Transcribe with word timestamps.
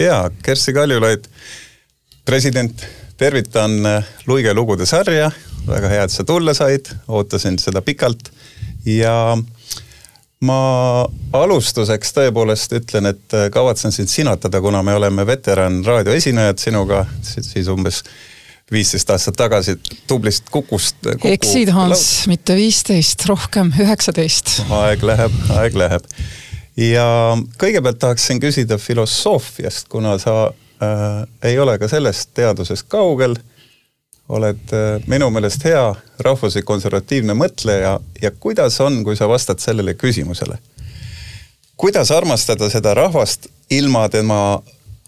jaa, 0.00 0.30
Kersti 0.42 0.72
Kaljulaid, 0.72 1.24
president, 2.24 2.86
tervitan 3.20 3.86
äh, 3.86 4.04
Luige 4.26 4.54
lugude 4.54 4.86
sarja, 4.86 5.30
väga 5.66 5.88
hea, 5.92 6.04
et 6.04 6.14
sa 6.14 6.24
tulla 6.24 6.54
said, 6.56 6.88
ootasin 7.08 7.58
seda 7.60 7.82
pikalt 7.84 8.30
ja 8.86 9.36
ma 10.40 10.58
alustuseks 11.36 12.14
tõepoolest 12.16 12.74
ütlen, 12.80 13.10
et 13.12 13.36
äh, 13.36 13.48
kavatsen 13.52 13.92
sind 13.92 14.12
sinatada, 14.12 14.60
kuna 14.64 14.82
me 14.82 14.96
oleme 14.96 15.26
veteran 15.28 15.82
raadioesinejad 15.84 16.60
sinuga, 16.62 17.04
siis 17.22 17.68
umbes 17.68 18.02
viisteist 18.72 19.10
aastat 19.10 19.36
tagasi 19.36 19.76
tublist 20.06 20.48
kukust 20.50 21.02
kuku,. 21.02 21.32
eksid, 21.34 21.72
Hans, 21.74 22.04
mitte 22.30 22.54
viisteist, 22.56 23.26
rohkem, 23.28 23.72
üheksateist. 23.82 24.60
aeg 24.70 25.02
läheb, 25.04 25.42
aeg 25.58 25.76
läheb. 25.76 26.06
Ja 26.76 27.36
kõigepealt 27.58 27.98
tahaksin 27.98 28.40
küsida 28.40 28.78
filosoofiast, 28.78 29.88
kuna 29.88 30.18
sa 30.18 30.50
äh, 30.82 31.22
ei 31.42 31.58
ole 31.58 31.78
ka 31.78 31.88
sellest 31.88 32.30
teadusest 32.34 32.88
kaugel. 32.88 33.36
oled 34.30 34.72
äh, 34.72 35.02
minu 35.06 35.30
meelest 35.30 35.64
hea 35.64 35.94
rahvuslik 36.20 36.64
konservatiivne 36.64 37.34
mõtleja 37.34 37.98
ja 38.22 38.30
kuidas 38.30 38.80
on, 38.80 39.04
kui 39.04 39.16
sa 39.16 39.28
vastad 39.28 39.58
sellele 39.58 39.94
küsimusele? 39.94 40.58
kuidas 41.76 42.10
armastada 42.10 42.70
seda 42.70 42.94
rahvast 42.94 43.46
ilma 43.70 44.08
tema 44.08 44.62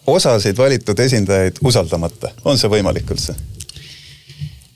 osasid 0.06 0.58
valitud 0.58 0.98
esindajaid 0.98 1.60
usaldamata, 1.62 2.32
on 2.44 2.58
see 2.58 2.70
võimalik 2.70 3.10
üldse? 3.10 3.36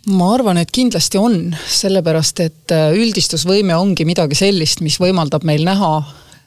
ma 0.06 0.28
arvan, 0.34 0.60
et 0.62 0.70
kindlasti 0.70 1.18
on, 1.18 1.56
sellepärast 1.66 2.40
et 2.44 2.74
äh, 2.74 2.92
üldistusvõime 2.94 3.74
ongi 3.74 4.04
midagi 4.06 4.38
sellist, 4.38 4.80
mis 4.80 5.00
võimaldab 5.02 5.42
meil 5.42 5.64
näha 5.66 5.90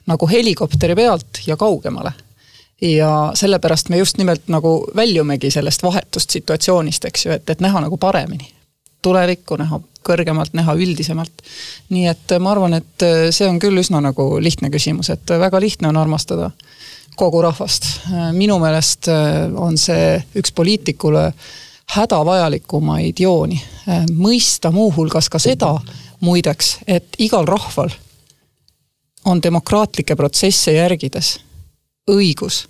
nagu 0.10 0.28
helikopteri 0.28 0.96
pealt 0.96 1.44
ja 1.48 1.58
kaugemale. 1.58 2.12
ja 2.82 3.32
sellepärast 3.36 3.90
me 3.90 3.98
just 3.98 4.18
nimelt 4.18 4.48
nagu 4.48 4.88
väljumegi 4.96 5.52
sellest 5.52 5.84
vahetust 5.84 6.30
situatsioonist, 6.30 7.06
eks 7.06 7.26
ju, 7.26 7.32
et, 7.36 7.50
et 7.50 7.60
näha 7.60 7.82
nagu 7.82 7.98
paremini. 7.98 8.52
tulevikku 9.02 9.56
näha 9.56 9.80
kõrgemalt, 10.04 10.54
näha 10.54 10.74
üldisemalt. 10.74 11.44
nii 11.90 12.08
et 12.08 12.36
ma 12.40 12.52
arvan, 12.52 12.74
et 12.74 13.06
äh, 13.06 13.30
see 13.36 13.48
on 13.48 13.60
küll 13.60 13.78
üsna 13.80 14.02
nagu 14.02 14.32
lihtne 14.42 14.70
küsimus, 14.70 15.10
et 15.10 15.36
väga 15.40 15.60
lihtne 15.60 15.92
on 15.92 15.98
armastada 15.98 16.52
kogu 17.20 17.42
rahvast. 17.42 17.86
Äh, 18.14 18.30
minu 18.34 18.60
meelest 18.60 19.12
on 19.56 19.78
see 19.78 20.18
üks 20.40 20.54
poliitikule 20.56 21.32
hädavajalikumaid 21.96 23.20
jooni. 23.20 23.62
Äh, 23.90 24.06
mõista 24.14 24.72
muuhulgas 24.72 25.30
ka 25.30 25.40
seda, 25.40 25.76
muideks, 26.20 26.78
et 26.88 27.20
igal 27.20 27.48
rahval 27.48 27.92
on 29.26 29.44
demokraatlikke 29.44 30.16
protsesse 30.16 30.74
järgides 30.74 31.40
õigus 32.12 32.68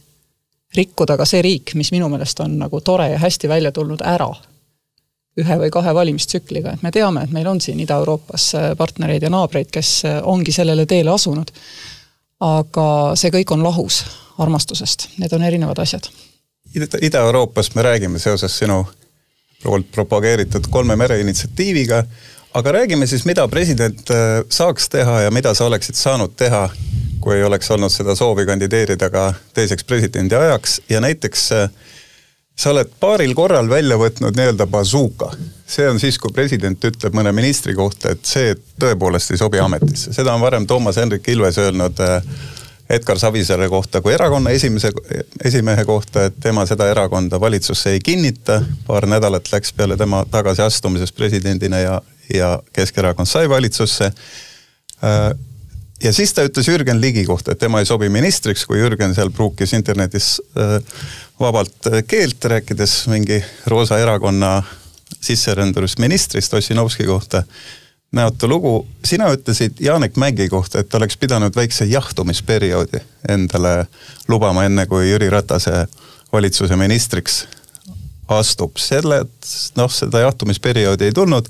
rikkuda 0.75 1.17
ka 1.17 1.25
see 1.25 1.41
riik, 1.41 1.73
mis 1.75 1.91
minu 1.91 2.09
meelest 2.09 2.39
on 2.39 2.57
nagu 2.59 2.81
tore 2.81 3.09
ja 3.09 3.19
hästi 3.19 3.49
välja 3.49 3.71
tulnud, 3.71 4.01
ära 4.05 4.29
ühe 5.39 5.55
või 5.61 5.69
kahe 5.71 5.93
valimistsükliga, 5.95 6.73
et 6.75 6.81
me 6.83 6.91
teame, 6.91 7.23
et 7.23 7.31
meil 7.31 7.47
on 7.47 7.61
siin 7.63 7.79
Ida-Euroopas 7.79 8.49
äh, 8.57 8.71
partnereid 8.77 9.23
ja 9.23 9.29
naabreid, 9.31 9.69
kes 9.71 9.91
äh, 10.05 10.17
ongi 10.23 10.51
sellele 10.51 10.85
teele 10.85 11.13
asunud. 11.13 11.51
aga 12.39 13.15
see 13.19 13.31
kõik 13.35 13.51
on 13.51 13.63
lahus 13.63 14.03
armastusest, 14.39 15.09
need 15.19 15.33
on 15.35 15.43
erinevad 15.43 15.79
asjad. 15.79 16.05
Ida-Euroopas 17.01 17.73
me 17.75 17.83
räägime 17.83 18.19
seoses 18.19 18.57
sinu 18.57 18.85
poolt 19.63 19.91
propageeritud 19.91 20.67
kolme 20.69 20.95
mere 20.95 21.19
initsiatiiviga. 21.19 22.03
Aga 22.53 22.71
räägime 22.71 23.07
siis, 23.07 23.25
mida 23.25 23.47
president 23.47 24.09
äh, 24.09 24.17
saaks 24.49 24.89
teha 24.89 25.21
ja 25.21 25.31
mida 25.31 25.53
sa 25.53 25.65
oleksid 25.65 25.95
saanud 25.95 26.33
teha, 26.35 26.69
kui 27.21 27.35
ei 27.35 27.43
oleks 27.43 27.71
olnud 27.71 27.91
seda 27.93 28.15
soovi 28.15 28.45
kandideerida 28.45 29.09
ka 29.09 29.33
teiseks 29.53 29.83
presidendi 29.83 30.35
ajaks 30.35 30.81
ja 30.89 31.01
näiteks 31.01 31.51
äh, 31.51 31.69
sa 32.59 32.73
oled 32.73 32.91
paaril 32.99 33.33
korral 33.35 33.69
välja 33.69 33.97
võtnud 33.97 34.35
nii-öelda 34.35 34.67
bazooka. 34.67 35.31
see 35.69 35.89
on 35.89 35.99
siis, 35.99 36.17
kui 36.17 36.31
president 36.33 36.85
ütleb 36.85 37.13
mõne 37.13 37.31
ministri 37.31 37.75
kohta, 37.75 38.11
et 38.11 38.25
see 38.25 38.55
tõepoolest 38.79 39.31
ei 39.31 39.37
sobi 39.37 39.59
ametisse, 39.59 40.13
seda 40.13 40.33
on 40.33 40.41
varem 40.41 40.67
Toomas 40.67 40.97
Hendrik 40.97 41.27
Ilves 41.27 41.57
öelnud 41.57 42.01
äh, 42.01 42.23
Edgar 42.89 43.19
Savisaare 43.19 43.69
kohta 43.69 44.01
kui 44.01 44.13
erakonna 44.13 44.49
esimese, 44.49 44.89
esimehe 45.45 45.85
kohta, 45.85 46.25
et 46.25 46.39
tema 46.41 46.65
seda 46.65 46.89
erakonda 46.89 47.39
valitsusse 47.39 47.93
ei 47.93 47.99
kinnita. 47.99 48.61
paar 48.87 49.05
nädalat 49.05 49.51
läks 49.51 49.73
peale 49.73 49.97
tema 49.97 50.25
tagasiastumisest 50.31 51.15
presidendina 51.15 51.79
ja, 51.79 52.01
ja 52.33 52.59
Keskerakond 52.73 53.27
sai 53.27 53.49
valitsusse. 53.49 54.11
Äh, 55.03 55.31
ja 56.03 56.13
siis 56.13 56.33
ta 56.33 56.45
ütles 56.47 56.67
Jürgen 56.67 57.01
Ligi 57.01 57.25
kohta, 57.25 57.51
et 57.51 57.59
tema 57.59 57.79
ei 57.79 57.89
sobi 57.89 58.09
ministriks, 58.09 58.65
kui 58.65 58.79
Jürgen 58.79 59.15
seal 59.15 59.31
pruukis 59.31 59.73
internetis 59.73 60.37
äh, 60.57 60.79
vabalt 61.39 61.91
keelt, 62.07 62.45
rääkides 62.45 63.01
mingi 63.07 63.43
roosa 63.67 63.99
erakonna 63.99 64.63
sisserändusministrist 65.21 66.53
Ossinovski 66.53 67.03
kohta 67.03 67.43
näotu 68.11 68.47
lugu. 68.47 68.87
sina 69.05 69.33
ütlesid 69.33 69.71
Janek 69.79 70.15
Mäggi 70.17 70.49
kohta, 70.49 70.79
et 70.79 70.93
oleks 70.93 71.17
pidanud 71.17 71.55
väikse 71.55 71.85
jahtumisperioodi 71.85 72.99
endale 73.29 73.87
lubama, 74.27 74.63
enne 74.65 74.85
kui 74.85 75.09
Jüri 75.11 75.29
Ratase 75.29 75.87
valitsuse 76.33 76.75
ministriks 76.75 77.47
astub. 78.27 78.77
selle, 78.77 79.25
noh, 79.75 79.91
seda 79.91 80.19
jahtumisperioodi 80.19 81.05
ei 81.05 81.11
tulnud. 81.11 81.45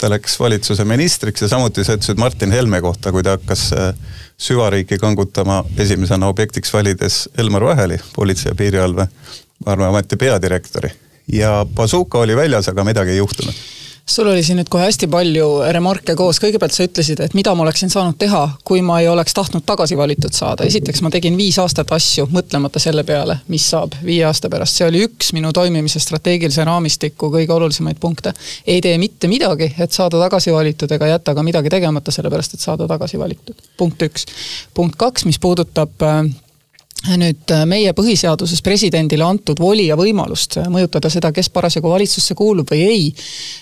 Ta 0.00 0.08
läks 0.10 0.38
valitsuse 0.40 0.84
ministriks 0.84 1.42
ja 1.44 1.48
samuti 1.48 1.84
sa 1.84 1.96
ütlesid 1.98 2.20
Martin 2.20 2.52
Helme 2.52 2.80
kohta, 2.80 3.12
kui 3.12 3.22
ta 3.22 3.36
hakkas 3.36 3.66
äh, 3.76 3.90
süvariiki 4.40 4.98
kangutama 4.98 5.64
esimesena 5.78 6.30
objektiks 6.32 6.72
valides 6.72 7.26
Elmar 7.38 7.64
Vaheli, 7.64 8.00
Politsei- 8.16 8.50
ja 8.50 8.54
Piirivalveameti 8.54 10.16
peadirektori. 10.16 10.90
ja 11.32 11.66
bazooka 11.74 12.18
oli 12.18 12.36
väljas, 12.36 12.68
aga 12.68 12.84
midagi 12.84 13.10
ei 13.10 13.16
juhtunud 13.16 13.54
sul 14.10 14.26
oli 14.26 14.42
siin 14.42 14.58
nüüd 14.60 14.68
kohe 14.70 14.84
hästi 14.88 15.06
palju 15.10 15.46
remarke 15.74 16.14
koos, 16.18 16.40
kõigepealt 16.42 16.74
sa 16.74 16.86
ütlesid, 16.86 17.20
et 17.24 17.34
mida 17.38 17.52
ma 17.54 17.64
oleksin 17.64 17.92
saanud 17.92 18.18
teha, 18.18 18.42
kui 18.66 18.82
ma 18.82 18.98
ei 19.02 19.08
oleks 19.08 19.34
tahtnud 19.36 19.64
tagasi 19.66 19.96
valitud 19.98 20.34
saada. 20.34 20.66
esiteks 20.66 21.02
ma 21.06 21.12
tegin 21.14 21.36
viis 21.38 21.58
aastat 21.62 21.92
asju, 21.94 22.26
mõtlemata 22.34 22.82
selle 22.82 23.04
peale, 23.06 23.38
mis 23.48 23.68
saab 23.70 23.94
viie 24.04 24.24
aasta 24.26 24.50
pärast, 24.50 24.80
see 24.80 24.88
oli 24.88 25.04
üks 25.06 25.32
minu 25.36 25.52
toimimise 25.56 26.02
strateegilise 26.02 26.64
raamistiku 26.66 27.30
kõige 27.36 27.54
olulisemaid 27.54 28.00
punkte. 28.02 28.34
ei 28.66 28.80
tee 28.80 28.98
mitte 28.98 29.28
midagi, 29.30 29.72
et 29.78 29.92
saada 29.92 30.20
tagasi 30.20 30.52
valitud, 30.52 30.90
ega 30.90 31.14
jäta 31.14 31.34
ka 31.34 31.46
midagi 31.46 31.70
tegemata, 31.70 32.10
sellepärast 32.10 32.54
et 32.54 32.66
saada 32.66 32.88
tagasi 32.90 33.18
valitud. 33.18 33.56
punkt 33.76 34.02
üks. 34.02 34.26
punkt 34.74 34.96
kaks, 34.96 35.24
mis 35.24 35.38
puudutab 35.38 36.02
äh, 36.02 36.24
nüüd 37.08 37.52
äh, 37.54 37.62
meie 37.68 37.92
põhiseaduses 37.96 38.60
presidendile 38.64 39.24
antud 39.24 39.60
voli 39.60 39.86
ja 39.88 39.96
võimalust 39.96 40.58
äh, 40.60 40.68
mõjutada 40.68 41.08
seda, 41.12 41.30
kes 41.32 41.48
parasjagu 41.52 41.88
valitsusse 41.88 42.34
kuulub 42.36 42.68
või 42.70 42.82
ei, 42.84 43.06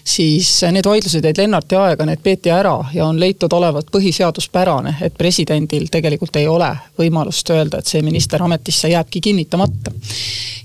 siis 0.03 0.51
äh, 0.67 0.73
need 0.75 0.89
vaidlused 0.89 1.25
jäid 1.25 1.39
Lennarti 1.39 1.79
aega, 1.79 2.07
need 2.09 2.23
peeti 2.25 2.51
ära 2.51 2.75
ja 2.95 3.07
on 3.07 3.21
leitud 3.21 3.53
olevat 3.55 3.93
põhiseaduspärane, 3.95 4.97
et 5.07 5.15
presidendil 5.19 5.87
tegelikult 5.93 6.37
ei 6.41 6.49
ole 6.51 6.73
võimalust 6.99 7.55
öelda, 7.55 7.79
et 7.79 7.87
see 7.87 8.03
minister 8.03 8.43
ametisse 8.43 8.91
jääbki 8.91 9.23
kinnitamata. 9.31 9.95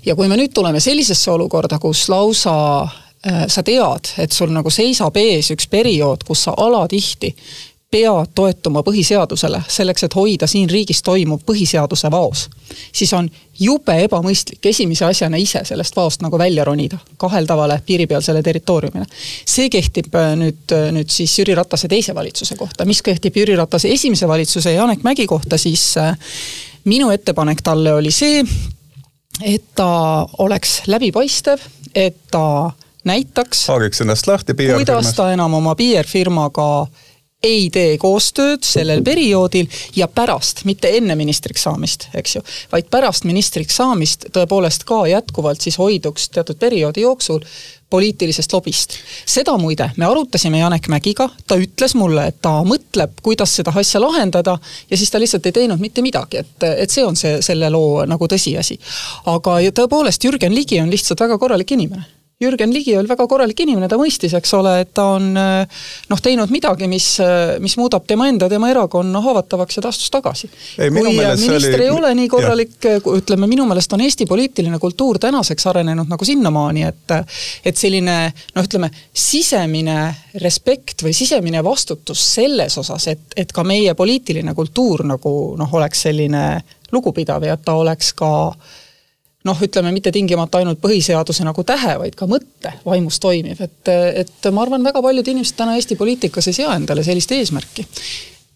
ja 0.06 0.16
kui 0.16 0.28
me 0.28 0.38
nüüd 0.40 0.54
tuleme 0.54 0.82
sellisesse 0.82 1.32
olukorda, 1.32 1.80
kus 1.80 2.08
lausa 2.10 2.56
sa 3.24 3.62
tead, 3.64 4.10
et 4.20 4.34
sul 4.36 4.50
nagu 4.52 4.68
seisab 4.68 5.16
ees 5.16 5.54
üks 5.54 5.70
periood, 5.72 6.26
kus 6.28 6.42
sa 6.44 6.58
alatihti 6.60 7.30
pead 7.94 8.34
toetuma 8.36 8.82
põhiseadusele 8.86 9.62
selleks, 9.70 10.08
et 10.08 10.16
hoida 10.18 10.48
siin 10.50 10.70
riigis 10.70 11.04
toimuv 11.06 11.44
põhiseaduse 11.46 12.10
vaos, 12.12 12.48
siis 12.92 13.14
on 13.14 13.30
jube 13.60 13.96
ebamõistlik 14.08 14.66
esimese 14.72 15.06
asjana 15.06 15.38
ise 15.38 15.62
sellest 15.68 15.96
vaost 15.96 16.26
nagu 16.26 16.40
välja 16.42 16.66
ronida 16.66 16.98
kaheldavale 17.22 17.80
piiripealsele 17.86 18.42
territooriumile. 18.44 19.06
see 19.46 19.70
kehtib 19.70 20.16
äh, 20.16 20.34
nüüd, 20.40 20.66
äh, 20.74 20.90
nüüd 20.96 21.14
siis 21.14 21.38
Jüri 21.40 21.56
Ratase 21.56 21.88
teise 21.88 22.16
valitsuse 22.16 22.58
kohta, 22.58 22.86
mis 22.90 23.02
kehtib 23.06 23.38
Jüri 23.38 23.56
Ratase 23.60 23.94
esimese 23.94 24.28
valitsuse 24.28 24.74
Janek 24.74 25.04
Mägi 25.04 25.28
kohta, 25.28 25.58
siis 25.58 25.98
äh, 25.98 26.18
minu 26.86 27.12
ettepanek 27.14 27.62
talle 27.62 27.94
oli 27.94 28.12
see, 28.12 28.42
et 29.42 29.70
ta 29.76 30.26
oleks 30.38 30.82
läbipaistev, 30.88 31.62
et 31.96 32.18
ta 32.32 32.72
näitaks. 33.04 33.68
haagiks 33.68 34.02
ennast 34.02 34.28
lahti 34.28 34.54
PR-firmas. 34.54 34.86
kuidas 34.86 35.14
ta 35.14 35.32
enam 35.34 35.54
oma 35.54 35.76
PR-firmaga 35.76 36.88
ei 37.44 37.70
tee 37.74 37.98
koostööd 38.02 38.64
sellel 38.64 39.04
perioodil 39.04 39.68
ja 39.96 40.08
pärast, 40.08 40.64
mitte 40.66 40.92
enne 40.98 41.16
ministriks 41.20 41.66
saamist, 41.68 42.08
eks 42.16 42.38
ju, 42.38 42.44
vaid 42.72 42.90
pärast 42.92 43.28
ministriks 43.28 43.78
saamist 43.82 44.30
tõepoolest 44.34 44.88
ka 44.88 45.04
jätkuvalt 45.12 45.62
siis 45.62 45.78
hoiduks 45.82 46.30
teatud 46.34 46.60
perioodi 46.60 47.04
jooksul 47.04 47.44
poliitilisest 47.94 48.54
lobist. 48.54 48.96
seda 49.26 49.54
muide, 49.58 49.90
me 49.98 50.06
arutasime 50.06 50.60
Janek 50.60 50.88
Mägiga, 50.90 51.28
ta 51.48 51.60
ütles 51.62 51.94
mulle, 52.00 52.26
et 52.32 52.40
ta 52.42 52.56
mõtleb, 52.66 53.20
kuidas 53.22 53.54
seda 53.60 53.74
asja 53.76 54.02
lahendada 54.02 54.58
ja 54.90 54.98
siis 54.98 55.12
ta 55.12 55.22
lihtsalt 55.22 55.46
ei 55.46 55.60
teinud 55.60 55.84
mitte 55.84 56.02
midagi, 56.02 56.42
et, 56.42 56.68
et 56.72 56.90
see 56.90 57.06
on 57.06 57.20
see, 57.20 57.38
selle 57.46 57.70
loo 57.70 58.08
nagu 58.10 58.28
tõsiasi. 58.32 58.80
aga 59.36 59.60
tõepoolest, 59.84 60.26
Jürgen 60.26 60.56
Ligi 60.56 60.82
on 60.82 60.90
lihtsalt 60.90 61.22
väga 61.28 61.38
korralik 61.38 61.78
inimene 61.78 62.23
Jürgen 62.44 62.74
Ligi 62.76 62.96
oli 62.98 63.10
väga 63.10 63.28
korralik 63.30 63.60
inimene, 63.64 63.88
ta 63.90 63.98
mõistis, 64.00 64.34
eks 64.38 64.54
ole, 64.58 64.76
et 64.84 64.92
ta 64.96 65.06
on 65.16 65.30
noh, 65.34 66.22
teinud 66.24 66.52
midagi, 66.54 66.88
mis, 66.92 67.08
mis 67.64 67.76
muudab 67.80 68.06
tema 68.10 68.28
enda, 68.32 68.50
tema 68.52 68.70
erakonna 68.72 69.22
haavatavaks 69.24 69.80
ja 69.80 69.86
ta 69.86 69.94
astus 69.94 70.12
tagasi. 70.14 70.50
kui 70.78 71.16
minister 71.16 71.56
oli... 71.56 71.88
ei 71.88 71.90
ole 71.94 72.14
nii 72.20 72.30
korralik, 72.32 72.78
ütleme, 73.16 73.50
minu 73.50 73.68
meelest 73.70 73.96
on 73.96 74.04
Eesti 74.04 74.28
poliitiline 74.30 74.80
kultuur 74.80 75.20
tänaseks 75.24 75.68
arenenud 75.72 76.12
nagu 76.12 76.28
sinnamaani, 76.28 76.86
et 76.90 77.18
et 77.66 77.80
selline 77.80 78.18
noh, 78.56 78.64
ütleme, 78.64 78.90
sisemine 79.14 79.98
respekt 80.44 81.04
või 81.04 81.14
sisemine 81.16 81.64
vastutus 81.64 82.22
selles 82.36 82.78
osas, 82.78 83.08
et, 83.12 83.26
et 83.38 83.52
ka 83.52 83.66
meie 83.68 83.94
poliitiline 83.96 84.54
kultuur 84.58 85.06
nagu 85.08 85.34
noh, 85.60 85.76
oleks 85.80 86.08
selline 86.08 86.46
lugupidav 86.94 87.44
ja 87.46 87.58
et 87.58 87.66
ta 87.66 87.76
oleks 87.80 88.14
ka 88.18 88.32
äh, 88.50 88.80
noh, 89.48 89.64
ütleme 89.68 89.92
mitte 89.96 90.12
tingimata 90.12 90.62
ainult 90.62 90.82
põhiseaduse 90.84 91.46
nagu 91.48 91.64
tähe, 91.68 91.96
vaid 92.00 92.18
ka 92.20 92.28
mõtte 92.30 92.76
vaimus 92.86 93.20
toimiv, 93.24 93.62
et, 93.64 93.94
et 94.24 94.52
ma 94.52 94.64
arvan, 94.66 94.84
väga 94.86 95.02
paljud 95.04 95.34
inimesed 95.34 95.58
täna 95.60 95.78
Eesti 95.80 96.00
poliitikas 96.00 96.48
ei 96.52 96.62
sea 96.62 96.76
endale 96.78 97.04
sellist 97.04 97.32
eesmärki. 97.36 97.88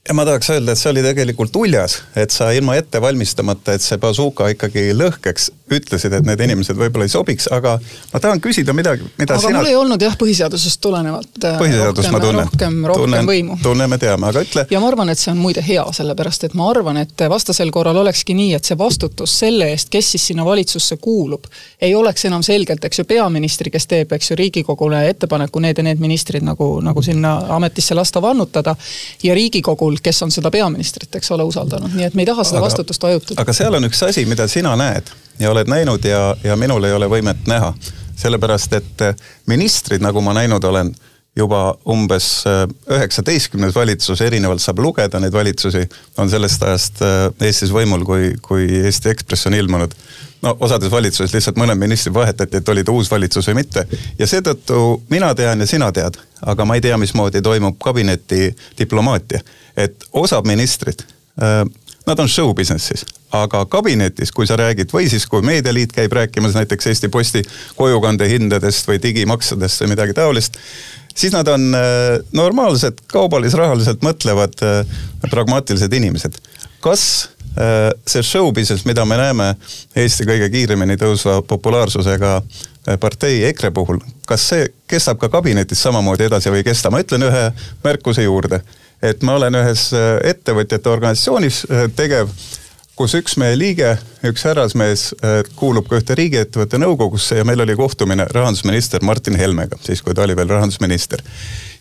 Ja 0.07 0.15
ma 0.15 0.23
tahaks 0.23 0.47
öelda, 0.53 0.71
et 0.71 0.79
see 0.79 0.91
oli 0.93 1.01
tegelikult 1.03 1.55
uljas, 1.59 1.97
et 2.15 2.31
sa 2.31 2.53
ilma 2.55 2.77
ette 2.79 3.01
valmistamata, 3.03 3.75
et 3.75 3.83
see 3.83 3.99
bazooka 3.99 4.47
ikkagi 4.53 4.93
lõhkeks, 4.95 5.49
ütlesid, 5.71 6.13
et 6.15 6.25
need 6.27 6.41
inimesed 6.45 6.77
võib-olla 6.79 7.07
ei 7.07 7.11
sobiks, 7.11 7.47
aga 7.51 7.75
ma 8.13 8.21
tahan 8.23 8.39
küsida 8.43 8.73
midagi, 8.75 9.05
mida 9.19 9.35
aga 9.35 9.43
sina. 9.43 9.59
mul 9.59 9.69
ei 9.69 9.75
olnud 9.75 10.01
jah, 10.01 10.15
põhiseadusest 10.19 10.79
tulenevalt 10.83 11.43
äh, 11.43 11.57
põhiseadust 11.59 12.11
ma 12.13 12.21
tunnen. 12.23 12.47
rohkem, 12.47 12.77
rohkem 12.87 13.03
tunnen, 13.03 13.27
võimu. 13.27 13.57
tunneme, 13.63 13.99
teame, 13.99 14.29
aga 14.31 14.43
ütle. 14.45 14.65
ja 14.71 14.81
ma 14.83 14.87
arvan, 14.91 15.11
et 15.11 15.19
see 15.19 15.33
on 15.33 15.41
muide 15.41 15.63
hea, 15.65 15.83
sellepärast 15.99 16.47
et 16.47 16.55
ma 16.57 16.69
arvan, 16.71 17.01
et 17.03 17.25
vastasel 17.29 17.71
korral 17.75 17.99
olekski 18.03 18.35
nii, 18.37 18.53
et 18.55 18.69
see 18.69 18.79
vastutus 18.79 19.35
selle 19.43 19.67
eest, 19.73 19.91
kes 19.91 20.13
siis 20.15 20.29
sinna 20.31 20.47
valitsusse 20.47 20.99
kuulub, 21.03 21.49
ei 21.81 21.95
oleks 21.95 22.25
enam 22.31 22.45
selgelt, 22.47 22.87
eks 22.87 23.03
ju, 23.03 23.07
peaministri, 23.09 23.73
kes 23.73 23.89
teeb, 23.91 24.15
eks 24.15 24.31
ju, 24.31 24.39
Riigikogule 24.39 25.03
ettepaneku 25.09 25.59
need 25.63 25.81
ja 25.81 25.87
need 25.89 25.99
ministrid 25.99 26.45
nagu, 26.47 26.77
nagu 26.85 27.03
sinna 27.03 27.37
ametisse 27.57 27.95
lasta 27.97 28.21
vannutada 28.23 28.75
ja 29.23 29.35
Riigikogul, 29.35 29.99
kes 30.03 30.23
on 30.23 30.31
seda 30.31 30.51
peaministrit, 30.53 31.11
eks 31.19 31.31
ole, 31.35 31.43
usaldanud, 31.43 31.91
nii 31.97 32.07
et 32.07 32.15
me 32.15 32.23
ei 32.23 32.31
taha 32.31 32.47
seda 32.47 32.61
aga, 32.61 32.69
vastutust 32.69 33.03
hajutada. 33.03 33.41
aga 33.41 33.55
seal 33.55 33.79
on 33.79 33.91
üks 33.91 34.03
asi, 34.07 34.25
mida 34.29 34.47
sina 34.47 34.75
näed 34.79 35.11
ja 35.39 35.51
oled 35.51 35.67
näinud 35.67 36.05
ja, 36.05 36.35
ja 36.43 36.55
minul 36.55 36.83
ei 36.83 36.93
ole 36.93 37.09
võimet 37.09 37.47
näha. 37.47 37.73
sellepärast, 38.17 38.73
et 38.73 39.01
eh, 39.05 39.15
ministrid, 39.45 40.01
nagu 40.01 40.21
ma 40.25 40.33
näinud 40.33 40.63
olen, 40.65 40.87
juba 41.37 41.77
umbes 41.89 42.27
eh, 42.49 42.63
üheksateistkümnes 42.97 43.75
valitsus, 43.75 44.21
erinevalt 44.25 44.61
saab 44.61 44.79
lugeda 44.81 45.19
neid 45.21 45.33
valitsusi, 45.33 45.83
on 46.17 46.29
sellest 46.29 46.63
ajast 46.65 47.03
eh, 47.05 47.45
Eestis 47.47 47.73
võimul, 47.73 48.05
kui, 48.05 48.31
kui 48.41 48.65
Eesti 48.79 49.13
Ekspress 49.13 49.49
on 49.49 49.53
ilmunud. 49.53 49.93
no 50.41 50.55
osades 50.59 50.91
valitsuses 50.91 51.33
lihtsalt 51.33 51.57
mõned 51.57 51.77
ministrid 51.77 52.13
vahetati, 52.13 52.57
et 52.57 52.69
oli 52.69 52.83
ta 52.83 52.91
uus 52.91 53.11
valitsus 53.11 53.47
või 53.47 53.59
mitte. 53.61 53.85
ja 54.19 54.27
seetõttu 54.27 55.03
mina 55.09 55.33
tean 55.35 55.59
ja 55.59 55.67
sina 55.67 55.91
tead, 55.91 56.17
aga 56.41 56.65
ma 56.65 56.75
ei 56.75 56.81
tea, 56.81 56.97
mismoodi 56.97 57.41
toimub 57.41 57.77
kabineti 57.83 58.55
diplomaatia. 58.79 59.41
et 59.77 60.09
osad 60.13 60.45
ministrid 60.45 61.05
nad 62.07 62.19
on 62.19 62.29
show 62.31 62.53
business'is, 62.55 63.03
aga 63.35 63.65
kabinetis, 63.69 64.31
kui 64.31 64.47
sa 64.47 64.55
räägid 64.59 64.91
või 64.93 65.09
siis, 65.11 65.27
kui 65.27 65.43
Meedialiit 65.45 65.91
käib 65.95 66.13
rääkimas 66.15 66.55
näiteks 66.55 66.87
Eesti 66.93 67.09
Posti 67.11 67.43
kojukandehindadest 67.75 68.87
või 68.87 69.01
digimaksudest 69.03 69.83
või 69.83 69.91
midagi 69.93 70.15
taolist, 70.17 70.55
siis 71.15 71.33
nad 71.35 71.47
on 71.51 71.73
äh, 71.75 72.19
normaalsed, 72.33 73.03
kaubalis-rahaliselt 73.11 74.05
mõtlevad 74.05 74.63
äh, 74.63 74.99
pragmaatilised 75.29 75.93
inimesed. 75.93 76.39
kas 76.81 77.03
äh, 77.59 77.91
see 78.07 78.23
show 78.23 78.51
business, 78.53 78.85
mida 78.85 79.05
me 79.05 79.17
näeme 79.17 79.55
Eesti 79.95 80.27
kõige 80.29 80.49
kiiremini 80.49 80.97
tõusva 80.97 81.41
populaarsusega 81.41 82.41
partei 82.99 83.43
EKRE 83.49 83.71
puhul, 83.75 83.99
kas 84.25 84.47
see 84.47 84.67
kestab 84.87 85.19
ka 85.19 85.27
kabinetis 85.29 85.81
samamoodi 85.83 86.29
edasi 86.29 86.53
või 86.53 86.63
ei 86.63 86.69
kesta, 86.69 86.91
ma 86.91 87.01
ütlen 87.03 87.27
ühe 87.27 87.49
märkuse 87.83 88.23
juurde 88.23 88.61
et 89.01 89.21
ma 89.21 89.35
olen 89.37 89.57
ühes 89.59 89.89
äh, 89.95 90.15
ettevõtjate 90.31 90.89
organisatsioonis 90.89 91.63
äh, 91.69 91.85
tegev, 91.95 92.31
kus 92.97 93.13
üks 93.17 93.37
meie 93.37 93.57
liige, 93.57 93.93
üks 94.25 94.45
härrasmees 94.47 95.11
äh, 95.21 95.39
kuulub 95.59 95.89
ka 95.89 95.99
ühte 96.01 96.17
riigiettevõtte 96.17 96.79
nõukogusse 96.81 97.37
ja 97.39 97.45
meil 97.47 97.61
oli 97.61 97.75
kohtumine 97.77 98.25
rahandusminister 98.33 99.05
Martin 99.05 99.37
Helmega, 99.37 99.77
siis 99.85 100.01
kui 100.01 100.17
ta 100.17 100.25
oli 100.25 100.37
veel 100.37 100.49
rahandusminister. 100.49 101.21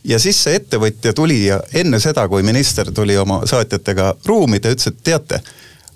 ja 0.04 0.18
siis 0.22 0.42
see 0.42 0.60
ettevõtja 0.60 1.14
tuli 1.16 1.46
ja 1.46 1.60
enne 1.74 2.00
seda, 2.00 2.28
kui 2.28 2.42
minister 2.42 2.92
tuli 2.92 3.16
oma 3.16 3.42
saatjatega 3.46 4.14
ruumi, 4.26 4.60
ta 4.60 4.74
ütles, 4.74 4.92
et 4.92 5.00
teate 5.04 5.40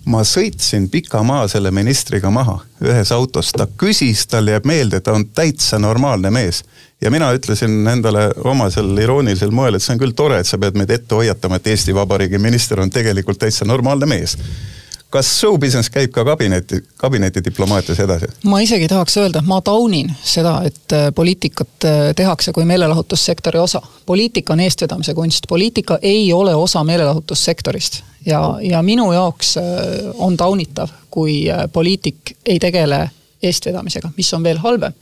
ma 0.08 0.22
sõitsin 0.24 0.88
pika 0.90 1.22
maa 1.26 1.48
selle 1.48 1.70
ministriga 1.70 2.30
maha 2.32 2.58
ühes 2.80 3.12
autos, 3.12 3.52
ta 3.52 3.66
küsis, 3.78 4.26
talle 4.30 4.56
jääb 4.56 4.68
meelde, 4.68 5.00
ta 5.00 5.12
on 5.12 5.26
täitsa 5.28 5.78
normaalne 5.78 6.30
mees. 6.30 6.62
Ja 7.00 7.10
mina 7.10 7.30
ütlesin 7.32 7.86
endale 7.88 8.30
omasel 8.44 8.98
iroonilisel 8.98 9.52
moel, 9.52 9.76
et 9.76 9.84
see 9.84 9.94
on 9.94 10.00
küll 10.02 10.16
tore, 10.16 10.40
et 10.40 10.48
sa 10.48 10.58
pead 10.60 10.76
meid 10.76 10.90
ette 10.92 11.14
hoiatama, 11.14 11.56
et 11.56 11.70
Eesti 11.72 11.94
Vabariigi 11.96 12.38
minister 12.38 12.80
on 12.80 12.92
tegelikult 12.92 13.40
täitsa 13.40 13.68
normaalne 13.68 14.08
mees 14.08 14.36
kas 15.10 15.30
show 15.40 15.58
business 15.58 15.90
käib 15.90 16.12
ka 16.14 16.24
kabineti, 16.24 16.80
kabineti 16.96 17.42
diplomaatias 17.44 18.00
edasi? 18.00 18.30
ma 18.44 18.60
isegi 18.60 18.88
tahaks 18.88 19.16
öelda, 19.20 19.42
ma 19.46 19.60
taunin 19.64 20.12
seda, 20.22 20.60
et 20.66 20.94
äh, 20.96 21.08
poliitikat 21.14 21.86
äh, 21.88 21.98
tehakse 22.16 22.52
kui 22.52 22.64
meelelahutussektori 22.64 23.58
osa. 23.58 23.82
poliitika 24.06 24.52
on 24.52 24.60
eestvedamise 24.60 25.14
kunst, 25.14 25.48
poliitika 25.48 25.98
ei 26.02 26.32
ole 26.32 26.54
osa 26.54 26.84
meelelahutussektorist. 26.84 28.02
ja, 28.26 28.58
ja 28.62 28.82
minu 28.82 29.12
jaoks 29.12 29.56
äh, 29.56 29.64
on 30.14 30.36
taunitav, 30.36 30.88
kui 31.10 31.44
poliitik 31.72 32.36
ei 32.46 32.58
tegele 32.58 33.10
eestvedamisega, 33.42 34.12
mis 34.16 34.34
on 34.34 34.42
veel 34.42 34.58
halvem 34.58 34.92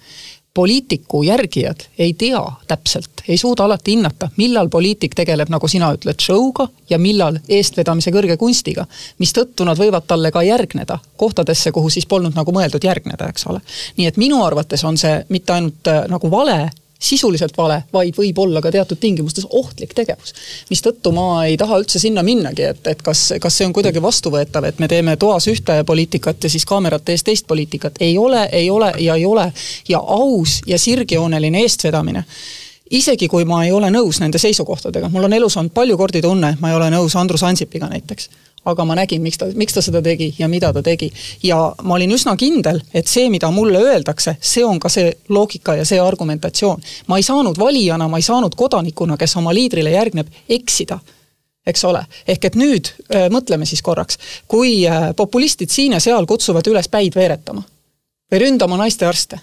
poliitiku 0.58 1.22
järgijad 1.22 1.84
ei 1.98 2.14
tea 2.18 2.40
täpselt, 2.66 3.22
ei 3.28 3.36
suuda 3.38 3.64
alati 3.64 3.92
hinnata, 3.94 4.28
millal 4.36 4.68
poliitik 4.68 5.14
tegeleb, 5.14 5.52
nagu 5.54 5.68
sina 5.70 5.92
ütled, 5.94 6.18
show'ga 6.18 6.66
ja 6.90 6.98
millal 6.98 7.38
eestvedamise 7.48 8.10
kõrge 8.10 8.34
kunstiga. 8.40 8.86
mistõttu 9.22 9.62
nad 9.68 9.78
võivad 9.78 10.08
talle 10.10 10.32
ka 10.34 10.42
järgneda 10.42 10.98
kohtadesse, 11.16 11.70
kuhu 11.72 11.90
siis 11.94 12.06
polnud 12.10 12.34
nagu 12.34 12.52
mõeldud 12.52 12.84
järgneda, 12.90 13.28
eks 13.30 13.46
ole. 13.46 13.60
nii 13.96 14.10
et 14.10 14.18
minu 14.18 14.42
arvates 14.42 14.84
on 14.84 14.98
see 14.98 15.22
mitte 15.28 15.54
ainult 15.54 15.92
äh, 15.94 16.08
nagu 16.10 16.30
vale 16.30 16.58
sisuliselt 16.98 17.56
vale, 17.56 17.82
vaid 17.92 18.16
võib 18.18 18.38
olla 18.42 18.62
ka 18.62 18.72
teatud 18.74 18.98
tingimustes 19.00 19.46
ohtlik 19.50 19.94
tegevus. 19.94 20.34
mistõttu 20.70 21.12
ma 21.14 21.44
ei 21.46 21.56
taha 21.56 21.78
üldse 21.78 21.98
sinna 22.02 22.22
minnagi, 22.26 22.62
et, 22.72 22.86
et 22.86 23.02
kas, 23.02 23.32
kas 23.40 23.58
see 23.58 23.66
on 23.68 23.72
kuidagi 23.72 24.02
vastuvõetav, 24.02 24.66
et 24.66 24.78
me 24.82 24.88
teeme 24.88 25.16
toas 25.16 25.46
ühte 25.48 25.82
poliitikat 25.86 26.44
ja 26.44 26.50
siis 26.50 26.66
kaamerate 26.66 27.14
ees 27.14 27.24
teist 27.24 27.46
poliitikat. 27.46 28.00
ei 28.00 28.18
ole, 28.18 28.48
ei 28.52 28.70
ole 28.70 28.92
ja 28.98 29.14
ei 29.14 29.26
ole. 29.26 29.52
ja 29.88 29.98
aus 29.98 30.60
ja 30.66 30.78
sirgjooneline 30.78 31.62
eestvedamine 31.62 32.24
isegi 32.90 33.28
kui 33.28 33.44
ma 33.44 33.64
ei 33.64 33.72
ole 33.72 33.90
nõus 33.90 34.20
nende 34.20 34.38
seisukohtadega, 34.38 35.08
mul 35.12 35.28
on 35.28 35.32
elus 35.32 35.56
olnud 35.56 35.74
palju 35.74 35.96
kordi 35.96 36.22
tunne, 36.22 36.54
et 36.54 36.60
ma 36.60 36.70
ei 36.70 36.76
ole 36.76 36.90
nõus 36.94 37.16
Andrus 37.16 37.42
Ansipiga 37.42 37.88
näiteks 37.90 38.30
aga 38.68 38.84
ma 38.84 38.94
nägin, 38.98 39.22
miks 39.22 39.38
ta, 39.38 39.46
miks 39.56 39.72
ta 39.72 39.82
seda 39.84 40.00
tegi 40.04 40.32
ja 40.38 40.48
mida 40.48 40.72
ta 40.72 40.82
tegi. 40.82 41.10
ja 41.42 41.56
ma 41.82 41.94
olin 41.94 42.12
üsna 42.12 42.34
kindel, 42.36 42.80
et 42.94 43.06
see, 43.06 43.28
mida 43.30 43.50
mulle 43.50 43.80
öeldakse, 43.80 44.36
see 44.40 44.64
on 44.64 44.80
ka 44.80 44.90
see 44.92 45.12
loogika 45.28 45.76
ja 45.78 45.84
see 45.88 46.00
argumentatsioon. 46.00 46.82
ma 47.06 47.16
ei 47.16 47.22
saanud 47.22 47.58
valijana, 47.58 48.08
ma 48.08 48.18
ei 48.18 48.26
saanud 48.26 48.54
kodanikuna, 48.54 49.16
kes 49.16 49.36
oma 49.36 49.54
liidrile 49.54 49.94
järgneb, 49.94 50.28
eksida 50.48 50.98
eks 51.68 51.84
ole, 51.84 52.00
ehk 52.28 52.44
et 52.48 52.56
nüüd 52.56 52.88
äh, 53.12 53.28
mõtleme 53.32 53.66
siis 53.68 53.82
korraks, 53.84 54.18
kui 54.48 54.80
äh, 54.88 55.10
populistid 55.16 55.70
siin 55.72 55.92
ja 55.96 56.00
seal 56.00 56.26
kutsuvad 56.26 56.66
üles 56.70 56.88
päid 56.88 57.16
veeretama 57.16 57.62
või 58.32 58.40
ründama 58.44 58.78
naistearste 58.80 59.40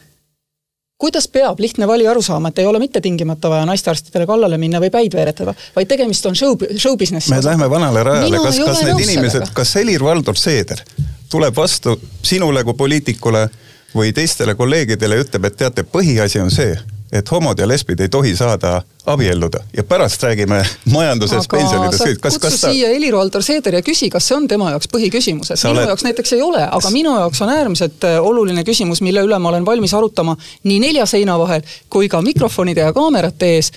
kuidas 0.97 1.27
peab 1.27 1.59
lihtne 1.59 1.87
valija 1.87 2.11
aru 2.11 2.21
saama, 2.23 2.49
et 2.49 2.59
ei 2.59 2.65
ole 2.65 2.79
mitte 2.79 3.01
tingimata 3.01 3.49
vaja 3.51 3.65
naistearstidele 3.67 4.27
kallale 4.29 4.57
minna 4.57 4.79
või 4.79 4.91
päid 4.93 5.17
veeretada, 5.17 5.53
vaid 5.75 5.91
tegemist 5.91 6.25
on 6.25 6.35
show, 6.35 6.55
show 6.77 6.95
business'i 6.97 7.33
me 7.33 7.41
lähme 7.43 7.69
vanale 7.69 8.03
rajale, 8.03 8.39
kas, 8.43 8.59
kas 8.63 8.83
need 8.87 9.03
inimesed, 9.07 9.51
kas 9.53 9.75
Helir-Valdor 9.75 10.39
Seeder 10.39 10.83
tuleb 11.31 11.55
vastu 11.55 11.97
sinule 12.23 12.63
kui 12.63 12.77
poliitikule 12.79 13.47
või 13.95 14.13
teistele 14.15 14.55
kolleegidele 14.55 15.19
ja 15.19 15.25
ütleb, 15.25 15.49
et 15.49 15.57
teate, 15.59 15.83
põhiasi 15.83 16.39
on 16.43 16.51
see 16.51 16.75
et 17.11 17.31
homod 17.31 17.59
ja 17.59 17.67
lesbid 17.67 17.99
ei 17.99 18.09
tohi 18.09 18.35
saada 18.35 18.81
abielluda 19.05 19.59
ja 19.77 19.83
pärast 19.83 20.23
räägime 20.23 20.65
majandusest, 20.89 21.49
pensionidest. 21.51 22.21
kas, 22.21 22.37
kas 22.41 22.61
sa 22.61 22.71
siia 22.71 22.89
Helir-Valdor 22.89 23.43
Seeder 23.45 23.79
ja 23.79 23.81
küsi, 23.85 24.09
kas 24.09 24.27
see 24.27 24.37
on 24.37 24.47
tema 24.47 24.71
jaoks 24.73 24.89
põhiküsimus, 24.91 25.51
et 25.53 25.61
sa 25.61 25.69
minu 25.69 25.79
oled... 25.79 25.91
jaoks 25.93 26.05
näiteks 26.07 26.33
ei 26.33 26.41
ole, 26.41 26.63
aga 26.65 26.93
minu 26.93 27.13
jaoks 27.19 27.41
on 27.45 27.53
äärmiselt 27.53 28.07
äh, 28.09 28.17
oluline 28.21 28.63
küsimus, 28.65 29.03
mille 29.05 29.25
üle 29.25 29.39
ma 29.39 29.51
olen 29.53 29.65
valmis 29.65 29.93
arutama 29.93 30.37
nii 30.63 30.79
nelja 30.87 31.05
seina 31.09 31.37
vahel 31.39 31.61
kui 31.89 32.09
ka 32.09 32.21
mikrofonide 32.25 32.87
ja 32.87 32.93
kaamerate 32.93 33.53
ees 33.57 33.71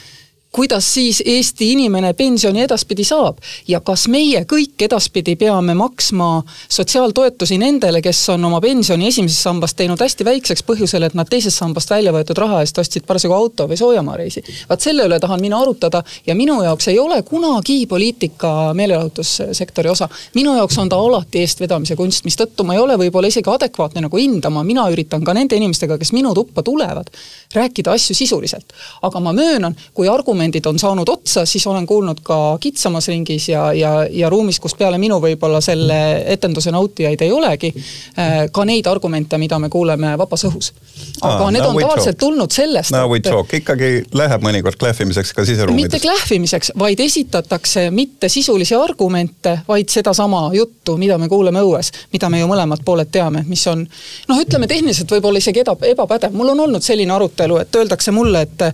kuidas 0.52 0.94
siis 0.94 1.22
Eesti 1.24 1.72
inimene 1.72 2.12
pensioni 2.12 2.62
edaspidi 2.62 3.04
saab 3.04 3.36
ja 3.68 3.80
kas 3.84 4.06
meie 4.08 4.40
kõik 4.48 4.80
edaspidi 4.80 5.36
peame 5.36 5.74
maksma 5.76 6.42
sotsiaaltoetusi 6.68 7.58
nendele, 7.60 8.00
kes 8.02 8.22
on 8.32 8.44
oma 8.48 8.60
pensioni 8.60 9.06
esimesest 9.10 9.44
sambast 9.44 9.76
teinud 9.76 10.00
hästi 10.00 10.24
väikseks 10.24 10.64
põhjusel, 10.64 11.04
et 11.04 11.14
nad 11.18 11.28
teisest 11.28 11.60
sambast 11.60 11.90
välja 11.92 12.14
võetud 12.16 12.40
raha 12.40 12.62
eest 12.64 12.80
ostsid 12.80 13.04
parasjagu 13.06 13.36
auto 13.36 13.66
või 13.68 13.76
soojamaareisi. 13.76 14.42
vaat 14.68 14.80
selle 14.80 15.04
üle 15.04 15.20
tahan 15.20 15.40
mina 15.40 15.60
arutada 15.60 16.02
ja 16.26 16.34
minu 16.34 16.62
jaoks 16.62 16.88
ei 16.88 16.98
ole 16.98 17.22
kunagi 17.22 17.86
poliitika 17.86 18.72
meelelahutussektori 18.74 19.88
osa. 19.88 20.08
minu 20.34 20.56
jaoks 20.56 20.78
on 20.78 20.88
ta 20.88 20.96
alati 20.96 21.44
eestvedamise 21.44 21.96
kunst, 21.96 22.24
mistõttu 22.24 22.64
ma 22.64 22.74
ei 22.74 22.80
ole 22.80 22.96
võib-olla 22.96 23.28
isegi 23.28 23.50
adekvaatne 23.50 24.06
nagu 24.08 24.16
hindama, 24.16 24.64
mina 24.64 24.88
üritan 24.88 25.24
ka 25.24 25.36
nende 25.36 25.56
inimestega, 25.56 25.98
kes 25.98 26.12
minu 26.12 26.34
tuppa 26.34 26.62
tulevad, 26.62 27.12
rääkida 27.54 27.92
asju 27.92 28.14
sisuliselt. 28.14 28.72
aga 29.02 29.20
ma 29.20 29.32
möönan, 29.32 29.76
kui 29.94 30.08
argument 30.08 30.37
argumendid 30.38 30.66
on 30.66 30.78
saanud 30.78 31.08
otsa, 31.08 31.46
siis 31.46 31.66
olen 31.66 31.86
kuulnud 31.86 32.20
ka 32.22 32.58
kitsamas 32.60 33.08
ringis 33.08 33.48
ja, 33.48 33.72
ja, 33.72 34.06
ja 34.10 34.30
ruumis, 34.30 34.60
kus 34.60 34.74
peale 34.78 34.98
minu 34.98 35.18
võib-olla 35.20 35.60
selle 35.60 36.22
etenduse 36.30 36.70
nautijaid 36.70 37.20
ei 37.26 37.32
olegi, 37.32 37.72
äh, 38.18 38.46
ka 38.52 38.64
neid 38.64 38.86
argumente, 38.86 39.38
mida 39.38 39.58
me 39.58 39.68
kuuleme 39.68 40.14
vabas 40.18 40.44
õhus. 40.46 40.72
aga 41.20 41.44
ah, 41.44 41.50
need 41.50 41.64
on 41.64 41.78
tavaliselt 41.80 42.18
tulnud 42.18 42.54
sellest, 42.54 42.94
et 42.94 43.54
ikkagi 43.58 43.90
läheb 44.14 44.42
mõnikord 44.42 44.78
klähvimiseks 44.78 45.34
ka 45.34 45.44
siseruumides. 45.44 45.90
mitte 45.90 46.00
klähvimiseks, 46.06 46.72
vaid 46.78 47.00
esitatakse 47.00 47.88
mitte 47.90 48.28
sisulisi 48.28 48.74
argumente, 48.74 49.58
vaid 49.68 49.90
sedasama 49.90 50.50
juttu, 50.54 50.96
mida 50.96 51.18
me 51.18 51.28
kuuleme 51.28 51.62
õues, 51.66 51.90
mida 52.12 52.30
me 52.30 52.40
ju 52.40 52.46
mõlemad 52.46 52.84
pooled 52.84 53.10
teame, 53.10 53.42
mis 53.48 53.66
on 53.66 53.82
noh, 54.28 54.38
ütleme 54.38 54.70
tehniliselt 54.70 55.10
võib-olla 55.10 55.42
isegi 55.42 55.64
eda, 55.64 55.74
ebapädev, 55.90 56.32
mul 56.32 56.54
on 56.54 56.66
olnud 56.68 56.84
selline 56.84 57.12
arutelu, 57.14 57.58
et 57.64 57.82
öeldakse 57.82 58.14
mulle, 58.14 58.46
et 58.46 58.66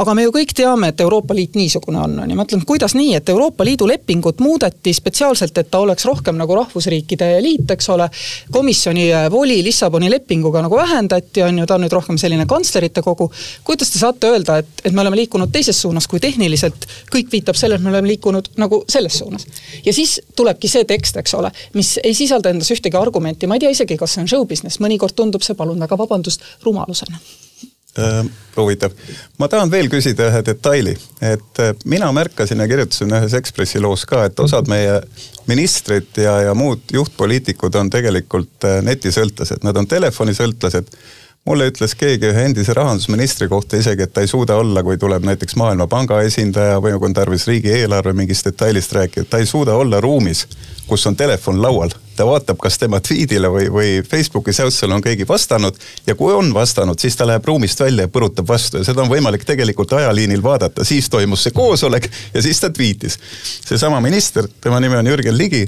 aga 0.00 0.14
me 0.16 0.24
ju 0.24 0.34
kõik 0.34 0.56
teame, 0.56 0.92
et 0.94 1.00
Euroopa 1.00 1.09
Liit 1.10 1.54
niisugune 1.54 1.98
on, 1.98 2.18
on 2.22 2.30
ju, 2.30 2.36
ma 2.36 2.44
ütlen, 2.46 2.62
kuidas 2.66 2.94
nii, 2.94 3.14
et 3.18 3.28
Euroopa 3.28 3.64
Liidu 3.64 3.86
lepingut 3.88 4.40
muudeti 4.40 4.92
spetsiaalselt, 4.94 5.58
et 5.58 5.70
ta 5.70 5.78
oleks 5.82 6.04
rohkem 6.08 6.36
nagu 6.38 6.54
rahvusriikide 6.56 7.28
liit, 7.42 7.70
eks 7.70 7.88
ole. 7.94 8.08
komisjoni 8.50 9.06
äh, 9.12 9.26
voli 9.30 9.60
Lissaboni 9.64 10.10
lepinguga 10.10 10.62
nagu 10.62 10.76
vähendati, 10.76 11.42
on 11.42 11.58
ju, 11.58 11.66
ta 11.66 11.76
on 11.76 11.84
nüüd 11.84 11.94
rohkem 11.94 12.18
selline 12.18 12.46
kantslerite 12.46 13.02
kogu. 13.02 13.30
kuidas 13.64 13.90
te 13.90 13.98
saate 13.98 14.30
öelda, 14.30 14.58
et, 14.62 14.84
et 14.84 14.92
me 14.92 15.04
oleme 15.04 15.20
liikunud 15.22 15.52
teises 15.52 15.82
suunas, 15.82 16.08
kui 16.08 16.20
tehniliselt 16.20 16.86
kõik 17.12 17.30
viitab 17.32 17.58
sellele, 17.58 17.80
et 17.80 17.84
me 17.84 17.94
oleme 17.94 18.08
liikunud 18.14 18.52
nagu 18.56 18.84
selles 18.88 19.18
suunas. 19.18 19.46
ja 19.84 19.92
siis 19.92 20.20
tulebki 20.36 20.68
see 20.68 20.84
tekst, 20.84 21.16
eks 21.16 21.34
ole, 21.34 21.52
mis 21.74 21.98
ei 22.04 22.14
sisalda 22.14 22.54
endas 22.54 22.70
ühtegi 22.70 22.98
argumenti, 22.98 23.46
ma 23.46 23.58
ei 23.58 23.66
tea 23.66 23.74
isegi, 23.76 23.96
kas 24.00 24.16
see 24.16 24.24
on 24.24 24.30
show 24.30 24.46
business, 24.46 24.80
mõnikord 24.80 25.16
tundub 25.16 25.42
see, 25.46 25.58
palun 25.58 25.80
väga 25.80 25.98
vabandust, 25.98 26.44
rumalusena 26.64 27.18
huvitav. 28.56 28.90
ma 29.38 29.48
tahan 29.48 29.70
veel 29.70 29.88
küsida 29.90 30.28
ühe 30.30 30.42
detaili, 30.46 30.94
et 31.22 31.62
äh, 31.62 31.72
mina 31.84 32.10
märkasin 32.12 32.60
ja 32.60 32.68
kirjutasin 32.68 33.14
ühes 33.16 33.34
Ekspressi 33.34 33.80
loos 33.80 34.04
ka, 34.06 34.24
et 34.28 34.40
osad 34.40 34.68
meie 34.70 35.00
ministrid 35.50 36.20
ja, 36.20 36.36
ja 36.48 36.54
muud 36.54 36.92
juhtpoliitikud 36.92 37.74
on 37.80 37.90
tegelikult 37.90 38.68
äh, 38.68 38.78
netisõltlased, 38.86 39.64
nad 39.66 39.76
on 39.76 39.88
telefonisõltlased. 39.90 40.94
Mulle 41.48 41.70
ütles 41.70 41.94
keegi 41.96 42.28
ühe 42.28 42.42
endise 42.50 42.74
rahandusministri 42.76 43.48
kohta 43.48 43.78
isegi, 43.80 44.04
et 44.04 44.12
ta 44.12 44.20
ei 44.20 44.28
suuda 44.28 44.58
olla, 44.60 44.82
kui 44.84 44.98
tuleb 45.00 45.24
näiteks 45.24 45.56
Maailmapanga 45.56 46.18
esindaja 46.28 46.76
või 46.84 46.92
kui 46.98 47.08
on 47.08 47.16
tarvis 47.16 47.46
riigieelarve 47.48 48.12
mingist 48.12 48.44
detailist 48.50 48.92
rääkida, 48.92 49.24
ta 49.24 49.40
ei 49.40 49.48
suuda 49.48 49.74
olla 49.80 50.02
ruumis, 50.04 50.44
kus 50.90 51.06
on 51.06 51.16
telefon 51.16 51.62
laual. 51.62 51.92
ta 52.16 52.26
vaatab, 52.26 52.58
kas 52.60 52.76
tema 52.78 52.98
tweetile 53.00 53.48
või, 53.48 53.68
või 53.72 53.90
Facebooki 54.04 54.52
säutsele 54.52 54.92
on 54.94 55.00
keegi 55.00 55.24
vastanud 55.28 55.76
ja 56.06 56.14
kui 56.14 56.34
on 56.36 56.50
vastanud, 56.54 56.98
siis 57.00 57.16
ta 57.16 57.24
läheb 57.26 57.46
ruumist 57.48 57.80
välja 57.80 58.04
ja 58.04 58.12
põrutab 58.12 58.48
vastu 58.48 58.82
ja 58.82 58.84
seda 58.84 59.00
on 59.04 59.08
võimalik 59.08 59.46
tegelikult 59.48 59.94
ajaliinil 59.96 60.42
vaadata, 60.44 60.84
siis 60.84 61.08
toimus 61.08 61.46
see 61.46 61.56
koosolek 61.56 62.10
ja 62.34 62.42
siis 62.42 62.60
ta 62.60 62.68
tweetis. 62.70 63.18
seesama 63.64 64.02
minister, 64.04 64.48
tema 64.60 64.80
nimi 64.80 64.98
on 65.00 65.08
Jürgen 65.08 65.38
Ligi, 65.38 65.64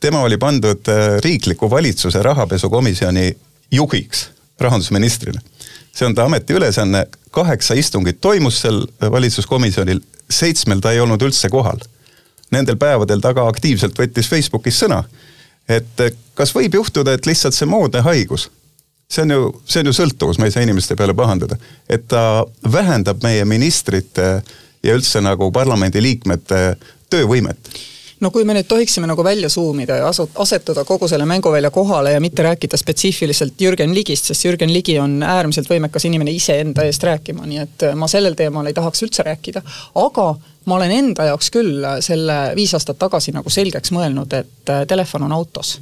tema 0.00 0.22
oli 0.24 0.38
pandud 0.40 0.88
äh, 0.88 1.18
riikliku 1.24 1.70
valitsuse 1.70 2.22
rahapesukomisjoni 2.22 3.36
juhiks 3.70 4.30
rahandusministrile. 4.60 5.40
see 5.92 6.06
on 6.06 6.14
ta 6.14 6.24
ametiülesanne, 6.24 7.06
kaheksa 7.30 7.74
istungit 7.74 8.20
toimus 8.20 8.60
seal 8.60 8.84
valitsuskomisjonil, 9.10 10.00
seitsmel 10.30 10.80
ta 10.80 10.92
ei 10.92 11.00
olnud 11.00 11.22
üldse 11.22 11.48
kohal. 11.48 11.82
Nendel 12.50 12.76
päevadel 12.76 13.20
ta 13.20 13.30
aga 13.34 13.46
aktiivselt 13.48 13.98
võttis 13.98 14.28
Facebookis 14.28 14.80
sõna. 14.82 15.04
et 15.68 16.00
kas 16.34 16.54
võib 16.54 16.74
juhtuda, 16.74 17.12
et 17.14 17.26
lihtsalt 17.26 17.54
see 17.54 17.68
moodne 17.68 18.00
haigus, 18.02 18.48
see 19.10 19.22
on 19.22 19.30
ju, 19.30 19.52
see 19.64 19.84
on 19.84 19.90
ju 19.90 19.92
sõltuvus, 19.94 20.38
ma 20.38 20.48
ei 20.48 20.54
saa 20.54 20.64
inimeste 20.66 20.96
peale 20.98 21.14
pahandada, 21.14 21.58
et 21.88 22.08
ta 22.10 22.44
vähendab 22.72 23.22
meie 23.22 23.44
ministrite 23.44 24.42
ja 24.82 24.96
üldse 24.96 25.22
nagu 25.22 25.52
parlamendiliikmete 25.54 26.60
töövõimet 27.10 27.70
no 28.20 28.30
kui 28.30 28.44
me 28.44 28.54
nüüd 28.56 28.68
tohiksime 28.68 29.08
nagu 29.08 29.24
välja 29.24 29.48
suumida 29.52 29.96
ja 30.00 30.08
asu-, 30.10 30.28
asetuda 30.42 30.84
kogu 30.88 31.08
selle 31.08 31.26
mänguvälja 31.28 31.70
kohale 31.72 32.12
ja 32.12 32.20
mitte 32.20 32.44
rääkida 32.44 32.76
spetsiifiliselt 32.76 33.60
Jürgen 33.60 33.94
Ligist, 33.94 34.28
sest 34.28 34.44
Jürgen 34.44 34.72
Ligi 34.72 34.98
on 35.00 35.22
äärmiselt 35.22 35.70
võimekas 35.70 36.04
inimene 36.08 36.34
iseenda 36.36 36.84
eest 36.88 37.04
rääkima, 37.06 37.46
nii 37.48 37.62
et 37.64 37.86
ma 37.96 38.08
sellel 38.08 38.36
teemal 38.38 38.68
ei 38.68 38.76
tahaks 38.76 39.06
üldse 39.06 39.24
rääkida, 39.26 39.62
aga 40.04 40.26
ma 40.66 40.76
olen 40.76 40.90
enda 40.92 41.30
jaoks 41.30 41.50
küll 41.54 41.86
selle 42.04 42.40
viis 42.56 42.74
aastat 42.76 42.98
tagasi 43.00 43.32
nagu 43.32 43.50
selgeks 43.50 43.92
mõelnud, 43.96 44.34
et 44.36 44.72
telefon 44.88 45.24
on 45.28 45.32
autos 45.32 45.78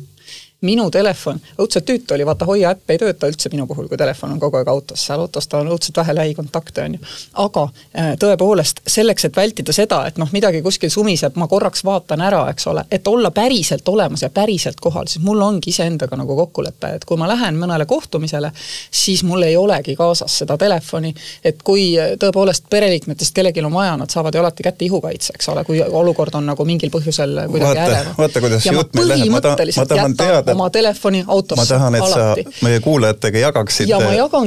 minu 0.61 0.89
telefon, 0.91 1.39
õudselt 1.61 1.85
tüütu 1.87 2.17
oli, 2.17 2.25
vaata 2.27 2.47
Hoia 2.49 2.73
äpp 2.75 2.91
ei 2.91 2.99
tööta 2.99 3.29
üldse 3.31 3.51
minu 3.53 3.67
puhul, 3.71 3.87
kui 3.87 3.99
telefon 3.99 4.33
on 4.35 4.41
kogu 4.43 4.59
aeg 4.59 4.69
autos, 4.69 5.05
seal 5.07 5.21
autos 5.23 5.47
tal 5.47 5.63
on 5.63 5.75
õudselt 5.77 6.01
vähe 6.01 6.15
lähikontakte, 6.19 6.83
on 6.83 6.97
ju. 6.97 7.03
aga 7.45 7.63
äh, 7.69 8.09
tõepoolest, 8.19 8.83
selleks, 8.87 9.29
et 9.29 9.37
vältida 9.39 9.73
seda, 9.73 10.01
et 10.11 10.19
noh, 10.19 10.31
midagi 10.35 10.63
kuskil 10.65 10.91
sumiseb, 10.91 11.37
ma 11.39 11.47
korraks 11.47 11.85
vaatan 11.87 12.25
ära, 12.27 12.41
eks 12.51 12.67
ole, 12.73 12.83
et 12.91 13.07
olla 13.07 13.31
päriselt 13.31 13.89
olemas 13.89 14.25
ja 14.27 14.33
päriselt 14.35 14.81
kohal, 14.83 15.07
siis 15.07 15.23
mul 15.25 15.43
ongi 15.47 15.71
iseendaga 15.71 16.19
nagu 16.19 16.37
kokkulepe, 16.41 16.91
et 16.99 17.07
kui 17.07 17.21
ma 17.21 17.31
lähen 17.31 17.61
mõnele 17.61 17.87
kohtumisele, 17.87 18.51
siis 18.91 19.23
mul 19.23 19.47
ei 19.47 19.57
olegi 19.57 19.95
kaasas 19.97 20.41
seda 20.43 20.59
telefoni, 20.59 21.15
et 21.45 21.63
kui 21.63 21.93
tõepoolest 22.19 22.67
pereliikmetest 22.71 23.35
kellelgi 23.37 23.63
on 23.63 23.79
vaja, 23.79 23.95
nad 24.01 24.11
saavad 24.11 24.35
ju 24.35 24.43
alati 24.43 24.67
kätte 24.67 24.89
ihukaitse, 24.91 25.39
eks 25.39 25.53
ole, 25.55 25.63
kui 25.69 25.79
olukord 25.87 26.35
on 26.35 26.51
nagu 26.51 26.67
mingil 26.67 26.91
põhjusel 26.91 27.45
kuidagi 27.47 27.85
ärev. 27.87 28.13
vaata, 28.19 28.43
kuidas 28.43 28.67
jutt 28.67 28.99
meil 28.99 29.13
läheb, 29.15 29.33
ma 29.39 29.45
tahan, 29.45 29.75
ma 29.77 29.89
tahan 29.95 30.19
teada. 30.19 30.48
Oma 30.53 30.71
telefoni 30.71 31.25
autosse. 31.27 31.63
ma 31.63 31.67
tahan, 31.67 31.95
et 31.95 32.03
alati. 32.03 32.45
sa 32.45 32.67
meie 32.67 32.81
kuulajatega 32.81 33.39
jagaksid, 33.39 33.93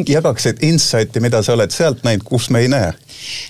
jagaksid 0.08 0.64
insight'i, 0.66 1.24
mida 1.24 1.44
sa 1.44 1.54
oled 1.54 1.72
sealt 1.72 2.04
näinud, 2.08 2.26
kus 2.28 2.50
me 2.50 2.64
ei 2.66 2.72
näe 2.72 2.94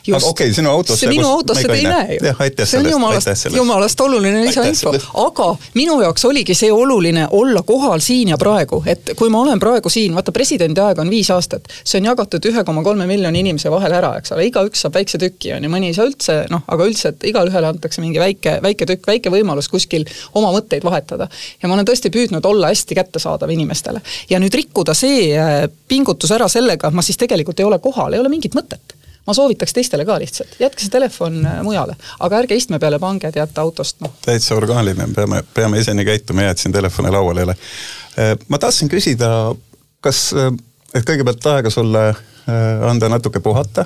aga 0.07 0.25
okei 0.25 0.47
okay,, 0.47 0.53
sinu 0.55 0.69
autosse. 0.69 1.07
minu 1.11 1.27
autosse 1.27 1.67
te 1.67 1.77
ei 1.77 1.83
näe 1.87 2.17
ju. 2.17 2.65
see 2.65 2.79
on 2.79 2.89
jumalast, 2.89 3.45
jumalast 3.55 4.01
oluline 4.01 4.45
lisainfo, 4.45 4.93
aga 5.25 5.49
minu 5.73 5.99
jaoks 6.01 6.25
oligi 6.25 6.55
see 6.57 6.71
oluline 6.71 7.27
olla 7.31 7.63
kohal 7.67 7.99
siin 8.03 8.33
ja 8.33 8.37
praegu, 8.41 8.83
et 8.85 9.13
kui 9.17 9.29
ma 9.29 9.41
olen 9.41 9.59
praegu 9.59 9.89
siin, 9.89 10.15
vaata 10.15 10.33
presidendi 10.35 10.81
aeg 10.83 11.01
on 11.03 11.09
viis 11.11 11.29
aastat, 11.33 11.69
see 11.83 12.01
on 12.01 12.11
jagatud 12.11 12.45
ühe 12.51 12.63
koma 12.67 12.83
kolme 12.85 13.07
miljoni 13.09 13.43
inimese 13.45 13.71
vahel 13.73 13.95
ära, 13.97 14.13
eks 14.19 14.35
ole, 14.35 14.47
igaüks 14.49 14.85
saab 14.85 14.97
väikse 14.99 15.19
tüki, 15.21 15.53
on 15.55 15.65
ju, 15.65 15.71
mõni 15.73 15.91
ei 15.91 15.97
saa 15.97 16.07
üldse, 16.09 16.37
noh, 16.51 16.63
aga 16.71 16.87
üldiselt 16.89 17.25
igalühele 17.27 17.71
antakse 17.71 18.03
mingi 18.03 18.21
väike, 18.21 18.57
väike 18.63 18.87
tükk, 18.89 19.07
väike 19.09 19.33
võimalus 19.33 19.69
kuskil 19.71 20.07
oma 20.37 20.53
mõtteid 20.55 20.85
vahetada. 20.87 21.29
ja 21.61 21.69
ma 21.69 21.77
olen 21.77 21.87
tõesti 21.87 22.11
püüdnud 22.13 22.45
olla 22.45 22.71
hästi 22.71 22.97
kättesaadav 22.97 23.51
inimestele. 23.51 24.01
ja 24.29 24.39
nüüd 24.39 24.55
rikkuda 24.61 24.95
see 24.97 25.31
äh, 25.37 25.67
pingutus 25.87 26.31
ära 26.31 26.49
sellega, 26.51 26.87
et 26.87 26.97
ma 26.97 27.05
siis 27.05 27.19
tegelikult 27.21 27.59
ei 27.59 27.69
ole 27.69 27.79
kohal, 27.79 28.13
ei 28.13 28.23
ole 28.23 28.31
mingit 28.31 28.57
mõtet 28.57 29.00
ma 29.27 29.33
soovitaks 29.33 29.73
teistele 29.73 30.05
ka 30.05 30.17
lihtsalt, 30.21 30.55
jätke 30.59 30.83
see 30.83 30.93
telefon 30.93 31.39
äh, 31.45 31.61
mujale, 31.65 31.95
aga 32.19 32.41
ärge 32.41 32.57
istme 32.57 32.79
peale 32.81 32.99
pange, 32.99 33.31
teate 33.31 33.61
autost, 33.61 33.99
noh. 34.01 34.13
täitsa 34.25 34.55
orgaaniline, 34.57 35.11
peame, 35.15 35.43
peame 35.53 35.81
ise 35.81 35.93
nii 35.97 36.07
käituma, 36.07 36.45
hea, 36.45 36.55
et 36.55 36.61
siin 36.63 36.73
telefone 36.73 37.13
laual 37.13 37.41
ei 37.41 37.49
ole. 37.49 37.55
Äh, 38.17 38.35
ma 38.49 38.59
tahtsin 38.61 38.89
küsida, 38.91 39.31
kas, 40.01 40.29
äh, 40.33 40.51
et 40.93 41.07
kõigepealt 41.07 41.49
aega 41.55 41.73
sulle 41.73 42.11
anda 42.51 43.05
natuke 43.07 43.39
puhata 43.39 43.83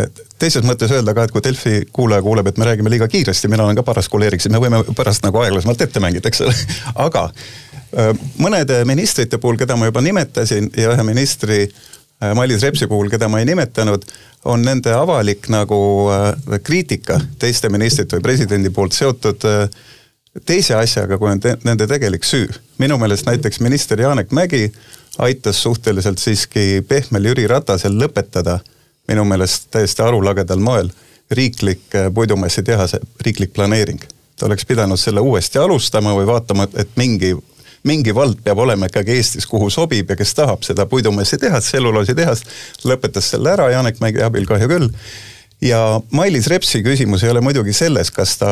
et 0.00 0.20
teises 0.40 0.64
mõttes 0.64 0.90
öelda 0.92 1.12
ka, 1.14 1.26
et 1.26 1.32
kui 1.32 1.42
Delfi 1.44 1.74
kuulaja 1.94 2.24
kuuleb, 2.24 2.48
et 2.48 2.56
me 2.58 2.64
räägime 2.66 2.90
liiga 2.90 3.06
kiiresti, 3.08 3.50
mina 3.52 3.64
olen 3.64 3.76
ka 3.76 3.84
paras 3.84 4.08
koleerik, 4.12 4.40
siis 4.42 4.52
me 4.52 4.60
võime 4.60 4.80
pärast 4.96 5.24
nagu 5.24 5.38
aeglasemalt 5.44 5.84
ette 5.84 6.00
mängida, 6.02 6.32
eks 6.32 6.40
ole. 6.44 6.54
aga 7.06 7.26
mõnede 8.42 8.80
ministrite 8.88 9.38
puhul, 9.38 9.60
keda 9.60 9.76
ma 9.76 9.90
juba 9.90 10.02
nimetasin 10.04 10.72
ja 10.76 10.96
ühe 10.96 11.06
ministri 11.06 11.60
Mailis 12.34 12.62
Repsi 12.62 12.86
puhul, 12.86 13.10
keda 13.12 13.28
ma 13.28 13.38
ei 13.42 13.44
nimetanud, 13.44 14.04
on 14.44 14.62
nende 14.62 14.92
avalik 14.94 15.48
nagu 15.52 15.78
äh, 16.10 16.60
kriitika 16.64 17.18
teiste 17.38 17.68
ministrite 17.68 18.16
või 18.16 18.24
presidendi 18.30 18.70
poolt 18.70 18.96
seotud 18.96 19.44
äh, 19.44 19.66
teise 20.46 20.76
asjaga, 20.78 21.18
kui 21.18 21.30
on 21.30 21.40
te 21.40 21.56
nende 21.64 21.86
tegelik 21.86 22.24
süü. 22.24 22.48
minu 22.78 22.98
meelest 22.98 23.26
näiteks 23.26 23.60
minister 23.60 24.00
Janek 24.00 24.30
Mägi 24.30 24.72
aitas 25.18 25.62
suhteliselt 25.62 26.18
siiski 26.18 26.84
pehmel 26.88 27.24
Jüri 27.24 27.46
Ratasel 27.46 27.98
lõpetada 28.00 28.58
minu 29.08 29.24
meelest 29.24 29.70
täiesti 29.70 30.02
arulagedal 30.02 30.58
moel 30.58 30.90
riiklik 31.30 31.94
äh, 31.94 32.12
puidumassitehase 32.14 33.00
riiklik 33.20 33.52
planeering. 33.52 34.00
ta 34.36 34.46
oleks 34.46 34.66
pidanud 34.66 35.00
selle 35.00 35.20
uuesti 35.20 35.58
alustama 35.58 36.14
või 36.14 36.26
vaatama, 36.26 36.68
et 36.76 36.88
mingi 36.96 37.34
mingi 37.86 38.14
vald 38.14 38.42
peab 38.44 38.58
olema 38.64 38.90
ikkagi 38.90 39.16
Eestis, 39.16 39.46
kuhu 39.46 39.70
sobib 39.72 40.10
ja 40.10 40.18
kes 40.18 40.34
tahab 40.36 40.66
seda 40.66 40.86
puidumassi 40.90 41.38
tehast, 41.40 41.70
tselluloositehast, 41.70 42.50
lõpetas 42.88 43.32
selle 43.34 43.54
ära 43.54 43.70
Janek 43.72 44.02
Mägi 44.02 44.22
abil 44.26 44.46
kahju 44.48 44.68
küll. 44.70 44.90
ja 45.62 46.00
Mailis 46.12 46.50
Repsi 46.52 46.82
küsimus 46.84 47.22
ei 47.24 47.30
ole 47.32 47.40
muidugi 47.40 47.72
selles, 47.72 48.10
kas 48.12 48.34
ta 48.36 48.48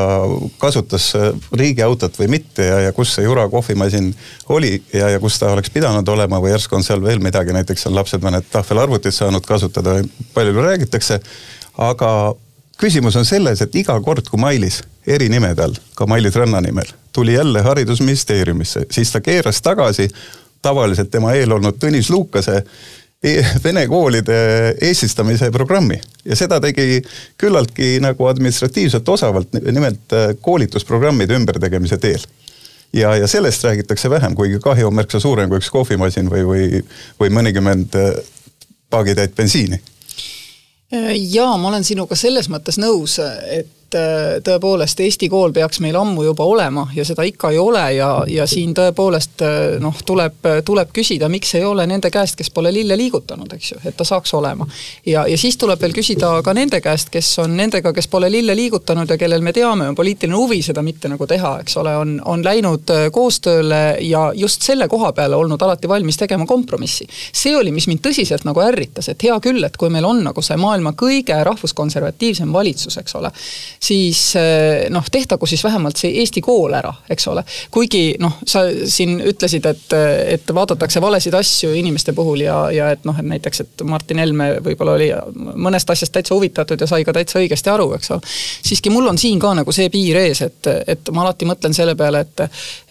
kasutas 0.58 1.10
riigiautot 1.52 2.16
või 2.18 2.30
mitte 2.38 2.64
ja, 2.64 2.78
ja 2.86 2.94
kus 2.96 3.12
see 3.14 3.26
Jura 3.26 3.44
kohvimasin 3.52 4.14
oli 4.48 4.78
ja, 4.92 5.10
ja 5.12 5.20
kus 5.20 5.36
ta 5.38 5.52
oleks 5.52 5.70
pidanud 5.70 6.08
olema 6.08 6.40
või 6.40 6.54
järsku 6.54 6.78
on 6.78 6.86
seal 6.86 7.04
veel 7.04 7.20
midagi, 7.20 7.52
näiteks 7.52 7.86
on 7.90 7.98
lapsed 7.98 8.24
mõned 8.24 8.48
tahvelarvutid 8.52 9.12
saanud 9.12 9.44
kasutada, 9.44 9.98
palju 10.34 10.56
räägitakse. 10.64 11.20
aga 11.76 12.10
küsimus 12.80 13.16
on 13.16 13.24
selles, 13.28 13.60
et 13.60 13.74
iga 13.74 14.00
kord, 14.00 14.24
kui 14.30 14.40
Mailis 14.40 14.80
eri 15.06 15.28
nimede 15.28 15.62
all, 15.62 15.78
ka 15.94 16.06
Mailis 16.06 16.34
Ranna 16.34 16.61
nimel, 16.61 16.90
tuli 17.12 17.34
jälle 17.34 17.62
haridusministeeriumisse, 17.62 18.87
siis 18.90 19.12
ta 19.12 19.20
keeras 19.20 19.62
tagasi 19.62 20.08
tavaliselt 20.62 21.11
tema 21.11 21.32
eel 21.32 21.52
olnud 21.52 21.76
Tõnis 21.80 22.11
Lukase 22.11 22.62
E-, 23.25 23.44
vene 23.64 23.87
koolide 23.88 24.37
eestistamise 24.84 25.49
programmi 25.52 25.96
ja 26.28 26.37
seda 26.37 26.58
tegi 26.61 26.99
küllaltki 27.40 27.96
nagu 28.04 28.26
administratiivselt 28.28 29.08
osavalt, 29.08 29.54
nimelt 29.64 30.12
äh, 30.12 30.34
koolitusprogrammide 30.44 31.38
ümbertegemise 31.38 31.96
teel. 32.02 32.20
ja, 32.92 33.16
ja 33.16 33.26
sellest 33.26 33.64
räägitakse 33.64 34.11
vähem, 34.11 34.34
kuigi 34.34 34.58
kahju 34.61 34.87
on 34.87 34.94
märksa 34.94 35.20
suurem 35.20 35.49
kui 35.49 35.62
üks 35.62 35.70
kohvimasin 35.73 36.28
või, 36.30 36.44
või, 36.46 36.82
või 37.20 37.32
mõnikümmend 37.32 37.96
äh, 37.96 38.12
paagitäit 38.90 39.32
bensiini. 39.37 39.80
jaa, 41.30 41.56
ma 41.56 41.68
olen 41.68 41.84
sinuga 41.84 42.16
selles 42.16 42.50
mõttes 42.52 42.76
nõus, 42.78 43.16
et 43.49 43.73
et 43.94 44.00
äh, 44.00 44.42
tõepoolest 44.44 45.00
Eesti 45.00 45.28
kool 45.30 45.52
peaks 45.54 45.80
meil 45.80 45.96
ammu 45.98 46.24
juba 46.26 46.44
olema 46.44 46.86
ja 46.94 47.04
seda 47.06 47.24
ikka 47.26 47.50
ei 47.54 47.58
ole 47.58 47.82
ja, 47.96 48.08
ja 48.28 48.46
siin 48.46 48.74
tõepoolest 48.74 49.44
äh, 49.44 49.56
noh, 49.82 49.96
tuleb, 50.06 50.46
tuleb 50.64 50.90
küsida, 50.94 51.28
miks 51.32 51.54
ei 51.54 51.64
ole 51.64 51.86
nende 51.86 52.10
käest, 52.10 52.36
kes 52.38 52.50
pole 52.54 52.72
lille 52.74 52.96
liigutanud, 52.98 53.52
eks 53.54 53.72
ju, 53.72 53.80
et 53.84 53.96
ta 53.96 54.04
saaks 54.04 54.34
olema. 54.34 54.66
ja, 55.06 55.26
ja 55.30 55.38
siis 55.38 55.56
tuleb 55.60 55.80
veel 55.80 55.94
küsida 55.94 56.30
ka 56.44 56.54
nende 56.54 56.80
käest, 56.84 57.10
kes 57.14 57.30
on 57.44 57.56
nendega, 57.56 57.92
kes 57.92 58.08
pole 58.08 58.30
lille 58.32 58.56
liigutanud 58.56 59.10
ja 59.10 59.18
kellel 59.20 59.44
me 59.44 59.52
teame, 59.52 59.88
on 59.88 59.94
poliitiline 59.98 60.36
huvi 60.36 60.60
seda 60.62 60.82
mitte 60.82 61.08
nagu 61.12 61.26
teha, 61.26 61.56
eks 61.64 61.76
ole, 61.82 61.96
on, 61.96 62.16
on 62.24 62.44
läinud 62.44 62.90
äh, 62.94 63.06
koostööle 63.14 63.82
ja 64.00 64.26
just 64.34 64.66
selle 64.66 64.88
koha 64.88 65.12
peale 65.12 65.36
olnud 65.36 65.62
alati 65.62 65.88
valmis 65.88 66.18
tegema 66.20 66.46
kompromissi. 66.46 67.06
see 67.32 67.56
oli, 67.56 67.72
mis 67.72 67.88
mind 67.90 68.02
tõsiselt 68.04 68.44
nagu 68.48 68.60
ärritas, 68.64 69.08
et 69.08 69.22
hea 69.22 69.38
küll, 69.44 69.62
et 69.64 69.76
kui 69.76 69.90
meil 69.92 70.04
on 70.04 70.24
nagu 70.24 70.42
see 70.42 70.58
maailma 70.60 70.94
kõige 70.98 71.36
rahvuskonservatiivsem 71.44 72.52
valitsus, 72.52 72.98
eks 73.00 73.14
ole, 73.20 73.30
siis 73.84 74.20
eh, 74.36 74.86
noh, 74.90 75.04
tehtagu 75.12 75.46
siis 75.46 75.64
vähemalt 75.64 76.00
see 76.00 76.12
Eesti 76.22 76.40
kool 76.44 76.72
ära, 76.76 76.92
eks 77.10 77.28
ole. 77.28 77.44
kuigi 77.70 78.14
noh, 78.20 78.38
sa 78.46 78.64
siin 78.88 79.18
ütlesid, 79.20 79.66
et, 79.68 79.96
et 80.36 80.54
vaadatakse 80.54 81.02
valesid 81.04 81.34
asju 81.36 81.72
inimeste 81.76 82.14
puhul 82.16 82.44
ja, 82.46 82.58
ja 82.74 82.90
et 82.94 83.04
noh, 83.04 83.18
et 83.20 83.28
näiteks, 83.34 83.60
et 83.64 83.84
Martin 83.88 84.22
Helme 84.22 84.50
võib-olla 84.64 84.96
oli 84.96 85.10
mõnest 85.34 85.90
asjast 85.90 86.14
täitsa 86.14 86.34
huvitatud 86.34 86.80
ja 86.80 86.88
sai 86.88 87.04
ka 87.04 87.12
täitsa 87.16 87.40
õigesti 87.42 87.72
aru, 87.72 87.90
eks 87.98 88.14
ole. 88.14 88.34
siiski 88.70 88.92
mul 88.94 89.10
on 89.12 89.20
siin 89.20 89.42
ka 89.42 89.52
nagu 89.58 89.72
see 89.74 89.90
piir 89.92 90.18
ees, 90.22 90.42
et, 90.46 90.70
et 90.86 91.12
ma 91.12 91.24
alati 91.26 91.48
mõtlen 91.48 91.76
selle 91.76 91.96
peale, 91.98 92.24
et 92.24 92.44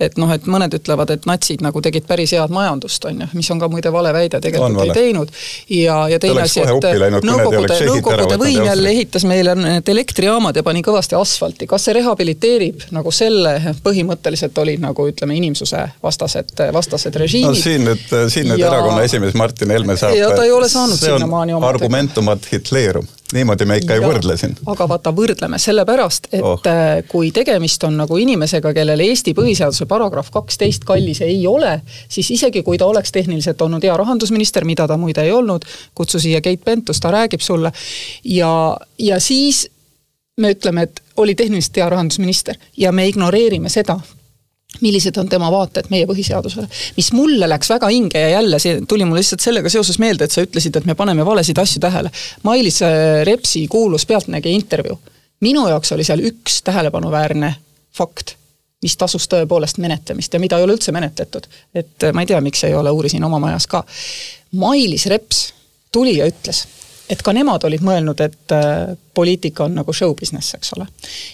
et 0.03 0.17
noh, 0.21 0.31
et 0.33 0.45
mõned 0.50 0.73
ütlevad, 0.77 1.13
et 1.13 1.25
natsid 1.29 1.63
nagu 1.63 1.81
tegid 1.83 2.05
päris 2.07 2.33
head 2.35 2.53
majandust, 2.53 3.05
on 3.09 3.23
ju, 3.23 3.29
mis 3.33 3.50
on 3.53 3.62
ka 3.62 3.69
muide 3.71 3.91
vale 3.93 4.13
väide, 4.15 4.41
tegelikult 4.43 4.79
on 4.81 4.88
ei 4.88 4.95
teinud. 4.95 5.33
ja, 5.69 5.97
ja 6.12 6.19
teine 6.21 6.45
asi, 6.45 6.62
et 6.62 6.89
Nõukogude, 7.23 7.77
Nõukogude 7.88 8.38
võim 8.41 8.65
jälle 8.67 8.91
ehitas 8.93 9.25
meile 9.27 9.55
need 9.57 9.89
elektrijaamad 9.89 10.57
ja 10.57 10.63
pani 10.65 10.82
nii 10.83 10.91
kõvasti 10.91 11.17
asfalti, 11.17 11.67
kas 11.69 11.87
see 11.87 11.95
rehabiliteerib 11.97 12.87
nagu 12.95 13.11
selle, 13.15 13.55
põhimõtteliselt 13.85 14.57
olid 14.59 14.83
nagu 14.83 15.07
ütleme, 15.07 15.37
inimsuse 15.39 15.85
vastased, 16.03 16.53
vastased 16.75 17.15
režiimid. 17.15 17.55
no 17.55 17.63
siin 17.63 17.87
nüüd, 17.87 18.05
siin 18.29 18.49
nüüd 18.51 18.59
ja... 18.59 18.69
erakonna 18.71 19.03
esimees 19.07 19.33
Martin 19.39 19.71
Helme 19.71 19.97
saab. 19.97 20.15
ja 20.17 20.31
ta 20.35 20.43
ei 20.43 20.51
ole 20.51 20.69
saanud 20.69 20.99
sinnamaani 20.99 21.55
oma. 21.55 21.67
argumentum 21.71 22.31
ad 22.33 22.43
Hitlerum 22.51 23.07
niimoodi 23.33 23.65
me 23.65 23.79
ikka 23.79 23.95
ja, 23.95 24.01
ei 24.01 24.05
võrdle 24.05 24.35
siin. 24.37 24.53
aga 24.69 24.87
vaata, 24.89 25.13
võrdleme 25.15 25.57
sellepärast, 25.61 26.27
et 26.31 26.43
oh. 26.45 26.59
Äh, 26.69 27.01
kui 27.09 27.31
tegemist 27.35 27.83
on 27.87 27.97
nagu 27.97 28.17
inimesega, 28.21 28.73
kellel 28.75 29.01
Eesti 29.07 29.33
põhiseaduse 29.37 29.87
paragrahv 29.89 30.29
kaksteist 30.33 30.85
kallis 30.85 31.23
ei 31.25 31.39
ole, 31.49 31.79
siis 32.11 32.29
isegi 32.35 32.61
kui 32.63 32.77
ta 32.77 32.85
oleks 32.85 33.11
tehniliselt 33.15 33.61
olnud 33.61 33.83
hea 33.83 33.95
rahandusminister, 33.97 34.67
mida 34.69 34.87
ta 34.87 34.99
muide 35.01 35.25
ei 35.25 35.33
olnud, 35.33 35.65
kutsu 35.95 36.21
siia 36.21 36.43
Keit 36.45 36.61
Pentus, 36.65 37.01
ta 37.01 37.11
räägib 37.13 37.41
sulle, 37.41 37.73
ja, 38.23 38.51
ja 38.99 39.19
siis 39.23 39.65
me 40.37 40.51
ütleme, 40.55 40.87
et 40.87 41.01
oli 41.17 41.35
tehniliselt 41.35 41.77
hea 41.77 41.89
rahandusminister 41.89 42.57
ja 42.77 42.91
me 42.91 43.07
ignoreerime 43.07 43.69
seda, 43.69 43.99
millised 44.81 45.17
on 45.21 45.29
tema 45.29 45.51
vaated 45.51 45.89
meie 45.93 46.07
põhiseadusele. 46.09 46.67
mis 46.97 47.11
mulle 47.13 47.49
läks 47.49 47.69
väga 47.69 47.89
hinge 47.93 48.19
ja 48.19 48.29
jälle 48.29 48.59
see 48.59 48.81
tuli 48.87 49.05
mulle 49.05 49.21
lihtsalt 49.21 49.45
sellega 49.45 49.69
seoses 49.69 49.99
meelde, 49.99 50.25
et 50.25 50.31
sa 50.31 50.41
ütlesid, 50.41 50.77
et 50.77 50.85
me 50.85 50.95
paneme 50.95 51.25
valesid 51.25 51.57
asju 51.57 51.81
tähele. 51.81 52.11
Mailis 52.43 52.81
äh, 52.81 53.21
Repsi 53.23 53.67
kuulus 53.67 54.05
Pealtnägija 54.05 54.55
intervjuu. 54.55 54.99
minu 55.39 55.67
jaoks 55.67 55.91
oli 55.91 56.03
seal 56.03 56.23
üks 56.23 56.61
tähelepanuväärne 56.63 57.55
fakt, 57.93 58.35
mis 58.81 58.97
tasus 58.97 59.27
tõepoolest 59.29 59.77
menetlemist 59.77 60.33
ja 60.33 60.39
mida 60.39 60.57
ei 60.57 60.63
ole 60.63 60.73
üldse 60.73 60.91
menetletud. 60.91 61.47
et 61.75 62.03
äh, 62.03 62.13
ma 62.13 62.22
ei 62.22 62.27
tea, 62.27 62.41
miks 62.41 62.63
ei 62.63 62.74
ole, 62.74 62.91
uurisin 62.91 63.24
oma 63.24 63.39
majas 63.39 63.67
ka. 63.67 63.83
Mailis 64.51 65.05
Reps 65.05 65.53
tuli 65.91 66.17
ja 66.17 66.25
ütles, 66.25 66.65
et 67.13 67.21
ka 67.21 67.33
nemad 67.35 67.63
olid 67.67 67.83
mõelnud, 67.85 68.21
et 68.25 68.55
äh, 68.55 68.95
poliitika 69.13 69.67
on 69.67 69.77
nagu 69.77 69.93
show 69.93 70.15
business, 70.17 70.55
eks 70.57 70.73
ole. 70.77 70.87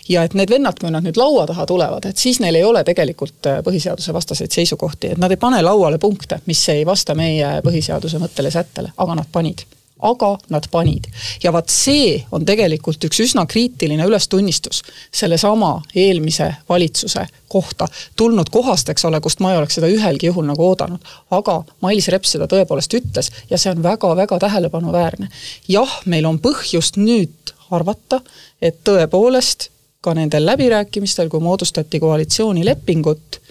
ja 0.10 0.26
et 0.28 0.36
need 0.38 0.52
vennad, 0.52 0.80
kui 0.80 0.92
nad 0.92 1.06
nüüd 1.06 1.20
laua 1.20 1.48
taha 1.50 1.66
tulevad, 1.70 2.10
et 2.10 2.20
siis 2.20 2.42
neil 2.44 2.60
ei 2.60 2.68
ole 2.68 2.84
tegelikult 2.88 3.50
äh, 3.50 3.64
põhiseaduse 3.66 4.14
vastaseid 4.16 4.56
seisukohti, 4.56 5.16
et 5.16 5.22
nad 5.22 5.32
ei 5.32 5.42
pane 5.42 5.62
lauale 5.66 5.98
punkte, 6.02 6.42
mis 6.50 6.64
ei 6.74 6.86
vasta 6.86 7.16
meie 7.16 7.60
põhiseaduse 7.66 8.22
mõttele, 8.22 8.52
sättele, 8.54 8.94
aga 8.98 9.20
nad 9.22 9.32
panid 9.32 9.66
aga 10.00 10.38
nad 10.50 10.68
panid. 10.72 11.08
ja 11.44 11.54
vaat 11.54 11.70
see 11.70 12.24
on 12.32 12.46
tegelikult 12.46 13.04
üks 13.04 13.20
üsna 13.26 13.46
kriitiline 13.46 14.06
ülestunnistus 14.06 14.84
sellesama 15.12 15.82
eelmise 15.96 16.54
valitsuse 16.70 17.28
kohta 17.48 17.88
tulnud 18.16 18.50
kohast, 18.52 18.90
eks 18.90 19.06
ole, 19.06 19.22
kust 19.22 19.40
ma 19.40 19.52
ei 19.54 19.58
oleks 19.58 19.80
seda 19.80 19.90
ühelgi 19.92 20.30
juhul 20.30 20.46
nagu 20.48 20.68
oodanud. 20.68 21.00
aga 21.32 21.64
Mailis 21.82 22.08
Reps 22.08 22.36
seda 22.36 22.48
tõepoolest 22.48 22.96
ütles 23.00 23.32
ja 23.50 23.58
see 23.58 23.72
on 23.72 23.84
väga-väga 23.84 24.40
tähelepanuväärne. 24.40 25.28
jah, 25.68 26.00
meil 26.06 26.26
on 26.26 26.40
põhjust 26.40 26.98
nüüd 26.98 27.54
arvata, 27.72 28.22
et 28.62 28.80
tõepoolest 28.84 29.70
ka 30.02 30.14
nendel 30.16 30.46
läbirääkimistel, 30.46 31.30
kui 31.30 31.40
moodustati 31.44 32.00
koalitsioonilepingut, 32.00 33.42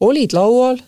olid 0.00 0.32
laual 0.32 0.78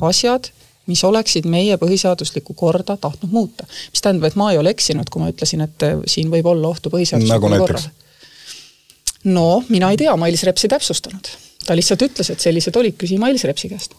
asjad, 0.00 0.50
mis 0.90 1.04
oleksid 1.06 1.48
meie 1.50 1.78
põhiseaduslikku 1.80 2.56
korda 2.58 2.96
tahtnud 3.00 3.32
muuta. 3.32 3.66
mis 3.92 4.02
tähendab, 4.02 4.28
et 4.30 4.38
ma 4.40 4.50
ei 4.52 4.58
ole 4.58 4.74
eksinud, 4.74 5.10
kui 5.10 5.22
ma 5.22 5.30
ütlesin, 5.32 5.64
et 5.66 5.86
äh, 5.86 5.96
siin 6.10 6.30
võib 6.32 6.50
olla 6.50 6.74
ohtu 6.74 6.92
põhiseaduslikule 6.92 7.56
nagu 7.56 7.66
korrale. 7.66 7.90
no 9.24 9.48
mina 9.68 9.90
ei 9.94 10.00
tea, 10.00 10.16
Mailis 10.16 10.44
Reps 10.48 10.66
ei 10.66 10.74
täpsustanud. 10.76 11.34
ta 11.66 11.76
lihtsalt 11.78 12.06
ütles, 12.10 12.30
et 12.32 12.40
sellised 12.40 12.76
olid, 12.76 12.98
küsi 13.00 13.18
Mailis 13.18 13.46
Repsi 13.48 13.72
käest 13.72 13.96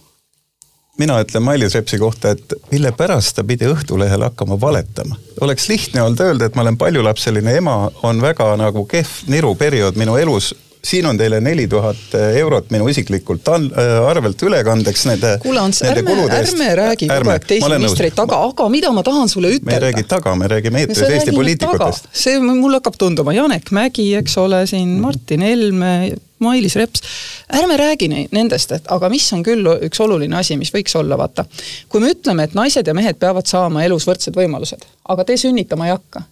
mina 1.01 1.17
ütlen 1.23 1.43
Mailis 1.43 1.73
Repsi 1.73 1.97
kohta, 1.97 2.36
et 2.36 2.54
mille 2.71 2.91
pärast 2.91 3.36
ta 3.38 3.43
pidi 3.47 3.65
Õhtulehele 3.65 4.27
hakkama 4.30 4.60
valetama. 4.62 5.15
oleks 5.41 5.69
lihtne 5.69 6.04
olnud 6.04 6.19
öelda, 6.19 6.45
et 6.45 6.56
ma 6.56 6.62
olen 6.62 6.77
paljulapseline 6.77 7.56
ema, 7.58 7.91
on 8.04 8.21
väga 8.21 8.51
nagu 8.60 8.86
kehv 8.86 9.32
niruperiood 9.32 9.97
minu 9.97 10.17
elus 10.21 10.51
siin 10.84 11.06
on 11.06 11.17
teile 11.17 11.39
neli 11.41 11.67
tuhat 11.67 12.15
eurot 12.36 12.72
minu 12.74 12.88
isiklikult 12.88 13.48
äh, 13.48 14.10
arvelt 14.10 14.41
ülekandeks 14.41 15.06
nende. 15.10 15.36
kuule, 15.44 15.60
Ants, 15.60 15.84
ärme, 15.86 16.15
ärme 16.38 16.70
räägi 16.76 17.10
kogu 17.12 17.34
aeg 17.34 17.46
teisi 17.48 17.70
ministreid 17.76 18.15
taga, 18.17 18.39
aga 18.48 18.67
mida 18.74 18.91
ma 18.96 19.04
tahan 19.06 19.30
sulle 19.30 19.54
ütelda. 19.54 19.70
me 19.70 19.78
ei 19.78 19.84
räägi 19.86 20.04
taga, 20.10 20.36
me 20.36 20.50
räägime 20.52 20.82
eetris 20.86 21.04
Eesti 21.10 21.36
poliitikutest. 21.36 22.10
see 22.24 22.39
mul 22.41 22.74
hakkab 22.80 22.98
tunduma, 22.98 23.34
Janek 23.34 23.72
Mägi, 23.76 24.08
eks 24.17 24.38
ole, 24.41 24.65
siin 24.67 24.98
Martin 25.04 25.46
Helme, 25.46 25.94
Mailis 26.41 26.76
Reps, 26.76 27.06
ärme 27.54 27.78
räägi 27.78 28.10
nendest, 28.32 28.72
et 28.72 28.89
aga 28.89 29.10
mis 29.13 29.28
on 29.38 29.46
küll 29.46 29.70
üks 29.88 30.02
oluline 30.02 30.39
asi, 30.39 30.58
mis 30.58 30.74
võiks 30.74 30.98
olla, 30.98 31.17
vaata. 31.17 31.46
kui 31.89 32.02
me 32.02 32.15
ütleme, 32.15 32.50
et 32.50 32.58
naised 32.58 32.88
ja 32.88 32.98
mehed 32.98 33.22
peavad 33.22 33.46
saama 33.46 33.86
elus 33.86 34.10
võrdsed 34.10 34.38
võimalused, 34.38 34.89
aga 35.13 35.28
te 35.30 35.38
sünnitama 35.38 35.89
ei 35.89 35.96
hakka, 35.96 36.26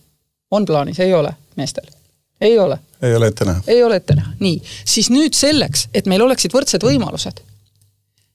on 0.51 0.65
plaanis, 0.65 0.99
ei 1.05 1.13
ole 1.13 1.35
meestel? 1.55 1.98
Ei 2.41 2.57
ole 2.59 2.79
ei 3.01 3.15
ole 3.15 3.27
ette 3.27 3.45
näha? 3.45 3.61
ei 3.67 3.83
ole 3.83 3.95
ette 3.95 4.15
näha, 4.15 4.31
nii. 4.39 4.61
siis 4.85 5.09
nüüd 5.13 5.35
selleks, 5.37 5.87
et 5.93 6.07
meil 6.11 6.21
oleksid 6.25 6.53
võrdsed 6.55 6.83
võimalused, 6.83 7.43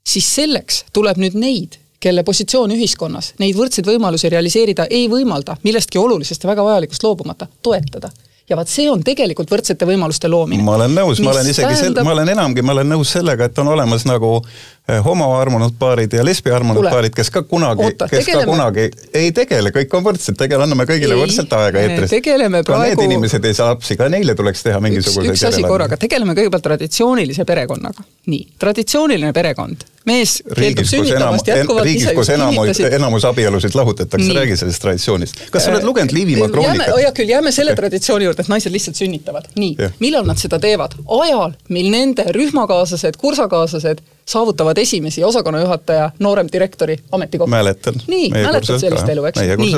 siis 0.07 0.29
selleks 0.35 0.85
tuleb 0.93 1.21
nüüd 1.21 1.37
neid, 1.39 1.81
kelle 2.01 2.25
positsioon 2.25 2.75
ühiskonnas 2.77 3.33
neid 3.41 3.57
võrdseid 3.57 3.89
võimalusi 3.89 4.29
realiseerida 4.33 4.87
ei 4.91 5.09
võimalda, 5.09 5.57
millestki 5.65 5.99
olulisest 5.99 6.45
ja 6.45 6.53
väga 6.53 6.65
vajalikust 6.65 7.05
loobumata, 7.05 7.49
toetada 7.63 8.13
ja 8.49 8.57
vaat 8.59 8.69
see 8.69 8.87
on 8.93 9.03
tegelikult 9.05 9.51
võrdsete 9.53 9.87
võimaluste 9.89 10.29
loomine. 10.29 10.63
ma 10.65 10.77
olen 10.79 10.97
nõus, 10.99 11.21
ma 11.25 11.33
olen 11.33 11.49
isegi 11.49 11.69
tähendab... 11.69 12.03
sel-, 12.03 12.05
ma 12.05 12.13
olen 12.17 12.33
enamgi, 12.35 12.65
ma 12.65 12.75
olen 12.77 12.91
nõus 12.93 13.15
sellega, 13.17 13.49
et 13.49 13.61
on 13.63 13.71
olemas 13.73 14.05
nagu 14.09 14.37
eh, 14.41 14.74
homoarmunud 15.05 15.73
paarid 15.79 16.13
ja 16.13 16.25
lesbiarmunud 16.25 16.85
paarid, 16.91 17.15
kes 17.17 17.31
ka 17.33 17.43
kunagi, 17.49 17.95
kes 17.97 18.11
tegeleme... 18.11 18.45
ka 18.45 18.51
kunagi 18.51 18.83
ei 19.17 19.31
tegele, 19.33 19.73
kõik 19.73 19.97
on 19.97 20.05
võrdsed, 20.05 20.37
tegele, 20.37 20.67
anname 20.67 20.85
kõigile 20.89 21.17
ei, 21.17 21.21
võrdselt 21.23 21.55
aega 21.57 21.81
eetris. 21.81 22.13
tegeleme 22.13 22.61
praegu. 22.69 22.91
need 22.91 23.05
inimesed 23.07 23.49
ei 23.49 23.57
saa 23.57 23.71
lapsi, 23.73 23.97
ka 23.97 24.11
neile 24.13 24.35
tuleks 24.37 24.67
teha 24.67 24.83
mingisuguseid 24.85 25.33
üks, 25.33 25.41
üks 25.41 25.49
asi 25.49 25.65
korraga, 25.65 25.97
tegeleme 25.97 26.37
kõigepealt 26.37 26.69
traditsioonilise 26.69 27.49
perekonnaga. 27.49 28.05
nii, 28.29 28.45
traditsiooniline 28.61 29.33
perekond 29.33 29.89
mees 30.05 30.35
keeldub 30.53 30.89
sünnitamast 30.89 31.49
jätkuvalt, 31.49 31.87
riigis, 31.89 32.11
kus 32.17 32.31
enamus, 32.35 32.81
enamus 32.85 33.25
abielusid 33.25 33.77
lahutatakse, 33.79 34.35
räägi 34.37 34.59
sellest 34.61 34.85
traditsioonist. 34.85 35.47
kas 35.55 35.65
sa 35.65 35.73
oled 35.73 35.87
lugenud 35.89 36.13
Liivimaa 36.13 36.51
kroonikat? 36.53 36.93
hea 36.99 37.13
küll, 37.17 37.33
jääme 37.33 37.53
selle 37.57 37.73
traditsiooni 37.79 38.29
juurde, 38.29 38.45
et 38.45 38.53
naised 38.53 38.73
lihtsalt 38.73 39.01
sünnitavad. 39.01 39.49
nii, 39.57 39.89
millal 40.05 40.29
nad 40.29 40.41
seda 40.41 40.61
teevad? 40.61 40.99
ajal, 41.25 41.57
mil 41.73 41.89
nende 41.95 42.29
rühmakaaslased, 42.37 43.17
kursakaaslased 43.17 44.05
saavutavad 44.27 44.79
esimesi 44.79 45.25
osakonnajuhataja, 45.25 46.11
nooremdirektori 46.19 46.97
ametikohti. 47.13 47.51
mäletan. 47.51 47.95
nii, 48.07 48.31
mäletad 48.31 48.81
sellist 48.81 49.09
elu, 49.09 49.25
eks? 49.25 49.41
nii, 49.57 49.75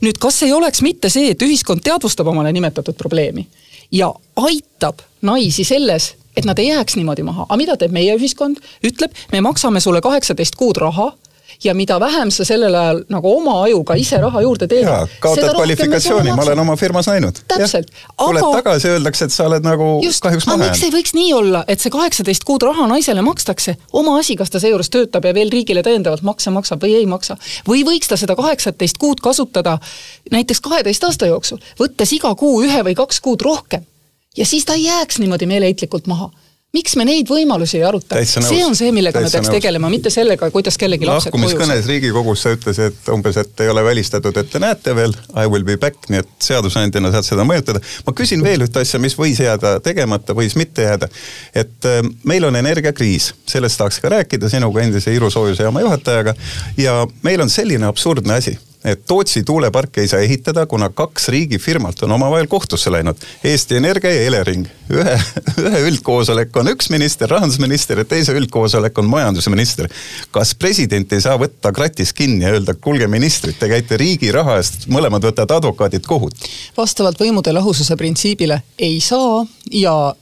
nüüd 0.00 0.20
kas 0.20 0.42
ei 0.42 0.52
oleks 0.52 0.82
mitte 0.82 1.10
see, 1.12 1.32
et 1.32 1.42
ühiskond 1.42 1.84
teadvustab 1.84 2.26
omale 2.26 2.52
nimetatud 2.52 2.96
probleemi 2.98 3.46
ja 3.92 4.12
aitab 4.36 5.00
naisi 5.22 5.64
selles, 5.64 6.14
et 6.36 6.44
nad 6.44 6.58
ei 6.58 6.68
jääks 6.68 6.96
niimoodi 6.96 7.24
maha, 7.26 7.46
aga 7.48 7.56
mida 7.56 7.76
teeb 7.80 7.94
meie 7.94 8.16
ühiskond, 8.16 8.60
ütleb, 8.84 9.14
me 9.32 9.40
maksame 9.40 9.80
sulle 9.80 10.00
kaheksateist 10.04 10.56
kuud 10.56 10.76
raha 10.76 11.12
ja 11.64 11.74
mida 11.74 12.00
vähem 12.00 12.30
sa 12.30 12.44
sellel 12.44 12.74
ajal 12.74 13.00
nagu 13.10 13.30
oma 13.36 13.62
ajuga 13.62 13.96
ise 13.98 14.18
raha 14.22 14.42
juurde 14.42 14.68
teed. 14.70 14.86
kaotad 15.20 15.54
kvalifikatsiooni, 15.54 16.32
ma 16.36 16.42
olen 16.42 16.58
oma 16.58 16.76
firmas 16.76 17.06
näinud. 17.06 17.40
täpselt. 17.48 17.90
tuled 18.16 18.42
aga... 18.42 18.52
tagasi, 18.62 18.88
öeldakse, 18.88 19.24
et 19.24 19.32
sa 19.32 19.46
oled 19.46 19.66
nagu 19.66 19.88
just, 20.04 20.22
kahjuks 20.22 20.46
maha 20.46 20.58
jäänud. 20.58 20.76
miks 20.76 20.84
ei 20.86 20.94
võiks 20.94 21.14
nii 21.18 21.32
olla, 21.34 21.64
et 21.68 21.80
see 21.80 21.90
kaheksateist 21.90 22.46
kuud 22.46 22.62
raha 22.62 22.86
naisele 22.86 23.22
makstakse, 23.26 23.76
oma 23.92 24.18
asi, 24.18 24.36
kas 24.36 24.54
ta 24.54 24.62
seejuures 24.62 24.90
töötab 24.94 25.26
ja 25.26 25.34
veel 25.34 25.50
riigile 25.50 25.82
täiendavalt 25.82 26.22
makse 26.22 26.54
maksab 26.54 26.82
või 26.84 26.94
ei 27.00 27.06
maksa. 27.06 27.36
või 27.68 27.84
võiks 27.86 28.08
ta 28.08 28.16
seda 28.16 28.36
kaheksateist 28.38 28.98
kuud 28.98 29.20
kasutada 29.20 29.78
näiteks 30.30 30.60
kaheteist 30.60 31.04
aasta 31.04 31.26
jooksul, 31.26 31.58
võttes 31.80 32.14
iga 32.14 32.34
kuu 32.34 32.62
ühe 32.62 32.84
või 32.86 32.94
kaks 32.94 33.20
kuud 33.20 33.42
rohkem 33.42 33.86
ja 34.36 34.46
siis 34.46 34.64
ta 34.64 34.78
ei 34.78 34.84
jääks 34.84 35.18
niimoodi 35.18 35.46
meeleheitlikult 35.46 36.06
maha 36.06 36.30
miks 36.76 36.96
me 37.00 37.04
neid 37.08 37.30
võimalusi 37.32 37.78
ei 37.78 37.84
aruta? 37.88 38.18
see 38.28 38.60
on 38.64 38.76
see, 38.76 38.90
millega 38.92 39.22
Täitsa 39.22 39.28
me 39.28 39.32
peaks 39.38 39.48
nõus. 39.48 39.56
tegelema, 39.56 39.90
mitte 39.92 40.12
sellega, 40.12 40.50
kuidas 40.52 40.76
kellegi 40.80 41.08
lapsed 41.08 41.32
lahkumiskõnes 41.32 41.88
Riigikogus 41.88 42.44
sa 42.44 42.52
ütlesid 42.52 43.08
umbes, 43.14 43.38
et 43.40 43.64
ei 43.64 43.72
ole 43.72 43.84
välistatud, 43.86 44.36
et 44.36 44.50
te 44.52 44.60
näete 44.60 44.94
veel, 44.98 45.16
I 45.32 45.48
will 45.48 45.64
be 45.68 45.78
back, 45.80 46.10
nii 46.12 46.20
et 46.20 46.30
seadusandjana 46.44 47.12
saad 47.14 47.28
seda 47.30 47.48
mõjutada. 47.48 47.80
ma 48.06 48.16
küsin 48.20 48.44
veel 48.44 48.66
ühte 48.66 48.84
asja, 48.84 49.00
mis 49.00 49.16
võis 49.16 49.40
jääda 49.40 49.78
tegemata, 49.84 50.36
võis 50.36 50.58
mitte 50.60 50.84
jääda. 50.84 51.08
et 51.56 51.88
äh, 51.88 52.02
meil 52.28 52.44
on 52.44 52.60
energiakriis, 52.60 53.32
sellest 53.48 53.80
tahaks 53.80 54.02
ka 54.04 54.12
rääkida 54.18 54.52
sinuga, 54.52 54.84
endise 54.84 55.14
Iru 55.14 55.32
soojusjaama 55.32 55.86
juhatajaga. 55.86 56.36
ja 56.76 57.00
meil 57.24 57.40
on 57.40 57.50
selline 57.50 57.88
absurdne 57.88 58.42
asi 58.42 58.58
et 58.84 59.06
Tootsi 59.06 59.42
tuuleparke 59.42 60.00
ei 60.00 60.08
saa 60.08 60.20
ehitada, 60.20 60.66
kuna 60.66 60.88
kaks 60.88 61.28
riigifirmat 61.28 62.02
on 62.02 62.12
omavahel 62.12 62.46
kohtusse 62.46 62.92
läinud. 62.92 63.16
Eesti 63.44 63.76
Energia 63.76 64.12
ja 64.14 64.26
Elering. 64.26 64.66
ühe, 64.90 65.16
ühe 65.66 65.80
üldkoosolek 65.90 66.56
on 66.56 66.70
üks 66.72 66.90
minister, 66.90 67.30
rahandusminister 67.30 67.98
ja 67.98 68.04
teise 68.04 68.32
üldkoosolek 68.38 68.98
on 68.98 69.10
majandusminister. 69.10 69.88
kas 70.30 70.54
president 70.54 71.12
ei 71.12 71.20
saa 71.20 71.36
võtta 71.38 71.72
kratis 71.72 72.12
kinni 72.12 72.44
ja 72.44 72.54
öelda, 72.54 72.74
kuulge 72.74 73.06
ministrid, 73.06 73.58
te 73.58 73.68
käite 73.68 73.96
riigi 73.96 74.32
raha 74.32 74.56
eest, 74.62 74.86
mõlemad 74.88 75.24
võtavad 75.24 75.58
advokaadid 75.58 76.06
kohut? 76.06 76.48
vastavalt 76.76 77.20
võimude 77.20 77.52
lahususe 77.52 77.96
printsiibile 77.96 78.62
ei 78.78 79.00
saa 79.00 79.44
ja 79.72 80.14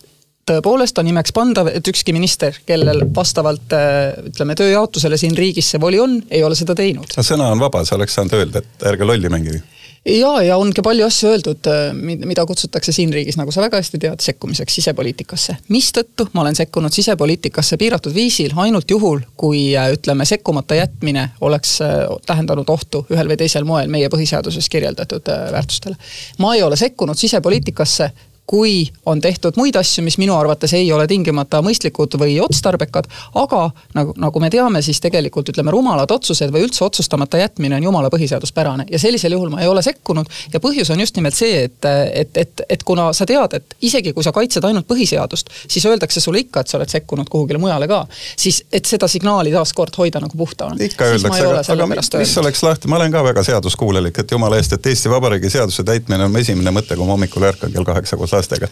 tõepoolest 0.46 0.98
on 1.00 1.08
nimeks 1.08 1.34
pandav, 1.34 1.70
et 1.72 1.88
ükski 1.90 2.14
minister, 2.16 2.56
kellel 2.66 3.06
vastavalt 3.14 3.72
äh, 3.76 4.12
ütleme, 4.30 4.54
tööjaotusele 4.58 5.18
siin 5.20 5.36
riigis 5.38 5.72
see 5.72 5.82
voli 5.82 6.00
on, 6.02 6.20
ei 6.30 6.44
ole 6.46 6.58
seda 6.58 6.76
teinud. 6.78 7.16
sõna 7.18 7.50
on 7.54 7.62
vaba, 7.62 7.84
sa 7.84 7.98
oleks 7.98 8.14
saanud 8.14 8.36
öelda, 8.38 8.62
et 8.62 8.86
ärge 8.92 9.08
lolli 9.08 9.32
mängige 9.32 9.62
ja, 10.06 10.30
ja 10.46 10.56
ongi 10.62 10.84
palju 10.86 11.02
asju 11.06 11.32
öeldud, 11.32 11.66
äh, 11.72 11.88
mida 12.30 12.44
kutsutakse 12.46 12.94
siin 12.94 13.10
riigis, 13.14 13.38
nagu 13.40 13.50
sa 13.50 13.64
väga 13.64 13.80
hästi 13.82 13.98
tead, 14.04 14.22
sekkumiseks 14.22 14.78
sisepoliitikasse. 14.78 15.56
mistõttu 15.74 16.28
ma 16.32 16.44
olen 16.44 16.54
sekkunud 16.58 16.94
sisepoliitikasse 16.94 17.80
piiratud 17.82 18.14
viisil 18.14 18.54
ainult 18.62 18.90
juhul, 18.90 19.24
kui 19.36 19.64
äh, 19.74 19.90
ütleme, 19.98 20.28
sekkumata 20.30 20.78
jätmine 20.78 21.28
oleks 21.40 21.80
tähendanud 22.26 22.70
ohtu 22.70 23.02
ühel 23.10 23.34
või 23.34 23.40
teisel 23.42 23.66
moel 23.66 23.90
meie 23.90 24.12
põhiseaduses 24.14 24.70
kirjeldatud 24.70 25.26
väärtustele. 25.26 25.98
ma 26.38 26.54
ei 26.54 26.62
ole 26.62 26.78
sekkunud 26.78 27.18
sisepoliitikasse 27.18 28.12
kui 28.46 28.86
on 29.06 29.20
tehtud 29.20 29.56
muid 29.58 29.76
asju, 29.76 30.04
mis 30.06 30.18
minu 30.18 30.36
arvates 30.36 30.72
ei 30.76 30.86
ole 30.92 31.06
tingimata 31.10 31.60
mõistlikud 31.66 32.14
või 32.20 32.38
otstarbekad, 32.44 33.08
aga 33.42 33.62
nagu, 33.96 34.14
nagu 34.22 34.42
me 34.42 34.50
teame, 34.50 34.82
siis 34.86 35.00
tegelikult 35.02 35.50
ütleme, 35.50 35.72
rumalad 35.74 36.10
otsused 36.14 36.52
või 36.54 36.66
üldse 36.66 36.84
otsustamata 36.86 37.40
jätmine 37.40 37.76
on 37.80 37.88
jumala 37.88 38.10
põhiseaduspärane. 38.12 38.86
Ja 38.90 39.00
sellisel 39.02 39.34
juhul 39.34 39.50
ma 39.50 39.62
ei 39.64 39.70
ole 39.70 39.82
sekkunud. 39.82 40.30
Ja 40.52 40.60
põhjus 40.62 40.92
on 40.94 41.02
just 41.02 41.18
nimelt 41.18 41.34
see, 41.34 41.64
et, 41.66 41.90
et, 42.12 42.36
et, 42.36 42.62
et 42.68 42.86
kuna 42.86 43.08
sa 43.16 43.26
tead, 43.26 43.58
et 43.58 43.76
isegi 43.88 44.14
kui 44.14 44.24
sa 44.24 44.32
kaitsed 44.36 44.64
ainult 44.64 44.86
põhiseadust, 44.86 45.50
siis 45.66 45.86
öeldakse 45.90 46.22
sulle 46.22 46.44
ikka, 46.44 46.62
et 46.62 46.70
sa 46.70 46.78
oled 46.78 46.92
sekkunud 46.92 47.30
kuhugile 47.32 47.58
mujale 47.62 47.90
ka, 47.90 48.04
siis 48.38 48.62
et 48.72 48.86
seda 48.86 49.08
signaali 49.10 49.54
taaskord 49.54 49.98
hoida 49.98 50.22
nagu 50.22 50.38
puhtana. 50.38 50.78
ikka 50.86 51.10
öeldakse, 51.16 51.42
aga, 51.50 51.64
aga 51.74 51.90
mis, 51.90 52.12
mis 52.22 52.36
oleks 52.44 52.62
lahti, 52.62 52.88
ma 52.88 53.00
olen 53.00 53.12
ka 53.12 53.24
väga 53.26 53.42
seaduskuulelik, 53.50 54.22
et 54.22 54.36
jumala 54.36 54.60
eest, 54.60 54.78
et 54.78 54.86
Eesti 54.86 55.10
Vabariigi 55.10 55.50
seaduse 55.50 55.84
täitmine 55.86 56.28
on 56.28 56.36
esimene 56.38 56.70
mõte, 56.74 56.94
kui 56.94 57.06
ma 57.06 57.16
hommikul 57.16 57.50
ärkan 57.50 57.74
kell 57.74 57.86
kaheksa 57.86 58.16
koos 58.16 58.35
lastega. 58.36 58.68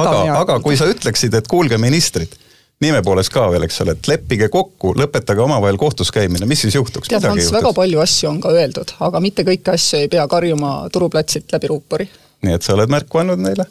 aga, 0.00 0.18
aga 0.40 0.58
kui 0.64 0.76
sa 0.78 0.88
ütleksid, 0.90 1.34
et 1.38 1.48
kuulge, 1.50 1.78
ministrid 1.82 2.36
nime 2.84 3.00
poolest 3.04 3.32
ka 3.32 3.46
veel, 3.52 3.64
eks 3.66 3.80
ole, 3.84 3.96
et 3.96 4.10
leppige 4.10 4.50
kokku, 4.52 4.92
lõpetage 5.00 5.40
omavahel 5.44 5.78
kohtus 5.80 6.12
käimine, 6.12 6.48
mis 6.48 6.60
siis 6.66 6.76
juhtuks? 6.76 7.08
tead, 7.08 7.24
Ants, 7.24 7.48
väga 7.54 7.72
palju 7.76 8.02
asju 8.04 8.30
on 8.30 8.40
ka 8.44 8.52
öeldud, 8.52 8.92
aga 9.08 9.22
mitte 9.24 9.46
kõiki 9.48 9.72
asju 9.72 10.04
ei 10.04 10.12
pea 10.12 10.26
karjuma 10.28 10.78
turuplatsilt 10.92 11.56
läbi 11.56 11.72
ruupori 11.72 12.08
nii 12.44 12.54
et 12.56 12.62
sa 12.62 12.74
oled 12.76 12.90
märku 12.92 13.22
andnud 13.22 13.40
neile? 13.40 13.64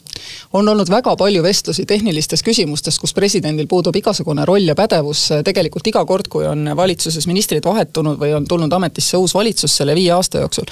on 0.56 0.68
olnud 0.70 0.90
väga 0.90 1.16
palju 1.20 1.44
vestlusi 1.44 1.86
tehnilistes 1.86 2.42
küsimustes, 2.44 2.98
kus 3.00 3.14
presidendil 3.14 3.68
puudub 3.68 3.96
igasugune 3.96 4.46
roll 4.48 4.68
ja 4.68 4.76
pädevus, 4.76 5.28
tegelikult 5.46 5.88
iga 5.92 6.06
kord, 6.08 6.30
kui 6.32 6.46
on 6.48 6.70
valitsuses 6.78 7.28
ministrid 7.28 7.66
vahetunud 7.66 8.18
või 8.20 8.32
on 8.38 8.48
tulnud 8.48 8.74
ametisse 8.74 9.20
uus 9.20 9.36
valitsus 9.36 9.76
selle 9.78 9.96
viie 9.96 10.14
aasta 10.16 10.42
jooksul, 10.42 10.66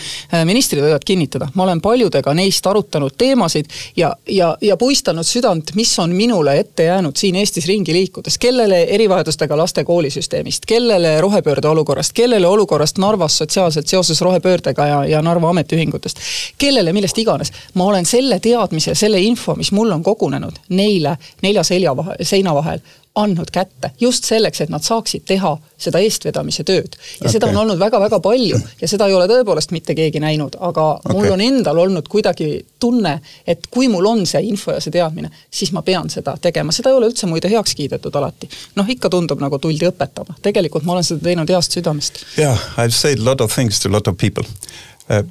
ministrid 0.48 0.82
võivad 0.84 1.04
kinnitada, 1.06 1.50
ma 1.54 1.68
olen 1.68 1.82
paljudega 1.84 2.34
neist 2.38 2.68
arutanud 2.68 3.14
teemasid 3.18 3.70
ja, 4.00 4.14
ja, 4.28 4.54
ja 4.62 4.78
puistanud 4.80 5.28
südant, 5.28 5.76
mis 5.76 5.92
on 6.00 6.16
minule 6.16 6.56
ette 6.60 6.88
jäänud 6.88 7.20
siin 7.20 7.36
Eestis 7.36 7.68
ringi 7.68 7.94
liikudes, 7.94 8.40
kellele 8.40 8.84
erivajadustega 8.96 9.58
laste 9.58 9.84
koolisüsteemist, 9.84 10.66
kellele 10.68 11.18
rohepöörde 11.22 11.68
olukorrast, 11.68 12.16
kellele 12.16 12.48
olukorrast 12.48 12.98
Narvas 13.04 13.38
sotsiaalselt 13.38 13.88
seoses 13.88 14.22
rohepöördega 14.22 14.88
ja, 14.88 15.06
ja 15.06 15.22
Narva 15.22 15.50
ametiühingutest, 15.50 16.24
kellele 16.58 16.94
millest 16.94 17.18
iganes. 17.18 17.52
ma 17.74 17.83
olen 17.86 18.06
selle 18.06 18.40
teadmise, 18.40 18.96
selle 18.96 19.22
info, 19.22 19.56
mis 19.56 19.72
mul 19.72 19.92
on 19.92 20.04
kogunenud, 20.04 20.60
neile 20.70 21.18
nelja 21.42 21.64
selja 21.64 21.96
vahel, 21.98 22.22
seina 22.22 22.54
vahel 22.56 22.84
andnud 23.16 23.52
kätte 23.52 23.92
just 24.00 24.24
selleks, 24.24 24.62
et 24.62 24.70
nad 24.74 24.82
saaksid 24.82 25.22
teha 25.30 25.52
seda 25.78 26.00
eestvedamise 26.02 26.64
tööd. 26.66 26.96
ja 26.96 27.28
okay. 27.28 27.32
seda 27.36 27.50
on 27.52 27.58
olnud 27.62 27.80
väga-väga 27.80 28.20
palju 28.24 28.58
ja 28.82 28.88
seda 28.90 29.08
ei 29.08 29.14
ole 29.14 29.28
tõepoolest 29.30 29.74
mitte 29.76 29.94
keegi 29.96 30.20
näinud, 30.24 30.58
aga 30.60 30.86
okay. 30.96 31.14
mul 31.14 31.36
on 31.36 31.42
endal 31.42 31.78
olnud 31.84 32.10
kuidagi 32.10 32.66
tunne, 32.80 33.20
et 33.48 33.68
kui 33.70 33.88
mul 33.92 34.06
on 34.10 34.26
see 34.26 34.42
info 34.50 34.74
ja 34.74 34.82
see 34.82 34.96
teadmine, 34.96 35.30
siis 35.52 35.72
ma 35.76 35.84
pean 35.86 36.10
seda 36.10 36.34
tegema, 36.42 36.74
seda 36.74 36.90
ei 36.90 36.98
ole 36.98 37.12
üldse 37.12 37.30
muide 37.30 37.52
heaks 37.54 37.76
kiidetud 37.78 38.16
alati. 38.16 38.50
noh, 38.76 38.90
ikka 38.90 39.14
tundub 39.14 39.44
nagu 39.44 39.60
tuldi 39.62 39.92
õpetama, 39.92 40.40
tegelikult 40.42 40.88
ma 40.88 40.98
olen 40.98 41.06
seda 41.06 41.22
teinud 41.30 41.54
heast 41.54 41.78
südamest. 41.78 42.24
jah 42.38 42.50
yeah,, 42.50 42.66
I 42.78 42.88
have 42.88 42.98
said 42.98 43.22
a 43.22 43.26
lot 43.26 43.42
of 43.42 43.54
things 43.54 43.80
to 43.80 43.90
a 43.90 43.94
lot 43.94 44.08
of 44.08 44.18
people 44.18 44.48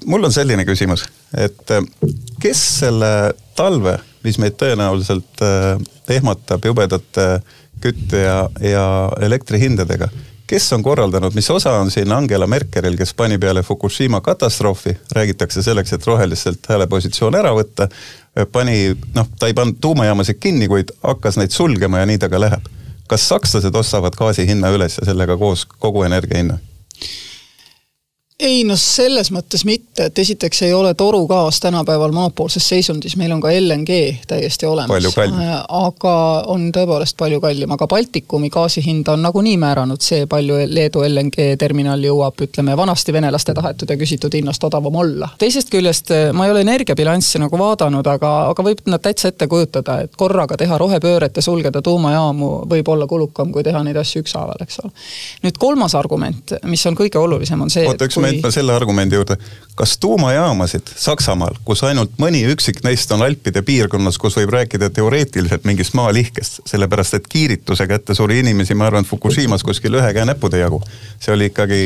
mul 0.07 0.25
on 0.25 0.33
selline 0.33 0.65
küsimus, 0.69 1.07
et 1.37 1.71
äh, 1.71 1.85
kes 2.43 2.63
selle 2.83 3.33
talve, 3.57 3.99
mis 4.25 4.39
meid 4.43 4.59
tõenäoliselt 4.61 5.43
äh, 5.45 5.77
ehmatab 6.17 6.65
jubedate 6.65 7.29
kütte 7.83 8.21
ja, 8.23 8.37
ja 8.63 8.85
elektrihindadega, 9.21 10.09
kes 10.47 10.69
on 10.77 10.83
korraldanud, 10.85 11.35
mis 11.35 11.49
osa 11.51 11.73
on 11.81 11.91
siin 11.91 12.13
Angela 12.13 12.47
Merkelil, 12.47 12.97
kes 13.01 13.15
pani 13.15 13.39
peale 13.39 13.63
Fukushima 13.63 14.21
katastroofi, 14.21 14.95
räägitakse 15.17 15.63
selleks, 15.63 15.93
et 15.97 16.07
roheliselt 16.07 16.69
häälepositsioon 16.69 17.39
ära 17.41 17.55
võtta, 17.57 17.89
pani, 18.53 18.93
noh, 19.17 19.33
ta 19.39 19.49
ei 19.49 19.57
pannud 19.57 19.81
tuumajaamasid 19.81 20.39
kinni, 20.41 20.69
kuid 20.69 20.93
hakkas 21.03 21.41
neid 21.41 21.57
sulgema 21.57 22.03
ja 22.03 22.11
nii 22.11 22.21
ta 22.21 22.31
ka 22.33 22.41
läheb. 22.41 22.71
kas 23.13 23.27
sakslased 23.29 23.75
ostavad 23.77 24.15
gaasi 24.17 24.47
hinna 24.49 24.71
üles 24.73 24.95
ja 24.97 25.05
sellega 25.05 25.37
koos 25.37 25.67
kogu 25.67 26.05
energia 26.07 26.39
hinna? 26.39 26.59
Ei 28.43 28.63
noh, 28.67 28.79
selles 28.79 29.31
mõttes 29.35 29.63
mitte, 29.67 30.09
et 30.09 30.19
esiteks 30.19 30.65
ei 30.67 30.73
ole 30.75 30.93
torugaas 30.99 31.61
tänapäeval 31.63 32.13
monopoolses 32.15 32.65
seisundis, 32.69 33.15
meil 33.17 33.33
on 33.35 33.41
ka 33.43 33.53
LNG 33.55 33.99
täiesti 34.29 34.67
olemas. 34.67 35.07
Äh, 35.23 35.53
aga 35.79 36.15
on 36.51 36.69
tõepoolest 36.75 37.17
palju 37.19 37.41
kallim, 37.43 37.71
aga 37.75 37.87
Baltikumi 37.91 38.51
gaasi 38.53 38.83
hinda 38.85 39.15
on 39.15 39.23
nagunii 39.23 39.55
määranud 39.63 40.03
see, 40.03 40.27
palju 40.31 40.59
Leedu 40.67 41.05
LNG 41.07 41.53
terminal 41.59 42.03
jõuab, 42.03 42.43
ütleme 42.47 42.75
vanasti 42.79 43.15
venelaste 43.15 43.55
tahetud 43.55 43.91
ja 43.91 43.99
küsitud 44.01 44.35
hinnast 44.35 44.65
odavam 44.65 44.99
olla. 45.05 45.29
teisest 45.39 45.71
küljest 45.71 46.11
äh, 46.11 46.33
ma 46.35 46.49
ei 46.49 46.55
ole 46.55 46.65
energiabilanssi 46.67 47.43
nagu 47.43 47.59
vaadanud, 47.59 48.07
aga, 48.07 48.33
aga 48.51 48.67
võib 48.67 48.83
nad 48.91 49.05
täitsa 49.05 49.31
ette 49.31 49.47
kujutada, 49.51 50.01
et 50.03 50.19
korraga 50.19 50.59
teha 50.59 50.79
rohepööret 50.83 51.39
ja 51.39 51.47
sulgeda 51.47 51.83
tuumajaamu 51.83 52.51
võib 52.75 52.91
olla 52.91 53.07
kulukam, 53.07 53.55
kui 53.55 53.63
teha 53.63 53.85
neid 53.87 54.03
asju 54.03 54.27
ükshaaval, 54.27 54.67
eks 54.67 54.83
ole. 54.83 54.93
nüüd 55.47 55.63
kolmas 55.63 55.95
argument, 55.95 56.57
mis 56.67 56.87
on 56.91 56.99
kõige 56.99 57.23
olulisem, 57.23 57.63
on 57.63 57.71
see 57.71 57.87
üks 57.93 58.19
kui 58.19 58.32
nüüd 58.33 58.47
ma 58.47 58.51
selle 58.55 58.75
argumendi 58.75 59.19
juurde, 59.19 59.37
kas 59.79 59.97
tuumajaamasid 60.03 60.93
Saksamaal, 60.97 61.57
kus 61.65 61.85
ainult 61.89 62.19
mõni 62.23 62.43
üksik 62.53 62.83
neist 62.85 63.13
on 63.15 63.25
Alpide 63.25 63.63
piirkonnas, 63.67 64.19
kus 64.21 64.37
võib 64.41 64.53
rääkida 64.57 64.91
teoreetiliselt 64.91 65.65
mingist 65.69 65.97
maalihkest, 65.99 66.63
sellepärast 66.69 67.21
et 67.21 67.29
kiirituse 67.31 67.87
kätte 67.91 68.17
suri 68.19 68.43
inimesi, 68.43 68.75
ma 68.75 68.91
arvan, 68.91 69.09
Fukushimas 69.09 69.65
kuskil 69.67 70.01
ühe 70.01 70.13
käe 70.17 70.29
näppude 70.29 70.61
jagu. 70.61 70.83
see 71.21 71.35
oli 71.35 71.53
ikkagi 71.53 71.83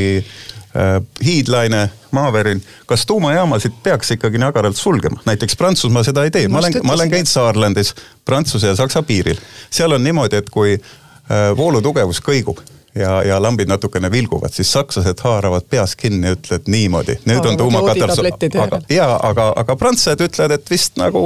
Äh, 0.77 1.01
hiidlaine, 1.25 1.89
maavärin, 2.11 2.63
kas 2.85 3.05
tuumajaamasid 3.05 3.71
peaks 3.83 4.11
ikkagi 4.11 4.37
nii 4.37 4.45
agaralt 4.45 4.75
sulgema? 4.75 5.21
näiteks 5.25 5.55
Prantsusmaa 5.55 6.03
seda 6.03 6.23
ei 6.23 6.31
tee, 6.31 6.47
ma 6.47 6.59
olen, 6.59 6.73
ma 6.83 6.93
olen 6.93 7.09
käinud 7.09 7.29
Saarlandis, 7.31 7.95
Prantsuse 8.25 8.67
ja 8.67 8.75
Saksa 8.75 9.01
piiril. 9.03 9.39
seal 9.71 9.91
on 9.91 10.03
niimoodi, 10.03 10.35
et 10.35 10.49
kui 10.49 10.75
äh, 10.75 11.57
voolutugevus 11.57 12.19
kõigub 12.21 12.61
ja, 12.99 13.23
ja 13.23 13.37
lambid 13.41 13.69
natukene 13.69 14.11
vilguvad, 14.11 14.53
siis 14.53 14.71
sakslased 14.71 15.19
haaravad 15.23 15.65
peas 15.69 15.95
kinni 15.95 16.27
ja 16.27 16.35
ütlevad 16.37 16.69
niimoodi, 16.71 17.17
nüüd 17.25 17.39
aga 17.39 17.49
on 17.49 17.59
tuumakatastroof. 17.61 18.63
aga 18.63 18.81
jaa, 18.91 19.19
aga, 19.29 19.47
aga 19.63 19.75
prantslased 19.79 20.23
ütlevad, 20.27 20.55
et 20.57 20.71
vist 20.71 20.97
nagu 20.99 21.21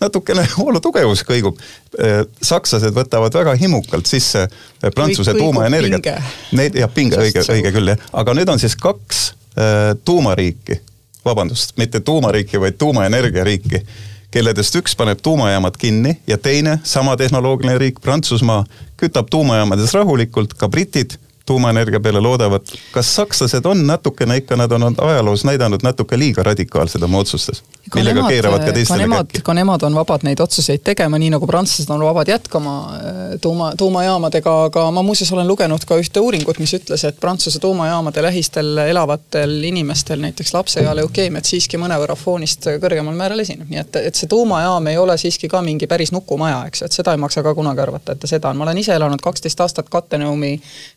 natukene 0.00 0.46
voolutugevus 0.58 1.24
kõigub. 1.28 1.60
Äh, 2.00 2.22
sakslased 2.42 2.94
võtavad 2.96 3.34
väga 3.40 3.56
himukalt 3.60 4.10
sisse 4.10 4.46
äh, 4.46 4.92
Prantsuse 4.94 5.34
tuumaenergiat. 5.38 6.22
Neid, 6.56 6.78
jah, 6.78 6.92
pinge, 6.94 7.18
õige, 7.20 7.44
õige 7.54 7.74
küll 7.74 7.94
jah, 7.94 8.06
aga 8.22 8.36
nüüd 8.36 8.52
on 8.52 8.62
siis 8.62 8.76
kaks 8.80 9.24
äh, 9.56 9.90
tuumariiki, 10.04 10.80
vabandust, 11.24 11.76
mitte 11.80 12.00
tuumariiki, 12.04 12.60
vaid 12.60 12.78
tuumaenergiariiki 12.80 13.84
kelledest 14.30 14.76
üks 14.78 14.94
paneb 14.96 15.20
tuumajaamad 15.22 15.76
kinni 15.78 16.16
ja 16.26 16.38
teine, 16.38 16.78
sama 16.84 17.16
tehnoloogiline 17.16 17.78
riik, 17.78 18.00
Prantsusmaa, 18.00 18.64
kütab 19.00 19.30
tuumajaamades 19.30 19.94
rahulikult, 19.94 20.54
ka 20.54 20.68
britid 20.68 21.16
tuumaenergia 21.46 22.00
peale 22.00 22.20
loodavad. 22.20 22.66
kas 22.92 23.16
sakslased 23.16 23.64
on 23.64 23.86
natukene 23.86 24.36
ikka, 24.36 24.56
nad 24.56 24.72
on 24.72 24.94
ajaloos 24.98 25.44
näidanud 25.44 25.82
natuke 25.82 26.18
liiga 26.18 26.42
radikaalsed 26.42 27.02
oma 27.02 27.18
otsustes? 27.18 27.62
millega 27.94 28.20
nemad, 28.20 28.30
keeravad 28.30 28.64
ka 28.64 28.72
teistele 28.72 29.06
käkki. 29.08 29.42
ka 29.42 29.54
nemad 29.54 29.82
on 29.82 29.94
vabad 29.94 30.24
neid 30.26 30.40
otsuseid 30.40 30.82
tegema, 30.84 31.18
nii 31.18 31.30
nagu 31.34 31.46
prantslased 31.46 31.90
on 31.90 32.04
vabad 32.04 32.28
jätkama 32.28 32.74
äh, 32.94 33.22
tuuma, 33.40 33.72
tuumajaamadega, 33.78 34.54
aga 34.64 34.84
ma 34.90 35.02
muuseas 35.02 35.32
olen 35.32 35.48
lugenud 35.48 35.84
ka 35.88 35.98
ühte 35.98 36.20
uuringut, 36.20 36.58
mis 36.62 36.74
ütles, 36.76 37.04
et 37.08 37.20
Prantsuse 37.20 37.58
tuumajaamade 37.58 38.22
lähistel 38.22 38.78
elavatel 38.84 39.56
inimestel 39.64 40.20
näiteks 40.20 40.54
lapse 40.54 40.84
ja 40.84 40.94
leukeemiat 40.96 41.44
siiski 41.44 41.80
mõnevõrra 41.80 42.16
foonist 42.16 42.68
kõrgemal 42.82 43.16
määral 43.16 43.42
esineb, 43.44 43.68
nii 43.70 43.82
et, 43.82 44.00
et 44.10 44.20
see 44.20 44.30
tuumajaam 44.30 44.86
ei 44.92 44.98
ole 44.98 45.16
siiski 45.18 45.48
ka 45.48 45.62
mingi 45.64 45.88
päris 45.90 46.12
nukumaja, 46.12 46.62
eks 46.70 46.82
ju, 46.82 46.90
et 46.90 47.00
seda 47.00 47.16
ei 47.16 47.22
maksa 47.22 47.42
ka 47.46 47.54
kunagi 47.54 47.84
arvata, 47.84 48.14
et 48.14 48.22
ta 48.22 48.30
seda 48.30 48.52
on, 48.52 48.60
ma 48.60 48.68
olen 48.68 48.82
ise 48.84 48.94
elanud 48.94 49.22
kaksteist 49.24 49.60
aastat 49.60 49.88
Kattenõumi 49.90 50.54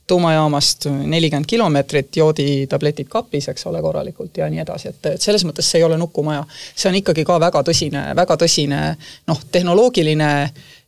tuumajaamast 0.08 0.86
nelikümmend 0.92 1.48
kilomeetrit, 1.48 2.16
jooditabletid 2.18 3.08
kapis, 3.10 3.48
eks 3.50 3.66
ole, 3.72 3.82
korralikult 3.82 4.38
ja 4.38 4.50
nii 4.52 4.60
edasi, 4.66 4.92
et, 4.92 5.06
et 5.16 5.22
selles 5.22 5.46
mõttes 5.48 5.70
see 5.70 5.80
ei 5.80 5.88
ole 5.88 5.98
nukumaja. 5.98 6.44
see 6.76 6.90
on 6.92 7.00
ikkagi 7.00 7.24
ka 7.28 7.40
väga 7.40 7.64
tõsine, 7.64 8.04
väga 8.16 8.38
tõsine 8.44 8.82
noh, 9.28 9.44
tehnoloogiline 9.52 10.32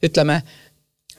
ütleme, 0.04 0.42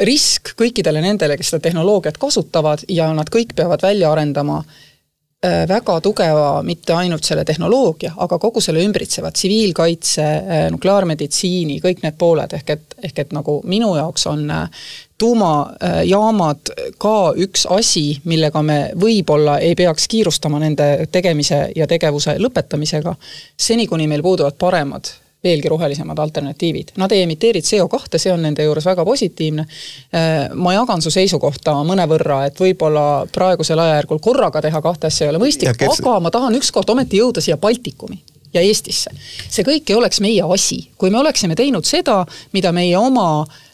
risk 0.00 0.52
kõikidele 0.58 1.00
nendele, 1.00 1.38
kes 1.40 1.54
seda 1.54 1.68
tehnoloogiat 1.68 2.18
kasutavad 2.20 2.84
ja 2.92 3.08
nad 3.16 3.30
kõik 3.32 3.54
peavad 3.56 3.82
välja 3.82 4.10
arendama 4.12 4.58
äh, 4.60 5.64
väga 5.68 5.96
tugeva, 6.04 6.60
mitte 6.66 6.92
ainult 6.92 7.24
selle 7.24 7.44
tehnoloogia, 7.48 8.12
aga 8.16 8.38
kogu 8.38 8.60
selle 8.60 8.84
ümbritseva 8.84 9.32
tsiviilkaitse, 9.32 10.26
äh, 10.26 10.66
nukleaarmeditsiini, 10.74 11.80
kõik 11.84 12.04
need 12.04 12.20
pooled, 12.20 12.52
ehk 12.60 12.76
et, 12.76 12.98
ehk 13.08 13.24
et 13.24 13.32
nagu 13.36 13.62
minu 13.64 13.94
jaoks 13.96 14.28
on 14.28 14.44
äh, 14.50 14.84
tuumajaamad 15.18 16.72
ka 16.98 17.16
üks 17.36 17.66
asi, 17.70 18.20
millega 18.24 18.62
me 18.62 18.78
võib-olla 19.00 19.58
ei 19.64 19.74
peaks 19.74 20.08
kiirustama 20.12 20.60
nende 20.60 21.06
tegemise 21.12 21.70
ja 21.76 21.86
tegevuse 21.88 22.36
lõpetamisega, 22.40 23.14
seni 23.56 23.86
kuni 23.86 24.08
meil 24.10 24.22
puuduvad 24.22 24.58
paremad 24.58 25.12
veelgi 25.46 25.68
rohelisemad 25.68 26.18
alternatiivid. 26.18 26.94
Nad 26.96 27.12
ei 27.12 27.22
emiteeri 27.22 27.60
CO2, 27.62 28.18
see 28.18 28.32
on 28.32 28.42
nende 28.42 28.64
juures 28.66 28.86
väga 28.88 29.04
positiivne. 29.06 29.66
Äh, 29.66 30.30
ma 30.54 30.72
jagan 30.74 31.04
su 31.04 31.12
seisukohta 31.14 31.76
mõnevõrra, 31.86 32.40
et 32.48 32.58
võib-olla 32.60 33.26
praegusel 33.32 33.80
ajajärgul 33.84 34.22
korraga 34.24 34.62
teha 34.64 34.80
kahte 34.82 35.10
asja 35.10 35.26
ei 35.28 35.34
ole 35.34 35.42
mõistlik, 35.44 35.76
kes... 35.78 36.00
aga 36.02 36.16
ma 36.24 36.32
tahan 36.34 36.56
ükskord 36.58 36.90
ometi 36.90 37.20
jõuda 37.22 37.44
siia 37.44 37.60
Baltikumi 37.60 38.18
ja 38.54 38.64
Eestisse. 38.64 39.12
see 39.50 39.64
kõik 39.66 39.90
ei 39.90 39.98
oleks 39.98 40.20
meie 40.24 40.42
asi, 40.54 40.80
kui 40.98 41.12
me 41.12 41.20
oleksime 41.20 41.54
teinud 41.54 41.86
seda, 41.86 42.22
mida 42.56 42.72
meie 42.72 42.96
oma 42.98 43.28
äh, 43.42 43.56
Äh, 43.56 43.64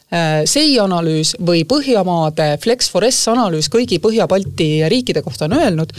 SEI 0.45 0.75
analüüs 0.83 1.33
või 1.41 1.63
Põhjamaade 1.65 2.53
Flex 2.61 2.91
Forest 2.93 3.31
analüüs 3.31 3.69
kõigi 3.73 3.97
Põhja-Balti 4.03 4.83
riikide 4.91 5.23
kohta 5.25 5.47
on 5.47 5.55
öelnud, 5.57 5.93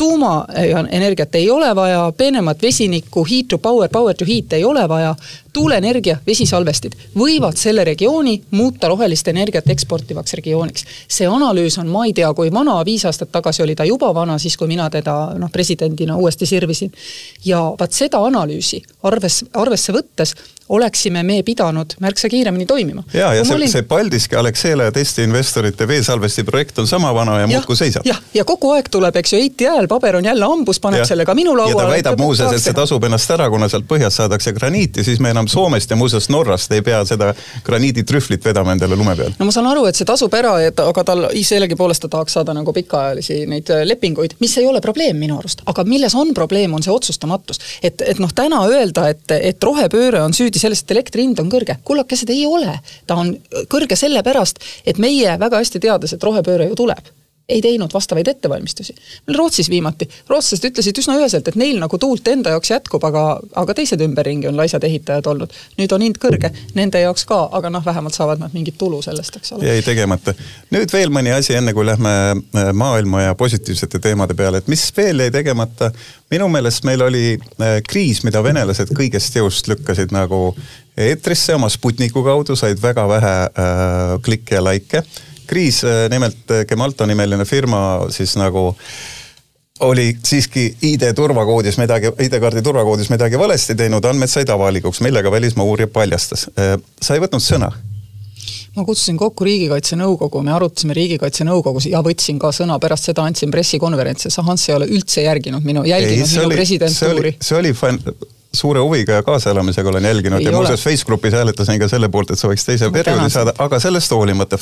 tuumaenergiat 0.00 1.34
ei 1.38 1.50
ole 1.50 1.70
vaja, 1.76 2.08
peenemat 2.16 2.62
vesinikku, 2.62 3.24
heat 3.28 3.52
to 3.52 3.58
power, 3.62 3.88
power 3.92 4.16
to 4.16 4.26
heat 4.26 4.52
ei 4.58 4.64
ole 4.64 4.88
vaja, 4.88 5.14
tuuleenergia, 5.52 6.18
vesisalvestid 6.26 6.96
võivad 7.18 7.58
selle 7.60 7.84
regiooni 7.84 8.36
muuta 8.50 8.88
rohelist 8.88 9.28
energiat 9.28 9.68
eksportivaks 9.70 10.34
regiooniks. 10.38 10.84
see 11.08 11.28
analüüs 11.28 11.78
on, 11.78 11.88
ma 11.88 12.04
ei 12.06 12.14
tea, 12.16 12.32
kui 12.34 12.52
vana, 12.52 12.78
viis 12.84 13.04
aastat 13.04 13.32
tagasi 13.32 13.62
oli 13.62 13.74
ta 13.74 13.84
juba 13.84 14.14
vana, 14.14 14.38
siis 14.38 14.56
kui 14.56 14.68
mina 14.68 14.90
teda 14.90 15.34
noh, 15.38 15.50
presidendina 15.50 16.16
uuesti 16.16 16.46
sirvisin. 16.46 16.92
ja 17.44 17.62
vaat 17.80 17.92
seda 17.92 18.22
analüüsi 18.26 18.82
arves, 19.02 19.44
arvesse 19.54 19.92
võttes 19.92 20.34
oleksime 20.70 21.22
me 21.22 21.42
pidanud 21.42 21.86
märksa 22.00 22.28
kiiremini 22.28 22.66
toimima. 22.66 23.02
ja, 23.12 23.34
ja 23.34 23.44
see, 23.44 23.54
olin... 23.54 23.70
see 23.70 23.82
Paldiski, 23.82 24.36
Alexela 24.36 24.86
ja 24.86 24.92
teiste 24.92 25.24
investorite 25.24 25.88
veesalvesti 25.88 26.44
projekt 26.44 26.78
on 26.78 26.86
sama 26.86 27.14
vana 27.14 27.34
ja, 27.34 27.40
ja 27.40 27.46
muudkui 27.46 27.76
seisab. 27.76 28.06
jah, 28.06 28.20
ja 28.34 28.44
kogu 28.44 28.70
aeg 28.76 28.90
tuleb, 28.90 29.16
eks 29.16 29.32
ju, 29.34 29.40
Eiti 29.40 29.66
hääl, 29.66 29.88
paber 29.90 30.20
on 30.20 30.24
jälle 30.24 30.46
hambus, 30.46 30.80
paneb 30.80 31.02
ja. 31.02 31.08
selle 31.10 31.26
ka 31.26 31.34
minu 31.34 31.56
lauale. 31.56 31.74
ja 31.74 31.82
ta 31.82 31.90
väidab 31.90 32.22
muuseas, 32.22 32.54
et 32.54 32.62
see 32.62 32.76
tasub 32.76 33.04
ennast 33.08 33.34
ära, 33.34 33.48
kuna 33.50 33.68
sealt 33.68 33.88
põhjast 33.90 34.22
saadakse 34.22 34.52
graniiti, 34.54 35.04
siis 35.04 35.18
me 35.20 35.34
enam 35.34 35.39
Soomest 35.48 35.90
ja 35.90 35.96
muuseas 35.96 36.28
Norrast 36.28 36.72
ei 36.72 36.82
pea 36.82 37.04
seda 37.08 37.32
graniiditrühvlit 37.64 38.44
vedama 38.44 38.74
endale 38.76 38.96
lume 38.96 39.16
peal. 39.16 39.34
no 39.38 39.48
ma 39.48 39.54
saan 39.54 39.68
aru, 39.70 39.86
et 39.88 39.98
see 39.98 40.08
tasub 40.08 40.34
ära, 40.34 40.56
et 40.66 40.80
aga 40.80 41.04
tal 41.04 41.26
sellegipoolest 41.50 42.04
ta 42.04 42.10
tahaks 42.16 42.36
saada 42.38 42.54
nagu 42.56 42.72
pikaajalisi 42.76 43.44
neid 43.50 43.70
äh, 43.74 43.84
lepinguid, 43.88 44.36
mis 44.40 44.56
ei 44.60 44.66
ole 44.70 44.82
probleem 44.84 45.18
minu 45.20 45.38
arust, 45.38 45.64
aga 45.70 45.84
milles 45.88 46.14
on 46.18 46.34
probleem, 46.36 46.74
on 46.74 46.84
see 46.84 46.92
otsustamatus. 46.94 47.60
et, 47.82 48.02
et 48.06 48.20
noh, 48.22 48.32
täna 48.34 48.62
öelda, 48.68 49.08
et, 49.14 49.24
et 49.36 49.70
rohepööre 49.70 50.22
on 50.24 50.36
süüdi 50.36 50.62
selles, 50.62 50.82
et 50.84 50.96
elektri 50.96 51.26
hind 51.26 51.40
on 51.42 51.50
kõrge, 51.52 51.78
kullakesed, 51.84 52.30
ei 52.30 52.46
ole. 52.46 52.78
ta 53.06 53.20
on 53.20 53.34
kõrge 53.72 53.96
sellepärast, 53.96 54.60
et 54.86 54.98
meie 54.98 55.38
väga 55.40 55.62
hästi 55.62 55.82
teades, 55.82 56.14
et 56.14 56.28
rohepööre 56.30 56.70
ju 56.70 56.78
tuleb 56.84 57.10
ei 57.50 57.60
teinud 57.62 57.92
vastavaid 57.94 58.28
ettevalmistusi. 58.28 58.94
Rootsis 59.36 59.70
viimati, 59.70 60.08
rootslased 60.28 60.68
ütlesid 60.70 60.98
üsna 61.02 61.16
üheselt, 61.18 61.48
et 61.48 61.58
neil 61.58 61.80
nagu 61.82 61.98
tuult 61.98 62.28
enda 62.30 62.54
jaoks 62.54 62.70
jätkub, 62.70 63.04
aga, 63.08 63.24
aga 63.62 63.74
teised 63.76 64.00
ümberringi 64.04 64.48
on 64.48 64.56
laisad 64.56 64.84
ehitajad 64.86 65.26
olnud. 65.26 65.54
nüüd 65.78 65.92
on 65.94 66.04
hind 66.04 66.20
kõrge, 66.22 66.52
nende 66.74 67.00
jaoks 67.02 67.26
ka, 67.28 67.40
aga 67.58 67.70
noh, 67.70 67.84
vähemalt 67.84 68.14
saavad 68.14 68.42
nad 68.42 68.54
mingit 68.54 68.78
tulu 68.78 69.02
sellest, 69.02 69.36
eks 69.40 69.52
ole. 69.56 69.66
jäi 69.66 69.82
tegemata. 69.82 70.34
nüüd 70.70 70.92
veel 70.92 71.10
mõni 71.14 71.34
asi, 71.34 71.54
enne 71.58 71.74
kui 71.74 71.86
lähme 71.86 72.14
äh, 72.32 72.70
maailma 72.72 73.22
ja 73.28 73.34
positiivsete 73.34 73.98
teemade 73.98 74.34
peale, 74.38 74.62
et 74.62 74.68
mis 74.68 74.86
veel 74.96 75.26
jäi 75.26 75.30
tegemata. 75.30 75.90
minu 76.30 76.48
meelest 76.48 76.84
meil 76.84 77.02
oli 77.02 77.24
äh, 77.36 77.80
kriis, 77.88 78.22
mida 78.24 78.42
venelased 78.42 78.94
kõigest 78.96 79.36
jõust 79.36 79.68
lükkasid 79.68 80.14
nagu 80.14 80.54
eetrisse 80.96 81.54
oma 81.54 81.68
Sputniku 81.68 82.22
kaudu, 82.22 82.56
said 82.56 82.82
väga 82.82 83.08
vähe 83.08 83.34
äh, 83.48 84.14
klikke 84.22 84.58
ja 84.58 84.64
likee 84.64 85.02
kriis, 85.50 85.82
äh, 85.84 86.04
nimelt 86.12 86.50
äh, 86.50 86.64
Gemalto 86.68 87.06
nimeline 87.06 87.44
firma 87.48 88.06
siis 88.14 88.36
nagu 88.38 88.70
oli 89.80 90.10
siiski 90.26 90.66
ID 90.82 91.12
turvakoodis 91.16 91.78
midagi, 91.80 92.12
ID-kaardi 92.20 92.62
turvakoodis 92.62 93.08
midagi 93.10 93.38
valesti 93.40 93.74
teinud, 93.74 94.04
andmed 94.04 94.28
said 94.28 94.48
avalikuks, 94.52 95.00
millega 95.00 95.32
välismaa 95.32 95.64
uurija 95.64 95.88
paljastas. 95.88 96.50
Äh, 96.58 96.76
sa 97.02 97.16
ei 97.16 97.22
võtnud 97.24 97.44
sõna 97.44 97.72
ma 98.76 98.84
kutsusin 98.86 99.16
kokku 99.18 99.44
Riigikaitse 99.44 99.96
Nõukogu, 99.98 100.42
me 100.46 100.52
arutasime 100.54 100.94
Riigikaitse 100.94 101.44
Nõukogus 101.44 101.88
ja 101.90 102.02
võtsin 102.06 102.38
ka 102.40 102.52
sõna, 102.54 102.78
pärast 102.82 103.08
seda 103.10 103.24
andsin 103.26 103.50
pressikonverentsi, 103.50 104.30
sa 104.30 104.44
Hans 104.46 104.68
ei 104.68 104.76
ole 104.76 104.86
üldse 104.94 105.24
järginud 105.24 105.66
minu, 105.66 105.82
jälginud 105.88 106.26
ei, 106.26 106.36
minu 106.38 106.52
presidentuuri. 106.54 107.34
see 107.40 107.58
oli, 107.58 107.72
see 107.74 107.88
oli 107.90 108.38
suure 108.52 108.80
huviga 108.80 109.12
ja 109.12 109.22
kaasaelamisega 109.22 109.88
olen 109.88 110.04
jälginud 110.04 110.40
ei 110.40 110.44
ja 110.44 110.52
muuseas 110.52 110.82
Facegrupis 110.82 111.32
hääletasin 111.32 111.78
ka 111.78 111.88
selle 111.88 112.08
poolt, 112.08 112.30
et 112.30 112.38
sa 112.38 112.48
võiks 112.50 112.64
teise 112.66 112.90
perioodi 112.90 113.30
saada, 113.30 113.54
aga 113.58 113.78
sellest 113.78 114.10
hoolimata 114.10 114.58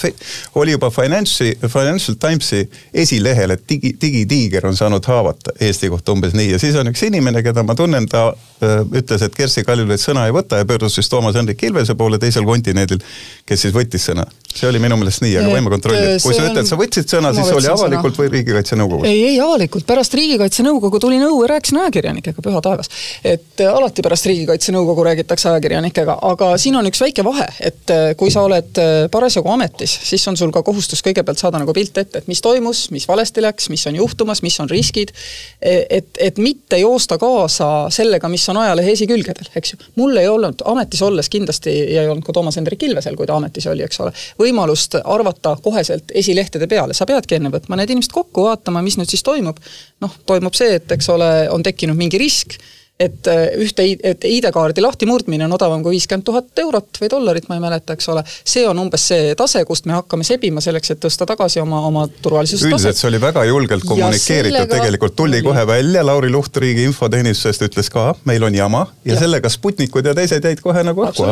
oli 0.54 0.74
juba 0.74 0.90
Finance'i, 0.90 1.54
Financial 1.68 2.16
Timesi 2.20 2.70
esilehel, 2.94 3.50
et 3.56 3.62
digi, 3.68 3.94
digitiiger 4.00 4.66
on 4.66 4.76
saanud 4.76 5.04
haavata 5.08 5.56
Eesti 5.60 5.88
kohta 5.88 6.12
umbes 6.12 6.36
nii 6.36 6.50
ja 6.52 6.58
siis 6.60 6.76
on 6.76 6.92
üks 6.92 7.06
inimene, 7.06 7.42
keda 7.42 7.64
ma 7.64 7.74
tunnen, 7.74 8.06
ta 8.08 8.26
öö, 8.62 8.84
ütles, 9.00 9.24
et 9.24 9.34
Kersti 9.34 9.64
Kaljulaid 9.64 10.04
sõna 10.04 10.26
ei 10.28 10.36
võta 10.36 10.60
ja 10.60 10.68
pöördus 10.68 10.98
siis 10.98 11.08
Toomas 11.08 11.38
Hendrik 11.40 11.62
Ilvese 11.64 11.96
poole 11.96 12.20
teisel 12.20 12.44
kontinendil, 12.44 13.00
kes 13.48 13.64
siis 13.64 13.74
võttis 13.74 14.04
sõna. 14.10 14.28
see 14.54 14.68
oli 14.68 14.80
minu 14.82 14.96
meelest 15.00 15.22
nii, 15.22 15.36
aga 15.38 15.48
võime 15.54 15.70
kontrollida, 15.72 16.20
kui 16.22 16.34
sa 16.34 16.44
ütled, 16.50 16.68
sa 16.68 16.76
võtsid 16.76 17.08
sõna, 17.08 17.32
siis 17.36 17.50
oli 17.56 17.72
avalikult 17.72 18.16
sõna. 18.16 18.24
või 18.24 18.32
Riigikaitse 18.36 18.76
Nõukogus? 18.76 19.08
ei, 19.08 19.24
ei 19.32 19.40
avalikult, 19.40 19.86
pärast 19.88 20.14
Riigikaitse 20.18 20.64
Nõukogu 20.66 21.00
tuli 21.00 21.20
nõu 21.22 21.40
ja 21.44 21.52
rääkisin 21.54 21.80
ajakirjanikega, 21.84 22.42
püha 22.42 22.62
taevas. 22.64 22.90
et 23.24 23.64
alati 23.78 24.02
pärast 24.02 24.26
Riigikaitse 24.28 24.72
Nõukogu 24.74 25.04
räägitakse 25.06 25.48
ajakirjanikega, 25.52 26.18
aga 26.28 26.50
siin 26.60 26.76
on 26.78 26.86
üks 26.88 27.00
väike 27.02 27.22
vahe, 27.26 27.46
et 27.64 27.92
äh, 27.94 28.10
kui 28.18 28.30
sa 28.34 28.42
oled 28.46 28.78
äh, 28.82 29.06
parasjagu 29.12 29.50
ametis, 29.52 29.94
siis 30.08 30.24
on 30.30 30.36
sul 30.38 30.52
ka 30.54 30.62
kohustus 30.66 31.02
kõigepealt 31.06 31.40
saada 31.40 31.60
nagu 31.62 31.74
pilt 31.76 31.98
ette, 32.00 32.22
et 32.22 32.30
mis 32.30 32.42
toimus, 32.44 32.86
mis 32.94 33.06
valesti 33.08 33.44
läks, 33.44 33.68
mis 33.72 33.84
on 33.90 33.98
juhtumas, 33.98 34.42
mis 34.46 34.58
on 34.62 34.70
riskid, 34.70 35.12
e, 35.60 35.74
et, 35.98 36.10
et 36.28 36.40
mitte 36.42 36.80
joosta 36.80 37.18
kaasa 37.20 37.68
sellega, 37.94 38.30
mis 38.32 38.46
on 38.52 38.60
ajalehe 38.62 38.94
esikülgedel, 38.96 39.50
eks 39.58 39.74
ju. 39.74 39.82
mul 40.00 40.16
ei 40.18 40.30
olnud 40.30 40.64
ametis 40.68 41.02
olles 41.06 41.30
kindlasti, 41.32 41.74
ja 41.94 42.04
ei 42.04 42.10
olnud 42.12 42.26
ka 42.26 42.34
Toomas 42.36 42.58
Hendrik 42.58 42.82
Ilvesel, 42.88 43.18
kui 43.18 43.28
ta 43.28 43.36
ametis 43.38 43.68
oli, 43.70 43.84
eks 43.86 44.02
ole, 44.04 44.14
võimalust 44.40 44.98
arvata 45.04 45.54
koheselt 45.62 46.10
esilehtede 46.14 46.66
peale, 46.70 46.96
sa 46.96 47.06
peadki 47.06 47.38
enne 47.38 47.52
võtma 47.54 47.78
need 47.78 47.94
inimesed 47.94 48.14
kokku, 48.14 48.48
vaatama, 48.48 48.82
mis 48.84 48.98
nüüd 48.98 49.10
siis 49.10 49.22
toimub. 49.26 49.62
noh, 50.02 50.18
toimub 50.26 50.54
see, 50.58 50.78
et 50.80 50.98
eks 50.98 51.08
ole, 51.14 51.30
on 51.54 51.62
tekkinud 51.62 51.98
mingi 51.98 52.18
risk 52.20 52.58
et 53.00 53.26
äh, 53.30 53.44
ühte, 53.62 53.84
et 54.02 54.24
ID-kaardi 54.26 54.82
lahtimurdmine 54.82 55.46
on 55.46 55.54
odavam 55.54 55.82
kui 55.84 55.94
viiskümmend 55.94 56.26
tuhat 56.26 56.62
eurot 56.62 56.98
või 57.00 57.10
dollarit, 57.12 57.46
ma 57.48 57.58
ei 57.58 57.62
mäleta, 57.62 57.94
eks 57.94 58.08
ole. 58.10 58.24
see 58.26 58.64
on 58.66 58.78
umbes 58.82 59.04
see 59.12 59.34
tase, 59.38 59.62
kust 59.68 59.86
me 59.86 59.94
hakkame 59.94 60.26
sebima 60.26 60.62
selleks, 60.64 60.90
et 60.94 61.00
tõsta 61.04 61.26
tagasi 61.28 61.62
oma, 61.62 61.80
oma 61.86 62.06
turvalisuse 62.08 62.64
taset. 62.64 62.72
üldiselt 62.74 62.98
see 62.98 63.08
oli 63.10 63.20
väga 63.22 63.44
julgelt 63.46 63.86
kommunikeeritud, 63.86 64.72
tegelikult 64.72 65.16
tuli 65.18 65.42
kohe 65.46 65.66
välja, 65.66 66.02
Lauri 66.06 66.32
Luht 66.34 66.58
riigi 66.58 66.88
infoteenistusest 66.88 67.68
ütles 67.68 67.92
ka, 67.94 68.08
meil 68.28 68.42
on 68.48 68.58
jama 68.58 68.82
ja, 69.04 69.14
ja. 69.14 69.20
sellega 69.22 69.52
Sputnikud 69.52 70.10
ja 70.10 70.16
teised 70.18 70.50
jäid 70.50 70.64
kohe 70.64 70.82
nagu 70.86 71.06
õhku. 71.06 71.30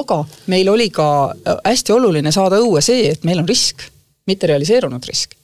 aga 0.00 0.22
meil 0.52 0.72
oli 0.72 0.88
ka 0.94 1.10
äh, 1.34 1.60
hästi 1.68 1.92
oluline 1.98 2.32
saada 2.32 2.62
õue 2.64 2.80
see, 2.80 3.12
et 3.12 3.28
meil 3.28 3.44
on 3.44 3.48
risk, 3.48 3.84
mitte 4.26 4.48
realiseerunud 4.48 5.12
risk 5.12 5.36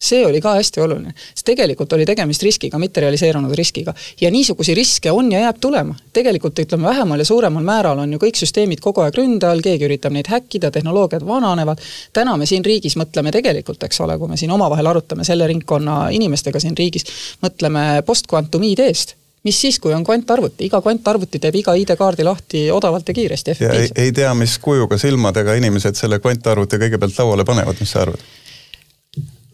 see 0.00 0.26
oli 0.26 0.40
ka 0.40 0.54
hästi 0.58 0.80
oluline, 0.84 1.14
sest 1.16 1.46
tegelikult 1.48 1.92
oli 1.96 2.04
tegemist 2.06 2.42
riskiga, 2.42 2.78
mitte 2.78 3.00
realiseerunud 3.00 3.54
riskiga. 3.56 3.94
ja 4.20 4.30
niisuguseid 4.30 4.76
riske 4.76 5.12
on 5.12 5.32
ja 5.32 5.40
jääb 5.40 5.60
tulema. 5.60 5.94
tegelikult 6.12 6.58
ütleme, 6.58 6.84
vähemal 6.84 7.18
ja 7.18 7.24
suuremal 7.24 7.64
määral 7.64 7.98
on 7.98 8.12
ju 8.12 8.18
kõik 8.18 8.38
süsteemid 8.38 8.80
kogu 8.80 9.00
aeg 9.00 9.14
ründe 9.14 9.48
all, 9.48 9.62
keegi 9.64 9.88
üritab 9.88 10.12
neid 10.12 10.28
häkkida, 10.28 10.70
tehnoloogiad 10.70 11.26
vananevad, 11.26 11.80
täna 12.12 12.36
me 12.36 12.46
siin 12.46 12.64
riigis 12.64 12.96
mõtleme 13.00 13.32
tegelikult, 13.32 13.82
eks 13.82 14.00
ole, 14.00 14.18
kui 14.18 14.28
me 14.28 14.36
siin 14.36 14.50
omavahel 14.50 14.86
arutame 14.86 15.24
selle 15.24 15.46
ringkonna 15.46 16.08
inimestega 16.10 16.60
siin 16.60 16.76
riigis, 16.76 17.06
mõtleme 17.42 18.02
post-quantum 18.06 18.62
ID-st 18.62 19.16
mis 19.44 19.60
siis, 19.60 19.76
kui 19.78 19.92
on 19.92 20.04
kvantarvuti, 20.04 20.64
iga 20.64 20.80
kvantarvuti 20.80 21.38
teeb 21.38 21.58
iga 21.60 21.74
ID-kaardi 21.76 22.24
lahti 22.24 22.70
odavalt 22.72 23.08
ja 23.08 23.14
kiiresti, 23.14 23.50
efektiivselt. 23.50 23.98
ei 23.98 24.12
tea, 24.12 24.30
mis 24.34 24.56
kujuga 24.58 24.96
silmadega 24.98 25.54
inimesed 25.60 26.00
selle 26.00 26.18
kvantarvuti 26.18 26.80
kõigepealt 26.80 27.20
lauale 27.20 27.44
panevad, 27.44 27.76
mis 27.80 27.92
sa 27.92 28.06
arvad? 28.06 28.24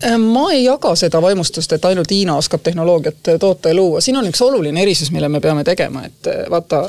Äh, 0.04 0.18
ma 0.18 0.52
ei 0.52 0.64
jaga 0.64 0.94
seda 0.96 1.20
vaimustust, 1.22 1.72
et 1.72 1.84
ainult 1.84 2.10
Hiina 2.10 2.36
oskab 2.40 2.62
tehnoloogiat 2.64 3.28
äh, 3.28 3.38
toota 3.38 3.68
ja 3.68 3.76
luua, 3.76 4.00
siin 4.00 4.16
on 4.16 4.28
üks 4.30 4.40
oluline 4.42 4.80
erisus, 4.82 5.10
mille 5.12 5.28
me 5.28 5.40
peame 5.44 5.64
tegema, 5.64 6.06
et 6.08 6.30
äh, 6.30 6.38
vaata, 6.50 6.86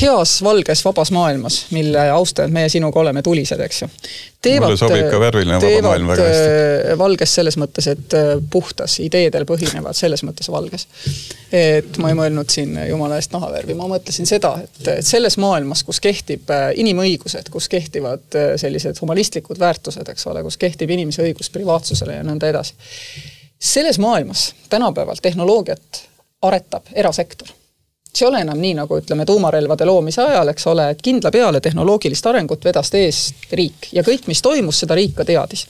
heas 0.00 0.34
valges 0.44 0.84
vabas 0.84 1.10
maailmas, 1.14 1.62
mille 1.70 2.10
austajad 2.10 2.52
meie 2.52 2.68
sinuga 2.68 3.00
oleme, 3.00 3.22
tulised, 3.24 3.60
eks 3.64 3.82
ju. 3.82 3.88
Maailm 5.82 6.10
väga 6.12 6.26
hästi. 6.28 6.98
valges 6.98 7.34
selles 7.38 7.58
mõttes, 7.58 7.88
et 7.90 8.16
puhtas, 8.50 8.98
ideedel 9.02 9.46
põhinevad, 9.48 9.96
selles 9.98 10.22
mõttes 10.26 10.50
valges. 10.52 10.86
et 11.52 11.98
ma 12.02 12.12
ei 12.12 12.18
mõelnud 12.18 12.52
siin 12.52 12.76
jumala 12.88 13.18
eest 13.18 13.34
nahavärvi, 13.34 13.74
ma 13.78 13.88
mõtlesin 13.90 14.28
seda, 14.30 14.54
et 14.64 15.04
selles 15.06 15.38
maailmas, 15.42 15.82
kus 15.86 16.00
kehtib 16.04 16.52
inimõigused, 16.78 17.50
kus 17.50 17.68
kehtivad 17.72 18.38
sellised 18.60 19.02
humanistlikud 19.02 19.58
väärtused, 19.58 20.08
eks 20.08 20.26
ole, 20.30 20.44
kus 20.46 20.60
kehtib 20.60 20.90
inimese 20.94 21.26
õigus 21.26 21.50
privaatsusele 21.54 22.20
ja 22.20 22.26
nõnda 22.26 22.50
edasi. 22.52 22.78
selles 23.58 23.98
maailmas 23.98 24.52
tänapäeval 24.70 25.18
tehnoloogiat 25.22 26.04
aretab 26.42 26.86
erasektor 26.94 27.57
see 28.18 28.26
ei 28.26 28.30
ole 28.30 28.40
enam 28.42 28.58
nii, 28.60 28.74
nagu 28.78 28.98
ütleme, 28.98 29.24
tuumarelvade 29.26 29.86
loomise 29.86 30.22
ajal, 30.22 30.50
eks 30.52 30.66
ole, 30.70 30.88
et 30.92 31.02
kindla 31.04 31.30
peale 31.34 31.60
tehnoloogilist 31.64 32.26
arengut 32.26 32.64
vedas 32.64 32.90
eest 32.98 33.52
riik 33.54 33.90
ja 33.94 34.02
kõik, 34.06 34.26
mis 34.30 34.42
toimus, 34.42 34.80
seda 34.82 34.96
riik 34.98 35.14
ka 35.18 35.26
teadis. 35.28 35.66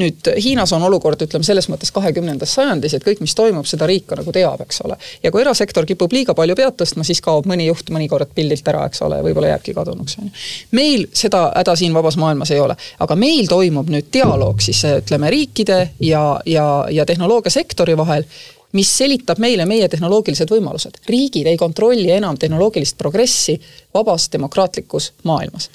nüüd 0.00 0.30
Hiinas 0.44 0.72
on 0.76 0.82
olukord, 0.86 1.20
ütleme 1.22 1.46
selles 1.46 1.68
mõttes 1.72 1.92
kahekümnendas 1.94 2.54
sajandis, 2.56 2.94
et 2.96 3.04
kõik, 3.06 3.20
mis 3.24 3.34
toimub, 3.36 3.68
seda 3.68 3.88
riik 3.90 4.06
ka 4.10 4.20
nagu 4.20 4.32
teab, 4.32 4.62
eks 4.64 4.80
ole. 4.86 4.96
ja 5.22 5.32
kui 5.32 5.42
erasektor 5.44 5.86
kipub 5.86 6.12
liiga 6.12 6.34
palju 6.34 6.56
pead 6.58 6.78
tõstma, 6.82 7.04
siis 7.06 7.20
kaob 7.24 7.48
mõni 7.50 7.68
juht 7.68 7.90
mõnikord 7.92 8.32
pildilt 8.34 8.68
ära, 8.72 8.86
eks 8.88 9.02
ole, 9.06 9.20
võib-olla 9.26 9.54
jääbki 9.54 9.74
kadunuks, 9.76 10.16
on 10.20 10.30
ju. 10.30 10.46
meil 10.76 11.06
seda 11.12 11.46
häda 11.56 11.76
siin 11.76 11.94
vabas 11.94 12.16
maailmas 12.20 12.54
ei 12.54 12.60
ole, 12.60 12.76
aga 12.98 13.18
meil 13.18 13.50
toimub 13.50 13.90
nüüd 13.92 14.08
dialoog 14.12 14.62
siis 14.64 14.82
ütleme 14.88 15.30
riikide 15.30 15.82
ja, 16.00 16.24
ja, 16.46 16.66
ja 16.90 17.06
tehnoloogiasektori 17.06 17.96
vahel 18.00 18.26
mis 18.72 18.98
selitab 18.98 19.38
meile 19.38 19.66
meie 19.66 19.88
tehnoloogilised 19.88 20.50
võimalused. 20.50 21.00
riigid 21.08 21.46
ei 21.46 21.56
kontrolli 21.56 22.10
enam 22.10 22.38
tehnoloogilist 22.38 22.98
progressi 22.98 23.60
vabas 23.94 24.28
demokraatlikus 24.32 25.12
maailmas. 25.24 25.70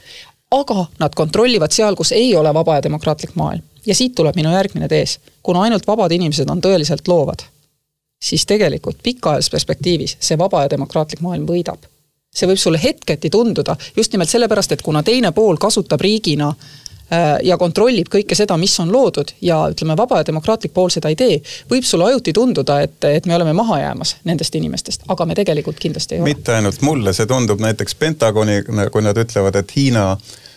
aga 0.51 0.85
nad 0.99 1.15
kontrollivad 1.15 1.71
seal, 1.71 1.95
kus 1.95 2.11
ei 2.11 2.35
ole 2.35 2.53
vaba 2.53 2.75
ja 2.75 2.83
demokraatlik 2.83 3.35
maailm. 3.35 3.63
ja 3.85 3.95
siit 3.95 4.15
tuleb 4.15 4.35
minu 4.35 4.51
järgmine 4.51 4.87
tees. 4.87 5.19
kuna 5.43 5.61
ainult 5.61 5.87
vabad 5.87 6.11
inimesed 6.11 6.49
on 6.49 6.61
tõeliselt 6.61 7.07
loovad, 7.07 7.43
siis 8.21 8.45
tegelikult 8.45 8.97
pikaajalises 9.03 9.49
perspektiivis 9.51 10.17
see 10.19 10.37
vaba 10.37 10.63
ja 10.63 10.69
demokraatlik 10.69 11.21
maailm 11.21 11.45
võidab 11.45 11.79
see 12.35 12.47
võib 12.47 12.59
sulle 12.59 12.79
hetketi 12.83 13.29
tunduda 13.29 13.75
just 13.95 14.11
nimelt 14.11 14.29
sellepärast, 14.29 14.71
et 14.71 14.81
kuna 14.81 15.03
teine 15.03 15.31
pool 15.31 15.57
kasutab 15.57 16.01
riigina 16.01 16.49
äh, 16.49 16.84
ja 17.43 17.57
kontrollib 17.61 18.07
kõike 18.09 18.35
seda, 18.35 18.57
mis 18.57 18.73
on 18.81 18.89
loodud 18.91 19.35
ja 19.45 19.59
ütleme, 19.69 19.93
vaba 19.97 20.21
ja 20.21 20.25
demokraatlik 20.25 20.73
pool 20.73 20.89
seda 20.89 21.11
ei 21.13 21.17
tee, 21.19 21.35
võib 21.69 21.85
sulle 21.85 22.07
ajuti 22.09 22.33
tunduda, 22.33 22.79
et, 22.81 22.97
et 23.05 23.27
me 23.29 23.35
oleme 23.35 23.53
maha 23.53 23.77
jäämas 23.83 24.15
nendest 24.25 24.55
inimestest, 24.57 25.05
aga 25.07 25.27
me 25.29 25.37
tegelikult 25.37 25.77
kindlasti 25.79 26.15
ei 26.15 26.23
ole. 26.23 26.33
mitte 26.33 26.55
ainult 26.55 26.81
mulle, 26.81 27.13
see 27.13 27.29
tundub 27.29 27.61
näiteks 27.61 27.95
Pentagoni, 28.01 28.63
kui 28.91 29.05
nad 29.05 29.21
ütlevad, 29.21 29.61
et 29.61 29.75
Hiina 29.77 30.07
äh, 30.11 30.17
Äh, 30.17 30.35
äh, 30.35 30.54